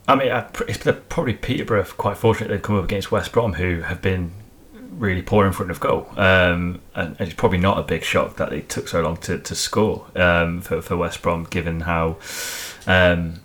I 0.08 0.16
mean, 0.16 0.32
it's 0.70 0.88
probably 1.10 1.34
Peterborough 1.34 1.84
quite 1.84 2.16
fortunate 2.16 2.48
they've 2.48 2.62
come 2.62 2.78
up 2.78 2.86
against 2.86 3.12
West 3.12 3.34
Brom, 3.34 3.56
who 3.56 3.82
have 3.82 4.02
been 4.02 4.32
really 4.74 5.22
poor 5.22 5.46
in 5.46 5.52
front 5.52 5.70
of 5.70 5.82
goal. 5.82 6.08
Um, 6.16 6.80
and 6.96 7.18
it's 7.20 7.34
probably 7.34 7.58
not 7.58 7.78
a 7.78 7.84
big 7.84 8.04
shock 8.04 8.38
that 8.38 8.54
it 8.54 8.70
took 8.70 8.88
so 8.88 9.02
long 9.02 9.18
to, 9.18 9.38
to 9.38 9.54
score 9.54 10.06
um, 10.16 10.62
for, 10.62 10.82
for 10.82 10.96
West 10.96 11.22
Brom, 11.22 11.44
given 11.44 11.82
how 11.82 12.20
um, 12.88 13.42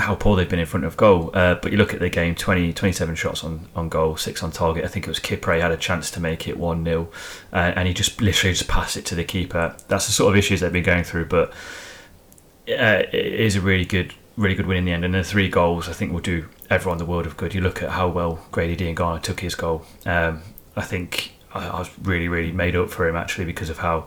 how 0.00 0.14
poor 0.14 0.36
they've 0.36 0.48
been 0.48 0.58
in 0.58 0.66
front 0.66 0.84
of 0.84 0.96
goal. 0.96 1.30
Uh, 1.34 1.54
but 1.56 1.72
you 1.72 1.78
look 1.78 1.94
at 1.94 2.00
the 2.00 2.08
game 2.08 2.34
20, 2.34 2.72
27 2.72 3.14
shots 3.14 3.44
on, 3.44 3.68
on 3.74 3.88
goal, 3.88 4.16
six 4.16 4.42
on 4.42 4.50
target. 4.50 4.84
I 4.84 4.88
think 4.88 5.06
it 5.06 5.10
was 5.10 5.20
Kipre 5.20 5.60
had 5.60 5.72
a 5.72 5.76
chance 5.76 6.10
to 6.12 6.20
make 6.20 6.48
it 6.48 6.58
1 6.58 6.84
0, 6.84 7.08
uh, 7.52 7.56
and 7.56 7.88
he 7.88 7.94
just 7.94 8.20
literally 8.20 8.54
just 8.54 8.68
passed 8.68 8.96
it 8.96 9.04
to 9.06 9.14
the 9.14 9.24
keeper. 9.24 9.76
That's 9.88 10.06
the 10.06 10.12
sort 10.12 10.32
of 10.32 10.38
issues 10.38 10.60
they've 10.60 10.72
been 10.72 10.82
going 10.82 11.04
through, 11.04 11.26
but 11.26 11.50
uh, 12.68 13.02
it 13.12 13.14
is 13.14 13.56
a 13.56 13.60
really 13.60 13.84
good 13.84 14.14
really 14.36 14.54
good 14.54 14.66
win 14.66 14.78
in 14.78 14.84
the 14.84 14.92
end. 14.92 15.04
And 15.04 15.14
the 15.14 15.22
three 15.22 15.48
goals, 15.48 15.88
I 15.88 15.92
think, 15.92 16.12
will 16.12 16.20
do 16.20 16.48
everyone 16.70 16.98
the 16.98 17.04
world 17.04 17.26
of 17.26 17.36
good. 17.36 17.54
You 17.54 17.60
look 17.60 17.82
at 17.82 17.90
how 17.90 18.08
well 18.08 18.46
Grady 18.50 18.76
Diangana 18.76 19.20
took 19.20 19.40
his 19.40 19.54
goal. 19.54 19.84
Um, 20.06 20.42
I 20.76 20.82
think 20.82 21.34
I, 21.52 21.68
I, 21.68 21.78
was 21.78 21.90
really, 22.02 22.28
really 22.28 22.52
made 22.52 22.76
up 22.76 22.90
for 22.90 23.06
him 23.06 23.16
actually 23.16 23.44
because 23.44 23.70
of 23.70 23.78
how 23.78 24.06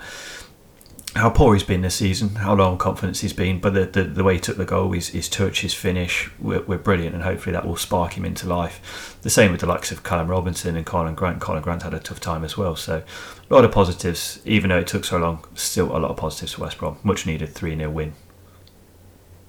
how 1.15 1.29
poor 1.29 1.53
he's 1.53 1.63
been 1.63 1.81
this 1.81 1.95
season, 1.95 2.35
how 2.35 2.55
low 2.55 2.71
on 2.71 2.77
confidence 2.77 3.21
he's 3.21 3.33
been. 3.33 3.59
But 3.59 3.73
the, 3.73 3.85
the, 3.85 4.03
the 4.03 4.23
way 4.23 4.35
he 4.35 4.39
took 4.39 4.57
the 4.57 4.65
goal, 4.65 4.91
his, 4.91 5.09
his 5.09 5.29
touch, 5.29 5.61
his 5.61 5.73
finish, 5.73 6.29
we're 6.39 6.77
brilliant, 6.77 7.13
and 7.13 7.23
hopefully 7.23 7.53
that 7.53 7.67
will 7.67 7.75
spark 7.75 8.13
him 8.17 8.25
into 8.25 8.47
life. 8.47 9.17
The 9.21 9.29
same 9.29 9.51
with 9.51 9.61
the 9.61 9.67
likes 9.67 9.91
of 9.91 10.03
Callum 10.03 10.27
Robinson 10.27 10.75
and 10.75 10.85
Karlan 10.85 11.15
Grant. 11.15 11.39
Karlan 11.39 11.61
Grant 11.61 11.83
had 11.83 11.93
a 11.93 11.99
tough 11.99 12.19
time 12.19 12.43
as 12.43 12.57
well. 12.57 12.75
So 12.75 13.03
a 13.49 13.53
lot 13.53 13.65
of 13.65 13.71
positives, 13.71 14.41
even 14.45 14.69
though 14.69 14.79
it 14.79 14.87
took 14.87 15.05
so 15.05 15.17
long. 15.17 15.45
Still 15.55 15.95
a 15.95 15.99
lot 15.99 16.11
of 16.11 16.17
positives 16.17 16.53
for 16.53 16.63
West 16.63 16.77
Brom. 16.77 16.97
Much 17.03 17.25
needed 17.25 17.49
three 17.49 17.75
0 17.75 17.89
win 17.91 18.13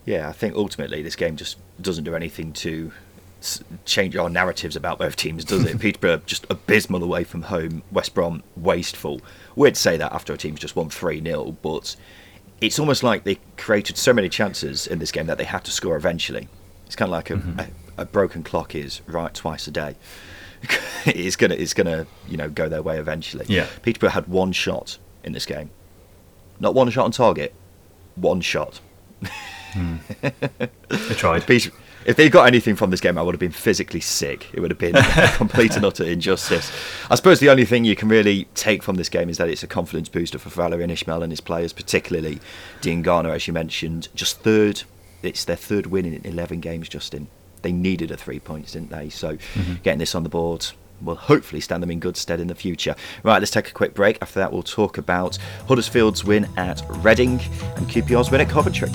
yeah, 0.05 0.29
I 0.29 0.33
think 0.33 0.55
ultimately 0.55 1.03
this 1.03 1.17
game 1.17 1.37
just 1.37 1.59
doesn't 1.81 2.05
do 2.05 2.15
anything 2.15 2.53
to 2.53 2.93
change 3.85 4.17
our 4.17 4.31
narratives 4.31 4.77
about 4.77 4.99
both 4.99 5.17
teams, 5.17 5.45
does 5.45 5.65
it? 5.65 5.79
Peterborough 5.81 6.23
just 6.27 6.47
abysmal 6.51 7.03
away 7.03 7.25
from 7.25 7.43
home, 7.43 7.83
West 7.91 8.15
Brom 8.15 8.43
wasteful. 8.57 9.21
We'd 9.57 9.77
say 9.77 9.97
that 9.97 10.13
after 10.13 10.33
a 10.33 10.37
team's 10.37 10.61
just 10.61 10.77
won 10.77 10.91
3 10.91 11.23
0, 11.23 11.57
but 11.63 11.97
it's 12.61 12.79
almost 12.79 13.03
like 13.03 13.25
they 13.25 13.39
created 13.57 13.97
so 13.97 14.13
many 14.13 14.29
chances 14.29 14.87
in 14.87 14.99
this 14.99 15.13
game 15.13 15.27
that 15.27 15.39
they 15.39 15.45
had 15.45 15.65
to 15.65 15.71
score 15.71 15.97
eventually. 15.97 16.49
It's 16.87 16.97
kind 16.97 17.09
of 17.09 17.13
like 17.13 17.31
a, 17.31 17.35
mm-hmm. 17.35 17.61
a, 17.61 17.69
a 18.03 18.05
broken 18.05 18.43
clock 18.43 18.75
is 18.75 19.01
right 19.07 19.33
twice 19.35 19.67
a 19.67 19.71
day. 19.71 19.97
it's 21.05 21.37
gonna 21.37 21.55
it's 21.55 21.75
gonna 21.75 22.07
you 22.27 22.37
know 22.37 22.49
go 22.49 22.69
their 22.69 22.83
way 22.83 22.99
eventually. 22.99 23.45
Yeah. 23.49 23.67
Peterborough 23.83 24.11
had 24.11 24.27
one 24.29 24.53
shot 24.53 24.99
in 25.23 25.33
this 25.33 25.47
game, 25.47 25.71
not 26.59 26.75
one 26.75 26.89
shot 26.91 27.05
on 27.05 27.11
target, 27.11 27.55
one 28.15 28.41
shot. 28.41 28.81
Hmm. 29.73 29.97
they 30.89 31.15
tried. 31.17 31.43
If 32.05 32.17
they 32.17 32.29
got 32.29 32.47
anything 32.47 32.77
from 32.77 32.91
this 32.91 33.01
game, 33.01 33.17
I 33.17 33.23
would 33.23 33.35
have 33.35 33.41
been 33.41 33.51
physically 33.51 34.01
sick. 34.01 34.49
It 34.53 34.61
would 34.61 34.71
have 34.71 34.79
been 34.79 34.95
complete 35.37 35.77
and 35.77 35.85
utter 35.85 36.05
injustice. 36.05 36.71
I 37.11 37.15
suppose 37.15 37.41
the 37.41 37.49
only 37.49 37.65
thing 37.65 37.85
you 37.85 37.97
can 37.97 38.09
really 38.09 38.47
take 38.55 38.83
from 38.83 38.97
this 38.97 39.09
game 39.09 39.29
is 39.29 39.39
that 39.39 39.49
it's 39.49 39.63
a 39.63 39.67
confidence 39.67 40.09
booster 40.09 40.39
for 40.39 40.51
Valérien 40.51 40.91
Ismaël 40.91 41.23
and 41.23 41.33
his 41.33 41.41
players, 41.41 41.73
particularly 41.73 42.41
Diangana, 42.81 43.35
as 43.35 43.47
you 43.47 43.53
mentioned. 43.53 44.09
Just 44.15 44.41
third, 44.41 44.83
it's 45.23 45.45
their 45.45 45.57
third 45.57 45.87
win 45.87 46.05
in 46.05 46.25
11 46.25 46.61
games, 46.61 46.89
Justin. 46.89 47.29
They 47.63 47.73
needed 47.73 48.11
a 48.11 48.17
three 48.17 48.41
points, 48.41 48.73
didn't 48.73 48.91
they? 48.91 49.09
So 49.09 49.37
mm-hmm. 49.37 49.75
getting 49.83 49.99
this 49.99 50.15
on 50.15 50.23
the 50.23 50.29
board, 50.29 50.67
will 51.01 51.17
hopefully 51.17 51.61
stand 51.61 51.83
them 51.83 51.91
in 51.91 52.01
good 52.01 52.17
stead 52.17 52.41
in 52.41 52.49
the 52.49 52.55
future. 52.55 52.95
Right, 53.23 53.39
let's 53.39 53.51
take 53.51 53.69
a 53.69 53.73
quick 53.73 53.95
break. 53.95 54.19
After 54.23 54.41
that, 54.41 54.53
we'll 54.53 54.63
talk 54.63 54.99
about 54.99 55.39
Huddersfield's 55.69 56.25
win 56.25 56.49
at 56.57 56.83
Reading 56.89 57.41
and 57.77 57.87
QPR's 57.89 58.31
win 58.31 58.41
at 58.41 58.49
Coventry. 58.49 58.91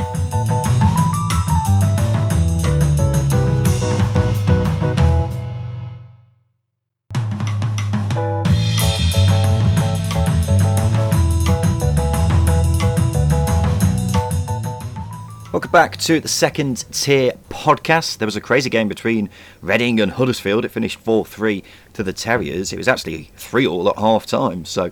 Back 15.71 15.97
to 15.97 16.19
the 16.19 16.27
second 16.27 16.91
tier 16.91 17.33
podcast. 17.49 18.17
There 18.17 18.25
was 18.25 18.35
a 18.35 18.41
crazy 18.41 18.71
game 18.71 18.87
between 18.87 19.29
Reading 19.61 19.99
and 19.99 20.11
Huddersfield. 20.11 20.65
It 20.65 20.69
finished 20.69 20.97
4 20.97 21.25
3 21.25 21.63
to 21.93 22.01
the 22.01 22.11
Terriers. 22.11 22.73
It 22.73 22.77
was 22.77 22.87
actually 22.87 23.29
3 23.37 23.67
all 23.67 23.87
at 23.87 23.97
half 23.97 24.25
time. 24.25 24.65
So 24.65 24.89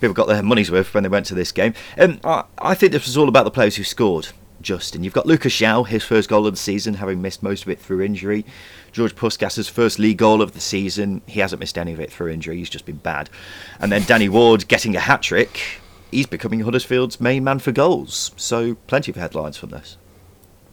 people 0.00 0.14
got 0.14 0.26
their 0.26 0.42
money's 0.42 0.72
worth 0.72 0.92
when 0.92 1.04
they 1.04 1.08
went 1.08 1.26
to 1.26 1.36
this 1.36 1.52
game. 1.52 1.72
Um, 1.96 2.18
I, 2.24 2.42
I 2.58 2.74
think 2.74 2.90
this 2.90 3.06
was 3.06 3.16
all 3.16 3.28
about 3.28 3.44
the 3.44 3.52
players 3.52 3.76
who 3.76 3.84
scored. 3.84 4.30
Justin, 4.60 5.04
you've 5.04 5.14
got 5.14 5.24
Lucas 5.24 5.54
João, 5.54 5.86
his 5.86 6.02
first 6.02 6.28
goal 6.28 6.48
of 6.48 6.54
the 6.54 6.58
season, 6.58 6.94
having 6.94 7.22
missed 7.22 7.44
most 7.44 7.62
of 7.62 7.68
it 7.68 7.78
through 7.78 8.02
injury. 8.02 8.44
George 8.90 9.14
Puscas's 9.14 9.68
first 9.68 10.00
league 10.00 10.18
goal 10.18 10.42
of 10.42 10.50
the 10.50 10.60
season. 10.60 11.22
He 11.26 11.38
hasn't 11.38 11.60
missed 11.60 11.78
any 11.78 11.92
of 11.92 12.00
it 12.00 12.10
through 12.10 12.32
injury. 12.32 12.56
He's 12.56 12.70
just 12.70 12.86
been 12.86 12.96
bad. 12.96 13.30
And 13.78 13.92
then 13.92 14.02
Danny 14.02 14.28
Ward 14.28 14.66
getting 14.66 14.96
a 14.96 15.00
hat 15.00 15.22
trick 15.22 15.80
he's 16.10 16.26
becoming 16.26 16.60
Huddersfield's 16.60 17.20
main 17.20 17.44
man 17.44 17.58
for 17.58 17.70
goals. 17.72 18.32
So 18.36 18.76
plenty 18.86 19.12
of 19.12 19.16
headlines 19.16 19.56
from 19.56 19.70
this. 19.70 19.97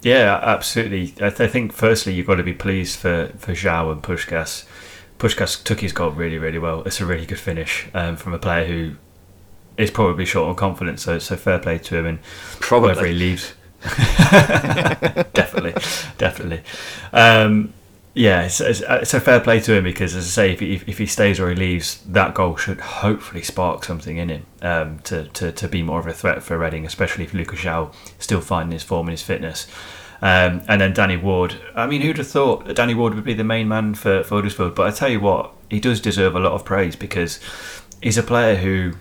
Yeah, 0.06 0.39
absolutely. 0.43 1.14
I, 1.16 1.32
th- 1.32 1.41
I 1.41 1.47
think 1.47 1.74
firstly 1.74 2.14
you've 2.14 2.28
got 2.28 2.36
to 2.36 2.43
be 2.43 2.53
pleased 2.53 2.99
for 2.99 3.32
for 3.39 3.53
João 3.53 3.91
and 3.91 4.03
Puscas. 4.03 4.66
Puscas 5.18 5.64
took 5.64 5.80
his 5.80 5.93
goal 5.93 6.12
really, 6.12 6.38
really 6.38 6.60
well. 6.60 6.84
It's 6.84 7.01
a 7.01 7.08
really 7.08 7.26
good 7.26 7.39
finish 7.39 7.88
um, 7.95 8.16
from 8.16 8.32
a 8.32 8.38
player 8.38 8.68
who 8.68 8.97
is 9.78 9.89
probably 9.89 10.26
short 10.26 10.47
on 10.47 10.56
confidence. 10.56 11.01
So, 11.01 11.18
so 11.18 11.36
fair 11.36 11.58
play 11.58 11.80
to 11.80 11.97
him 11.97 12.06
and 12.06 12.22
probably. 12.60 12.89
wherever 12.89 13.08
he 13.08 13.14
leaves. 13.14 13.56
definitely, 15.34 15.74
definitely. 16.20 16.62
Um, 17.12 17.74
yeah, 18.16 18.43
it's, 18.43 18.62
it's, 18.62 18.82
it's, 18.82 19.14
a 19.14 19.20
fair 19.20 19.41
play 19.41 19.60
to 19.60 19.74
him 19.74 19.84
because, 19.84 20.16
as 20.16 20.26
I 20.26 20.30
say, 20.30 20.53
if 20.53 20.62
he, 20.62 20.76
if 20.88 20.97
he 20.97 21.06
stays 21.06 21.38
or 21.38 21.49
he 21.49 21.56
leaves, 21.56 22.01
that 22.08 22.34
goal 22.34 22.56
should 22.56 22.80
hopefully 22.80 23.41
spark 23.41 23.84
something 23.84 24.16
in 24.16 24.30
him 24.30 24.45
um, 24.62 24.99
to, 24.99 25.26
to, 25.30 25.51
to 25.51 25.68
be 25.68 25.84
more 25.84 25.99
of 25.99 26.08
a 26.08 26.14
threat 26.14 26.41
for 26.41 26.58
Reading, 26.58 26.86
especially 26.86 27.26
if 27.26 27.34
Lucas 27.34 27.60
João 27.60 27.93
still 28.18 28.39
finding 28.39 28.72
his 28.72 28.84
form 28.84 29.08
and 29.08 29.14
his 29.14 29.22
fitness. 29.22 29.68
Um, 30.26 30.63
and 30.67 30.82
then 30.82 30.91
Danny 30.91 31.17
Ward. 31.17 31.53
I 31.76 31.86
mean, 31.86 32.01
who'd 32.01 32.17
have 32.17 32.28
thought 32.28 32.65
that 32.65 32.76
Danny 32.76 32.95
Ward 32.95 33.13
would 33.13 33.23
be 33.23 33.36
the 33.36 33.43
main 33.43 33.67
man 33.67 33.93
for, 33.93 34.23
for 34.23 34.38
Huddersfield? 34.38 34.73
But 34.73 34.88
I 34.88 34.89
tell 34.89 35.09
you 35.09 35.19
what, 35.19 35.53
he 35.69 35.80
does 35.80 36.01
deserve 36.01 36.36
a 36.36 36.39
lot 36.39 36.53
of 36.53 36.65
praise 36.65 36.95
because 36.95 37.39
he's 38.01 38.17
a 38.17 38.23
player 38.23 38.55
who 38.55 38.93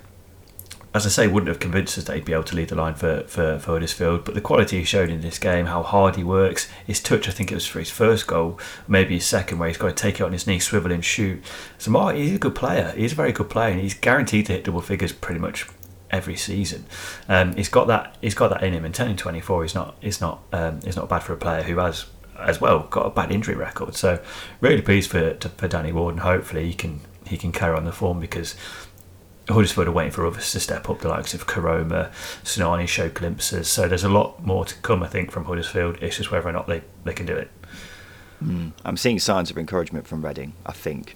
as 0.92 1.06
I 1.06 1.08
say, 1.08 1.26
wouldn't 1.26 1.48
have 1.48 1.58
convinced 1.58 1.98
us 1.98 2.04
that 2.04 2.14
he'd 2.14 2.24
be 2.24 2.34
able 2.34 2.44
to 2.44 2.54
lead 2.54 2.68
the 2.68 2.76
line 2.76 2.94
for, 2.94 3.22
for, 3.22 3.58
for 3.58 3.72
Huddersfield. 3.72 4.24
But 4.24 4.34
the 4.34 4.40
quality 4.40 4.78
he 4.78 4.84
showed 4.84 5.10
in 5.10 5.22
this 5.22 5.40
game, 5.40 5.66
how 5.66 5.82
hard 5.82 6.14
he 6.14 6.22
works, 6.22 6.68
his 6.86 7.00
touch, 7.00 7.26
I 7.26 7.32
think 7.32 7.50
it 7.50 7.56
was 7.56 7.66
for 7.66 7.80
his 7.80 7.90
first 7.90 8.28
goal, 8.28 8.60
maybe 8.86 9.14
his 9.14 9.26
second, 9.26 9.58
where 9.58 9.68
he's 9.68 9.76
got 9.76 9.88
to 9.88 9.94
take 9.94 10.20
it 10.20 10.22
on 10.22 10.32
his 10.32 10.46
knee, 10.46 10.60
swivel 10.60 10.92
and 10.92 11.04
shoot. 11.04 11.42
So 11.78 11.90
Mark, 11.90 12.14
he's 12.14 12.36
a 12.36 12.38
good 12.38 12.54
player. 12.54 12.92
He's 12.96 13.10
a 13.10 13.16
very 13.16 13.32
good 13.32 13.50
player, 13.50 13.72
and 13.72 13.80
he's 13.80 13.94
guaranteed 13.94 14.46
to 14.46 14.52
hit 14.52 14.62
double 14.62 14.82
figures 14.82 15.10
pretty 15.10 15.40
much 15.40 15.66
every 16.14 16.36
season. 16.36 16.86
Um, 17.28 17.54
he's 17.56 17.68
got 17.68 17.88
that. 17.88 18.16
He's 18.20 18.34
got 18.34 18.48
that 18.48 18.62
in 18.62 18.72
him. 18.72 18.84
And 18.84 18.94
twenty 19.18 19.40
four 19.40 19.64
is 19.64 19.74
not 19.74 19.96
is 20.00 20.20
not 20.20 20.42
um, 20.52 20.80
is 20.86 20.96
not 20.96 21.08
bad 21.08 21.22
for 21.22 21.32
a 21.32 21.36
player 21.36 21.62
who 21.62 21.78
has 21.78 22.06
as 22.38 22.60
well 22.60 22.80
got 22.90 23.06
a 23.06 23.10
bad 23.10 23.30
injury 23.30 23.54
record. 23.54 23.94
So 23.96 24.22
really 24.60 24.82
pleased 24.82 25.10
for 25.10 25.36
for 25.56 25.68
Danny 25.68 25.92
Ward, 25.92 26.14
and 26.14 26.22
hopefully 26.22 26.66
he 26.66 26.74
can 26.74 27.00
he 27.26 27.36
can 27.36 27.52
carry 27.52 27.76
on 27.76 27.84
the 27.84 27.92
form 27.92 28.20
because 28.20 28.54
Huddersfield 29.48 29.88
are 29.88 29.92
waiting 29.92 30.12
for 30.12 30.26
others 30.26 30.52
to 30.52 30.60
step 30.60 30.88
up, 30.88 31.00
the 31.00 31.08
likes 31.08 31.34
of 31.34 31.46
Koroma, 31.46 32.10
Sinani 32.44 32.88
show 32.88 33.08
glimpses. 33.08 33.68
So 33.68 33.88
there's 33.88 34.04
a 34.04 34.08
lot 34.08 34.44
more 34.44 34.64
to 34.64 34.74
come, 34.76 35.02
I 35.02 35.08
think, 35.08 35.30
from 35.30 35.44
Huddersfield. 35.44 35.98
It's 36.00 36.16
just 36.16 36.30
whether 36.30 36.48
or 36.48 36.52
not 36.52 36.66
they, 36.66 36.82
they 37.04 37.12
can 37.12 37.26
do 37.26 37.36
it. 37.36 37.50
Mm. 38.42 38.72
I'm 38.84 38.96
seeing 38.96 39.18
signs 39.18 39.50
of 39.50 39.58
encouragement 39.58 40.06
from 40.06 40.24
Reading, 40.24 40.54
I 40.64 40.72
think 40.72 41.14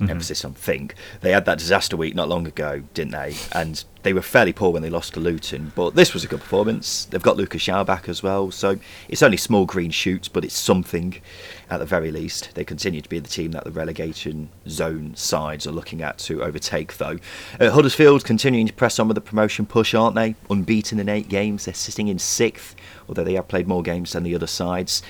mm-hmm. 0.00 0.10
emphasis 0.10 0.44
on 0.44 0.54
think. 0.54 0.94
They 1.20 1.32
had 1.32 1.44
that 1.46 1.58
disaster 1.58 1.96
week 1.96 2.14
not 2.14 2.28
long 2.28 2.46
ago, 2.46 2.82
didn't 2.94 3.12
they? 3.12 3.36
And 3.52 3.84
they 4.02 4.12
were 4.12 4.22
fairly 4.22 4.52
poor 4.52 4.70
when 4.70 4.82
they 4.82 4.90
lost 4.90 5.14
to 5.14 5.20
Luton, 5.20 5.72
but 5.74 5.94
this 5.94 6.14
was 6.14 6.24
a 6.24 6.28
good 6.28 6.40
performance. 6.40 7.04
They've 7.06 7.22
got 7.22 7.36
Lucas 7.36 7.62
João 7.62 7.84
back 7.84 8.08
as 8.08 8.22
well, 8.22 8.50
so 8.50 8.78
it's 9.08 9.22
only 9.22 9.36
small 9.36 9.66
green 9.66 9.90
shoots, 9.90 10.28
but 10.28 10.44
it's 10.44 10.54
something 10.54 11.20
at 11.68 11.78
the 11.78 11.86
very 11.86 12.10
least. 12.10 12.54
They 12.54 12.64
continue 12.64 13.00
to 13.00 13.08
be 13.08 13.18
the 13.18 13.28
team 13.28 13.50
that 13.52 13.64
the 13.64 13.70
relegation 13.70 14.50
zone 14.68 15.14
sides 15.16 15.66
are 15.66 15.72
looking 15.72 16.00
at 16.00 16.18
to 16.18 16.42
overtake, 16.42 16.96
though. 16.96 17.18
Uh, 17.60 17.70
Huddersfield 17.70 18.24
continuing 18.24 18.66
to 18.66 18.72
press 18.72 18.98
on 18.98 19.08
with 19.08 19.16
the 19.16 19.20
promotion 19.20 19.66
push, 19.66 19.94
aren't 19.94 20.14
they? 20.14 20.36
Unbeaten 20.48 21.00
in 21.00 21.08
eight 21.08 21.28
games, 21.28 21.64
they're 21.64 21.74
sitting 21.74 22.08
in 22.08 22.18
sixth, 22.18 22.76
although 23.08 23.24
they 23.24 23.34
have 23.34 23.48
played 23.48 23.66
more 23.66 23.82
games 23.82 24.12
than 24.12 24.22
the 24.22 24.34
other 24.34 24.46
sides. 24.46 25.02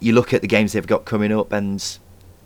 You 0.00 0.12
look 0.12 0.34
at 0.34 0.42
the 0.42 0.48
games 0.48 0.72
they've 0.72 0.86
got 0.86 1.04
coming 1.04 1.32
up, 1.32 1.52
and 1.52 1.98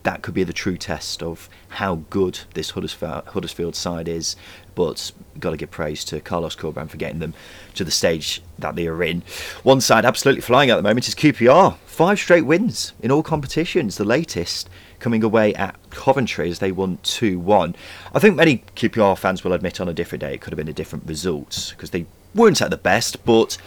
that 0.07 0.23
could 0.23 0.35
be 0.35 0.45
the 0.45 0.53
true 0.53 0.77
test 0.77 1.21
of 1.21 1.49
how 1.69 1.97
good 2.11 2.39
this 2.55 2.71
Huddersfield 2.71 3.75
side 3.75 4.07
is. 4.07 4.37
But 4.77 5.11
got 5.41 5.51
to 5.51 5.57
give 5.57 5.73
praise 5.73 6.05
to 6.05 6.21
Carlos 6.21 6.55
Corberán 6.55 6.89
for 6.89 6.97
getting 6.97 7.19
them 7.19 7.35
to 7.75 7.83
the 7.83 7.91
stage 7.91 8.41
that 8.57 8.77
they 8.77 8.87
are 8.87 9.03
in. 9.03 9.23
One 9.65 9.81
side 9.81 10.05
absolutely 10.05 10.43
flying 10.43 10.71
at 10.71 10.77
the 10.77 10.83
moment 10.83 11.09
is 11.09 11.17
QPR. 11.17 11.77
Five 11.87 12.21
straight 12.21 12.47
wins 12.47 12.93
in 13.03 13.11
all 13.11 13.25
competitions. 13.25 13.97
The 13.97 14.05
latest 14.05 14.71
coming 15.01 15.25
away 15.25 15.53
at 15.55 15.75
Coventry 15.91 16.51
as 16.51 16.61
they 16.61 16.71
won 16.71 16.99
2 17.03 17.41
1. 17.41 17.75
I 18.15 18.19
think 18.21 18.37
many 18.37 18.59
QPR 18.77 19.19
fans 19.19 19.43
will 19.43 19.55
admit 19.55 19.81
on 19.81 19.89
a 19.89 19.95
different 19.95 20.21
day 20.21 20.35
it 20.35 20.41
could 20.41 20.53
have 20.53 20.59
been 20.59 20.69
a 20.69 20.73
different 20.73 21.09
result 21.09 21.75
because 21.77 21.91
they 21.91 22.07
weren't 22.33 22.63
at 22.63 22.71
the 22.71 22.77
best, 22.77 23.25
but 23.25 23.59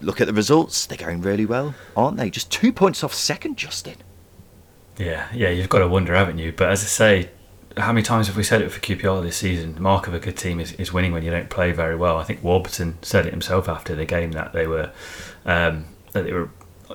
look 0.00 0.22
at 0.22 0.26
the 0.26 0.32
results. 0.32 0.86
They're 0.86 0.96
going 0.96 1.20
really 1.20 1.44
well, 1.44 1.74
aren't 1.94 2.16
they? 2.16 2.30
Just 2.30 2.50
two 2.50 2.72
points 2.72 3.04
off 3.04 3.12
second, 3.12 3.58
Justin. 3.58 3.96
Yeah, 4.98 5.28
yeah, 5.32 5.48
you've 5.48 5.68
got 5.68 5.78
to 5.78 5.88
wonder, 5.88 6.14
haven't 6.14 6.38
you? 6.38 6.52
But 6.52 6.70
as 6.70 6.82
I 6.82 6.86
say, 6.86 7.30
how 7.76 7.92
many 7.92 8.02
times 8.02 8.26
have 8.26 8.36
we 8.36 8.42
said 8.42 8.60
it 8.60 8.70
for 8.70 8.80
QPR 8.80 9.22
this 9.22 9.36
season? 9.36 9.74
The 9.74 9.80
mark 9.80 10.06
of 10.06 10.14
a 10.14 10.18
good 10.18 10.36
team 10.36 10.60
is, 10.60 10.72
is 10.72 10.92
winning 10.92 11.12
when 11.12 11.22
you 11.22 11.30
don't 11.30 11.48
play 11.48 11.72
very 11.72 11.96
well. 11.96 12.18
I 12.18 12.24
think 12.24 12.42
Warburton 12.42 12.98
said 13.02 13.26
it 13.26 13.30
himself 13.30 13.68
after 13.68 13.94
the 13.94 14.04
game 14.04 14.32
that 14.32 14.52
they 14.52 14.66
were 14.66 14.92
um, 15.44 15.86
that 16.12 16.24
they 16.24 16.32
were 16.32 16.50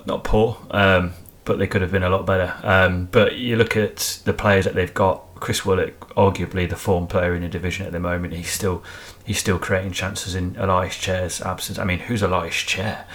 not 0.06 0.24
poor, 0.24 0.58
um, 0.70 1.12
but 1.44 1.58
they 1.58 1.66
could 1.66 1.82
have 1.82 1.90
been 1.90 2.04
a 2.04 2.08
lot 2.08 2.24
better. 2.26 2.54
Um, 2.62 3.06
but 3.10 3.36
you 3.36 3.56
look 3.56 3.76
at 3.76 4.20
the 4.24 4.32
players 4.32 4.64
that 4.64 4.74
they've 4.74 4.94
got. 4.94 5.24
Chris 5.38 5.64
Willock, 5.64 6.12
arguably 6.16 6.68
the 6.68 6.74
form 6.74 7.06
player 7.06 7.32
in 7.32 7.42
the 7.42 7.48
division 7.48 7.86
at 7.86 7.92
the 7.92 8.00
moment, 8.00 8.34
he's 8.34 8.50
still 8.50 8.82
he's 9.24 9.38
still 9.38 9.56
creating 9.56 9.92
chances 9.92 10.34
in 10.34 10.56
Ilias 10.56 10.96
Chair's 10.96 11.40
absence. 11.40 11.78
I 11.78 11.84
mean, 11.84 12.00
who's 12.00 12.22
Elias 12.22 12.56
Chair? 12.56 13.06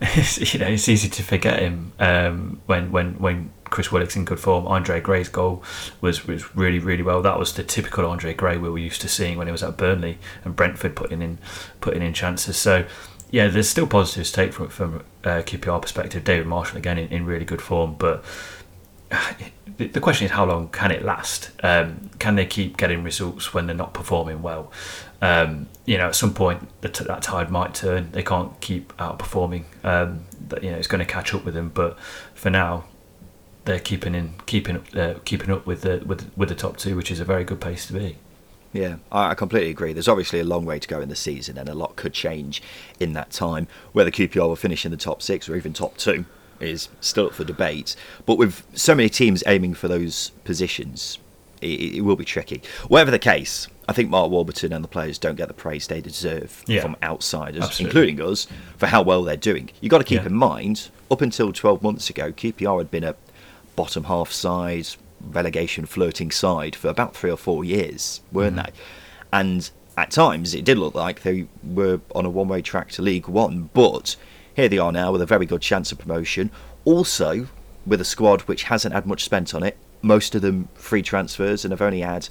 Um, 0.00 0.08
you 0.38 0.58
know, 0.58 0.66
it's 0.66 0.88
easy 0.88 1.08
to 1.08 1.22
forget 1.22 1.60
him 1.60 1.92
um, 1.98 2.60
when 2.66 2.92
when 2.92 3.14
when 3.18 3.50
Chris 3.64 3.90
Willock's 3.90 4.16
in 4.16 4.24
good 4.24 4.40
form. 4.40 4.66
Andre 4.66 5.00
Gray's 5.00 5.28
goal 5.28 5.62
was 6.00 6.26
was 6.26 6.54
really 6.56 6.78
really 6.78 7.02
well. 7.02 7.22
That 7.22 7.38
was 7.38 7.52
the 7.52 7.64
typical 7.64 8.06
Andre 8.06 8.34
Gray 8.34 8.56
we 8.56 8.68
were 8.68 8.78
used 8.78 9.00
to 9.02 9.08
seeing 9.08 9.38
when 9.38 9.46
he 9.46 9.52
was 9.52 9.62
at 9.62 9.76
Burnley 9.76 10.18
and 10.44 10.54
Brentford 10.54 10.94
putting 10.94 11.22
in 11.22 11.38
putting 11.80 12.02
in 12.02 12.12
chances. 12.12 12.56
So 12.56 12.86
yeah, 13.30 13.48
there's 13.48 13.68
still 13.68 13.86
positives 13.86 14.30
to 14.30 14.36
take 14.36 14.52
from 14.52 14.68
from 14.68 15.04
uh, 15.24 15.42
QPR 15.42 15.82
perspective. 15.82 16.24
David 16.24 16.46
Marshall 16.46 16.78
again 16.78 16.98
in, 16.98 17.08
in 17.08 17.26
really 17.26 17.44
good 17.44 17.60
form, 17.62 17.96
but 17.98 18.24
the 19.78 20.00
question 20.00 20.26
is 20.26 20.32
how 20.32 20.44
long 20.44 20.68
can 20.68 20.90
it 20.90 21.04
last? 21.04 21.50
Um, 21.62 22.10
can 22.18 22.36
they 22.36 22.46
keep 22.46 22.76
getting 22.76 23.02
results 23.02 23.54
when 23.54 23.66
they're 23.66 23.76
not 23.76 23.94
performing 23.94 24.42
well? 24.42 24.72
Um, 25.20 25.68
you 25.84 25.98
know, 25.98 26.08
at 26.08 26.14
some 26.14 26.34
point 26.34 26.68
t- 26.82 27.04
that 27.04 27.22
tide 27.22 27.50
might 27.50 27.74
turn. 27.74 28.10
They 28.12 28.22
can't 28.22 28.60
keep 28.60 28.96
outperforming. 28.96 29.64
Um, 29.84 30.26
you 30.62 30.70
know, 30.70 30.76
it's 30.76 30.88
going 30.88 31.04
to 31.04 31.10
catch 31.10 31.34
up 31.34 31.44
with 31.44 31.54
them. 31.54 31.70
But 31.72 31.98
for 32.34 32.50
now, 32.50 32.84
they're 33.64 33.80
keeping 33.80 34.14
in 34.14 34.34
keeping 34.46 34.76
uh, 34.96 35.14
keeping 35.24 35.50
up 35.50 35.66
with 35.66 35.82
the 35.82 36.02
with 36.04 36.30
with 36.36 36.48
the 36.48 36.54
top 36.54 36.76
two, 36.76 36.96
which 36.96 37.10
is 37.10 37.20
a 37.20 37.24
very 37.24 37.44
good 37.44 37.60
place 37.60 37.86
to 37.86 37.92
be. 37.92 38.16
Yeah, 38.70 38.96
I 39.10 39.34
completely 39.34 39.70
agree. 39.70 39.94
There's 39.94 40.08
obviously 40.08 40.40
a 40.40 40.44
long 40.44 40.66
way 40.66 40.78
to 40.78 40.86
go 40.86 41.00
in 41.00 41.08
the 41.08 41.16
season, 41.16 41.56
and 41.56 41.70
a 41.70 41.74
lot 41.74 41.96
could 41.96 42.12
change 42.12 42.62
in 43.00 43.14
that 43.14 43.30
time. 43.30 43.66
Whether 43.92 44.10
QPR 44.10 44.46
will 44.46 44.56
finish 44.56 44.84
in 44.84 44.90
the 44.90 44.98
top 44.98 45.22
six 45.22 45.48
or 45.48 45.56
even 45.56 45.72
top 45.72 45.96
two 45.96 46.26
is 46.60 46.88
still 47.00 47.26
up 47.26 47.34
for 47.34 47.44
debate. 47.44 47.96
But 48.26 48.38
with 48.38 48.64
so 48.74 48.94
many 48.94 49.08
teams 49.08 49.42
aiming 49.46 49.74
for 49.74 49.88
those 49.88 50.30
positions, 50.44 51.18
it, 51.60 51.96
it 51.96 52.00
will 52.02 52.16
be 52.16 52.24
tricky. 52.24 52.62
Whatever 52.88 53.10
the 53.10 53.18
case, 53.18 53.68
I 53.88 53.92
think 53.92 54.10
Mark 54.10 54.30
Warburton 54.30 54.72
and 54.72 54.84
the 54.84 54.88
players 54.88 55.18
don't 55.18 55.36
get 55.36 55.48
the 55.48 55.54
praise 55.54 55.86
they 55.86 56.00
deserve 56.00 56.62
yeah. 56.66 56.80
from 56.80 56.96
outsiders, 57.02 57.64
Absolutely. 57.64 58.10
including 58.10 58.30
us, 58.30 58.46
for 58.76 58.86
how 58.86 59.02
well 59.02 59.22
they're 59.22 59.36
doing. 59.36 59.70
You've 59.80 59.90
got 59.90 59.98
to 59.98 60.04
keep 60.04 60.20
yeah. 60.20 60.26
in 60.26 60.34
mind, 60.34 60.90
up 61.10 61.20
until 61.20 61.52
12 61.52 61.82
months 61.82 62.10
ago, 62.10 62.32
QPR 62.32 62.78
had 62.78 62.90
been 62.90 63.04
a 63.04 63.16
bottom 63.76 64.04
half 64.04 64.30
side, 64.30 64.88
relegation 65.20 65.86
flirting 65.86 66.30
side 66.30 66.76
for 66.76 66.88
about 66.88 67.16
three 67.16 67.30
or 67.30 67.36
four 67.36 67.64
years, 67.64 68.20
weren't 68.32 68.56
mm. 68.56 68.66
they? 68.66 68.72
And 69.32 69.70
at 69.96 70.10
times 70.10 70.54
it 70.54 70.64
did 70.64 70.78
look 70.78 70.94
like 70.94 71.22
they 71.22 71.46
were 71.64 72.00
on 72.14 72.24
a 72.24 72.30
one 72.30 72.48
way 72.48 72.62
track 72.62 72.90
to 72.90 73.02
League 73.02 73.28
One, 73.28 73.70
but 73.72 74.16
here 74.58 74.68
they 74.68 74.78
are 74.78 74.90
now 74.90 75.12
with 75.12 75.22
a 75.22 75.26
very 75.26 75.46
good 75.46 75.62
chance 75.62 75.92
of 75.92 75.98
promotion. 75.98 76.50
Also, 76.84 77.46
with 77.86 78.00
a 78.00 78.04
squad 78.04 78.40
which 78.42 78.64
hasn't 78.64 78.92
had 78.92 79.06
much 79.06 79.22
spent 79.22 79.54
on 79.54 79.62
it, 79.62 79.76
most 80.02 80.34
of 80.34 80.42
them 80.42 80.68
free 80.74 81.00
transfers 81.00 81.64
and 81.64 81.70
have 81.70 81.80
only 81.80 82.00
had 82.00 82.28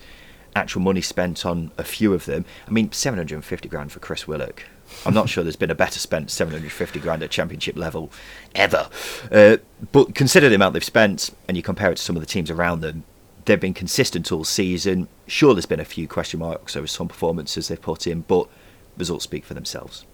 actual 0.53 0.81
money 0.81 0.99
spent 0.99 1.45
on 1.45 1.71
a 1.77 1.85
few 1.85 2.13
of 2.13 2.25
them. 2.25 2.43
I 2.67 2.71
mean, 2.71 2.91
750 2.91 3.69
grand 3.69 3.93
for 3.93 3.99
Chris 3.99 4.27
Willock. 4.27 4.65
I'm 5.05 5.13
not 5.13 5.29
sure 5.29 5.41
there's 5.41 5.55
been 5.55 5.71
a 5.71 5.75
better 5.75 5.99
spent 5.99 6.29
750 6.29 6.99
grand 6.99 7.23
at 7.23 7.29
championship 7.29 7.77
level 7.77 8.11
ever. 8.53 8.89
Uh, 9.31 9.55
but 9.93 10.13
consider 10.13 10.49
the 10.49 10.55
amount 10.55 10.73
they've 10.73 10.83
spent 10.83 11.29
and 11.47 11.55
you 11.55 11.63
compare 11.63 11.91
it 11.91 11.95
to 11.95 12.03
some 12.03 12.17
of 12.17 12.21
the 12.21 12.25
teams 12.25 12.51
around 12.51 12.81
them, 12.81 13.05
they've 13.45 13.57
been 13.57 13.73
consistent 13.73 14.33
all 14.33 14.43
season. 14.43 15.07
Sure, 15.27 15.53
there's 15.53 15.65
been 15.65 15.79
a 15.79 15.85
few 15.85 16.09
question 16.09 16.41
marks 16.41 16.75
over 16.75 16.87
some 16.87 17.07
performances 17.07 17.69
they've 17.69 17.81
put 17.81 18.05
in, 18.05 18.25
but 18.27 18.49
results 18.97 19.23
speak 19.23 19.45
for 19.45 19.53
themselves. 19.53 20.05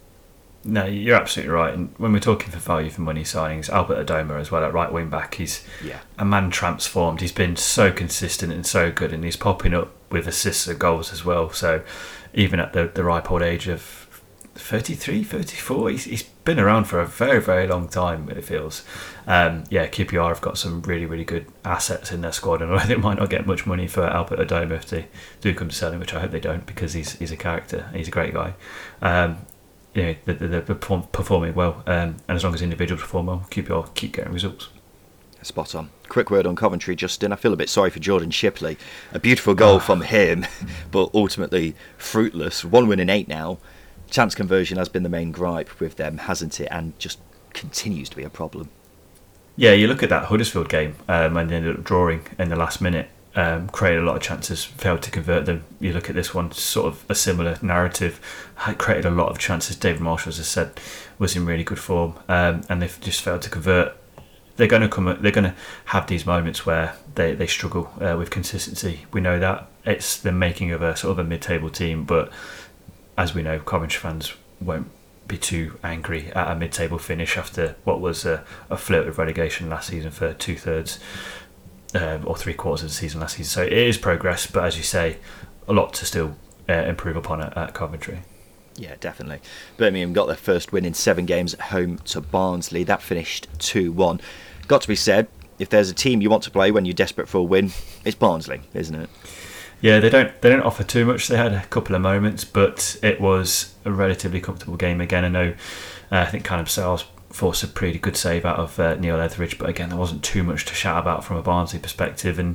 No, 0.64 0.86
you're 0.86 1.16
absolutely 1.16 1.52
right. 1.52 1.74
And 1.74 1.94
when 1.98 2.12
we're 2.12 2.20
talking 2.20 2.50
for 2.50 2.58
value 2.58 2.88
for 2.88 3.02
money 3.02 3.22
signings, 3.22 3.68
Albert 3.68 4.06
Adomah 4.06 4.40
as 4.40 4.50
well 4.50 4.64
at 4.64 4.72
right 4.72 4.90
wing 4.90 5.10
back, 5.10 5.34
he's 5.34 5.62
yeah. 5.84 6.00
a 6.18 6.24
man 6.24 6.50
transformed. 6.50 7.20
He's 7.20 7.32
been 7.32 7.56
so 7.56 7.92
consistent 7.92 8.52
and 8.52 8.66
so 8.66 8.90
good, 8.90 9.12
and 9.12 9.24
he's 9.24 9.36
popping 9.36 9.74
up 9.74 9.92
with 10.10 10.26
assists 10.26 10.66
and 10.66 10.78
goals 10.78 11.12
as 11.12 11.24
well. 11.24 11.50
So 11.50 11.82
even 12.32 12.60
at 12.60 12.72
the, 12.72 12.90
the 12.92 13.04
ripe 13.04 13.30
old 13.30 13.42
age 13.42 13.68
of 13.68 14.04
33, 14.54 15.22
34, 15.24 15.90
he's, 15.90 16.04
he's 16.04 16.22
been 16.22 16.58
around 16.58 16.84
for 16.84 16.98
a 16.98 17.06
very, 17.06 17.42
very 17.42 17.66
long 17.66 17.86
time, 17.86 18.30
it 18.30 18.44
feels. 18.44 18.84
Um, 19.26 19.64
yeah, 19.68 19.86
QPR 19.86 20.28
have 20.28 20.40
got 20.40 20.56
some 20.56 20.80
really, 20.82 21.04
really 21.04 21.24
good 21.24 21.46
assets 21.64 22.10
in 22.10 22.22
their 22.22 22.32
squad, 22.32 22.62
and 22.62 22.72
I 22.74 22.84
think 22.84 23.02
might 23.02 23.18
not 23.18 23.28
get 23.28 23.46
much 23.46 23.66
money 23.66 23.86
for 23.86 24.04
Albert 24.04 24.38
Adomah 24.38 24.72
if 24.72 24.86
they 24.86 25.08
do 25.42 25.52
come 25.54 25.68
to 25.68 25.74
sell 25.74 25.92
him, 25.92 26.00
which 26.00 26.14
I 26.14 26.20
hope 26.20 26.30
they 26.30 26.40
don't 26.40 26.64
because 26.64 26.94
he's, 26.94 27.12
he's 27.18 27.32
a 27.32 27.36
character. 27.36 27.90
He's 27.92 28.08
a 28.08 28.12
great 28.12 28.32
guy. 28.32 28.54
Um, 29.02 29.44
you 29.94 30.02
know, 30.02 30.14
they're, 30.24 30.60
they're 30.60 30.74
performing 30.74 31.54
well, 31.54 31.82
um, 31.86 32.16
and 32.28 32.36
as 32.36 32.44
long 32.44 32.54
as 32.54 32.62
individuals 32.62 33.00
perform 33.00 33.26
well, 33.26 33.46
QPR 33.50 33.94
keep 33.94 34.14
getting 34.14 34.32
results. 34.32 34.68
Spot 35.42 35.74
on. 35.74 35.90
Quick 36.08 36.30
word 36.30 36.46
on 36.46 36.56
Coventry, 36.56 36.96
Justin. 36.96 37.30
I 37.30 37.36
feel 37.36 37.52
a 37.52 37.56
bit 37.56 37.68
sorry 37.68 37.90
for 37.90 37.98
Jordan 37.98 38.30
Shipley. 38.30 38.78
A 39.12 39.18
beautiful 39.18 39.54
goal 39.54 39.78
from 39.78 40.00
him, 40.00 40.46
but 40.90 41.10
ultimately 41.12 41.74
fruitless. 41.98 42.64
One 42.64 42.88
win 42.88 42.98
in 42.98 43.10
eight 43.10 43.28
now. 43.28 43.58
Chance 44.10 44.34
conversion 44.34 44.78
has 44.78 44.88
been 44.88 45.02
the 45.02 45.08
main 45.08 45.32
gripe 45.32 45.80
with 45.80 45.96
them, 45.96 46.18
hasn't 46.18 46.60
it? 46.60 46.68
And 46.70 46.98
just 46.98 47.18
continues 47.52 48.08
to 48.08 48.16
be 48.16 48.22
a 48.22 48.30
problem. 48.30 48.70
Yeah, 49.56 49.72
you 49.72 49.86
look 49.86 50.02
at 50.02 50.08
that 50.08 50.24
Huddersfield 50.24 50.68
game 50.68 50.96
um, 51.08 51.36
and 51.36 51.50
they 51.50 51.56
ended 51.56 51.76
up 51.76 51.84
drawing 51.84 52.26
in 52.38 52.48
the 52.48 52.56
last 52.56 52.80
minute 52.80 53.08
um, 53.36 53.68
created 53.68 54.02
a 54.02 54.06
lot 54.06 54.16
of 54.16 54.22
chances, 54.22 54.64
failed 54.64 55.02
to 55.02 55.10
convert 55.10 55.46
them. 55.46 55.64
You 55.80 55.92
look 55.92 56.08
at 56.08 56.14
this 56.14 56.34
one, 56.34 56.52
sort 56.52 56.86
of 56.86 57.04
a 57.08 57.14
similar 57.14 57.58
narrative, 57.62 58.20
had 58.56 58.78
created 58.78 59.06
a 59.06 59.10
lot 59.10 59.30
of 59.30 59.38
chances. 59.38 59.76
David 59.76 60.00
Marshall, 60.00 60.30
as 60.30 60.40
I 60.40 60.42
said, 60.42 60.80
was 61.18 61.34
in 61.34 61.46
really 61.46 61.64
good 61.64 61.78
form, 61.78 62.14
um, 62.28 62.62
and 62.68 62.80
they've 62.80 62.98
just 63.00 63.22
failed 63.22 63.42
to 63.42 63.50
convert. 63.50 63.96
They're 64.56 64.68
going 64.68 64.82
to 64.82 64.88
come. 64.88 65.06
They're 65.20 65.32
going 65.32 65.50
to 65.50 65.54
have 65.86 66.06
these 66.06 66.24
moments 66.24 66.64
where 66.64 66.94
they, 67.16 67.34
they 67.34 67.48
struggle 67.48 67.92
uh, 68.00 68.16
with 68.16 68.30
consistency. 68.30 69.06
We 69.12 69.20
know 69.20 69.40
that 69.40 69.68
it's 69.84 70.16
the 70.16 70.32
making 70.32 70.70
of 70.70 70.80
a 70.80 70.96
sort 70.96 71.12
of 71.12 71.18
a 71.18 71.24
mid-table 71.24 71.70
team, 71.70 72.04
but 72.04 72.32
as 73.18 73.34
we 73.34 73.42
know, 73.42 73.58
Coventry 73.58 74.00
fans 74.00 74.34
won't 74.60 74.88
be 75.26 75.38
too 75.38 75.78
angry 75.82 76.30
at 76.32 76.50
a 76.50 76.54
mid-table 76.54 76.98
finish 76.98 77.36
after 77.36 77.74
what 77.84 78.00
was 78.00 78.24
a, 78.24 78.44
a 78.70 78.76
flirt 78.76 79.06
with 79.06 79.18
relegation 79.18 79.70
last 79.70 79.88
season 79.88 80.10
for 80.10 80.34
two 80.34 80.56
thirds 80.56 80.98
um, 81.94 82.22
or 82.26 82.36
three 82.36 82.54
quarters 82.54 82.82
of 82.82 82.88
the 82.90 82.94
season 82.94 83.20
last 83.20 83.36
season. 83.36 83.50
So 83.50 83.62
it 83.62 83.72
is 83.72 83.98
progress, 83.98 84.46
but 84.46 84.64
as 84.64 84.76
you 84.76 84.82
say, 84.82 85.18
a 85.68 85.72
lot 85.72 85.94
to 85.94 86.06
still 86.06 86.36
uh, 86.68 86.72
improve 86.72 87.16
upon 87.16 87.40
at, 87.40 87.56
at 87.56 87.74
Coventry. 87.74 88.20
Yeah, 88.76 88.96
definitely. 88.98 89.40
Birmingham 89.76 90.12
got 90.12 90.26
their 90.26 90.36
first 90.36 90.72
win 90.72 90.84
in 90.84 90.94
seven 90.94 91.26
games 91.26 91.54
at 91.54 91.60
home 91.60 91.98
to 91.98 92.20
Barnsley. 92.20 92.82
That 92.84 93.02
finished 93.02 93.46
2 93.58 93.92
1. 93.92 94.20
Got 94.66 94.82
to 94.82 94.88
be 94.88 94.96
said, 94.96 95.28
if 95.58 95.68
there's 95.68 95.90
a 95.90 95.94
team 95.94 96.20
you 96.20 96.30
want 96.30 96.42
to 96.44 96.50
play 96.50 96.72
when 96.72 96.84
you're 96.84 96.94
desperate 96.94 97.28
for 97.28 97.38
a 97.38 97.42
win, 97.42 97.70
it's 98.04 98.16
Barnsley, 98.16 98.62
isn't 98.72 98.94
it? 98.94 99.08
Yeah, 99.80 100.00
they 100.00 100.08
don't 100.08 100.40
they 100.40 100.48
don't 100.48 100.62
offer 100.62 100.82
too 100.82 101.04
much. 101.04 101.28
They 101.28 101.36
had 101.36 101.52
a 101.52 101.64
couple 101.66 101.94
of 101.94 102.02
moments, 102.02 102.44
but 102.44 102.96
it 103.02 103.20
was 103.20 103.74
a 103.84 103.92
relatively 103.92 104.40
comfortable 104.40 104.76
game 104.76 105.00
again. 105.00 105.24
I 105.24 105.28
know, 105.28 105.54
uh, 106.10 106.20
I 106.20 106.24
think 106.26 106.44
Callum 106.44 106.66
Styles 106.66 107.04
forced 107.34 107.64
a 107.64 107.66
pretty 107.66 107.98
good 107.98 108.16
save 108.16 108.44
out 108.44 108.58
of 108.58 108.78
uh, 108.78 108.94
Neil 108.94 109.20
Etheridge, 109.20 109.58
but 109.58 109.68
again, 109.68 109.88
there 109.88 109.98
wasn't 109.98 110.22
too 110.22 110.44
much 110.44 110.64
to 110.66 110.74
shout 110.74 110.98
about 110.98 111.24
from 111.24 111.36
a 111.36 111.42
Barnsley 111.42 111.80
perspective, 111.80 112.38
and 112.38 112.54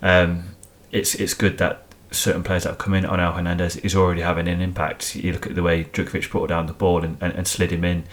um, 0.00 0.54
it's 0.92 1.14
it's 1.16 1.34
good 1.34 1.58
that 1.58 1.86
certain 2.12 2.42
players 2.42 2.62
that 2.62 2.70
have 2.70 2.78
come 2.78 2.94
in 2.94 3.04
Onel 3.04 3.34
Hernandez 3.34 3.76
is 3.78 3.96
already 3.96 4.20
having 4.20 4.46
an 4.46 4.60
impact. 4.60 5.16
You 5.16 5.32
look 5.32 5.46
at 5.46 5.54
the 5.54 5.62
way 5.62 5.84
Jutkiewicz 5.84 6.30
brought 6.30 6.50
down 6.50 6.66
the 6.66 6.72
ball 6.72 7.02
and, 7.02 7.16
and, 7.20 7.32
and, 7.32 7.48
slid 7.48 7.72
him 7.72 7.84
in. 7.84 8.04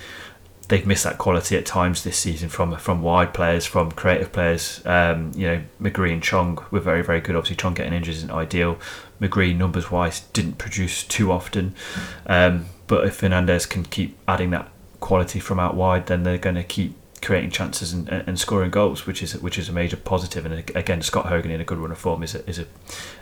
They've 0.70 0.86
missed 0.86 1.04
that 1.04 1.18
quality 1.18 1.58
at 1.58 1.66
times 1.66 2.04
this 2.04 2.18
season 2.18 2.50
from 2.50 2.76
from 2.78 3.04
wide 3.04 3.34
players, 3.34 3.66
from 3.66 3.92
creative 3.92 4.32
players. 4.32 4.82
Um, 4.86 5.32
you 5.36 5.46
know, 5.48 5.62
McGree 5.80 6.14
and 6.14 6.24
Chong 6.24 6.66
were 6.72 6.80
very, 6.80 7.04
very 7.04 7.22
good. 7.22 7.36
Obviously, 7.36 7.58
Chong 7.58 7.76
getting 7.76 7.94
injured 7.94 8.16
isn't 8.16 8.32
ideal. 8.32 8.80
McGree, 9.22 9.56
numbers 9.56 9.92
wise, 9.92 10.22
didn't 10.34 10.58
produce 10.58 11.04
too 11.04 11.32
often. 11.32 11.76
Um, 12.26 12.66
but 12.88 13.06
if 13.06 13.20
Hernandez 13.20 13.68
can 13.68 13.84
keep 13.84 14.18
adding 14.28 14.50
that 14.52 14.72
quality 15.00 15.40
from 15.40 15.60
out 15.60 15.76
wide, 15.76 16.08
then 16.08 16.24
they're 16.24 16.38
going 16.38 16.56
to 16.56 16.64
keep 16.64 16.96
creating 17.22 17.52
chances 17.52 17.92
and, 17.92 18.08
and 18.10 18.40
scoring 18.40 18.72
goals, 18.72 19.06
which 19.06 19.22
is 19.22 19.38
which 19.42 19.58
is 19.58 19.70
a 19.70 19.74
major 19.74 19.98
positive. 19.98 20.46
And 20.46 20.70
again, 20.76 21.02
Scott 21.02 21.28
Hogan 21.28 21.52
in 21.52 21.62
a 21.62 21.66
good 21.66 21.78
run 21.78 21.92
of 21.92 21.98
form 21.98 22.24
is 22.24 22.36
a, 22.36 22.48
is 22.50 22.60
a, 22.60 22.66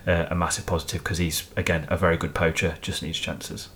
uh, 0.06 0.28
a 0.32 0.36
massive 0.36 0.66
positive 0.66 1.04
because 1.04 1.18
he's 1.18 1.50
again 1.56 1.88
a 1.90 1.98
very 1.98 2.18
good 2.18 2.36
poacher, 2.36 2.78
just 2.82 3.02
needs 3.02 3.18
chances. 3.18 3.70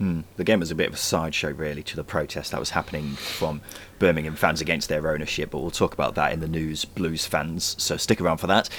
Mm. 0.00 0.24
The 0.36 0.44
game 0.44 0.60
was 0.60 0.70
a 0.70 0.74
bit 0.74 0.88
of 0.88 0.94
a 0.94 0.98
sideshow, 0.98 1.50
really, 1.50 1.82
to 1.82 1.96
the 1.96 2.04
protest 2.04 2.52
that 2.52 2.60
was 2.60 2.70
happening 2.70 3.16
from 3.16 3.60
Birmingham 3.98 4.34
fans 4.34 4.62
against 4.62 4.88
their 4.88 5.10
ownership. 5.10 5.50
But 5.50 5.58
we'll 5.58 5.70
talk 5.70 5.92
about 5.92 6.14
that 6.14 6.32
in 6.32 6.40
the 6.40 6.48
news, 6.48 6.86
Blues 6.86 7.26
fans. 7.26 7.76
So 7.78 7.98
stick 7.98 8.20
around 8.20 8.38
for 8.38 8.46
that. 8.46 8.70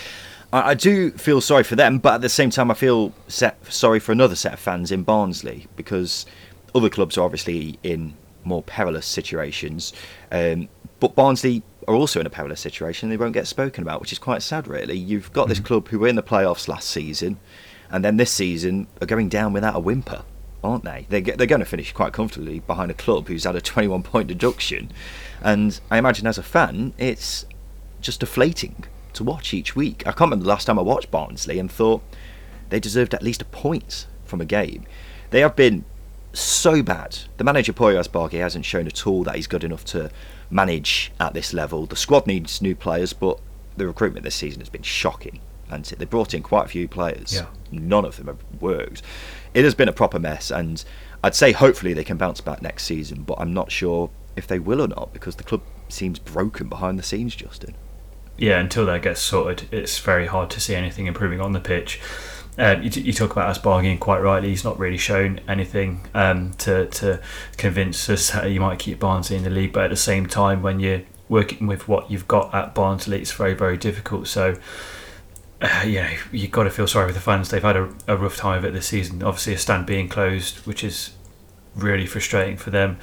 I, 0.53 0.73
do 0.73 1.11
feel 1.11 1.39
sorry 1.39 1.63
for 1.63 1.77
them, 1.77 1.99
but 1.99 2.15
at 2.15 2.21
the 2.21 2.27
same 2.27 2.49
time, 2.49 2.69
I 2.71 2.73
feel 2.73 3.13
set, 3.29 3.71
sorry 3.71 3.99
for 3.99 4.11
another 4.11 4.35
set 4.35 4.51
of 4.51 4.59
fans 4.59 4.91
in 4.91 5.03
Barnsley 5.03 5.67
because 5.77 6.25
other 6.73 6.89
clubs 6.89 7.17
are 7.17 7.23
obviously 7.23 7.79
in 7.83 8.15
more 8.43 8.63
perilous 8.63 9.05
situations, 9.05 9.93
um, 10.31 10.69
but 10.99 11.15
Barnsley 11.15 11.63
are 11.87 11.95
also 11.95 12.19
in 12.19 12.25
a 12.25 12.29
perilous 12.29 12.59
situation. 12.59 13.09
They 13.09 13.17
won't 13.17 13.33
get 13.33 13.47
spoken 13.47 13.83
about, 13.83 14.01
which 14.01 14.11
is 14.11 14.19
quite 14.19 14.41
sad, 14.41 14.67
really. 14.67 14.97
You've 14.97 15.31
got 15.33 15.43
mm-hmm. 15.43 15.49
this 15.49 15.59
club 15.59 15.87
who 15.89 15.99
were 15.99 16.07
in 16.07 16.15
the 16.15 16.23
playoffs 16.23 16.67
last 16.67 16.89
season, 16.89 17.39
and 17.89 18.05
then 18.05 18.17
this 18.17 18.31
season 18.31 18.87
are 19.01 19.07
going 19.07 19.29
down 19.29 19.53
without 19.53 19.75
a 19.75 19.79
whimper, 19.79 20.23
aren't 20.63 20.83
they? 20.83 21.05
They're, 21.09 21.21
they're 21.21 21.47
going 21.47 21.59
to 21.59 21.65
finish 21.65 21.91
quite 21.91 22.13
comfortably 22.13 22.59
behind 22.59 22.91
a 22.91 22.95
club 22.95 23.27
who's 23.27 23.43
had 23.43 23.55
a 23.55 23.61
21 23.61 24.03
point 24.03 24.27
deduction, 24.27 24.91
and 25.41 25.79
I 25.89 25.97
imagine 25.97 26.27
as 26.27 26.37
a 26.37 26.43
fan, 26.43 26.93
it's 26.97 27.45
just 27.99 28.19
deflating 28.19 28.85
to 29.13 29.23
watch 29.23 29.53
each 29.53 29.75
week. 29.75 30.01
I 30.01 30.11
can't 30.11 30.21
remember 30.21 30.43
the 30.43 30.49
last 30.49 30.65
time 30.65 30.79
I 30.79 30.83
watched 30.83 31.11
Barnsley 31.11 31.59
and 31.59 31.71
thought 31.71 32.01
they 32.69 32.79
deserved 32.79 33.13
at 33.13 33.21
least 33.21 33.41
a 33.41 33.45
point 33.45 34.07
from 34.23 34.41
a 34.41 34.45
game. 34.45 34.85
They 35.31 35.41
have 35.41 35.55
been 35.55 35.85
so 36.33 36.81
bad. 36.81 37.17
The 37.37 37.43
manager 37.43 37.73
Poya 37.73 37.99
Asbaghi 37.99 38.39
hasn't 38.39 38.65
shown 38.65 38.87
at 38.87 39.05
all 39.05 39.23
that 39.23 39.35
he's 39.35 39.47
good 39.47 39.63
enough 39.63 39.85
to 39.85 40.11
manage 40.49 41.11
at 41.19 41.33
this 41.33 41.53
level. 41.53 41.85
The 41.85 41.95
squad 41.95 42.27
needs 42.27 42.61
new 42.61 42.75
players, 42.75 43.13
but 43.13 43.39
the 43.77 43.87
recruitment 43.87 44.23
this 44.23 44.35
season 44.35 44.61
has 44.61 44.69
been 44.69 44.83
shocking. 44.83 45.39
And 45.69 45.85
they 45.85 46.05
brought 46.05 46.33
in 46.33 46.43
quite 46.43 46.65
a 46.65 46.69
few 46.69 46.87
players. 46.87 47.33
Yeah. 47.33 47.45
None 47.71 48.03
of 48.03 48.17
them 48.17 48.27
have 48.27 48.39
worked. 48.59 49.01
It 49.53 49.63
has 49.63 49.73
been 49.73 49.87
a 49.87 49.93
proper 49.93 50.19
mess, 50.19 50.51
and 50.51 50.83
I'd 51.23 51.35
say 51.35 51.53
hopefully 51.53 51.93
they 51.93 52.03
can 52.03 52.17
bounce 52.17 52.41
back 52.41 52.61
next 52.61 52.83
season, 52.83 53.23
but 53.23 53.39
I'm 53.39 53.53
not 53.53 53.71
sure 53.71 54.09
if 54.35 54.47
they 54.47 54.59
will 54.59 54.81
or 54.81 54.87
not 54.87 55.13
because 55.13 55.35
the 55.35 55.43
club 55.43 55.61
seems 55.87 56.19
broken 56.19 56.67
behind 56.67 56.99
the 56.99 57.03
scenes, 57.03 57.35
Justin. 57.35 57.75
Yeah, 58.37 58.59
until 58.59 58.85
that 58.87 59.03
gets 59.03 59.21
sorted, 59.21 59.67
it's 59.71 59.99
very 59.99 60.25
hard 60.25 60.49
to 60.51 60.59
see 60.59 60.73
anything 60.73 61.05
improving 61.05 61.39
on 61.39 61.51
the 61.51 61.59
pitch. 61.59 62.01
Um, 62.61 62.83
you, 62.83 62.91
you, 62.91 63.11
talk 63.11 63.31
about 63.31 63.55
Asbaghi, 63.55 63.99
quite 63.99 64.19
rightly, 64.19 64.49
he's 64.49 64.63
not 64.63 64.77
really 64.77 64.97
shown 64.97 65.39
anything 65.47 66.07
um, 66.13 66.51
to, 66.59 66.85
to 66.85 67.19
convince 67.57 68.07
us 68.07 68.29
that 68.29 68.51
you 68.51 68.59
might 68.59 68.77
keep 68.77 68.99
Barnsley 68.99 69.35
in 69.35 69.43
the 69.43 69.49
league. 69.49 69.73
But 69.73 69.85
at 69.85 69.89
the 69.89 69.95
same 69.95 70.27
time, 70.27 70.61
when 70.61 70.79
you're 70.79 71.01
working 71.27 71.65
with 71.65 71.87
what 71.87 72.11
you've 72.11 72.27
got 72.27 72.53
at 72.53 72.75
Barnsley, 72.75 73.19
it's 73.19 73.31
very, 73.31 73.55
very 73.55 73.77
difficult. 73.77 74.27
So, 74.27 74.59
uh, 75.59 75.83
you 75.87 76.03
know, 76.03 76.09
you've 76.31 76.51
got 76.51 76.65
to 76.65 76.69
feel 76.69 76.85
sorry 76.85 77.07
for 77.07 77.15
the 77.15 77.19
fans. 77.19 77.49
They've 77.49 77.63
had 77.63 77.77
a, 77.77 77.89
a 78.07 78.15
rough 78.15 78.37
time 78.37 78.59
of 78.59 78.65
it 78.65 78.73
this 78.73 78.85
season. 78.85 79.23
Obviously, 79.23 79.55
a 79.55 79.57
stand 79.57 79.87
being 79.87 80.07
closed, 80.07 80.67
which 80.67 80.83
is 80.83 81.13
really 81.75 82.05
frustrating 82.05 82.57
for 82.57 82.69
them. 82.69 82.99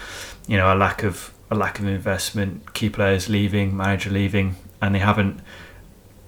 You 0.47 0.57
know, 0.57 0.73
a 0.73 0.77
lack 0.77 1.03
of 1.03 1.35
a 1.51 1.57
lack 1.57 1.81
of 1.81 1.87
investment, 1.89 2.75
key 2.75 2.91
players 2.91 3.29
leaving, 3.29 3.77
manager 3.77 4.11
leaving, 4.11 4.55
and 4.81 4.95
they 4.95 5.01
haven't 5.01 5.41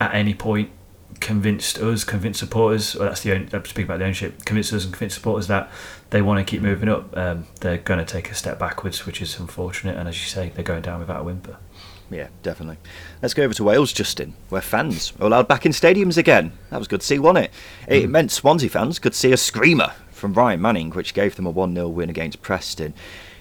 at 0.01 0.13
any 0.15 0.35
point 0.35 0.71
convinced 1.21 1.79
us, 1.79 2.05
convinced 2.05 2.41
supporters. 2.41 2.97
Well, 2.97 3.09
that's 3.09 3.23
the 3.23 3.33
own, 3.33 3.49
speak 3.65 3.85
about 3.85 3.99
the 3.99 4.05
ownership. 4.05 4.45
Convinced 4.45 4.73
us 4.73 4.85
and 4.85 4.93
convinced 4.93 5.17
supporters 5.17 5.47
that 5.49 5.71
they 6.11 6.23
want 6.23 6.45
to 6.45 6.51
keep 6.51 6.63
moving 6.63 6.89
up. 6.89 7.17
Um, 7.17 7.47
they're 7.61 7.79
going 7.79 7.99
to 7.99 8.05
take 8.05 8.31
a 8.31 8.35
step 8.35 8.59
backwards, 8.59 9.07
which 9.07 9.23
is 9.23 9.39
unfortunate. 9.39 9.97
And 9.97 10.09
as 10.09 10.21
you 10.21 10.27
say, 10.27 10.51
they're 10.55 10.65
going 10.65 10.83
down 10.83 11.01
without 11.01 11.21
a 11.21 11.25
whimper. 11.25 11.59
Yeah, 12.11 12.29
definitely. 12.43 12.79
Let's 13.23 13.35
go 13.35 13.45
over 13.45 13.55
to 13.55 13.65
Wales, 13.65 13.93
Justin, 13.93 14.35
where 14.49 14.61
fans 14.61 15.13
are 15.21 15.27
allowed 15.27 15.47
back 15.47 15.65
in 15.65 15.73
stadiums 15.73 16.17
again. 16.17 16.53
That 16.71 16.79
was 16.79 16.89
good 16.89 17.03
to 17.03 17.07
see, 17.07 17.21
wasn't 17.21 17.47
it? 17.47 17.53
It 17.87 18.07
mm. 18.07 18.11
meant 18.11 18.33
Swansea 18.33 18.69
fans 18.69 18.99
could 18.99 19.15
see 19.15 19.33
a 19.33 19.37
screamer 19.37 19.93
from 20.11 20.35
Ryan 20.35 20.61
Manning, 20.61 20.91
which 20.91 21.15
gave 21.15 21.37
them 21.37 21.47
a 21.47 21.51
1 21.51 21.75
0 21.75 21.89
win 21.89 22.11
against 22.11 22.43
Preston. 22.43 22.95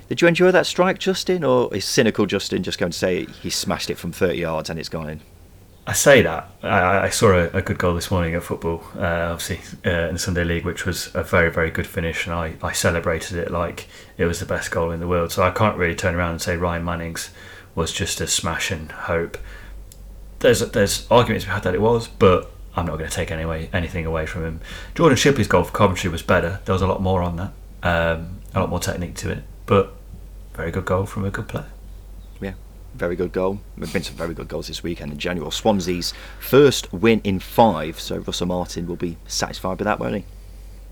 Did 0.08 0.22
you 0.22 0.28
enjoy 0.28 0.52
that 0.52 0.66
strike, 0.66 1.00
Justin, 1.00 1.44
or 1.44 1.74
is 1.76 1.86
cynical 1.86 2.26
Justin 2.26 2.64
just 2.64 2.80
going 2.80 2.92
to 2.92 2.98
say 2.98 3.26
he 3.26 3.50
smashed 3.50 3.90
it 3.90 3.98
from 3.98 4.12
30 4.12 4.40
yards 4.40 4.70
and 4.70 4.80
it's 4.80 4.90
gone 4.90 5.10
in? 5.10 5.22
I 5.90 5.94
say 5.94 6.22
that 6.22 6.48
I, 6.62 7.06
I 7.06 7.10
saw 7.10 7.32
a, 7.32 7.48
a, 7.48 7.62
good 7.64 7.80
goal 7.80 7.96
this 7.96 8.12
morning 8.12 8.36
at 8.36 8.44
football, 8.44 8.84
uh, 8.96 9.32
obviously 9.32 9.60
uh, 9.84 10.10
in 10.10 10.14
the 10.14 10.20
Sunday 10.20 10.44
League, 10.44 10.64
which 10.64 10.86
was 10.86 11.10
a 11.16 11.24
very 11.24 11.50
very 11.50 11.72
good 11.72 11.88
finish, 11.88 12.28
and 12.28 12.36
I, 12.36 12.54
I 12.62 12.74
celebrated 12.74 13.38
it 13.40 13.50
like 13.50 13.88
it 14.16 14.26
was 14.26 14.40
the 14.40 14.46
best 14.46 14.70
goal 14.70 14.92
in 14.92 15.00
the 15.00 15.08
world. 15.08 15.32
So 15.32 15.42
I 15.42 15.50
can't 15.50 15.76
really 15.78 15.96
turn 15.96 16.14
around 16.14 16.34
and 16.34 16.42
say 16.44 16.56
Ryan 16.58 16.86
Manning's 16.86 17.32
was 17.74 17.92
just 17.92 18.22
a 18.22 18.28
smash 18.28 18.70
and 18.70 18.92
hope. 18.92 19.40
There's 20.42 20.60
there's 20.60 21.08
arguments 21.10 21.48
we 21.48 21.54
had 21.54 21.64
that 21.64 21.74
it 21.74 21.82
was, 21.82 22.08
but 22.08 22.52
I'm 22.76 22.86
not 22.86 23.00
going 23.00 23.10
to 23.10 23.16
take 23.16 23.32
any 23.32 23.68
anything 23.74 24.06
away 24.06 24.28
from 24.28 24.46
him. 24.46 24.62
Jordan 24.94 25.18
Shipley's 25.18 25.48
goal 25.48 25.64
for 25.64 25.72
Coventry 25.72 26.12
was 26.12 26.22
better. 26.22 26.60
There 26.66 26.74
was 26.74 26.84
a 26.84 26.88
lot 26.88 27.02
more 27.02 27.24
on 27.24 27.38
that, 27.38 27.52
um, 27.82 28.42
a 28.54 28.60
lot 28.60 28.70
more 28.70 28.80
technique 28.80 29.16
to 29.16 29.32
it, 29.32 29.44
but 29.66 29.96
very 30.54 30.70
good 30.70 30.86
goal 30.86 31.08
from 31.08 31.26
a 31.26 31.32
good 31.32 31.48
player 31.48 31.66
very 32.96 33.16
good 33.16 33.32
goal. 33.32 33.60
There 33.78 33.86
have 33.86 33.94
been 33.94 34.04
some 34.04 34.16
very 34.16 34.34
good 34.34 34.48
goals 34.48 34.68
this 34.68 34.84
weekend 34.84 35.12
in 35.12 35.18
general. 35.18 35.52
Swansea's 35.52 36.14
first 36.40 36.92
win 36.94 37.22
in 37.24 37.40
five, 37.40 38.00
so 38.00 38.18
Russell 38.18 38.48
Martin 38.48 38.88
will 38.88 38.96
be 38.96 39.18
satisfied 39.28 39.80
with 39.80 39.86
that, 39.86 40.00
won't 40.00 40.16
he? 40.16 40.26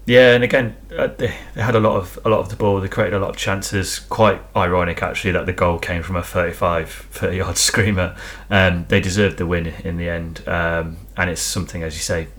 Yeah, 0.07 0.35
and 0.35 0.43
again, 0.43 0.77
uh, 0.97 1.07
they, 1.07 1.35
they 1.53 1.61
had 1.61 1.75
a 1.75 1.81
lot 1.81 1.97
of 1.97 2.17
a 2.23 2.29
lot 2.29 2.39
of 2.39 2.47
the 2.47 2.55
ball. 2.55 2.79
They 2.79 2.87
created 2.87 3.13
a 3.13 3.19
lot 3.19 3.31
of 3.31 3.35
chances. 3.35 3.99
Quite 3.99 4.41
ironic, 4.55 5.03
actually, 5.03 5.31
that 5.31 5.45
the 5.45 5.53
goal 5.53 5.79
came 5.79 6.01
from 6.01 6.15
a 6.15 6.23
35, 6.23 6.89
30 6.89 7.37
yard 7.37 7.57
screamer. 7.57 8.15
Um, 8.49 8.85
they 8.87 9.01
deserved 9.01 9.37
the 9.37 9.45
win 9.45 9.67
in 9.67 9.97
the 9.97 10.09
end, 10.09 10.47
um, 10.47 10.95
and 11.17 11.29
it's 11.29 11.41
something, 11.41 11.83
as 11.83 11.95
you 11.95 12.01
say, 12.01 12.29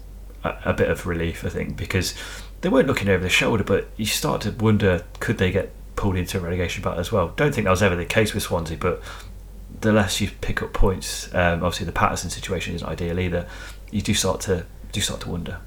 a, 0.45 0.57
a 0.65 0.73
bit 0.73 0.91
of 0.91 1.07
relief, 1.07 1.45
I 1.45 1.51
think, 1.51 1.77
because 1.77 2.15
they 2.63 2.71
weren't 2.71 2.89
looking 2.89 3.11
over 3.11 3.23
the 3.23 3.29
shoulder, 3.29 3.65
but 3.65 3.89
you 3.99 4.07
start 4.07 4.41
to 4.43 4.51
wonder 4.53 5.05
could 5.21 5.37
they 5.37 5.51
get 5.51 5.71
pulled 5.95 6.17
into 6.17 6.39
a 6.39 6.41
relegation 6.41 6.83
battle 6.83 7.01
as 7.01 7.13
well. 7.13 7.35
Don't 7.37 7.55
think 7.55 7.65
that 7.65 7.71
was 7.71 7.83
ever 7.83 7.97
the 7.97 8.05
case 8.05 8.33
with 8.33 8.45
Swansea, 8.45 8.77
but 8.79 9.03
the 9.81 9.93
less 9.93 10.21
you 10.21 10.31
pick 10.41 10.63
up 10.63 10.73
points, 10.73 11.33
um, 11.35 11.65
obviously 11.65 11.87
the 11.87 11.93
Patterson 11.93 12.31
situation 12.31 12.75
isn't 12.75 12.87
ideal 12.87 13.19
either. 13.19 13.47
You 13.91 14.03
do 14.03 14.15
start 14.15 14.41
to 14.43 14.67
do 14.93 15.01
start 15.01 15.21
to 15.23 15.31
wonder. 15.31 15.61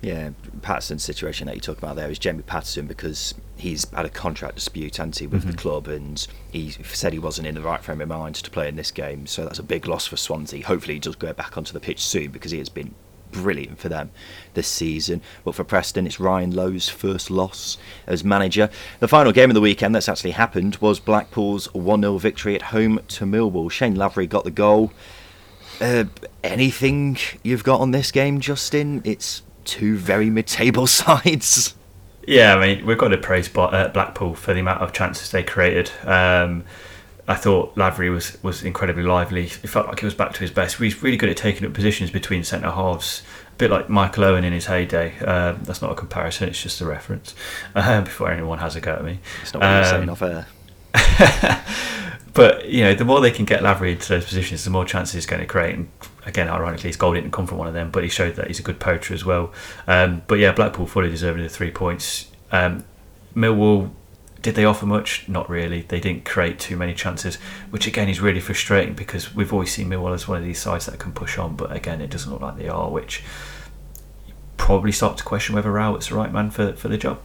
Yeah, 0.00 0.30
Patterson's 0.62 1.02
situation 1.02 1.48
that 1.48 1.56
you 1.56 1.60
talk 1.60 1.78
about 1.78 1.96
there 1.96 2.08
is 2.08 2.20
Jamie 2.20 2.42
Patterson 2.42 2.86
because 2.86 3.34
he's 3.56 3.90
had 3.90 4.06
a 4.06 4.08
contract 4.08 4.54
dispute, 4.54 4.96
hasn't 4.96 5.18
he, 5.18 5.26
with 5.26 5.40
mm-hmm. 5.40 5.50
the 5.50 5.56
club, 5.56 5.88
and 5.88 6.24
he 6.52 6.70
said 6.70 7.12
he 7.12 7.18
wasn't 7.18 7.48
in 7.48 7.56
the 7.56 7.60
right 7.60 7.82
frame 7.82 8.00
of 8.00 8.08
mind 8.08 8.36
to 8.36 8.50
play 8.50 8.68
in 8.68 8.76
this 8.76 8.92
game. 8.92 9.26
So 9.26 9.44
that's 9.44 9.58
a 9.58 9.64
big 9.64 9.88
loss 9.88 10.06
for 10.06 10.16
Swansea. 10.16 10.64
Hopefully, 10.64 10.94
he 10.94 11.00
does 11.00 11.16
go 11.16 11.32
back 11.32 11.56
onto 11.56 11.72
the 11.72 11.80
pitch 11.80 12.00
soon 12.00 12.30
because 12.30 12.52
he 12.52 12.58
has 12.58 12.68
been 12.68 12.94
brilliant 13.30 13.78
for 13.78 13.88
them 13.88 14.10
this 14.54 14.68
season. 14.68 15.22
But 15.44 15.54
for 15.54 15.64
Preston, 15.64 16.06
it's 16.06 16.20
Ryan 16.20 16.54
Lowe's 16.54 16.88
first 16.88 17.30
loss 17.30 17.78
as 18.06 18.24
manager. 18.24 18.70
The 19.00 19.08
final 19.08 19.32
game 19.32 19.50
of 19.50 19.54
the 19.54 19.60
weekend 19.60 19.94
that's 19.94 20.08
actually 20.08 20.32
happened 20.32 20.76
was 20.76 21.00
Blackpool's 21.00 21.72
1 21.74 22.02
0 22.02 22.18
victory 22.18 22.54
at 22.54 22.62
home 22.62 23.00
to 23.08 23.24
Millwall. 23.24 23.70
Shane 23.70 23.94
Lavery 23.94 24.26
got 24.26 24.44
the 24.44 24.50
goal. 24.50 24.92
Uh, 25.80 26.04
anything 26.42 27.16
you've 27.42 27.64
got 27.64 27.80
on 27.80 27.92
this 27.92 28.10
game, 28.10 28.40
Justin? 28.40 29.00
It's 29.04 29.42
two 29.64 29.96
very 29.96 30.30
mid 30.30 30.46
table 30.46 30.86
sides. 30.88 31.74
Yeah, 32.26 32.56
I 32.56 32.60
mean, 32.60 32.84
we've 32.84 32.98
got 32.98 33.08
to 33.08 33.16
praise 33.16 33.48
uh, 33.56 33.88
Blackpool 33.88 34.34
for 34.34 34.52
the 34.52 34.60
amount 34.60 34.82
of 34.82 34.92
chances 34.92 35.30
they 35.30 35.42
created. 35.42 35.90
Um, 36.04 36.64
I 37.28 37.34
thought 37.34 37.76
Lavery 37.76 38.08
was, 38.08 38.42
was 38.42 38.62
incredibly 38.62 39.02
lively. 39.02 39.44
It 39.44 39.68
felt 39.68 39.86
like 39.86 40.00
he 40.00 40.06
was 40.06 40.14
back 40.14 40.32
to 40.32 40.40
his 40.40 40.50
best. 40.50 40.78
He's 40.78 41.02
really 41.02 41.18
good 41.18 41.28
at 41.28 41.36
taking 41.36 41.66
up 41.66 41.74
positions 41.74 42.10
between 42.10 42.42
centre 42.42 42.70
halves, 42.70 43.22
a 43.52 43.56
bit 43.56 43.70
like 43.70 43.90
Michael 43.90 44.24
Owen 44.24 44.44
in 44.44 44.54
his 44.54 44.64
heyday. 44.64 45.18
Um, 45.18 45.60
that's 45.62 45.82
not 45.82 45.92
a 45.92 45.94
comparison; 45.94 46.48
it's 46.48 46.62
just 46.62 46.80
a 46.80 46.86
reference. 46.86 47.34
Um, 47.74 48.04
before 48.04 48.30
anyone 48.32 48.58
has 48.60 48.76
a 48.76 48.80
go 48.80 48.94
at 48.94 49.04
me, 49.04 49.20
it's 49.42 49.52
not 49.52 49.62
what 49.62 49.70
um, 49.70 49.84
saying 49.84 50.08
off 50.08 50.22
air. 50.22 50.46
but 52.32 52.66
you 52.66 52.82
know, 52.82 52.94
the 52.94 53.04
more 53.04 53.20
they 53.20 53.30
can 53.30 53.44
get 53.44 53.62
Lavery 53.62 53.92
into 53.92 54.08
those 54.08 54.24
positions, 54.24 54.64
the 54.64 54.70
more 54.70 54.86
chances 54.86 55.12
he's 55.12 55.26
going 55.26 55.40
to 55.40 55.46
create. 55.46 55.74
And 55.74 55.90
again, 56.24 56.48
ironically, 56.48 56.88
his 56.88 56.96
goal 56.96 57.12
didn't 57.12 57.32
come 57.32 57.46
from 57.46 57.58
one 57.58 57.68
of 57.68 57.74
them, 57.74 57.90
but 57.90 58.02
he 58.02 58.08
showed 58.08 58.36
that 58.36 58.46
he's 58.46 58.58
a 58.58 58.62
good 58.62 58.80
poacher 58.80 59.12
as 59.12 59.26
well. 59.26 59.52
Um, 59.86 60.22
but 60.28 60.38
yeah, 60.38 60.52
Blackpool 60.52 60.86
fully 60.86 61.10
deserving 61.10 61.42
the 61.42 61.50
three 61.50 61.72
points. 61.72 62.30
Um, 62.50 62.84
Millwall 63.36 63.90
did 64.40 64.54
they 64.54 64.64
offer 64.64 64.86
much? 64.86 65.28
Not 65.28 65.50
really. 65.50 65.82
They 65.82 66.00
didn't 66.00 66.24
create 66.24 66.58
too 66.58 66.76
many 66.76 66.94
chances, 66.94 67.36
which 67.70 67.86
again 67.86 68.08
is 68.08 68.20
really 68.20 68.40
frustrating 68.40 68.94
because 68.94 69.34
we've 69.34 69.52
always 69.52 69.72
seen 69.72 69.88
Millwall 69.88 70.14
as 70.14 70.28
one 70.28 70.38
of 70.38 70.44
these 70.44 70.60
sides 70.60 70.86
that 70.86 70.98
can 70.98 71.12
push 71.12 71.38
on, 71.38 71.56
but 71.56 71.72
again, 71.72 72.00
it 72.00 72.10
doesn't 72.10 72.30
look 72.30 72.40
like 72.40 72.56
they 72.56 72.68
are, 72.68 72.90
which 72.90 73.22
probably 74.56 74.92
start 74.92 75.16
to 75.18 75.24
question 75.24 75.54
whether 75.54 75.72
Rowett's 75.72 76.08
the 76.08 76.14
right 76.14 76.32
man 76.32 76.50
for, 76.50 76.74
for 76.74 76.88
the 76.88 76.98
job. 76.98 77.20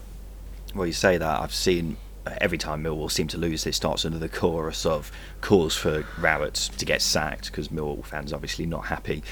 Well, 0.74 0.88
you 0.88 0.94
say 0.94 1.18
that. 1.18 1.42
I've 1.42 1.54
seen 1.54 1.98
uh, 2.26 2.36
every 2.42 2.58
time 2.58 2.84
Millwall 2.84 3.12
seem 3.12 3.28
to 3.28 3.38
lose, 3.38 3.68
it 3.68 3.76
starts 3.76 4.04
the 4.04 4.30
chorus 4.30 4.86
of 4.86 5.12
calls 5.42 5.76
for 5.76 6.06
Rowett 6.18 6.56
to 6.78 6.86
get 6.86 7.02
sacked 7.02 7.48
because 7.48 7.68
Millwall 7.68 8.06
fans 8.06 8.34
obviously 8.34 8.66
not 8.66 8.86
happy 8.86 9.24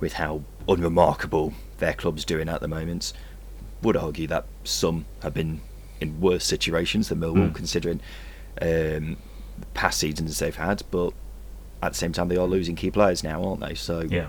with 0.00 0.14
how 0.14 0.42
unremarkable 0.68 1.54
their 1.78 1.92
club's 1.94 2.24
doing 2.24 2.48
at 2.48 2.60
the 2.60 2.68
moment. 2.68 3.12
Would 3.82 3.96
argue 3.96 4.26
that 4.28 4.46
some 4.64 5.06
have 5.22 5.34
been 5.34 5.60
in 6.02 6.20
worse 6.20 6.44
situations 6.44 7.08
than 7.08 7.20
Millwall, 7.20 7.50
mm. 7.50 7.54
considering 7.54 8.00
um, 8.60 9.16
past 9.74 9.98
seasons 9.98 10.38
they've 10.38 10.54
had. 10.54 10.82
But 10.90 11.12
at 11.82 11.92
the 11.92 11.98
same 11.98 12.12
time, 12.12 12.28
they 12.28 12.36
are 12.36 12.46
losing 12.46 12.76
key 12.76 12.90
players 12.90 13.24
now, 13.24 13.42
aren't 13.42 13.60
they? 13.60 13.74
So 13.74 14.00
yeah. 14.00 14.28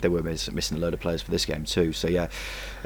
They 0.00 0.08
were 0.08 0.22
miss, 0.22 0.50
missing 0.52 0.76
a 0.76 0.80
load 0.80 0.94
of 0.94 1.00
players 1.00 1.22
for 1.22 1.30
this 1.30 1.44
game 1.44 1.64
too, 1.64 1.92
so 1.92 2.08
yeah, 2.08 2.28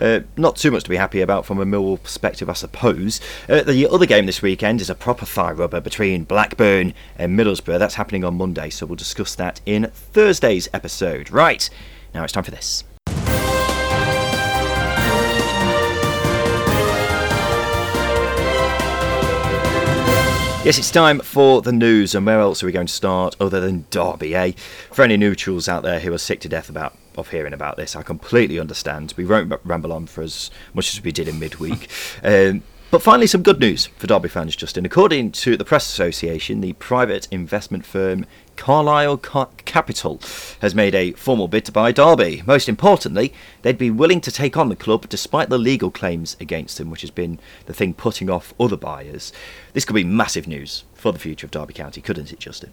uh, 0.01 0.21
not 0.37 0.57
too 0.57 0.71
much 0.71 0.85
to 0.85 0.91
be 0.91 0.97
happy 0.97 1.21
about 1.21 1.45
from 1.45 1.59
a 1.61 1.67
Millwall 1.67 2.03
perspective, 2.03 2.49
I 2.49 2.55
suppose. 2.55 3.21
Uh, 3.49 3.63
the 3.63 3.87
other 3.89 4.07
game 4.07 4.27
this 4.27 4.41
weekend 4.41 4.81
is 4.81 4.89
a 4.89 4.95
proper 4.95 5.27
thigh 5.27 5.53
rubber 5.53 5.81
between 5.81 6.25
Blackburn 6.25 6.95
and 7.17 7.39
Middlesbrough. 7.39 7.79
That's 7.79 7.97
happening 7.97 8.25
on 8.25 8.37
Monday, 8.37 8.71
so 8.71 8.87
we'll 8.87 8.97
discuss 8.97 9.35
that 9.35 9.61
in 9.67 9.91
Thursday's 9.93 10.69
episode. 10.73 11.31
Right 11.31 11.69
now, 12.15 12.25
it's 12.25 12.33
time 12.33 12.45
for 12.45 12.51
this. 12.51 12.85
Yes, 20.65 20.79
it's 20.79 20.93
time 20.93 21.19
for 21.19 21.61
the 21.61 21.73
news, 21.73 22.15
and 22.15 22.25
where 22.25 22.39
else 22.39 22.63
are 22.63 22.67
we 22.67 22.73
going 22.73 22.87
to 22.87 22.93
start 22.93 23.35
other 23.41 23.61
than 23.61 23.85
Derby, 23.91 24.33
eh? 24.37 24.53
For 24.93 25.03
any 25.03 25.17
neutrals 25.17 25.69
out 25.69 25.83
there 25.83 25.99
who 25.99 26.13
are 26.13 26.19
sick 26.19 26.39
to 26.43 26.49
death 26.49 26.69
about 26.69 26.97
of 27.17 27.31
hearing 27.31 27.53
about 27.53 27.77
this, 27.77 27.97
I 27.97 28.03
completely 28.03 28.61
understand. 28.61 29.13
We 29.17 29.27
won't 29.27 29.53
ramble 29.65 29.93
on 29.93 30.07
for 30.07 30.23
as 30.23 30.53
much 30.73 30.95
as 30.95 31.03
we 31.03 31.11
did 31.11 31.27
in 31.27 31.41
midweek. 31.41 31.91
um, 32.23 32.63
but 32.93 33.03
finally, 33.03 33.27
some 33.27 33.43
good 33.43 33.59
news 33.59 33.87
for 33.87 34.07
Derby 34.07 34.29
fans, 34.29 34.55
Justin. 34.55 34.87
According 34.87 35.33
to 35.33 35.57
the 35.57 35.65
Press 35.65 35.91
Association, 35.91 36.61
the 36.61 36.75
private 36.75 37.27
investment 37.33 37.85
firm 37.85 38.25
Carlyle 38.63 39.17
Capital 39.17 40.21
has 40.61 40.73
made 40.73 40.95
a 40.95 41.11
formal 41.15 41.49
bid 41.49 41.65
to 41.65 41.73
buy 41.73 41.91
Derby. 41.91 42.45
Most 42.47 42.69
importantly, 42.69 43.35
they'd 43.63 43.77
be 43.77 43.91
willing 43.91 44.21
to 44.21 44.31
take 44.31 44.57
on 44.57 44.69
the 44.69 44.77
club 44.77 45.09
despite 45.09 45.49
the 45.49 45.59
legal 45.59 45.91
claims 45.91 46.37
against 46.39 46.79
them, 46.79 46.89
which 46.89 47.01
has 47.01 47.11
been 47.11 47.41
the 47.67 47.75
thing 47.75 47.93
putting 47.93 48.31
off 48.31 48.55
other 48.61 48.77
buyers. 48.77 49.33
This 49.73 49.85
could 49.85 49.97
be 49.97 50.05
massive 50.05 50.47
news 50.47 50.85
for 50.95 51.13
the 51.13 51.19
future 51.19 51.45
of 51.45 51.51
Derby 51.51 51.75
County, 51.75 52.01
couldn't 52.01 52.33
it, 52.33 52.39
Justin? 52.39 52.71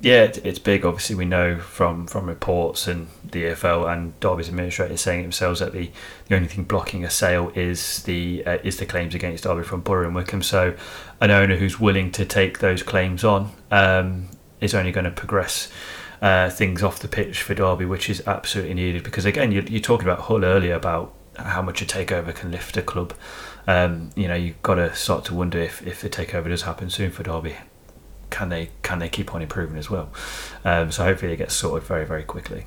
Yeah, 0.00 0.30
it's 0.44 0.60
big. 0.60 0.84
Obviously, 0.84 1.16
we 1.16 1.24
know 1.24 1.58
from, 1.58 2.06
from 2.06 2.26
reports 2.26 2.86
and 2.86 3.08
the 3.28 3.42
EFL 3.42 3.92
and 3.92 4.20
Derby's 4.20 4.48
administrators 4.48 5.00
saying 5.00 5.22
themselves 5.22 5.58
that 5.58 5.72
the, 5.72 5.90
the 6.28 6.36
only 6.36 6.46
thing 6.46 6.62
blocking 6.62 7.04
a 7.04 7.10
sale 7.10 7.50
is 7.56 8.04
the 8.04 8.46
uh, 8.46 8.58
is 8.62 8.76
the 8.76 8.86
claims 8.86 9.16
against 9.16 9.42
Derby 9.42 9.64
from 9.64 9.80
Boro 9.80 10.06
and 10.06 10.14
Wycombe. 10.14 10.42
So, 10.44 10.76
an 11.20 11.32
owner 11.32 11.56
who's 11.56 11.80
willing 11.80 12.12
to 12.12 12.24
take 12.24 12.60
those 12.60 12.84
claims 12.84 13.24
on 13.24 13.50
um, 13.72 14.28
is 14.64 14.74
only 14.74 14.92
going 14.92 15.04
to 15.04 15.10
progress 15.10 15.70
uh, 16.22 16.48
things 16.50 16.82
off 16.82 17.00
the 17.00 17.08
pitch 17.08 17.42
for 17.42 17.54
Derby, 17.54 17.84
which 17.84 18.08
is 18.08 18.26
absolutely 18.26 18.74
needed. 18.74 19.04
Because 19.04 19.24
again, 19.24 19.52
you're, 19.52 19.64
you're 19.64 19.80
talking 19.80 20.06
about 20.06 20.20
Hull 20.20 20.44
earlier 20.44 20.74
about 20.74 21.14
how 21.36 21.62
much 21.62 21.82
a 21.82 21.84
takeover 21.84 22.34
can 22.34 22.50
lift 22.50 22.76
a 22.76 22.82
club. 22.82 23.12
Um, 23.66 24.10
you 24.14 24.28
know, 24.28 24.34
you've 24.34 24.62
got 24.62 24.76
to 24.76 24.94
start 24.94 25.24
to 25.26 25.34
wonder 25.34 25.58
if, 25.58 25.86
if 25.86 26.00
the 26.00 26.08
takeover 26.08 26.48
does 26.48 26.62
happen 26.62 26.90
soon 26.90 27.10
for 27.10 27.22
Derby, 27.22 27.56
can 28.30 28.48
they 28.48 28.70
can 28.82 28.98
they 28.98 29.08
keep 29.08 29.34
on 29.34 29.42
improving 29.42 29.76
as 29.76 29.90
well? 29.90 30.10
Um, 30.64 30.90
so 30.90 31.04
hopefully 31.04 31.32
it 31.32 31.36
gets 31.36 31.54
sorted 31.54 31.86
very 31.86 32.04
very 32.04 32.24
quickly. 32.24 32.64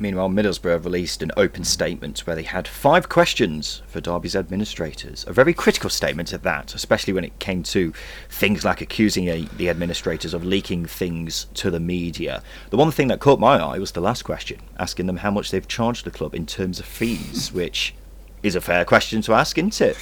Meanwhile, 0.00 0.30
Middlesbrough 0.30 0.82
released 0.82 1.22
an 1.22 1.30
open 1.36 1.62
statement 1.62 2.20
where 2.20 2.34
they 2.34 2.42
had 2.42 2.66
five 2.66 3.10
questions 3.10 3.82
for 3.86 4.00
Derby's 4.00 4.34
administrators. 4.34 5.26
A 5.28 5.32
very 5.34 5.52
critical 5.52 5.90
statement 5.90 6.32
at 6.32 6.42
that, 6.42 6.74
especially 6.74 7.12
when 7.12 7.24
it 7.24 7.38
came 7.38 7.62
to 7.64 7.92
things 8.30 8.64
like 8.64 8.80
accusing 8.80 9.28
a, 9.28 9.42
the 9.58 9.68
administrators 9.68 10.32
of 10.32 10.42
leaking 10.42 10.86
things 10.86 11.48
to 11.52 11.70
the 11.70 11.78
media. 11.78 12.42
The 12.70 12.78
one 12.78 12.90
thing 12.90 13.08
that 13.08 13.20
caught 13.20 13.38
my 13.38 13.58
eye 13.58 13.78
was 13.78 13.92
the 13.92 14.00
last 14.00 14.22
question, 14.22 14.60
asking 14.78 15.04
them 15.04 15.18
how 15.18 15.30
much 15.30 15.50
they've 15.50 15.68
charged 15.68 16.06
the 16.06 16.10
club 16.10 16.34
in 16.34 16.46
terms 16.46 16.80
of 16.80 16.86
fees, 16.86 17.52
which 17.52 17.94
is 18.42 18.54
a 18.54 18.60
fair 18.62 18.86
question 18.86 19.20
to 19.20 19.34
ask, 19.34 19.58
isn't 19.58 19.82
it? 19.82 19.98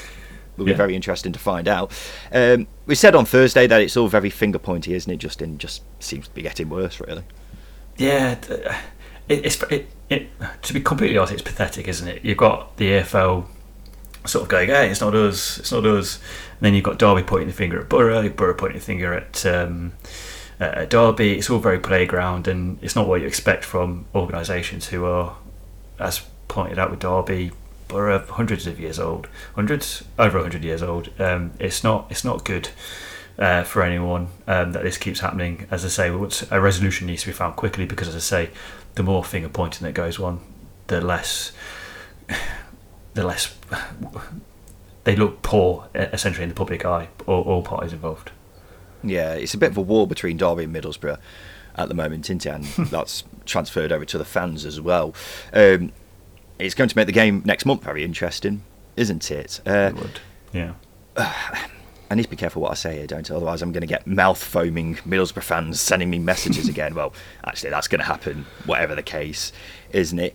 will 0.57 0.65
be 0.65 0.73
yeah. 0.73 0.77
very 0.77 0.95
interesting 0.95 1.33
to 1.33 1.39
find 1.39 1.69
out. 1.69 1.93
Um, 2.33 2.67
we 2.87 2.95
said 2.95 3.15
on 3.15 3.25
Thursday 3.25 3.67
that 3.67 3.81
it's 3.81 3.97
all 3.97 4.09
very 4.09 4.31
finger 4.31 4.59
pointy, 4.59 4.93
isn't 4.95 5.13
it? 5.13 5.19
Justin 5.19 5.57
just 5.57 5.83
seems 6.01 6.29
to 6.29 6.35
be 6.35 6.43
getting 6.43 6.69
worse, 6.69 7.01
really. 7.01 7.23
Yeah, 7.97 8.37
uh, 8.51 8.77
it, 9.29 9.45
it's 9.45 9.63
it, 9.65 9.89
it, 10.09 10.29
to 10.63 10.73
be 10.75 10.81
completely 10.81 11.19
honest, 11.19 11.35
it's 11.35 11.43
pathetic, 11.43 11.89
isn't 11.89 12.09
it? 12.09 12.25
You've 12.25 12.39
got 12.39 12.77
the 12.77 12.91
EFL 12.91 13.47
sort 14.25 14.43
of 14.43 14.49
going, 14.49 14.69
"Hey, 14.69 14.91
it's 14.91 15.01
not 15.01 15.15
us, 15.15 15.59
it's 15.59 15.73
not 15.73 15.85
us," 15.87 16.17
and 16.17 16.61
then 16.61 16.75
you've 16.75 16.85
got 16.85 16.99
Derby 16.99 17.23
pointing 17.23 17.49
the 17.49 17.55
finger 17.55 17.81
at 17.81 17.89
Boro, 17.89 18.29
Boro 18.31 18.55
pointing 18.55 18.79
the 18.79 18.85
finger 18.85 19.15
at 19.15 19.45
um, 19.47 19.93
uh, 20.61 20.85
Derby. 20.87 21.39
It's 21.39 21.51
all 21.51 21.59
very 21.59 21.79
playground, 21.79 22.49
and 22.49 22.79
it's 22.83 22.97
not 22.97 23.07
what 23.07 23.21
you 23.21 23.27
expect 23.27 23.65
from 23.65 24.07
organisations 24.15 24.89
who 24.89 25.05
are, 25.05 25.37
as 25.99 26.23
pointed 26.49 26.79
out 26.79 26.91
with 26.91 27.01
Derby, 27.01 27.53
are 27.93 28.19
hundreds 28.19 28.67
of 28.67 28.79
years 28.79 28.99
old, 28.99 29.29
hundreds 29.55 30.05
over 30.19 30.41
hundred 30.41 30.65
years 30.65 30.83
old. 30.83 31.11
Um, 31.21 31.53
it's 31.59 31.85
not 31.85 32.07
it's 32.11 32.25
not 32.25 32.45
good. 32.45 32.71
Uh, 33.39 33.63
for 33.63 33.85
anyone 33.85 34.27
um, 34.49 34.73
that 34.73 34.83
this 34.83 34.99
keeps 34.99 35.21
happening. 35.21 35.65
As 35.71 35.85
I 35.85 35.89
say, 35.89 36.09
a 36.51 36.61
resolution 36.61 37.07
needs 37.07 37.23
to 37.23 37.29
be 37.29 37.33
found 37.33 37.55
quickly 37.55 37.87
because, 37.87 38.09
as 38.09 38.17
I 38.17 38.19
say, 38.19 38.51
the 38.99 39.03
more 39.05 39.25
finger 39.25 39.49
pointing 39.49 39.87
that 39.87 39.93
goes 39.93 40.19
on, 40.19 40.41
the 40.89 41.01
less 41.01 41.53
the 43.15 43.25
less 43.25 43.57
they 45.05 45.17
look 45.17 45.41
poor 45.41 45.89
essentially 45.95 46.43
in 46.43 46.49
the 46.51 46.55
public 46.55 46.85
eye. 46.85 47.09
All, 47.27 47.43
all 47.43 47.63
parties 47.63 47.93
involved. 47.93 48.33
Yeah, 49.03 49.35
it's 49.35 49.55
a 49.55 49.59
bit 49.59 49.71
of 49.71 49.77
a 49.77 49.81
war 49.81 50.07
between 50.07 50.37
Derby 50.37 50.65
and 50.65 50.75
Middlesbrough 50.75 51.19
at 51.77 51.89
the 51.89 51.95
moment, 51.95 52.27
isn't 52.27 52.45
it? 52.45 52.53
And 52.53 52.65
that's 52.89 53.23
transferred 53.47 53.93
over 53.93 54.05
to 54.05 54.19
the 54.19 54.25
fans 54.25 54.67
as 54.67 54.81
well. 54.81 55.15
Um, 55.53 55.93
it's 56.59 56.75
going 56.75 56.91
to 56.91 56.97
make 56.97 57.07
the 57.07 57.13
game 57.13 57.43
next 57.47 57.65
month 57.65 57.85
very 57.85 58.03
interesting, 58.03 58.65
isn't 58.97 59.31
it? 59.31 59.61
Uh, 59.65 59.93
it 59.95 59.97
would. 59.97 60.21
Yeah. 61.17 61.65
I 62.11 62.15
need 62.15 62.23
to 62.23 62.31
be 62.31 62.37
careful 62.37 62.63
what 62.63 62.71
I 62.71 62.75
say 62.75 62.97
here, 62.97 63.07
don't 63.07 63.31
I? 63.31 63.35
Otherwise, 63.35 63.61
I'm 63.61 63.73
going 63.73 63.83
to 63.83 63.87
get 63.87 64.07
mouth 64.07 64.43
foaming 64.43 64.97
Middlesbrough 64.97 65.43
fans 65.43 65.81
sending 65.81 66.09
me 66.09 66.19
messages 66.19 66.69
again. 66.71 66.95
well, 66.95 67.13
actually, 67.45 67.71
that's 67.71 67.89
going 67.89 68.01
to 68.01 68.07
happen, 68.07 68.47
whatever 68.65 68.95
the 68.95 69.03
case, 69.03 69.53
isn't 69.91 70.19
it? 70.19 70.35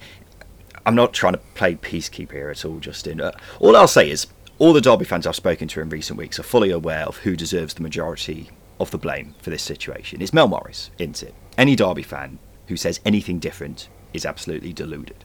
I'm 0.86 0.95
not 0.95 1.13
trying 1.13 1.34
to 1.34 1.39
play 1.55 1.76
peacekeeper 1.76 2.34
here 2.34 2.49
at 2.49 2.65
all, 2.65 2.80
Justin. 2.80 3.21
Uh, 3.21 3.32
all 3.59 3.76
I'll 3.76 3.88
say 3.88 4.09
is, 4.09 4.28
all 4.59 4.74
the 4.74 4.82
Derby 4.82 5.05
fans 5.05 5.26
I've 5.26 5.36
spoken 5.36 5.67
to 5.69 5.82
in 5.82 5.89
recent 5.89 6.17
weeks 6.19 6.38
are 6.39 6.43
fully 6.43 6.69
aware 6.69 7.05
of 7.05 7.17
who 7.17 7.36
deserves 7.36 7.74
the 7.74 7.82
majority 7.82 8.49
of 8.80 8.91
the 8.91 8.97
blame 8.97 9.34
for 9.41 9.49
this 9.49 9.63
situation. 9.63 10.21
It's 10.21 10.34
Mel 10.34 10.47
Morris, 10.47 10.91
isn't 10.99 11.24
it? 11.24 11.34
Any 11.57 11.76
Derby 11.76 12.03
fan 12.03 12.38
who 12.67 12.78
says 12.78 12.99
anything 13.05 13.39
different 13.39 13.89
is 14.13 14.26
absolutely 14.26 14.74
deluded. 14.74 15.24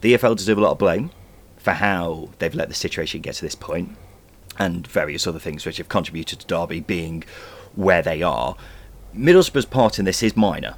The 0.00 0.14
EFL 0.14 0.36
deserve 0.36 0.58
a 0.58 0.60
lot 0.60 0.72
of 0.72 0.78
blame 0.78 1.10
for 1.56 1.72
how 1.72 2.30
they've 2.38 2.54
let 2.54 2.68
the 2.68 2.74
situation 2.74 3.20
get 3.20 3.34
to 3.36 3.42
this 3.42 3.54
point 3.54 3.96
and 4.58 4.86
various 4.86 5.26
other 5.26 5.38
things 5.38 5.64
which 5.64 5.76
have 5.78 5.88
contributed 5.88 6.40
to 6.40 6.46
Derby 6.46 6.80
being 6.80 7.24
where 7.74 8.02
they 8.02 8.22
are. 8.22 8.56
Middlesbrough's 9.14 9.66
part 9.66 9.98
in 9.98 10.04
this 10.04 10.22
is 10.22 10.36
minor. 10.36 10.76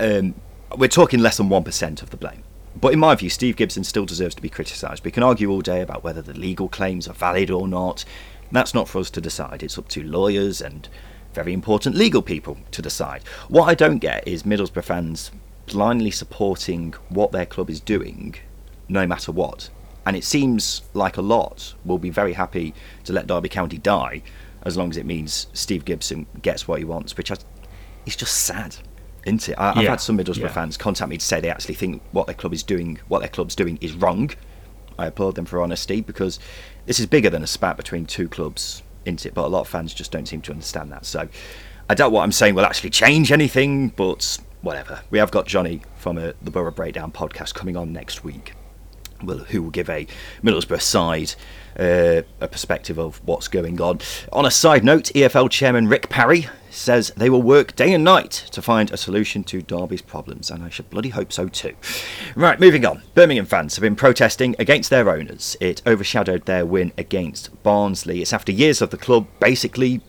Um, 0.00 0.34
we're 0.76 0.88
talking 0.88 1.20
less 1.20 1.36
than 1.36 1.48
1% 1.48 2.02
of 2.02 2.10
the 2.10 2.16
blame. 2.16 2.42
But 2.74 2.92
in 2.92 2.98
my 2.98 3.14
view, 3.14 3.28
Steve 3.28 3.56
Gibson 3.56 3.84
still 3.84 4.06
deserves 4.06 4.34
to 4.34 4.42
be 4.42 4.48
criticised. 4.48 5.04
We 5.04 5.10
can 5.10 5.22
argue 5.22 5.50
all 5.50 5.60
day 5.60 5.80
about 5.80 6.02
whether 6.02 6.22
the 6.22 6.32
legal 6.32 6.68
claims 6.68 7.06
are 7.06 7.14
valid 7.14 7.50
or 7.50 7.68
not. 7.68 8.04
That's 8.50 8.74
not 8.74 8.88
for 8.88 8.98
us 8.98 9.10
to 9.10 9.20
decide. 9.20 9.62
It's 9.62 9.78
up 9.78 9.88
to 9.88 10.02
lawyers 10.02 10.60
and 10.60 10.88
very 11.34 11.52
important 11.52 11.96
legal 11.96 12.22
people 12.22 12.58
to 12.70 12.82
decide. 12.82 13.22
What 13.48 13.68
I 13.68 13.74
don't 13.74 13.98
get 13.98 14.26
is 14.26 14.42
Middlesbrough 14.42 14.84
fans 14.84 15.30
blindly 15.66 16.10
supporting 16.10 16.92
what 17.08 17.32
their 17.32 17.46
club 17.46 17.70
is 17.70 17.80
doing, 17.80 18.34
no 18.88 19.06
matter 19.06 19.32
what. 19.32 19.70
And 20.04 20.16
it 20.16 20.24
seems 20.24 20.82
like 20.94 21.16
a 21.16 21.22
lot 21.22 21.74
will 21.84 21.98
be 21.98 22.10
very 22.10 22.32
happy 22.32 22.74
to 23.04 23.12
let 23.12 23.26
Derby 23.26 23.48
County 23.48 23.78
die 23.78 24.22
as 24.64 24.76
long 24.76 24.90
as 24.90 24.96
it 24.96 25.06
means 25.06 25.48
Steve 25.52 25.84
Gibson 25.84 26.26
gets 26.40 26.66
what 26.66 26.78
he 26.78 26.84
wants, 26.84 27.16
which 27.16 27.30
is 28.06 28.16
just 28.16 28.34
sad 28.34 28.76
isn't 29.24 29.48
it? 29.48 29.58
I, 29.58 29.72
have 29.72 29.84
had 29.84 30.00
some 30.00 30.18
Middlesbrough 30.18 30.42
yeah. 30.42 30.48
fans 30.48 30.76
contact 30.76 31.08
me 31.08 31.16
to 31.16 31.24
say 31.24 31.40
they 31.40 31.50
actually 31.50 31.74
think 31.74 32.02
what 32.12 32.26
their 32.26 32.34
club 32.34 32.52
is 32.52 32.62
doing, 32.62 32.98
what 33.08 33.20
their 33.20 33.28
club's 33.28 33.54
doing, 33.54 33.78
is 33.80 33.92
wrong. 33.92 34.30
I 34.98 35.06
applaud 35.06 35.34
them 35.36 35.44
for 35.44 35.60
honesty 35.60 36.00
because 36.00 36.38
this 36.86 37.00
is 37.00 37.06
bigger 37.06 37.30
than 37.30 37.42
a 37.42 37.46
spat 37.46 37.76
between 37.76 38.06
two 38.06 38.28
clubs, 38.28 38.82
isn't 39.04 39.26
it? 39.26 39.34
But 39.34 39.46
a 39.46 39.48
lot 39.48 39.60
of 39.62 39.68
fans 39.68 39.94
just 39.94 40.12
don't 40.12 40.26
seem 40.26 40.42
to 40.42 40.52
understand 40.52 40.92
that. 40.92 41.06
So 41.06 41.28
I 41.88 41.94
doubt 41.94 42.12
what 42.12 42.22
I'm 42.22 42.32
saying 42.32 42.54
will 42.54 42.64
actually 42.64 42.90
change 42.90 43.32
anything, 43.32 43.88
but 43.90 44.38
whatever. 44.60 45.00
We 45.10 45.18
have 45.18 45.30
got 45.30 45.46
Johnny 45.46 45.82
from 45.96 46.18
a, 46.18 46.34
the 46.42 46.50
Borough 46.50 46.70
Breakdown 46.70 47.12
podcast 47.12 47.54
coming 47.54 47.76
on 47.76 47.92
next 47.92 48.24
week, 48.24 48.54
who 49.22 49.62
will 49.62 49.70
give 49.70 49.88
a 49.88 50.06
Middlesbrough 50.42 50.82
side 50.82 51.34
uh, 51.78 52.22
a 52.40 52.48
perspective 52.48 52.98
of 52.98 53.20
what's 53.24 53.48
going 53.48 53.80
on. 53.80 54.00
On 54.32 54.44
a 54.44 54.50
side 54.50 54.84
note, 54.84 55.04
EFL 55.14 55.50
chairman 55.50 55.88
Rick 55.88 56.08
Parry 56.08 56.46
says 56.70 57.12
they 57.16 57.30
will 57.30 57.42
work 57.42 57.76
day 57.76 57.92
and 57.92 58.02
night 58.02 58.32
to 58.50 58.62
find 58.62 58.90
a 58.90 58.96
solution 58.96 59.44
to 59.44 59.62
Derby's 59.62 60.02
problems, 60.02 60.50
and 60.50 60.62
I 60.62 60.68
should 60.68 60.88
bloody 60.90 61.10
hope 61.10 61.32
so 61.32 61.48
too. 61.48 61.74
Right, 62.34 62.58
moving 62.58 62.84
on. 62.86 63.02
Birmingham 63.14 63.46
fans 63.46 63.76
have 63.76 63.82
been 63.82 63.96
protesting 63.96 64.56
against 64.58 64.90
their 64.90 65.10
owners. 65.10 65.56
It 65.60 65.82
overshadowed 65.86 66.46
their 66.46 66.64
win 66.64 66.92
against 66.96 67.62
Barnsley. 67.62 68.22
It's 68.22 68.32
after 68.32 68.52
years 68.52 68.80
of 68.80 68.90
the 68.90 68.98
club 68.98 69.26
basically 69.38 70.00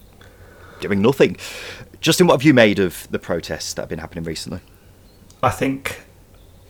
doing 0.80 1.02
nothing. 1.02 1.38
Justin, 2.02 2.28
what 2.28 2.34
have 2.34 2.44
you 2.44 2.54
made 2.54 2.80
of 2.80 3.08
the 3.12 3.20
protests 3.20 3.74
that 3.74 3.84
have 3.84 3.90
been 3.90 4.00
happening 4.00 4.24
recently? 4.24 4.60
I 5.42 5.50
think, 5.50 6.04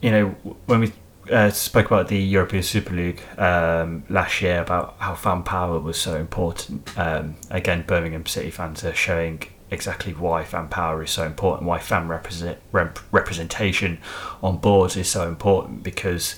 you 0.02 0.12
know, 0.12 0.28
when 0.66 0.80
we 0.80 0.94
uh, 1.32 1.50
spoke 1.50 1.88
about 1.88 2.08
the 2.08 2.18
European 2.18 2.64
Super 2.64 2.94
League 2.94 3.22
um, 3.38 4.04
last 4.10 4.42
year 4.42 4.62
about 4.62 4.96
how 5.00 5.16
fan 5.16 5.44
power 5.44 5.80
was 5.80 5.98
so 5.98 6.16
important. 6.16 6.98
Um, 6.98 7.36
again, 7.50 7.84
Birmingham 7.88 8.26
City 8.26 8.52
fans 8.52 8.84
are 8.84 8.94
showing 8.94 9.44
exactly 9.72 10.14
why 10.14 10.44
fan 10.44 10.68
power 10.68 11.02
is 11.04 11.12
so 11.12 11.26
important, 11.26 11.68
why 11.68 11.80
fan 11.80 12.08
represent, 12.08 12.60
rep- 12.72 13.00
representation 13.12 14.00
on 14.42 14.58
boards 14.58 14.96
is 14.96 15.10
so 15.10 15.28
important. 15.28 15.84
Because 15.84 16.36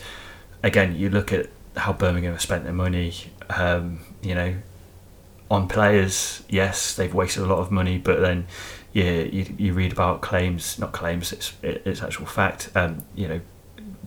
again, 0.64 0.96
you 0.96 1.10
look 1.10 1.34
at 1.34 1.50
how 1.78 1.94
Birmingham 1.94 2.34
have 2.34 2.42
spent 2.42 2.64
their 2.64 2.74
money. 2.74 3.14
Um, 3.50 4.00
you 4.22 4.36
know, 4.36 4.56
on 5.52 5.68
players, 5.68 6.44
yes, 6.50 6.96
they've 6.96 7.14
wasted 7.14 7.44
a 7.44 7.46
lot 7.46 7.60
of 7.60 7.72
money, 7.72 7.98
but 7.98 8.20
then 8.20 8.48
yeah, 8.94 9.22
you, 9.22 9.54
you 9.58 9.74
read 9.74 9.92
about 9.92 10.22
claims, 10.22 10.80
not 10.80 10.94
claims, 10.94 11.34
it's 11.34 11.54
it's 11.62 12.02
actual 12.02 12.26
fact. 12.26 12.70
Um, 12.76 13.04
you 13.14 13.28
know, 13.28 13.42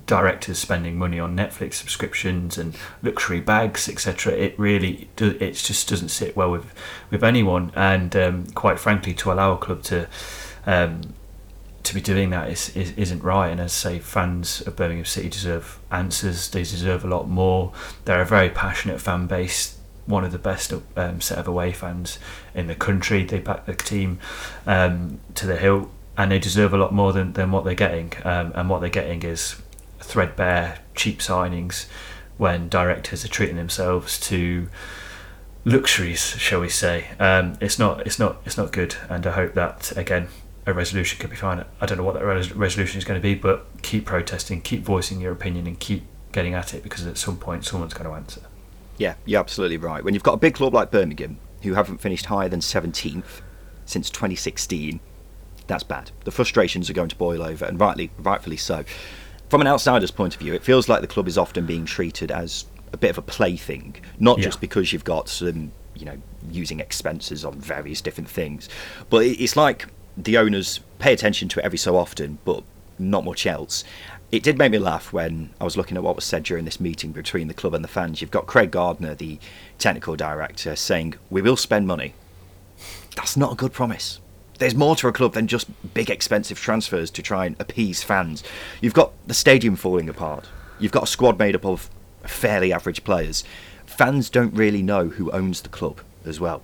directors 0.08 0.58
spending 0.58 0.98
money 0.98 1.20
on 1.20 1.36
Netflix 1.36 1.74
subscriptions 1.74 2.58
and 2.58 2.76
luxury 3.02 3.40
bags, 3.40 3.88
etc. 3.88 4.32
It 4.32 4.58
really 4.58 5.08
do, 5.14 5.36
it 5.38 5.52
just 5.52 5.88
doesn't 5.88 6.08
sit 6.08 6.36
well 6.36 6.50
with 6.50 6.74
with 7.10 7.22
anyone. 7.22 7.70
And 7.76 8.16
um, 8.16 8.46
quite 8.46 8.80
frankly, 8.80 9.14
to 9.14 9.30
allow 9.30 9.52
a 9.52 9.58
club 9.58 9.84
to 9.84 10.08
um, 10.66 11.14
to 11.84 11.94
be 11.94 12.00
doing 12.00 12.30
that 12.30 12.50
is, 12.50 12.74
is 12.76 12.92
isn't 12.96 13.22
right. 13.22 13.50
And 13.50 13.60
as 13.60 13.72
I 13.72 13.92
say, 13.92 13.98
fans 14.00 14.62
of 14.62 14.74
Birmingham 14.74 15.04
City 15.04 15.28
deserve 15.28 15.78
answers. 15.92 16.48
They 16.48 16.62
deserve 16.62 17.04
a 17.04 17.08
lot 17.08 17.28
more. 17.28 17.72
They're 18.04 18.22
a 18.22 18.26
very 18.26 18.50
passionate 18.50 19.00
fan 19.00 19.28
base. 19.28 19.78
One 20.06 20.24
of 20.24 20.32
the 20.32 20.38
best 20.38 20.72
um, 20.96 21.20
set 21.20 21.36
of 21.36 21.46
away 21.46 21.72
fans 21.72 22.18
in 22.54 22.66
the 22.66 22.74
country. 22.74 23.24
They 23.24 23.40
back 23.40 23.66
the 23.66 23.74
team 23.74 24.18
um, 24.66 25.20
to 25.34 25.46
the 25.46 25.58
hilt, 25.58 25.90
and 26.16 26.32
they 26.32 26.38
deserve 26.38 26.72
a 26.72 26.78
lot 26.78 26.94
more 26.94 27.12
than, 27.12 27.34
than 27.34 27.52
what 27.52 27.64
they're 27.66 27.74
getting. 27.74 28.14
Um, 28.24 28.52
and 28.54 28.70
what 28.70 28.80
they're 28.80 28.88
getting 28.88 29.22
is 29.22 29.56
threadbare, 30.00 30.78
cheap 30.94 31.20
signings 31.20 31.86
when 32.36 32.68
directors 32.68 33.24
are 33.24 33.28
treating 33.28 33.56
themselves 33.56 34.18
to 34.20 34.68
luxuries, 35.64 36.20
shall 36.20 36.60
we 36.60 36.68
say? 36.68 37.08
Um, 37.18 37.56
it's 37.60 37.78
not, 37.78 38.06
it's 38.06 38.18
not, 38.18 38.40
it's 38.44 38.56
not 38.56 38.72
good, 38.72 38.96
and 39.08 39.26
I 39.26 39.32
hope 39.32 39.54
that 39.54 39.96
again 39.96 40.28
a 40.66 40.72
resolution 40.72 41.18
could 41.18 41.30
be 41.30 41.36
found. 41.36 41.64
I 41.80 41.86
don't 41.86 41.98
know 41.98 42.04
what 42.04 42.14
that 42.14 42.24
res- 42.24 42.52
resolution 42.52 42.98
is 42.98 43.04
going 43.04 43.18
to 43.18 43.22
be, 43.22 43.34
but 43.34 43.66
keep 43.82 44.04
protesting, 44.04 44.60
keep 44.60 44.82
voicing 44.82 45.20
your 45.20 45.32
opinion, 45.32 45.66
and 45.66 45.78
keep 45.78 46.04
getting 46.30 46.54
at 46.54 46.74
it 46.74 46.82
because 46.82 47.06
at 47.06 47.16
some 47.16 47.38
point 47.38 47.64
someone's 47.64 47.94
going 47.94 48.08
to 48.08 48.14
answer. 48.14 48.42
Yeah, 48.98 49.14
you're 49.24 49.40
absolutely 49.40 49.78
right. 49.78 50.04
When 50.04 50.14
you've 50.14 50.22
got 50.22 50.34
a 50.34 50.38
big 50.38 50.54
club 50.54 50.74
like 50.74 50.90
Birmingham 50.90 51.38
who 51.62 51.74
haven't 51.74 51.98
finished 51.98 52.26
higher 52.26 52.48
than 52.48 52.60
17th 52.60 53.40
since 53.86 54.10
2016, 54.10 55.00
that's 55.66 55.84
bad. 55.84 56.10
The 56.24 56.30
frustrations 56.30 56.90
are 56.90 56.94
going 56.94 57.08
to 57.08 57.16
boil 57.16 57.42
over, 57.42 57.64
and 57.64 57.80
rightly, 57.80 58.10
rightfully 58.18 58.56
so 58.56 58.84
from 59.48 59.60
an 59.60 59.66
outsider's 59.66 60.10
point 60.10 60.34
of 60.34 60.40
view, 60.40 60.54
it 60.54 60.62
feels 60.62 60.88
like 60.88 61.00
the 61.00 61.06
club 61.06 61.28
is 61.28 61.38
often 61.38 61.66
being 61.66 61.84
treated 61.84 62.30
as 62.30 62.66
a 62.92 62.96
bit 62.96 63.10
of 63.10 63.18
a 63.18 63.22
plaything, 63.22 63.96
not 64.18 64.38
yeah. 64.38 64.44
just 64.44 64.60
because 64.60 64.92
you've 64.92 65.04
got 65.04 65.28
some, 65.28 65.72
you 65.94 66.04
know, 66.04 66.18
using 66.50 66.80
expenses 66.80 67.44
on 67.44 67.54
various 67.54 68.00
different 68.00 68.28
things, 68.28 68.68
but 69.10 69.24
it's 69.24 69.56
like 69.56 69.86
the 70.16 70.36
owners 70.36 70.80
pay 70.98 71.12
attention 71.12 71.48
to 71.48 71.60
it 71.60 71.64
every 71.64 71.78
so 71.78 71.96
often, 71.96 72.38
but 72.44 72.62
not 72.98 73.24
much 73.24 73.46
else. 73.46 73.84
It 74.30 74.42
did 74.42 74.58
make 74.58 74.72
me 74.72 74.78
laugh 74.78 75.12
when 75.12 75.50
I 75.60 75.64
was 75.64 75.76
looking 75.76 75.96
at 75.96 76.02
what 76.02 76.16
was 76.16 76.24
said 76.24 76.42
during 76.42 76.66
this 76.66 76.80
meeting 76.80 77.12
between 77.12 77.48
the 77.48 77.54
club 77.54 77.72
and 77.72 77.82
the 77.82 77.88
fans. 77.88 78.20
You've 78.20 78.30
got 78.30 78.46
Craig 78.46 78.70
Gardner, 78.70 79.14
the 79.14 79.38
technical 79.78 80.16
director, 80.16 80.76
saying, 80.76 81.14
We 81.30 81.40
will 81.40 81.56
spend 81.56 81.86
money. 81.86 82.12
That's 83.16 83.36
not 83.36 83.52
a 83.52 83.56
good 83.56 83.72
promise 83.72 84.20
there's 84.58 84.74
more 84.74 84.96
to 84.96 85.08
a 85.08 85.12
club 85.12 85.34
than 85.34 85.46
just 85.46 85.68
big 85.94 86.10
expensive 86.10 86.58
transfers 86.58 87.10
to 87.12 87.22
try 87.22 87.46
and 87.46 87.56
appease 87.60 88.02
fans. 88.02 88.42
You've 88.80 88.94
got 88.94 89.12
the 89.26 89.34
stadium 89.34 89.76
falling 89.76 90.08
apart. 90.08 90.48
You've 90.78 90.92
got 90.92 91.04
a 91.04 91.08
squad 91.08 91.38
made 91.38 91.54
up 91.54 91.64
of 91.64 91.90
fairly 92.24 92.72
average 92.72 93.04
players. 93.04 93.44
Fans 93.86 94.30
don't 94.30 94.54
really 94.54 94.82
know 94.82 95.08
who 95.08 95.30
owns 95.32 95.62
the 95.62 95.68
club 95.68 96.00
as 96.24 96.38
well. 96.38 96.62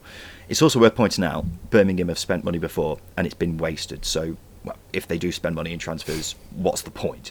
It's 0.49 0.61
also 0.61 0.79
worth 0.79 0.95
pointing 0.95 1.25
out 1.25 1.47
Birmingham 1.71 2.09
have 2.09 2.19
spent 2.19 2.45
money 2.45 2.59
before 2.59 2.99
and 3.17 3.27
it's 3.27 3.35
been 3.35 3.57
wasted. 3.57 4.05
So 4.05 4.37
well, 4.65 4.77
if 4.93 5.07
they 5.07 5.19
do 5.19 5.31
spend 5.31 5.55
money 5.55 5.73
in 5.73 5.79
transfers, 5.79 6.35
what's 6.55 6.83
the 6.83 6.91
point? 6.91 7.31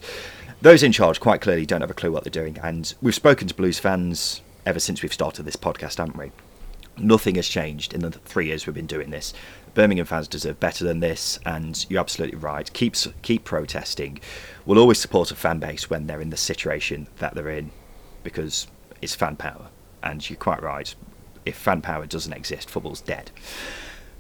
Those 0.62 0.84
in 0.84 0.92
charge 0.92 1.20
quite 1.20 1.42
clearly 1.42 1.66
don't 1.66 1.82
have 1.82 1.92
a 1.92 1.96
clue 1.96 2.12
what 2.12 2.24
they're 2.24 2.32
doing, 2.32 2.58
and 2.64 2.94
we've 3.02 3.14
spoken 3.14 3.48
to 3.48 3.54
Blues 3.54 3.80
fans 3.80 4.42
ever 4.66 4.80
since 4.80 5.02
we've 5.02 5.14
started 5.14 5.44
this 5.44 5.56
podcast, 5.56 5.98
haven't 5.98 6.16
we? 6.16 6.32
Nothing 6.98 7.36
has 7.36 7.50
changed 7.50 7.94
in 7.94 8.02
the 8.02 8.12
three 8.12 8.48
years 8.48 8.66
we've 8.66 8.76
been 8.76 8.86
doing 8.86 9.10
this. 9.10 9.34
Birmingham 9.74 10.06
fans 10.06 10.28
deserve 10.28 10.60
better 10.60 10.86
than 10.86 11.00
this, 11.00 11.40
and 11.46 11.86
you're 11.90 12.00
absolutely 12.00 12.38
right. 12.38 12.72
Keep 12.74 12.96
keep 13.22 13.44
protesting. 13.44 14.20
We'll 14.66 14.80
always 14.80 15.00
support 15.00 15.32
a 15.32 15.36
fan 15.36 15.60
base 15.60 15.90
when 15.90 16.08
they're 16.08 16.22
in 16.22 16.30
the 16.30 16.38
situation 16.38 17.08
that 17.18 17.34
they're 17.34 17.50
in, 17.50 17.72
because 18.24 18.68
it's 19.02 19.16
fan 19.16 19.36
power. 19.36 19.70
And 20.02 20.30
you're 20.30 20.38
quite 20.38 20.62
right. 20.62 20.94
If 21.46 21.58
fan 21.58 21.82
power 21.82 22.06
doesn't 22.06 22.34
exist, 22.34 22.70
football's 22.70 23.02
dead. 23.02 23.32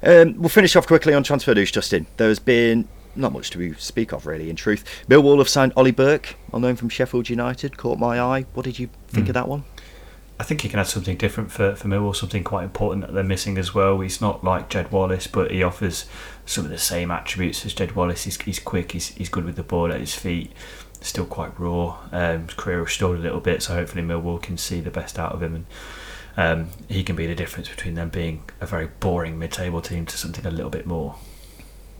Um, 0.01 0.35
we'll 0.37 0.49
finish 0.49 0.75
off 0.75 0.87
quickly 0.87 1.13
on 1.13 1.23
transfer 1.23 1.53
news, 1.53 1.71
Justin. 1.71 2.07
There's 2.17 2.39
been 2.39 2.87
not 3.15 3.31
much 3.31 3.51
to 3.51 3.73
speak 3.75 4.11
of, 4.11 4.25
really, 4.25 4.49
in 4.49 4.55
truth. 4.55 4.83
Millwall 5.07 5.37
have 5.37 5.49
signed 5.49 5.73
Ollie 5.75 5.91
Burke, 5.91 6.35
well 6.51 6.59
known 6.59 6.75
from 6.75 6.89
Sheffield 6.89 7.29
United, 7.29 7.77
caught 7.77 7.99
my 7.99 8.19
eye. 8.19 8.45
What 8.53 8.63
did 8.63 8.79
you 8.79 8.89
think 9.07 9.27
mm. 9.27 9.29
of 9.29 9.33
that 9.35 9.47
one? 9.47 9.63
I 10.43 10.45
think 10.45 10.59
he 10.59 10.67
can 10.67 10.77
add 10.79 10.87
something 10.87 11.15
different 11.15 11.53
for, 11.53 11.73
for 11.73 11.87
Millwall, 11.87 12.13
something 12.13 12.43
quite 12.43 12.65
important 12.65 13.05
that 13.05 13.13
they're 13.13 13.23
missing 13.23 13.57
as 13.57 13.73
well. 13.73 14.01
He's 14.01 14.19
not 14.19 14.43
like 14.43 14.67
Jed 14.67 14.91
Wallace, 14.91 15.25
but 15.25 15.51
he 15.51 15.63
offers 15.63 16.05
some 16.45 16.65
of 16.65 16.69
the 16.69 16.77
same 16.77 17.11
attributes 17.11 17.65
as 17.65 17.73
Jed 17.73 17.95
Wallace. 17.95 18.25
He's, 18.25 18.41
he's 18.41 18.59
quick, 18.59 18.91
he's, 18.91 19.07
he's 19.11 19.29
good 19.29 19.45
with 19.45 19.55
the 19.55 19.63
ball 19.63 19.89
at 19.89 20.01
his 20.01 20.13
feet, 20.13 20.51
still 20.99 21.25
quite 21.25 21.57
raw. 21.57 21.97
Um, 22.11 22.47
his 22.47 22.55
career 22.55 22.81
restored 22.81 23.19
a 23.19 23.21
little 23.21 23.39
bit, 23.39 23.63
so 23.63 23.73
hopefully 23.73 24.03
Millwall 24.03 24.41
can 24.41 24.57
see 24.57 24.81
the 24.81 24.91
best 24.91 25.17
out 25.17 25.31
of 25.31 25.41
him 25.41 25.55
and 25.55 25.65
um, 26.35 26.71
he 26.89 27.05
can 27.05 27.15
be 27.15 27.25
the 27.25 27.35
difference 27.35 27.69
between 27.69 27.93
them 27.93 28.09
being 28.09 28.43
a 28.59 28.65
very 28.65 28.87
boring 28.99 29.39
mid-table 29.39 29.81
team 29.81 30.05
to 30.07 30.17
something 30.17 30.45
a 30.45 30.51
little 30.51 30.69
bit 30.69 30.85
more. 30.85 31.15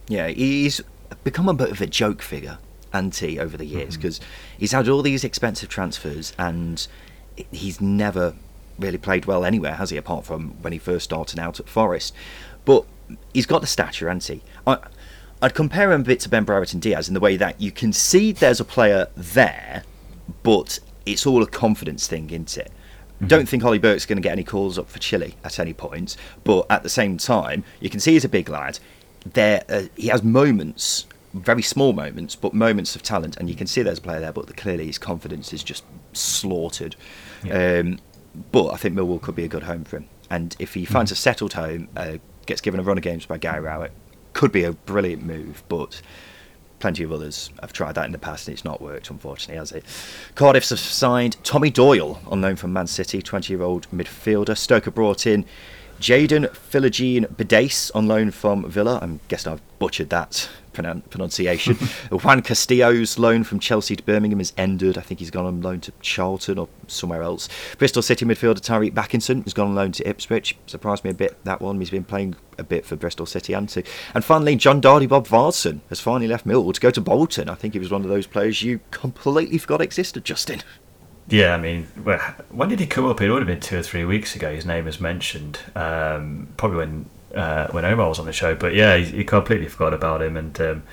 Yeah, 0.10 0.28
he's 0.28 0.82
become 1.24 1.48
a 1.48 1.54
bit 1.54 1.72
of 1.72 1.80
a 1.80 1.88
joke 1.88 2.22
figure, 2.22 2.58
anti 2.92 3.40
over 3.40 3.56
the 3.56 3.66
years 3.66 3.96
because 3.96 4.20
mm-hmm. 4.20 4.58
he's 4.60 4.74
had 4.74 4.90
all 4.90 5.02
these 5.02 5.24
expensive 5.24 5.70
transfers 5.70 6.34
and 6.38 6.90
he's 7.52 7.82
never 7.82 8.36
really 8.80 8.98
played 8.98 9.26
well 9.26 9.46
anywhere, 9.46 9.74
has 9.74 9.90
he? 9.90 9.98
Apart 9.98 10.26
from 10.26 10.52
when 10.62 10.74
he 10.74 10.80
first 10.80 11.06
started 11.06 11.40
out 11.40 11.60
at 11.60 11.70
Forest, 11.70 12.14
but 12.66 12.86
he's 13.34 13.46
got 13.46 13.62
the 13.62 13.68
stature, 13.68 14.10
hasn't 14.10 14.40
he? 14.40 14.46
I, 14.66 14.78
I'd 15.42 15.54
compare 15.54 15.92
him 15.92 16.02
a 16.02 16.04
bit 16.06 16.20
to 16.22 16.30
Ben 16.30 16.46
Brereton 16.46 16.80
Diaz 16.80 17.08
in 17.08 17.14
the 17.14 17.20
way 17.20 17.38
that 17.38 17.60
you 17.60 17.72
can 17.72 17.92
see 17.92 18.32
there's 18.32 18.60
a 18.60 18.66
player 18.66 19.08
there, 19.16 19.84
but 20.42 20.80
it's 21.06 21.26
all 21.26 21.44
a 21.44 21.48
confidence 21.48 22.08
thing, 22.08 22.30
isn't 22.30 22.58
it? 22.58 22.72
Mm-hmm. 23.16 23.28
Don't 23.28 23.50
think 23.50 23.64
Ollie 23.64 23.78
Burke's 23.78 24.06
going 24.06 24.18
to 24.18 24.22
get 24.22 24.32
any 24.32 24.44
calls 24.44 24.80
up 24.80 24.90
for 24.90 25.00
Chile 25.00 25.36
at 25.44 25.60
any 25.60 25.74
point, 25.74 26.16
but 26.44 26.66
at 26.70 26.84
the 26.84 26.90
same 26.90 27.18
time, 27.18 27.64
you 27.80 27.90
can 27.90 28.00
see 28.00 28.14
he's 28.14 28.26
a 28.26 28.30
big 28.30 28.50
lad. 28.50 28.80
There, 29.26 29.64
uh, 29.70 29.84
he 29.96 30.08
has 30.08 30.24
moments, 30.24 31.06
very 31.34 31.62
small 31.62 31.94
moments, 31.94 32.36
but 32.36 32.54
moments 32.54 32.96
of 32.96 33.04
talent, 33.04 33.38
and 33.38 33.50
you 33.50 33.56
can 33.56 33.68
see 33.68 33.82
there's 33.82 34.00
a 34.00 34.02
player 34.02 34.20
there. 34.20 34.34
But 34.34 34.56
clearly, 34.58 34.88
his 34.88 34.98
confidence 34.98 35.54
is 35.54 35.64
just 35.64 35.84
slaughtered. 36.14 36.96
Yeah. 37.44 37.80
Um, 37.80 38.00
but 38.52 38.70
I 38.70 38.78
think 38.78 38.96
Millwall 38.96 39.22
could 39.22 39.36
be 39.36 39.44
a 39.44 39.48
good 39.48 39.64
home 39.64 39.84
for 39.84 39.98
him, 39.98 40.10
and 40.30 40.56
if 40.60 40.74
he 40.74 40.86
finds 40.86 41.10
mm-hmm. 41.10 41.16
a 41.16 41.18
settled 41.18 41.54
home, 41.54 41.88
uh, 41.96 42.18
gets 42.46 42.62
given 42.62 42.80
a 42.80 42.84
run 42.84 42.98
of 42.98 43.04
games 43.04 43.26
by 43.26 43.38
Gary 43.38 43.62
Rowett, 43.62 43.92
could 44.34 44.52
be 44.52 44.64
a 44.64 44.74
brilliant 44.74 45.24
move. 45.24 45.64
But 45.70 46.02
plenty 46.80 47.04
of 47.04 47.14
others 47.14 47.50
have 47.62 47.72
tried 47.72 47.96
that 47.96 48.06
in 48.06 48.12
the 48.12 48.18
past 48.18 48.48
and 48.48 48.54
it's 48.54 48.66
not 48.66 48.82
worked, 48.82 49.10
unfortunately, 49.10 49.56
has 49.56 49.72
it? 49.72 49.86
Cardiff 50.36 50.68
have 50.68 50.80
signed 50.80 51.38
Tommy 51.44 51.70
Doyle, 51.70 52.20
unknown 52.30 52.58
from 52.58 52.74
Man 52.74 52.88
City, 52.88 53.22
20 53.22 53.54
year 53.54 53.62
old 53.62 53.90
midfielder. 53.90 54.58
Stoker 54.58 54.92
brought 54.92 55.26
in 55.26 55.46
Jaden 56.04 56.50
Philogene 56.50 57.26
Bidace 57.34 57.90
on 57.96 58.10
loan 58.10 58.30
from 58.30 58.70
Villa. 58.70 59.00
I'm 59.02 59.22
guessing 59.30 59.54
I've 59.54 59.80
butchered 59.80 60.10
that 60.10 60.50
pronunciation. 60.74 61.76
Juan 62.12 62.42
Castillo's 62.42 63.18
loan 63.18 63.46
from 63.46 63.62
Chelsea 63.62 63.96
to 63.96 64.04
Birmingham 64.04 64.42
is 64.42 64.52
ended. 64.58 64.98
I 64.98 65.02
think 65.02 65.22
he's 65.22 65.32
gone 65.32 65.46
on 65.46 65.62
loan 65.62 65.80
to 65.80 65.94
Charlton 66.02 66.58
or 66.58 66.68
somewhere 66.88 67.24
else. 67.24 67.48
Bristol 67.78 68.02
City 68.02 68.26
midfielder 68.26 68.56
Tyreeq 68.56 68.94
Bakinson 68.94 69.46
has 69.46 69.54
gone 69.54 69.70
on 69.70 69.76
loan 69.76 69.94
to 69.94 70.06
Ipswich. 70.06 70.58
Surprised 70.66 71.06
me 71.06 71.12
a 71.12 71.14
bit 71.14 71.42
that 71.46 71.62
one. 71.62 71.80
He's 71.80 71.90
been 71.90 72.04
playing 72.04 72.36
a 72.58 72.64
bit 72.64 72.86
for 72.86 72.98
Bristol 72.98 73.26
City 73.26 73.54
and 73.54 73.70
to. 73.70 73.82
And 74.14 74.26
finally, 74.26 74.58
Jon 74.58 74.82
Dadi 74.82 75.08
Bodvarsson 75.08 75.80
has 75.88 76.02
finally 76.02 76.28
left 76.28 76.46
Millwall 76.46 76.74
to 76.74 76.82
go 76.82 76.92
to 76.92 77.00
Bolton. 77.00 77.48
I 77.48 77.56
think 77.56 77.76
he 77.76 77.80
was 77.80 77.92
one 77.92 78.04
of 78.04 78.10
those 78.10 78.28
players 78.28 78.62
you 78.62 78.82
completely 78.92 79.58
forgot 79.58 79.80
existed, 79.80 80.26
Justin. 80.26 80.64
Yeah, 81.28 81.54
I 81.54 81.58
mean, 81.58 81.84
when 82.50 82.70
did 82.70 82.80
he 82.80 82.86
come 82.86 83.06
up? 83.06 83.22
It 83.22 83.32
would 83.32 83.40
have 83.40 83.48
been 83.48 83.62
two 83.62 83.80
or 83.80 83.84
three 83.84 84.04
weeks 84.04 84.36
ago. 84.36 84.54
His 84.54 84.66
name 84.66 84.86
was 84.86 85.00
mentioned, 85.00 85.60
um, 85.76 86.50
probably 86.58 86.78
when 86.78 87.06
uh, 87.34 87.68
when 87.72 87.86
Omar 87.86 88.10
was 88.10 88.20
on 88.20 88.26
the 88.26 88.34
show. 88.34 88.56
But 88.56 88.74
yeah, 88.74 88.98
he, 88.98 89.06
he 89.06 89.24
completely 89.24 89.68
forgot 89.68 89.94
about 89.94 90.22
him, 90.22 90.36
and 90.36 90.60
um, 90.60 90.84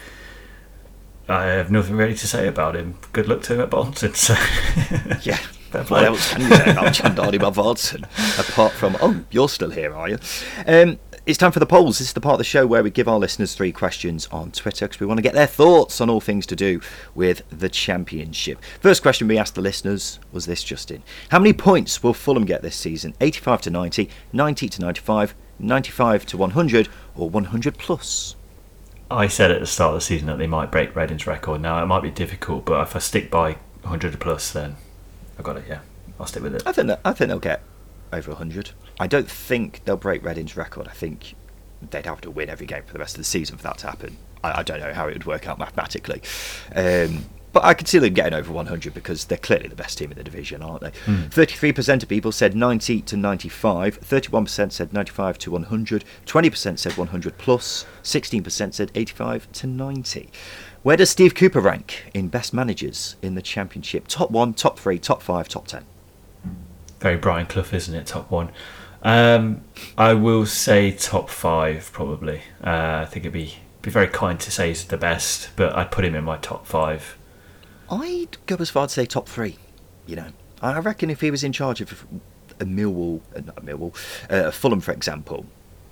I 1.29 1.45
have 1.47 1.71
nothing 1.71 1.97
really 1.97 2.15
to 2.15 2.27
say 2.29 2.47
about 2.47 2.77
him. 2.77 2.97
Good 3.13 3.29
luck 3.29 3.43
to 3.43 3.55
him 3.55 3.61
at 3.61 3.71
Bolton. 3.71 4.13
So. 4.15 4.35
yeah. 5.23 5.39
What 5.73 6.05
else 6.05 6.33
can 6.33 6.41
you 6.43 6.57
say 6.57 6.71
about 6.73 6.93
Jon 6.95 7.15
Dadi 7.15 7.39
Bodvarsson 7.39 8.03
apart 8.41 8.73
from 8.73 8.97
oh 9.01 9.23
you're 9.31 9.49
still 9.49 9.71
here 9.71 9.95
are 9.95 10.09
you? 10.09 10.19
Um, 10.67 10.99
it's 11.27 11.39
time 11.39 11.53
for 11.53 11.61
the 11.61 11.67
polls. 11.67 11.99
This 11.99 12.09
is 12.09 12.13
the 12.15 12.21
part 12.21 12.35
of 12.35 12.39
the 12.39 12.45
show 12.45 12.67
where 12.67 12.83
we 12.83 12.91
give 12.91 13.07
our 13.07 13.19
listeners 13.19 13.55
three 13.55 13.73
questions 13.73 14.27
on 14.29 14.51
Twitter 14.53 14.87
because 14.87 15.01
we 15.01 15.07
want 15.07 15.19
to 15.19 15.23
get 15.23 15.35
their 15.35 15.47
thoughts 15.47 16.01
on 16.01 16.09
all 16.09 16.21
things 16.21 16.47
to 16.47 16.57
do 16.57 16.81
with 17.15 17.43
the 17.51 17.69
championship. 17.69 18.59
First 18.81 19.03
question 19.03 19.29
we 19.29 19.39
asked 19.39 19.55
the 19.55 19.61
listeners 19.61 20.19
was 20.33 20.47
this, 20.47 20.65
Justin. 20.65 21.03
How 21.29 21.39
many 21.39 21.53
points 21.53 22.03
will 22.03 22.15
Fulham 22.15 22.47
get 22.47 22.63
this 22.63 22.77
season? 22.77 23.15
85 23.21 23.63
to 23.63 23.71
90, 23.71 24.09
90 24.33 24.69
to 24.71 24.81
95, 24.81 25.35
95 25.59 26.27
to 26.27 26.37
100, 26.37 26.89
or 27.15 27.29
100 27.29 27.79
plus? 27.79 28.37
I 29.11 29.27
said 29.27 29.51
at 29.51 29.61
the 29.61 29.67
start 29.67 29.91
of 29.91 29.97
the 29.97 30.01
season 30.01 30.29
that 30.29 30.39
they 30.39 30.47
might 30.47 30.71
break 30.71 30.97
Reading's 30.97 31.27
record. 31.27 31.61
Now, 31.61 31.83
it 31.83 31.87
might 31.87 32.03
be 32.03 32.11
difficult, 32.11 32.65
but 32.65 32.81
if 32.83 32.97
I 32.97 32.99
stick 33.01 33.31
by 33.31 33.53
100 33.83 34.19
plus, 34.21 34.53
then 34.53 34.77
I've 35.39 35.45
got 35.45 35.57
it, 35.57 35.65
yeah. 35.69 35.81
I'll 36.19 36.27
stick 36.27 36.43
with 36.43 36.55
it. 36.55 36.63
I 36.67 36.73
think, 36.73 36.89
that, 36.89 37.01
I 37.05 37.13
think 37.13 37.29
they'll 37.29 37.39
get 37.39 37.63
over 38.13 38.31
100. 38.31 38.71
I 38.99 39.07
don't 39.07 39.31
think 39.31 39.85
they'll 39.85 39.97
break 39.97 40.25
Reading's 40.25 40.57
record. 40.57 40.89
I 40.89 40.93
think 40.93 41.35
they'd 41.91 42.07
have 42.07 42.21
to 42.23 42.31
win 42.31 42.51
every 42.51 42.67
game 42.67 42.83
for 42.85 42.93
the 42.93 42.99
rest 42.99 43.15
of 43.15 43.19
the 43.19 43.25
season 43.25 43.57
for 43.57 43.63
that 43.65 43.79
to 43.79 43.87
happen. 43.87 44.17
I, 44.45 44.61
I 44.61 44.63
don't 44.63 44.81
know 44.81 44.93
how 44.93 45.09
it 45.09 45.15
would 45.15 45.27
work 45.27 45.49
out 45.49 45.59
mathematically. 45.59 46.23
Um, 46.75 47.27
but 47.53 47.65
I 47.65 47.75
could 47.75 47.89
see 47.89 47.99
them 47.99 48.15
getting 48.15 48.35
over 48.35 48.53
100 48.53 48.95
because 48.95 49.25
they're 49.25 49.39
clearly 49.39 49.69
the 49.69 49.77
best 49.77 49.99
team 49.99 50.11
in 50.13 50.17
the 50.17 50.23
division, 50.23 50.63
aren't 50.63 50.83
they? 50.83 50.91
Mm. 51.07 51.31
33% 51.31 52.03
of 52.03 52.09
people 52.09 52.31
said 52.31 52.55
90 52.55 53.03
to 53.03 53.17
95, 53.17 54.01
31% 54.01 54.73
said 54.73 54.93
95 54.93 55.39
to 55.39 55.51
100, 55.51 56.05
20% 56.27 56.79
said 56.79 56.97
100 56.97 57.39
plus, 57.39 57.87
16% 58.03 58.75
said 58.75 58.93
85 58.95 59.51
to 59.53 59.67
90. 59.67 60.31
Where 60.83 60.97
does 60.97 61.11
Steve 61.11 61.35
Cooper 61.35 61.61
rank 61.61 62.11
in 62.15 62.29
best 62.29 62.55
managers 62.55 63.17
in 63.21 63.35
the 63.35 63.43
championship? 63.43 64.07
Top 64.07 64.31
one, 64.31 64.55
top 64.55 64.79
three, 64.79 64.99
top 64.99 65.21
five, 65.21 65.49
top 65.49 65.67
ten. 65.67 65.85
Very 67.01 67.17
Brian 67.17 67.47
Clough, 67.47 67.65
isn't 67.73 67.95
it? 67.95 68.07
Top 68.07 68.31
one. 68.31 68.51
Um, 69.03 69.63
I 69.97 70.13
will 70.15 70.47
say 70.47 70.93
top 70.93 71.31
five 71.31 71.91
probably. 71.93 72.43
Uh, 72.63 73.01
I 73.03 73.07
think 73.07 73.25
it'd 73.25 73.33
be 73.33 73.55
be 73.83 73.91
very 73.91 74.09
kind 74.09 74.39
to 74.41 74.51
say 74.51 74.69
he's 74.69 74.85
the 74.85 74.99
best, 74.99 75.51
but 75.57 75.75
I'd 75.75 75.91
put 75.91 76.05
him 76.05 76.15
in 76.15 76.25
my 76.25 76.37
top 76.37 76.67
five. 76.67 77.17
I'd 77.91 78.37
go 78.47 78.57
as 78.61 78.71
far 78.71 78.87
to 78.87 78.93
say 78.93 79.07
top 79.07 79.29
three. 79.29 79.57
You 80.07 80.17
know, 80.17 80.27
I 80.61 80.79
reckon 80.79 81.09
if 81.09 81.23
he 81.23 81.31
was 81.31 81.43
in 81.43 81.53
charge 81.53 81.81
of 81.81 82.07
a 82.61 82.65
Millwall, 82.67 83.21
uh, 83.35 83.41
not 83.41 83.59
a 83.59 83.63
Millwall, 83.63 83.95
uh, 84.29 84.51
Fulham, 84.51 84.81
for 84.81 84.93
example, 84.93 85.47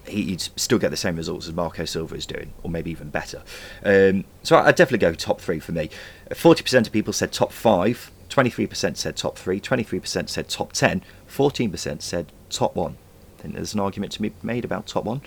he'd 0.06 0.40
still 0.40 0.78
get 0.78 0.90
the 0.90 0.96
same 0.96 1.16
results 1.16 1.48
as 1.48 1.54
Marco 1.54 1.86
Silva 1.86 2.14
is 2.14 2.26
doing, 2.26 2.52
or 2.62 2.70
maybe 2.70 2.90
even 2.90 3.08
better. 3.08 3.42
Um, 3.82 4.24
so 4.42 4.58
I'd 4.58 4.76
definitely 4.76 4.98
go 4.98 5.14
top 5.14 5.40
three 5.40 5.60
for 5.60 5.72
me. 5.72 5.88
Forty 6.34 6.62
percent 6.62 6.86
of 6.86 6.92
people 6.92 7.14
said 7.14 7.32
top 7.32 7.52
five. 7.52 8.10
23% 8.28 8.96
said 8.96 9.16
top 9.16 9.38
three, 9.38 9.60
23% 9.60 10.28
said 10.28 10.48
top 10.48 10.72
10, 10.72 11.02
14% 11.28 12.02
said 12.02 12.32
top 12.50 12.74
one. 12.76 12.96
I 13.38 13.42
think 13.42 13.54
there's 13.54 13.74
an 13.74 13.80
argument 13.80 14.12
to 14.12 14.22
be 14.22 14.32
made 14.42 14.64
about 14.64 14.86
top 14.86 15.04
one. 15.04 15.20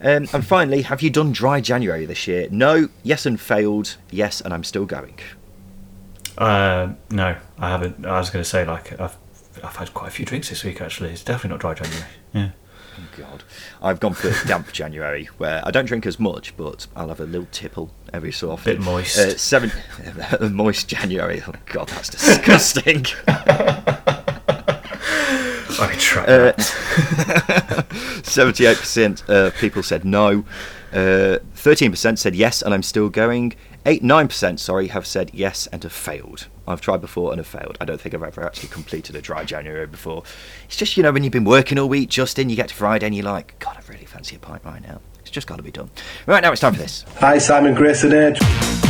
Um, 0.00 0.26
and 0.32 0.46
finally, 0.46 0.82
have 0.82 1.02
you 1.02 1.10
done 1.10 1.32
dry 1.32 1.60
January 1.60 2.06
this 2.06 2.26
year? 2.26 2.48
No, 2.50 2.88
yes, 3.02 3.26
and 3.26 3.38
failed. 3.38 3.96
Yes, 4.10 4.40
and 4.40 4.54
I'm 4.54 4.64
still 4.64 4.86
going. 4.86 5.18
Uh, 6.38 6.92
no, 7.10 7.36
I 7.58 7.68
haven't. 7.68 8.06
I 8.06 8.18
was 8.18 8.30
going 8.30 8.42
to 8.42 8.48
say 8.48 8.64
like 8.64 8.98
I've 8.98 9.16
I've 9.62 9.76
had 9.76 9.92
quite 9.92 10.08
a 10.08 10.10
few 10.10 10.24
drinks 10.24 10.48
this 10.48 10.64
week. 10.64 10.80
Actually, 10.80 11.10
it's 11.10 11.24
definitely 11.24 11.50
not 11.50 11.60
dry 11.60 11.74
January. 11.74 12.06
Yeah. 12.32 12.50
Oh 12.98 13.08
God, 13.16 13.44
I've 13.80 14.00
gone 14.00 14.14
for 14.14 14.30
damp 14.46 14.72
January, 14.72 15.26
where 15.38 15.62
I 15.64 15.70
don't 15.70 15.84
drink 15.86 16.04
as 16.06 16.18
much, 16.18 16.56
but 16.56 16.86
I'll 16.96 17.08
have 17.08 17.20
a 17.20 17.24
little 17.24 17.46
tipple 17.52 17.90
every 18.12 18.32
so 18.32 18.50
often. 18.50 18.76
Bit 18.76 18.82
moist. 18.82 19.18
Uh, 19.18 19.36
seven, 19.36 19.70
moist 20.52 20.88
January. 20.88 21.42
Oh 21.46 21.52
God, 21.66 21.88
that's 21.88 22.08
disgusting. 22.08 23.06
I 25.80 25.94
tried. 25.98 26.28
Uh, 26.28 26.52
seventy-eight 28.22 28.78
percent 28.78 29.22
uh, 29.28 29.50
people 29.60 29.82
said 29.82 30.04
no. 30.04 30.44
Uh, 30.92 31.38
thirteen 31.54 31.90
percent 31.92 32.18
said 32.18 32.34
yes, 32.34 32.62
and 32.62 32.74
I'm 32.74 32.82
still 32.82 33.08
going. 33.10 33.54
Eight, 33.86 34.02
nine 34.02 34.26
percent, 34.28 34.58
sorry, 34.58 34.88
have 34.88 35.06
said 35.06 35.30
yes 35.32 35.68
and 35.68 35.82
have 35.84 35.92
failed. 35.92 36.48
I've 36.68 36.80
tried 36.80 37.00
before 37.00 37.32
and 37.32 37.38
have 37.38 37.46
failed. 37.46 37.76
I 37.80 37.84
don't 37.84 38.00
think 38.00 38.14
I've 38.14 38.22
ever 38.22 38.44
actually 38.44 38.68
completed 38.68 39.16
a 39.16 39.22
dry 39.22 39.44
January 39.44 39.86
before. 39.86 40.22
It's 40.66 40.76
just 40.76 40.96
you 40.96 41.02
know 41.02 41.12
when 41.12 41.24
you've 41.24 41.32
been 41.32 41.44
working 41.44 41.78
all 41.78 41.88
week, 41.88 42.08
Justin, 42.08 42.50
you 42.50 42.56
get 42.56 42.68
to 42.68 42.74
Friday 42.74 43.06
and 43.06 43.14
you're 43.14 43.24
like, 43.24 43.58
God, 43.58 43.76
I 43.76 43.92
really 43.92 44.04
fancy 44.04 44.36
a 44.36 44.38
pint 44.38 44.62
right 44.64 44.82
now. 44.82 45.00
It's 45.20 45.30
just 45.30 45.46
got 45.46 45.56
to 45.56 45.62
be 45.62 45.70
done. 45.70 45.90
Right 46.26 46.42
now, 46.42 46.52
it's 46.52 46.60
time 46.60 46.74
for 46.74 46.80
this. 46.80 47.04
Hi, 47.16 47.38
Simon 47.38 47.74
Grayson 47.74 48.10
here. 48.10 48.87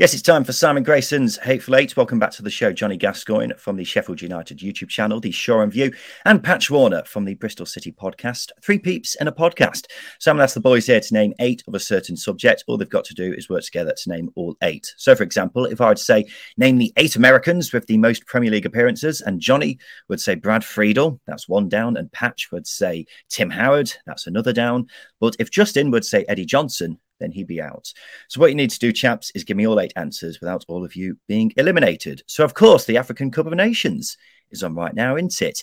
Yes, 0.00 0.14
it's 0.14 0.22
time 0.22 0.44
for 0.44 0.54
Simon 0.54 0.82
Grayson's 0.82 1.36
Hateful 1.36 1.76
Eight. 1.76 1.94
Welcome 1.94 2.18
back 2.18 2.30
to 2.30 2.42
the 2.42 2.48
show. 2.48 2.72
Johnny 2.72 2.96
Gascoigne 2.96 3.52
from 3.58 3.76
the 3.76 3.84
Sheffield 3.84 4.22
United 4.22 4.56
YouTube 4.56 4.88
channel, 4.88 5.20
the 5.20 5.30
Shore 5.30 5.62
and 5.62 5.70
View, 5.70 5.92
and 6.24 6.42
Patch 6.42 6.70
Warner 6.70 7.04
from 7.04 7.26
the 7.26 7.34
Bristol 7.34 7.66
City 7.66 7.92
podcast. 7.92 8.48
Three 8.62 8.78
peeps 8.78 9.14
in 9.16 9.28
a 9.28 9.32
podcast. 9.32 9.88
Simon 10.18 10.42
asked 10.42 10.54
the 10.54 10.60
boys 10.60 10.86
here 10.86 11.00
to 11.00 11.12
name 11.12 11.34
eight 11.38 11.62
of 11.68 11.74
a 11.74 11.78
certain 11.78 12.16
subject. 12.16 12.64
All 12.66 12.78
they've 12.78 12.88
got 12.88 13.04
to 13.04 13.14
do 13.14 13.34
is 13.34 13.50
work 13.50 13.62
together 13.62 13.92
to 13.94 14.08
name 14.08 14.30
all 14.36 14.56
eight. 14.62 14.90
So, 14.96 15.14
for 15.14 15.22
example, 15.22 15.66
if 15.66 15.82
I 15.82 15.88
would 15.88 15.98
say, 15.98 16.24
name 16.56 16.78
the 16.78 16.94
eight 16.96 17.16
Americans 17.16 17.74
with 17.74 17.86
the 17.86 17.98
most 17.98 18.24
Premier 18.24 18.50
League 18.50 18.64
appearances, 18.64 19.20
and 19.20 19.38
Johnny 19.38 19.78
would 20.08 20.22
say 20.22 20.34
Brad 20.34 20.64
Friedel, 20.64 21.20
that's 21.26 21.46
one 21.46 21.68
down, 21.68 21.98
and 21.98 22.10
Patch 22.10 22.48
would 22.52 22.66
say 22.66 23.04
Tim 23.28 23.50
Howard, 23.50 23.92
that's 24.06 24.26
another 24.26 24.54
down. 24.54 24.86
But 25.20 25.36
if 25.38 25.50
Justin 25.50 25.90
would 25.90 26.06
say 26.06 26.24
Eddie 26.26 26.46
Johnson, 26.46 26.98
then 27.20 27.30
he'd 27.30 27.46
be 27.46 27.62
out. 27.62 27.92
So, 28.28 28.40
what 28.40 28.50
you 28.50 28.56
need 28.56 28.70
to 28.70 28.78
do, 28.78 28.92
chaps, 28.92 29.30
is 29.34 29.44
give 29.44 29.56
me 29.56 29.66
all 29.66 29.78
eight 29.78 29.92
answers 29.96 30.40
without 30.40 30.64
all 30.68 30.84
of 30.84 30.96
you 30.96 31.16
being 31.28 31.52
eliminated. 31.56 32.22
So, 32.26 32.44
of 32.44 32.54
course, 32.54 32.84
the 32.84 32.96
African 32.96 33.30
Cup 33.30 33.46
of 33.46 33.54
Nations 33.54 34.16
is 34.50 34.62
on 34.64 34.74
right 34.74 34.94
now, 34.94 35.16
isn't 35.16 35.40
it? 35.42 35.62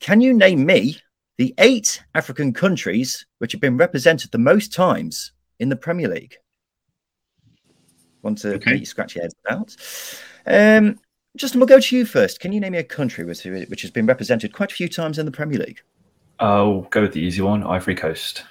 Can 0.00 0.20
you 0.20 0.32
name 0.32 0.64
me 0.64 0.98
the 1.38 1.54
eight 1.58 2.02
African 2.14 2.52
countries 2.52 3.26
which 3.38 3.52
have 3.52 3.60
been 3.60 3.76
represented 3.76 4.30
the 4.30 4.38
most 4.38 4.72
times 4.72 5.32
in 5.58 5.68
the 5.68 5.76
Premier 5.76 6.08
League? 6.08 6.36
Want 8.22 8.38
to 8.38 8.54
okay. 8.54 8.84
scratch 8.84 9.14
your 9.14 9.22
head 9.22 9.32
out? 9.48 9.76
Um, 10.46 10.98
Justin, 11.36 11.60
we'll 11.60 11.68
go 11.68 11.80
to 11.80 11.96
you 11.96 12.04
first. 12.04 12.40
Can 12.40 12.52
you 12.52 12.60
name 12.60 12.72
me 12.72 12.78
a 12.78 12.84
country 12.84 13.24
which, 13.24 13.44
which 13.44 13.82
has 13.82 13.90
been 13.90 14.06
represented 14.06 14.52
quite 14.52 14.72
a 14.72 14.74
few 14.74 14.88
times 14.88 15.18
in 15.18 15.26
the 15.26 15.32
Premier 15.32 15.58
League? 15.58 15.80
I'll 16.40 16.82
go 16.82 17.02
with 17.02 17.12
the 17.12 17.20
easy 17.20 17.42
one 17.42 17.62
Ivory 17.62 17.94
Coast. 17.94 18.44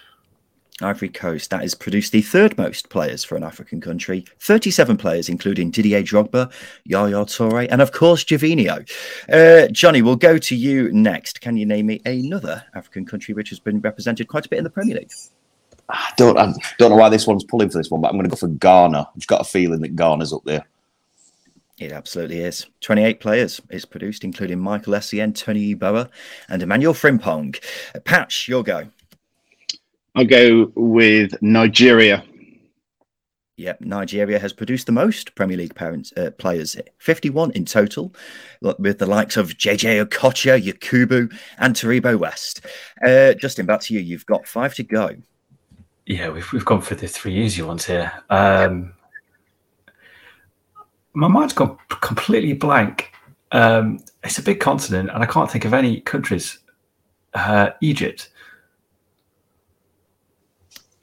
Ivory 0.82 1.10
Coast, 1.10 1.50
that 1.50 1.62
has 1.62 1.74
produced 1.74 2.12
the 2.12 2.22
third 2.22 2.56
most 2.58 2.90
players 2.90 3.24
for 3.24 3.36
an 3.36 3.44
African 3.44 3.82
country 3.82 4.26
37 4.40 4.98
players, 4.98 5.28
including 5.28 5.72
Didier 5.72 6.04
Drogba, 6.04 6.52
Yaya 6.86 7.26
Toure, 7.26 7.68
and 7.72 7.82
of 7.82 7.92
course, 7.92 8.24
Gervinho. 8.24 8.88
Uh, 9.28 9.68
Johnny, 9.72 10.02
we'll 10.02 10.16
go 10.16 10.38
to 10.38 10.56
you 10.56 10.92
next. 10.92 11.42
Can 11.42 11.58
you 11.58 11.66
name 11.66 11.88
me 11.88 12.02
another 12.06 12.64
African 12.76 13.06
country 13.06 13.34
which 13.34 13.50
has 13.50 13.60
been 13.60 13.80
represented 13.82 14.28
quite 14.28 14.46
a 14.46 14.50
bit 14.50 14.60
in 14.60 14.64
the 14.64 14.70
Premier 14.70 14.98
League? 14.98 15.12
I 15.90 16.12
don't, 16.18 16.38
I 16.38 16.54
don't 16.78 16.92
know 16.92 16.98
why 16.98 17.10
this 17.10 17.26
one's 17.26 17.44
pulling 17.44 17.70
for 17.70 17.78
this 17.78 17.90
one, 17.90 18.02
but 18.02 18.10
I'm 18.10 18.16
going 18.16 18.26
to 18.26 18.30
go 18.30 18.36
for 18.36 18.48
Ghana. 18.48 19.00
I've 19.00 19.16
just 19.16 19.28
got 19.28 19.42
a 19.42 19.46
feeling 19.46 19.82
that 19.82 19.96
Ghana's 19.96 20.34
up 20.34 20.44
there. 20.44 20.66
It 21.80 21.92
absolutely 21.92 22.40
is. 22.40 22.66
28 22.82 23.20
players 23.20 23.62
it's 23.70 23.86
produced, 23.86 24.24
including 24.24 24.60
Michael 24.60 24.94
Essien, 24.94 25.34
Tony 25.36 25.76
Yeboah, 25.76 26.10
and 26.50 26.62
Emmanuel 26.62 26.94
Frimpong. 26.94 27.60
Patch, 28.04 28.48
your 28.48 28.64
go. 28.64 28.90
I'll 30.18 30.26
go 30.26 30.72
with 30.74 31.40
Nigeria. 31.44 32.24
Yep, 33.58 33.82
Nigeria 33.82 34.40
has 34.40 34.52
produced 34.52 34.88
the 34.88 34.92
most 34.92 35.36
Premier 35.36 35.58
League 35.58 35.76
parents, 35.76 36.12
uh, 36.18 36.32
players, 36.40 36.76
51 36.98 37.52
in 37.52 37.66
total, 37.66 38.16
with 38.80 38.98
the 38.98 39.06
likes 39.06 39.38
of 39.38 39.50
JJ 39.52 40.04
Okocha, 40.04 40.60
Yakubu, 40.60 41.32
and 41.60 41.76
Taribo 41.76 42.18
West. 42.18 42.66
Uh, 43.06 43.36
Justin, 43.36 43.68
back 43.68 43.82
to 43.82 43.94
you. 43.94 44.00
You've 44.00 44.26
got 44.26 44.48
five 44.48 44.74
to 44.76 44.84
go. 44.84 45.12
Yeah, 46.08 46.30
we've, 46.30 46.52
we've 46.52 46.66
gone 46.66 46.82
for 46.82 46.96
the 46.96 47.08
three 47.08 47.36
easy 47.36 47.62
ones 47.62 47.86
here. 47.86 48.12
Um, 48.32 48.94
my 51.14 51.28
mind's 51.28 51.54
gone 51.54 51.78
completely 51.90 52.54
blank. 52.54 53.12
Um, 53.52 54.00
it's 54.24 54.40
a 54.40 54.44
big 54.44 54.60
continent, 54.60 55.12
and 55.14 55.22
I 55.22 55.28
can't 55.28 55.52
think 55.52 55.66
of 55.66 55.76
any 55.76 56.02
countries. 56.02 56.58
Uh, 57.36 57.70
Egypt. 57.82 58.30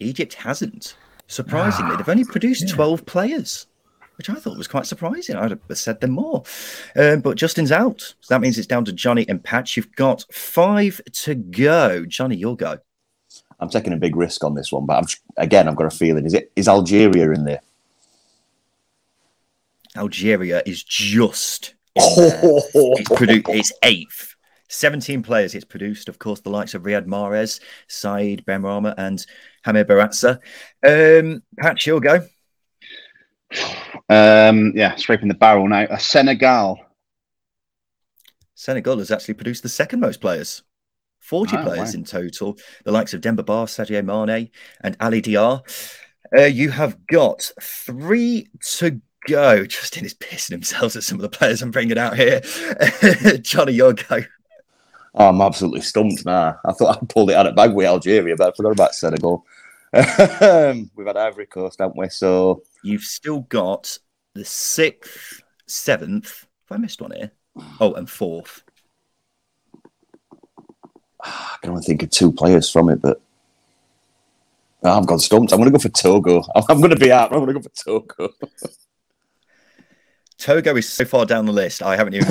Egypt 0.04 0.34
hasn't. 0.34 0.96
Surprisingly, 1.26 1.96
they've 1.96 2.08
only 2.08 2.24
produced 2.24 2.68
yeah. 2.68 2.74
12 2.74 3.06
players, 3.06 3.66
which 4.16 4.28
I 4.28 4.34
thought 4.34 4.58
was 4.58 4.68
quite 4.68 4.86
surprising. 4.86 5.36
I'd 5.36 5.50
have 5.50 5.60
said 5.72 6.00
them 6.00 6.12
more. 6.12 6.44
Um, 6.96 7.20
but 7.20 7.36
Justin's 7.36 7.72
out. 7.72 8.00
So 8.20 8.34
that 8.34 8.40
means 8.40 8.58
it's 8.58 8.66
down 8.66 8.84
to 8.84 8.92
Johnny 8.92 9.26
and 9.28 9.42
Patch. 9.42 9.76
You've 9.76 9.94
got 9.96 10.24
five 10.30 11.00
to 11.12 11.34
go. 11.34 12.04
Johnny, 12.04 12.36
you'll 12.36 12.56
go. 12.56 12.78
I'm 13.60 13.70
taking 13.70 13.92
a 13.92 13.96
big 13.96 14.16
risk 14.16 14.44
on 14.44 14.54
this 14.54 14.70
one, 14.70 14.84
but 14.84 14.98
I'm, 14.98 15.06
again, 15.38 15.68
I've 15.68 15.76
got 15.76 15.86
a 15.86 15.96
feeling. 15.96 16.26
Is 16.26 16.34
it 16.34 16.52
is 16.56 16.68
Algeria 16.68 17.30
in 17.30 17.44
there? 17.44 17.60
Algeria 19.96 20.62
is 20.66 20.82
just. 20.82 21.74
it's, 21.96 23.08
produ- 23.10 23.48
it's 23.54 23.72
eighth. 23.82 24.33
17 24.74 25.22
players 25.22 25.54
it's 25.54 25.64
produced, 25.64 26.08
of 26.08 26.18
course, 26.18 26.40
the 26.40 26.50
likes 26.50 26.74
of 26.74 26.82
Riyad 26.82 27.06
Mahrez, 27.06 27.60
Said 27.88 28.44
Benrahma, 28.44 28.94
and 28.98 29.24
Hameur 29.64 29.84
Bouazza. 29.84 30.40
Um, 30.86 31.42
Patch, 31.58 31.86
you'll 31.86 32.00
go. 32.00 32.26
Um, 34.08 34.72
yeah, 34.74 34.96
scraping 34.96 35.28
the 35.28 35.34
barrel 35.34 35.68
now. 35.68 35.86
A 35.90 35.98
Senegal. 35.98 36.80
Senegal 38.54 38.98
has 38.98 39.10
actually 39.10 39.34
produced 39.34 39.62
the 39.62 39.68
second 39.68 40.00
most 40.00 40.20
players. 40.20 40.62
40 41.20 41.56
oh, 41.56 41.62
players 41.62 41.94
wow. 41.94 41.98
in 42.00 42.04
total. 42.04 42.58
The 42.84 42.92
likes 42.92 43.14
of 43.14 43.20
Demba 43.20 43.42
Ba, 43.42 43.64
Sadio 43.64 44.04
Mane, 44.04 44.50
and 44.82 44.96
Ali 45.00 45.20
Dia. 45.20 45.62
Uh, 46.36 46.42
you 46.42 46.70
have 46.70 47.06
got 47.06 47.50
three 47.62 48.48
to 48.78 49.00
go. 49.26 49.64
Justin 49.64 50.04
is 50.04 50.14
pissing 50.14 50.50
himself 50.50 50.96
at 50.96 51.02
some 51.02 51.18
of 51.18 51.22
the 51.22 51.28
players 51.28 51.62
I'm 51.62 51.70
bringing 51.70 51.98
out 51.98 52.16
here. 52.16 52.40
Johnny, 53.42 53.72
your 53.72 53.94
go. 53.94 54.20
Oh, 55.14 55.28
I'm 55.28 55.40
absolutely 55.40 55.80
stumped 55.80 56.26
now. 56.26 56.58
I 56.64 56.72
thought 56.72 56.96
I 56.96 57.06
pulled 57.06 57.30
it 57.30 57.36
out 57.36 57.46
of 57.46 57.54
bag 57.54 57.72
with 57.72 57.86
Algeria, 57.86 58.36
but 58.36 58.48
I 58.48 58.56
forgot 58.56 58.72
about 58.72 58.94
Senegal. 58.94 59.44
Um, 59.92 60.90
we've 60.96 61.06
had 61.06 61.16
Ivory 61.16 61.46
Coast, 61.46 61.78
haven't 61.78 61.96
we? 61.96 62.08
So 62.08 62.62
you've 62.82 63.02
still 63.02 63.40
got 63.42 63.96
the 64.34 64.44
sixth, 64.44 65.40
seventh. 65.66 66.46
If 66.64 66.72
I 66.72 66.78
missed 66.78 67.00
one 67.00 67.12
here, 67.12 67.30
oh, 67.78 67.94
and 67.94 68.10
fourth. 68.10 68.62
I 71.22 71.56
can 71.62 71.70
only 71.70 71.82
think 71.82 72.02
of 72.02 72.10
two 72.10 72.32
players 72.32 72.68
from 72.68 72.88
it, 72.88 73.00
but 73.00 73.20
I've 74.82 75.06
gone 75.06 75.20
stumped. 75.20 75.52
I'm 75.52 75.60
going 75.60 75.72
to 75.72 75.78
go 75.78 75.80
for 75.80 75.88
Togo. 75.90 76.42
I'm 76.68 76.78
going 76.78 76.90
to 76.90 76.96
be 76.96 77.12
out. 77.12 77.32
I'm 77.32 77.38
going 77.38 77.54
to 77.54 77.60
go 77.60 77.62
for 77.62 77.84
Togo. 77.84 78.34
Togo 80.38 80.76
is 80.76 80.88
so 80.88 81.04
far 81.04 81.24
down 81.24 81.46
the 81.46 81.52
list. 81.52 81.82
I 81.82 81.96
haven't 81.96 82.14
even 82.14 82.28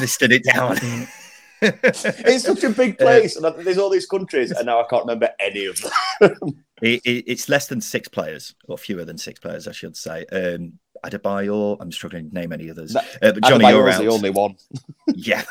listed 0.00 0.32
it 0.32 0.42
down. 0.44 0.76
it's 1.62 2.44
such 2.44 2.64
a 2.64 2.70
big 2.70 3.00
uh, 3.00 3.04
place, 3.04 3.42
uh, 3.42 3.52
and 3.52 3.66
there's 3.66 3.78
all 3.78 3.90
these 3.90 4.06
countries, 4.06 4.50
and 4.50 4.66
now 4.66 4.80
I 4.80 4.84
can't 4.88 5.04
remember 5.04 5.30
any 5.40 5.66
of 5.66 5.80
them. 5.80 6.64
it, 6.82 7.00
it, 7.04 7.24
it's 7.26 7.48
less 7.48 7.66
than 7.66 7.80
six 7.80 8.08
players, 8.08 8.54
or 8.68 8.76
fewer 8.76 9.04
than 9.04 9.18
six 9.18 9.40
players, 9.40 9.66
I 9.66 9.72
should 9.72 9.96
say. 9.96 10.26
Um, 10.32 10.74
Adebayor, 11.04 11.78
I'm 11.80 11.92
struggling 11.92 12.28
to 12.28 12.34
name 12.34 12.52
any 12.52 12.70
others. 12.70 12.94
uh, 12.94 13.02
but 13.20 13.42
Johnny, 13.44 13.64
Adebayor 13.64 13.70
you're 13.70 13.90
out. 13.90 14.00
the 14.00 14.08
only 14.08 14.30
one. 14.30 14.56
yeah. 15.14 15.44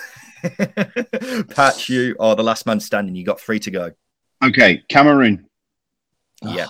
Patch, 1.56 1.89
you 1.89 2.16
are 2.20 2.36
the 2.36 2.43
last 2.43 2.66
man 2.66 2.80
standing. 2.80 3.16
You 3.16 3.26
got 3.26 3.39
three 3.39 3.60
to 3.60 3.72
go. 3.72 3.91
Okay, 4.43 4.84
Cameroon. 4.89 5.47
Yeah, 6.43 6.68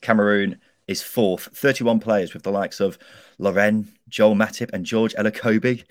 Cameroon 0.00 0.60
is 0.88 1.02
fourth. 1.02 1.48
31 1.54 2.00
players 2.00 2.32
with 2.32 2.42
the 2.42 2.52
likes 2.52 2.80
of 2.80 2.98
Lauren, 3.38 3.92
Joel 4.08 4.34
Matip, 4.34 4.70
and 4.72 4.86
George 4.86 5.14
Elokobi. 5.14 5.84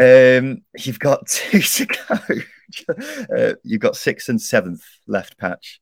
Um, 0.00 0.62
you've 0.76 0.98
got 0.98 1.26
two 1.28 1.60
to 1.60 1.86
go. 1.86 3.36
uh, 3.36 3.54
you've 3.64 3.80
got 3.80 3.96
sixth 3.96 4.28
and 4.28 4.40
seventh 4.40 4.84
left 5.06 5.38
patch. 5.38 5.80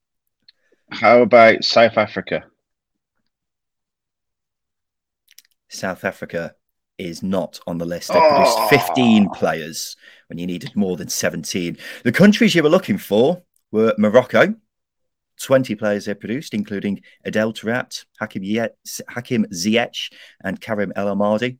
How 0.91 1.23
about 1.23 1.65
South 1.65 1.99
Africa? 1.99 2.45
South 5.69 6.05
Africa 6.05 6.55
is 6.97 7.23
not 7.23 7.61
on 7.67 7.79
the 7.79 7.85
list. 7.85 8.09
They 8.09 8.19
produced 8.19 8.59
oh. 8.59 8.69
15 8.69 9.31
players 9.31 9.97
when 10.29 10.39
you 10.39 10.47
needed 10.47 10.75
more 10.75 10.97
than 10.97 11.09
17. 11.09 11.77
The 12.05 12.13
countries 12.13 12.55
you 12.55 12.63
were 12.63 12.69
looking 12.69 12.99
for 12.99 13.43
were 13.71 13.95
Morocco, 13.99 14.55
20 15.41 15.75
players 15.77 16.07
they 16.07 16.15
produced, 16.15 16.55
including 16.55 17.03
Adel 17.25 17.53
Taarabt, 17.53 18.05
Hakim, 18.19 18.43
Hakim 19.09 19.45
Ziyech, 19.47 20.13
and 20.43 20.61
Karim 20.61 20.93
El 20.97 21.15
Ahmadi. 21.15 21.59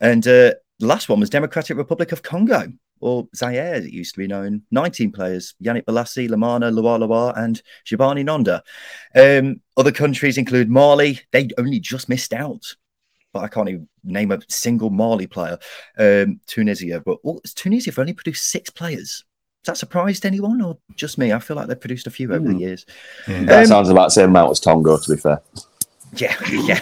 And 0.00 0.26
uh, 0.26 0.52
the 0.78 0.86
last 0.86 1.08
one 1.08 1.20
was 1.20 1.30
Democratic 1.30 1.76
Republic 1.76 2.12
of 2.12 2.22
Congo, 2.22 2.72
or 3.00 3.28
Zaire, 3.34 3.74
as 3.74 3.84
it 3.84 3.92
used 3.92 4.14
to 4.14 4.20
be 4.20 4.26
known. 4.26 4.62
19 4.70 5.12
players 5.12 5.54
Yannick 5.62 5.84
Bolasie, 5.84 6.28
Lomana 6.28 6.72
LuaLua, 6.72 7.36
and 7.36 7.62
Shabani 7.86 8.24
Nonda. 8.24 8.60
Um, 9.14 9.60
other 9.76 9.92
countries 9.92 10.38
include 10.38 10.70
Mali. 10.70 11.20
They 11.32 11.48
only 11.58 11.80
just 11.80 12.08
missed 12.08 12.32
out. 12.32 12.64
But 13.32 13.44
I 13.44 13.48
can't 13.48 13.68
even 13.68 13.88
name 14.02 14.32
a 14.32 14.40
single 14.48 14.90
Mali 14.90 15.26
player. 15.26 15.58
Um, 15.98 16.40
Tunisia, 16.46 17.02
but 17.04 17.18
well, 17.22 17.40
Tunisia 17.54 17.90
have 17.90 17.98
only 17.98 18.14
produced 18.14 18.50
six 18.50 18.70
players. 18.70 19.24
Has 19.64 19.72
that 19.72 19.78
surprised 19.78 20.24
anyone 20.24 20.62
or 20.62 20.78
just 20.94 21.18
me? 21.18 21.32
I 21.32 21.38
feel 21.38 21.56
like 21.56 21.66
they've 21.66 21.80
produced 21.80 22.06
a 22.06 22.10
few 22.10 22.32
over 22.32 22.40
mm. 22.40 22.46
the 22.46 22.52
hmm. 22.52 22.60
years. 22.60 22.86
Yeah. 23.26 23.42
That 23.44 23.60
um, 23.60 23.66
sounds 23.66 23.88
about 23.88 24.06
the 24.06 24.10
same 24.10 24.30
amount 24.30 24.52
as 24.52 24.60
Tonga, 24.60 24.98
to 25.02 25.14
be 25.14 25.20
fair. 25.20 25.42
Yeah, 26.14 26.36
yeah. 26.50 26.80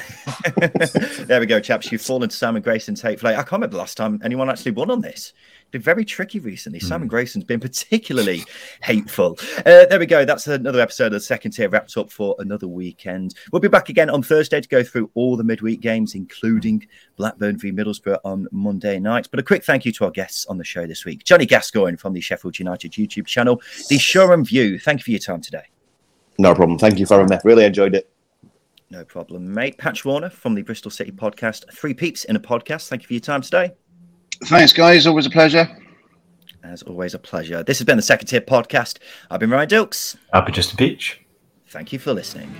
there 1.24 1.40
we 1.40 1.46
go, 1.46 1.58
chaps. 1.58 1.90
You've 1.90 2.02
fallen 2.02 2.28
to 2.28 2.36
Simon 2.36 2.62
Grayson's 2.62 3.00
hateful. 3.00 3.28
I 3.28 3.34
can't 3.34 3.52
remember 3.52 3.72
the 3.74 3.78
last 3.78 3.96
time 3.96 4.20
anyone 4.22 4.48
actually 4.48 4.72
won 4.72 4.90
on 4.90 5.00
this. 5.00 5.32
It's 5.62 5.70
been 5.70 5.82
very 5.82 6.04
tricky 6.04 6.38
recently. 6.38 6.78
Mm. 6.80 6.88
Simon 6.88 7.08
Grayson's 7.08 7.44
been 7.44 7.58
particularly 7.58 8.44
hateful. 8.82 9.38
Uh, 9.58 9.86
there 9.86 9.98
we 9.98 10.06
go. 10.06 10.24
That's 10.24 10.46
another 10.46 10.80
episode 10.80 11.06
of 11.06 11.12
the 11.12 11.20
second 11.20 11.52
tier 11.52 11.68
wrapped 11.68 11.96
up 11.96 12.12
for 12.12 12.36
another 12.38 12.68
weekend. 12.68 13.34
We'll 13.50 13.60
be 13.60 13.68
back 13.68 13.88
again 13.88 14.10
on 14.10 14.22
Thursday 14.22 14.60
to 14.60 14.68
go 14.68 14.82
through 14.84 15.10
all 15.14 15.36
the 15.36 15.44
midweek 15.44 15.80
games, 15.80 16.14
including 16.14 16.86
Blackburn 17.16 17.58
v 17.58 17.72
Middlesbrough 17.72 18.20
on 18.24 18.46
Monday 18.52 19.00
night. 19.00 19.28
But 19.30 19.40
a 19.40 19.42
quick 19.42 19.64
thank 19.64 19.84
you 19.84 19.92
to 19.92 20.04
our 20.04 20.10
guests 20.10 20.46
on 20.46 20.58
the 20.58 20.64
show 20.64 20.86
this 20.86 21.04
week 21.04 21.24
Johnny 21.24 21.46
Gascoigne 21.46 21.96
from 21.96 22.12
the 22.12 22.20
Sheffield 22.20 22.58
United 22.58 22.92
YouTube 22.92 23.26
channel, 23.26 23.60
the 23.88 23.98
Shoreham 23.98 24.44
View. 24.44 24.78
Thank 24.78 25.00
you 25.00 25.04
for 25.04 25.10
your 25.10 25.20
time 25.20 25.40
today. 25.40 25.64
No 26.38 26.54
problem. 26.54 26.78
Thank 26.78 26.98
you 26.98 27.06
for 27.06 27.14
having 27.14 27.30
me. 27.30 27.38
Really 27.44 27.64
enjoyed 27.64 27.94
it. 27.94 28.10
No 28.91 29.05
problem, 29.05 29.53
mate. 29.53 29.78
Patch 29.78 30.05
Warner 30.05 30.30
from 30.30 30.55
the 30.55 30.62
Bristol 30.62 30.91
City 30.91 31.11
podcast. 31.11 31.64
Three 31.72 31.95
peeps 31.95 32.24
in 32.24 32.37
a 32.37 32.41
podcast. 32.41 32.89
Thank 32.89 33.03
you 33.03 33.07
for 33.09 33.14
your 33.14 33.20
time 33.20 33.43
today. 33.43 33.72
Thanks, 34.45 34.72
guys. 34.72 35.07
Always 35.07 35.26
a 35.26 35.30
pleasure. 35.30 35.68
As 36.62 36.82
always, 36.82 37.14
a 37.14 37.18
pleasure. 37.18 37.62
This 37.62 37.78
has 37.78 37.85
been 37.85 37.97
the 37.97 38.03
Second 38.03 38.26
Tier 38.26 38.41
Podcast. 38.41 38.99
I've 39.30 39.41
been 39.41 39.51
Ryan 39.51 39.68
Dilks. 39.68 40.16
I've 40.32 40.47
been 40.47 40.55
Justin 40.55 40.76
Peach. 40.78 41.20
Thank 41.68 41.93
you 41.93 41.99
for 41.99 42.14
listening. 42.14 42.55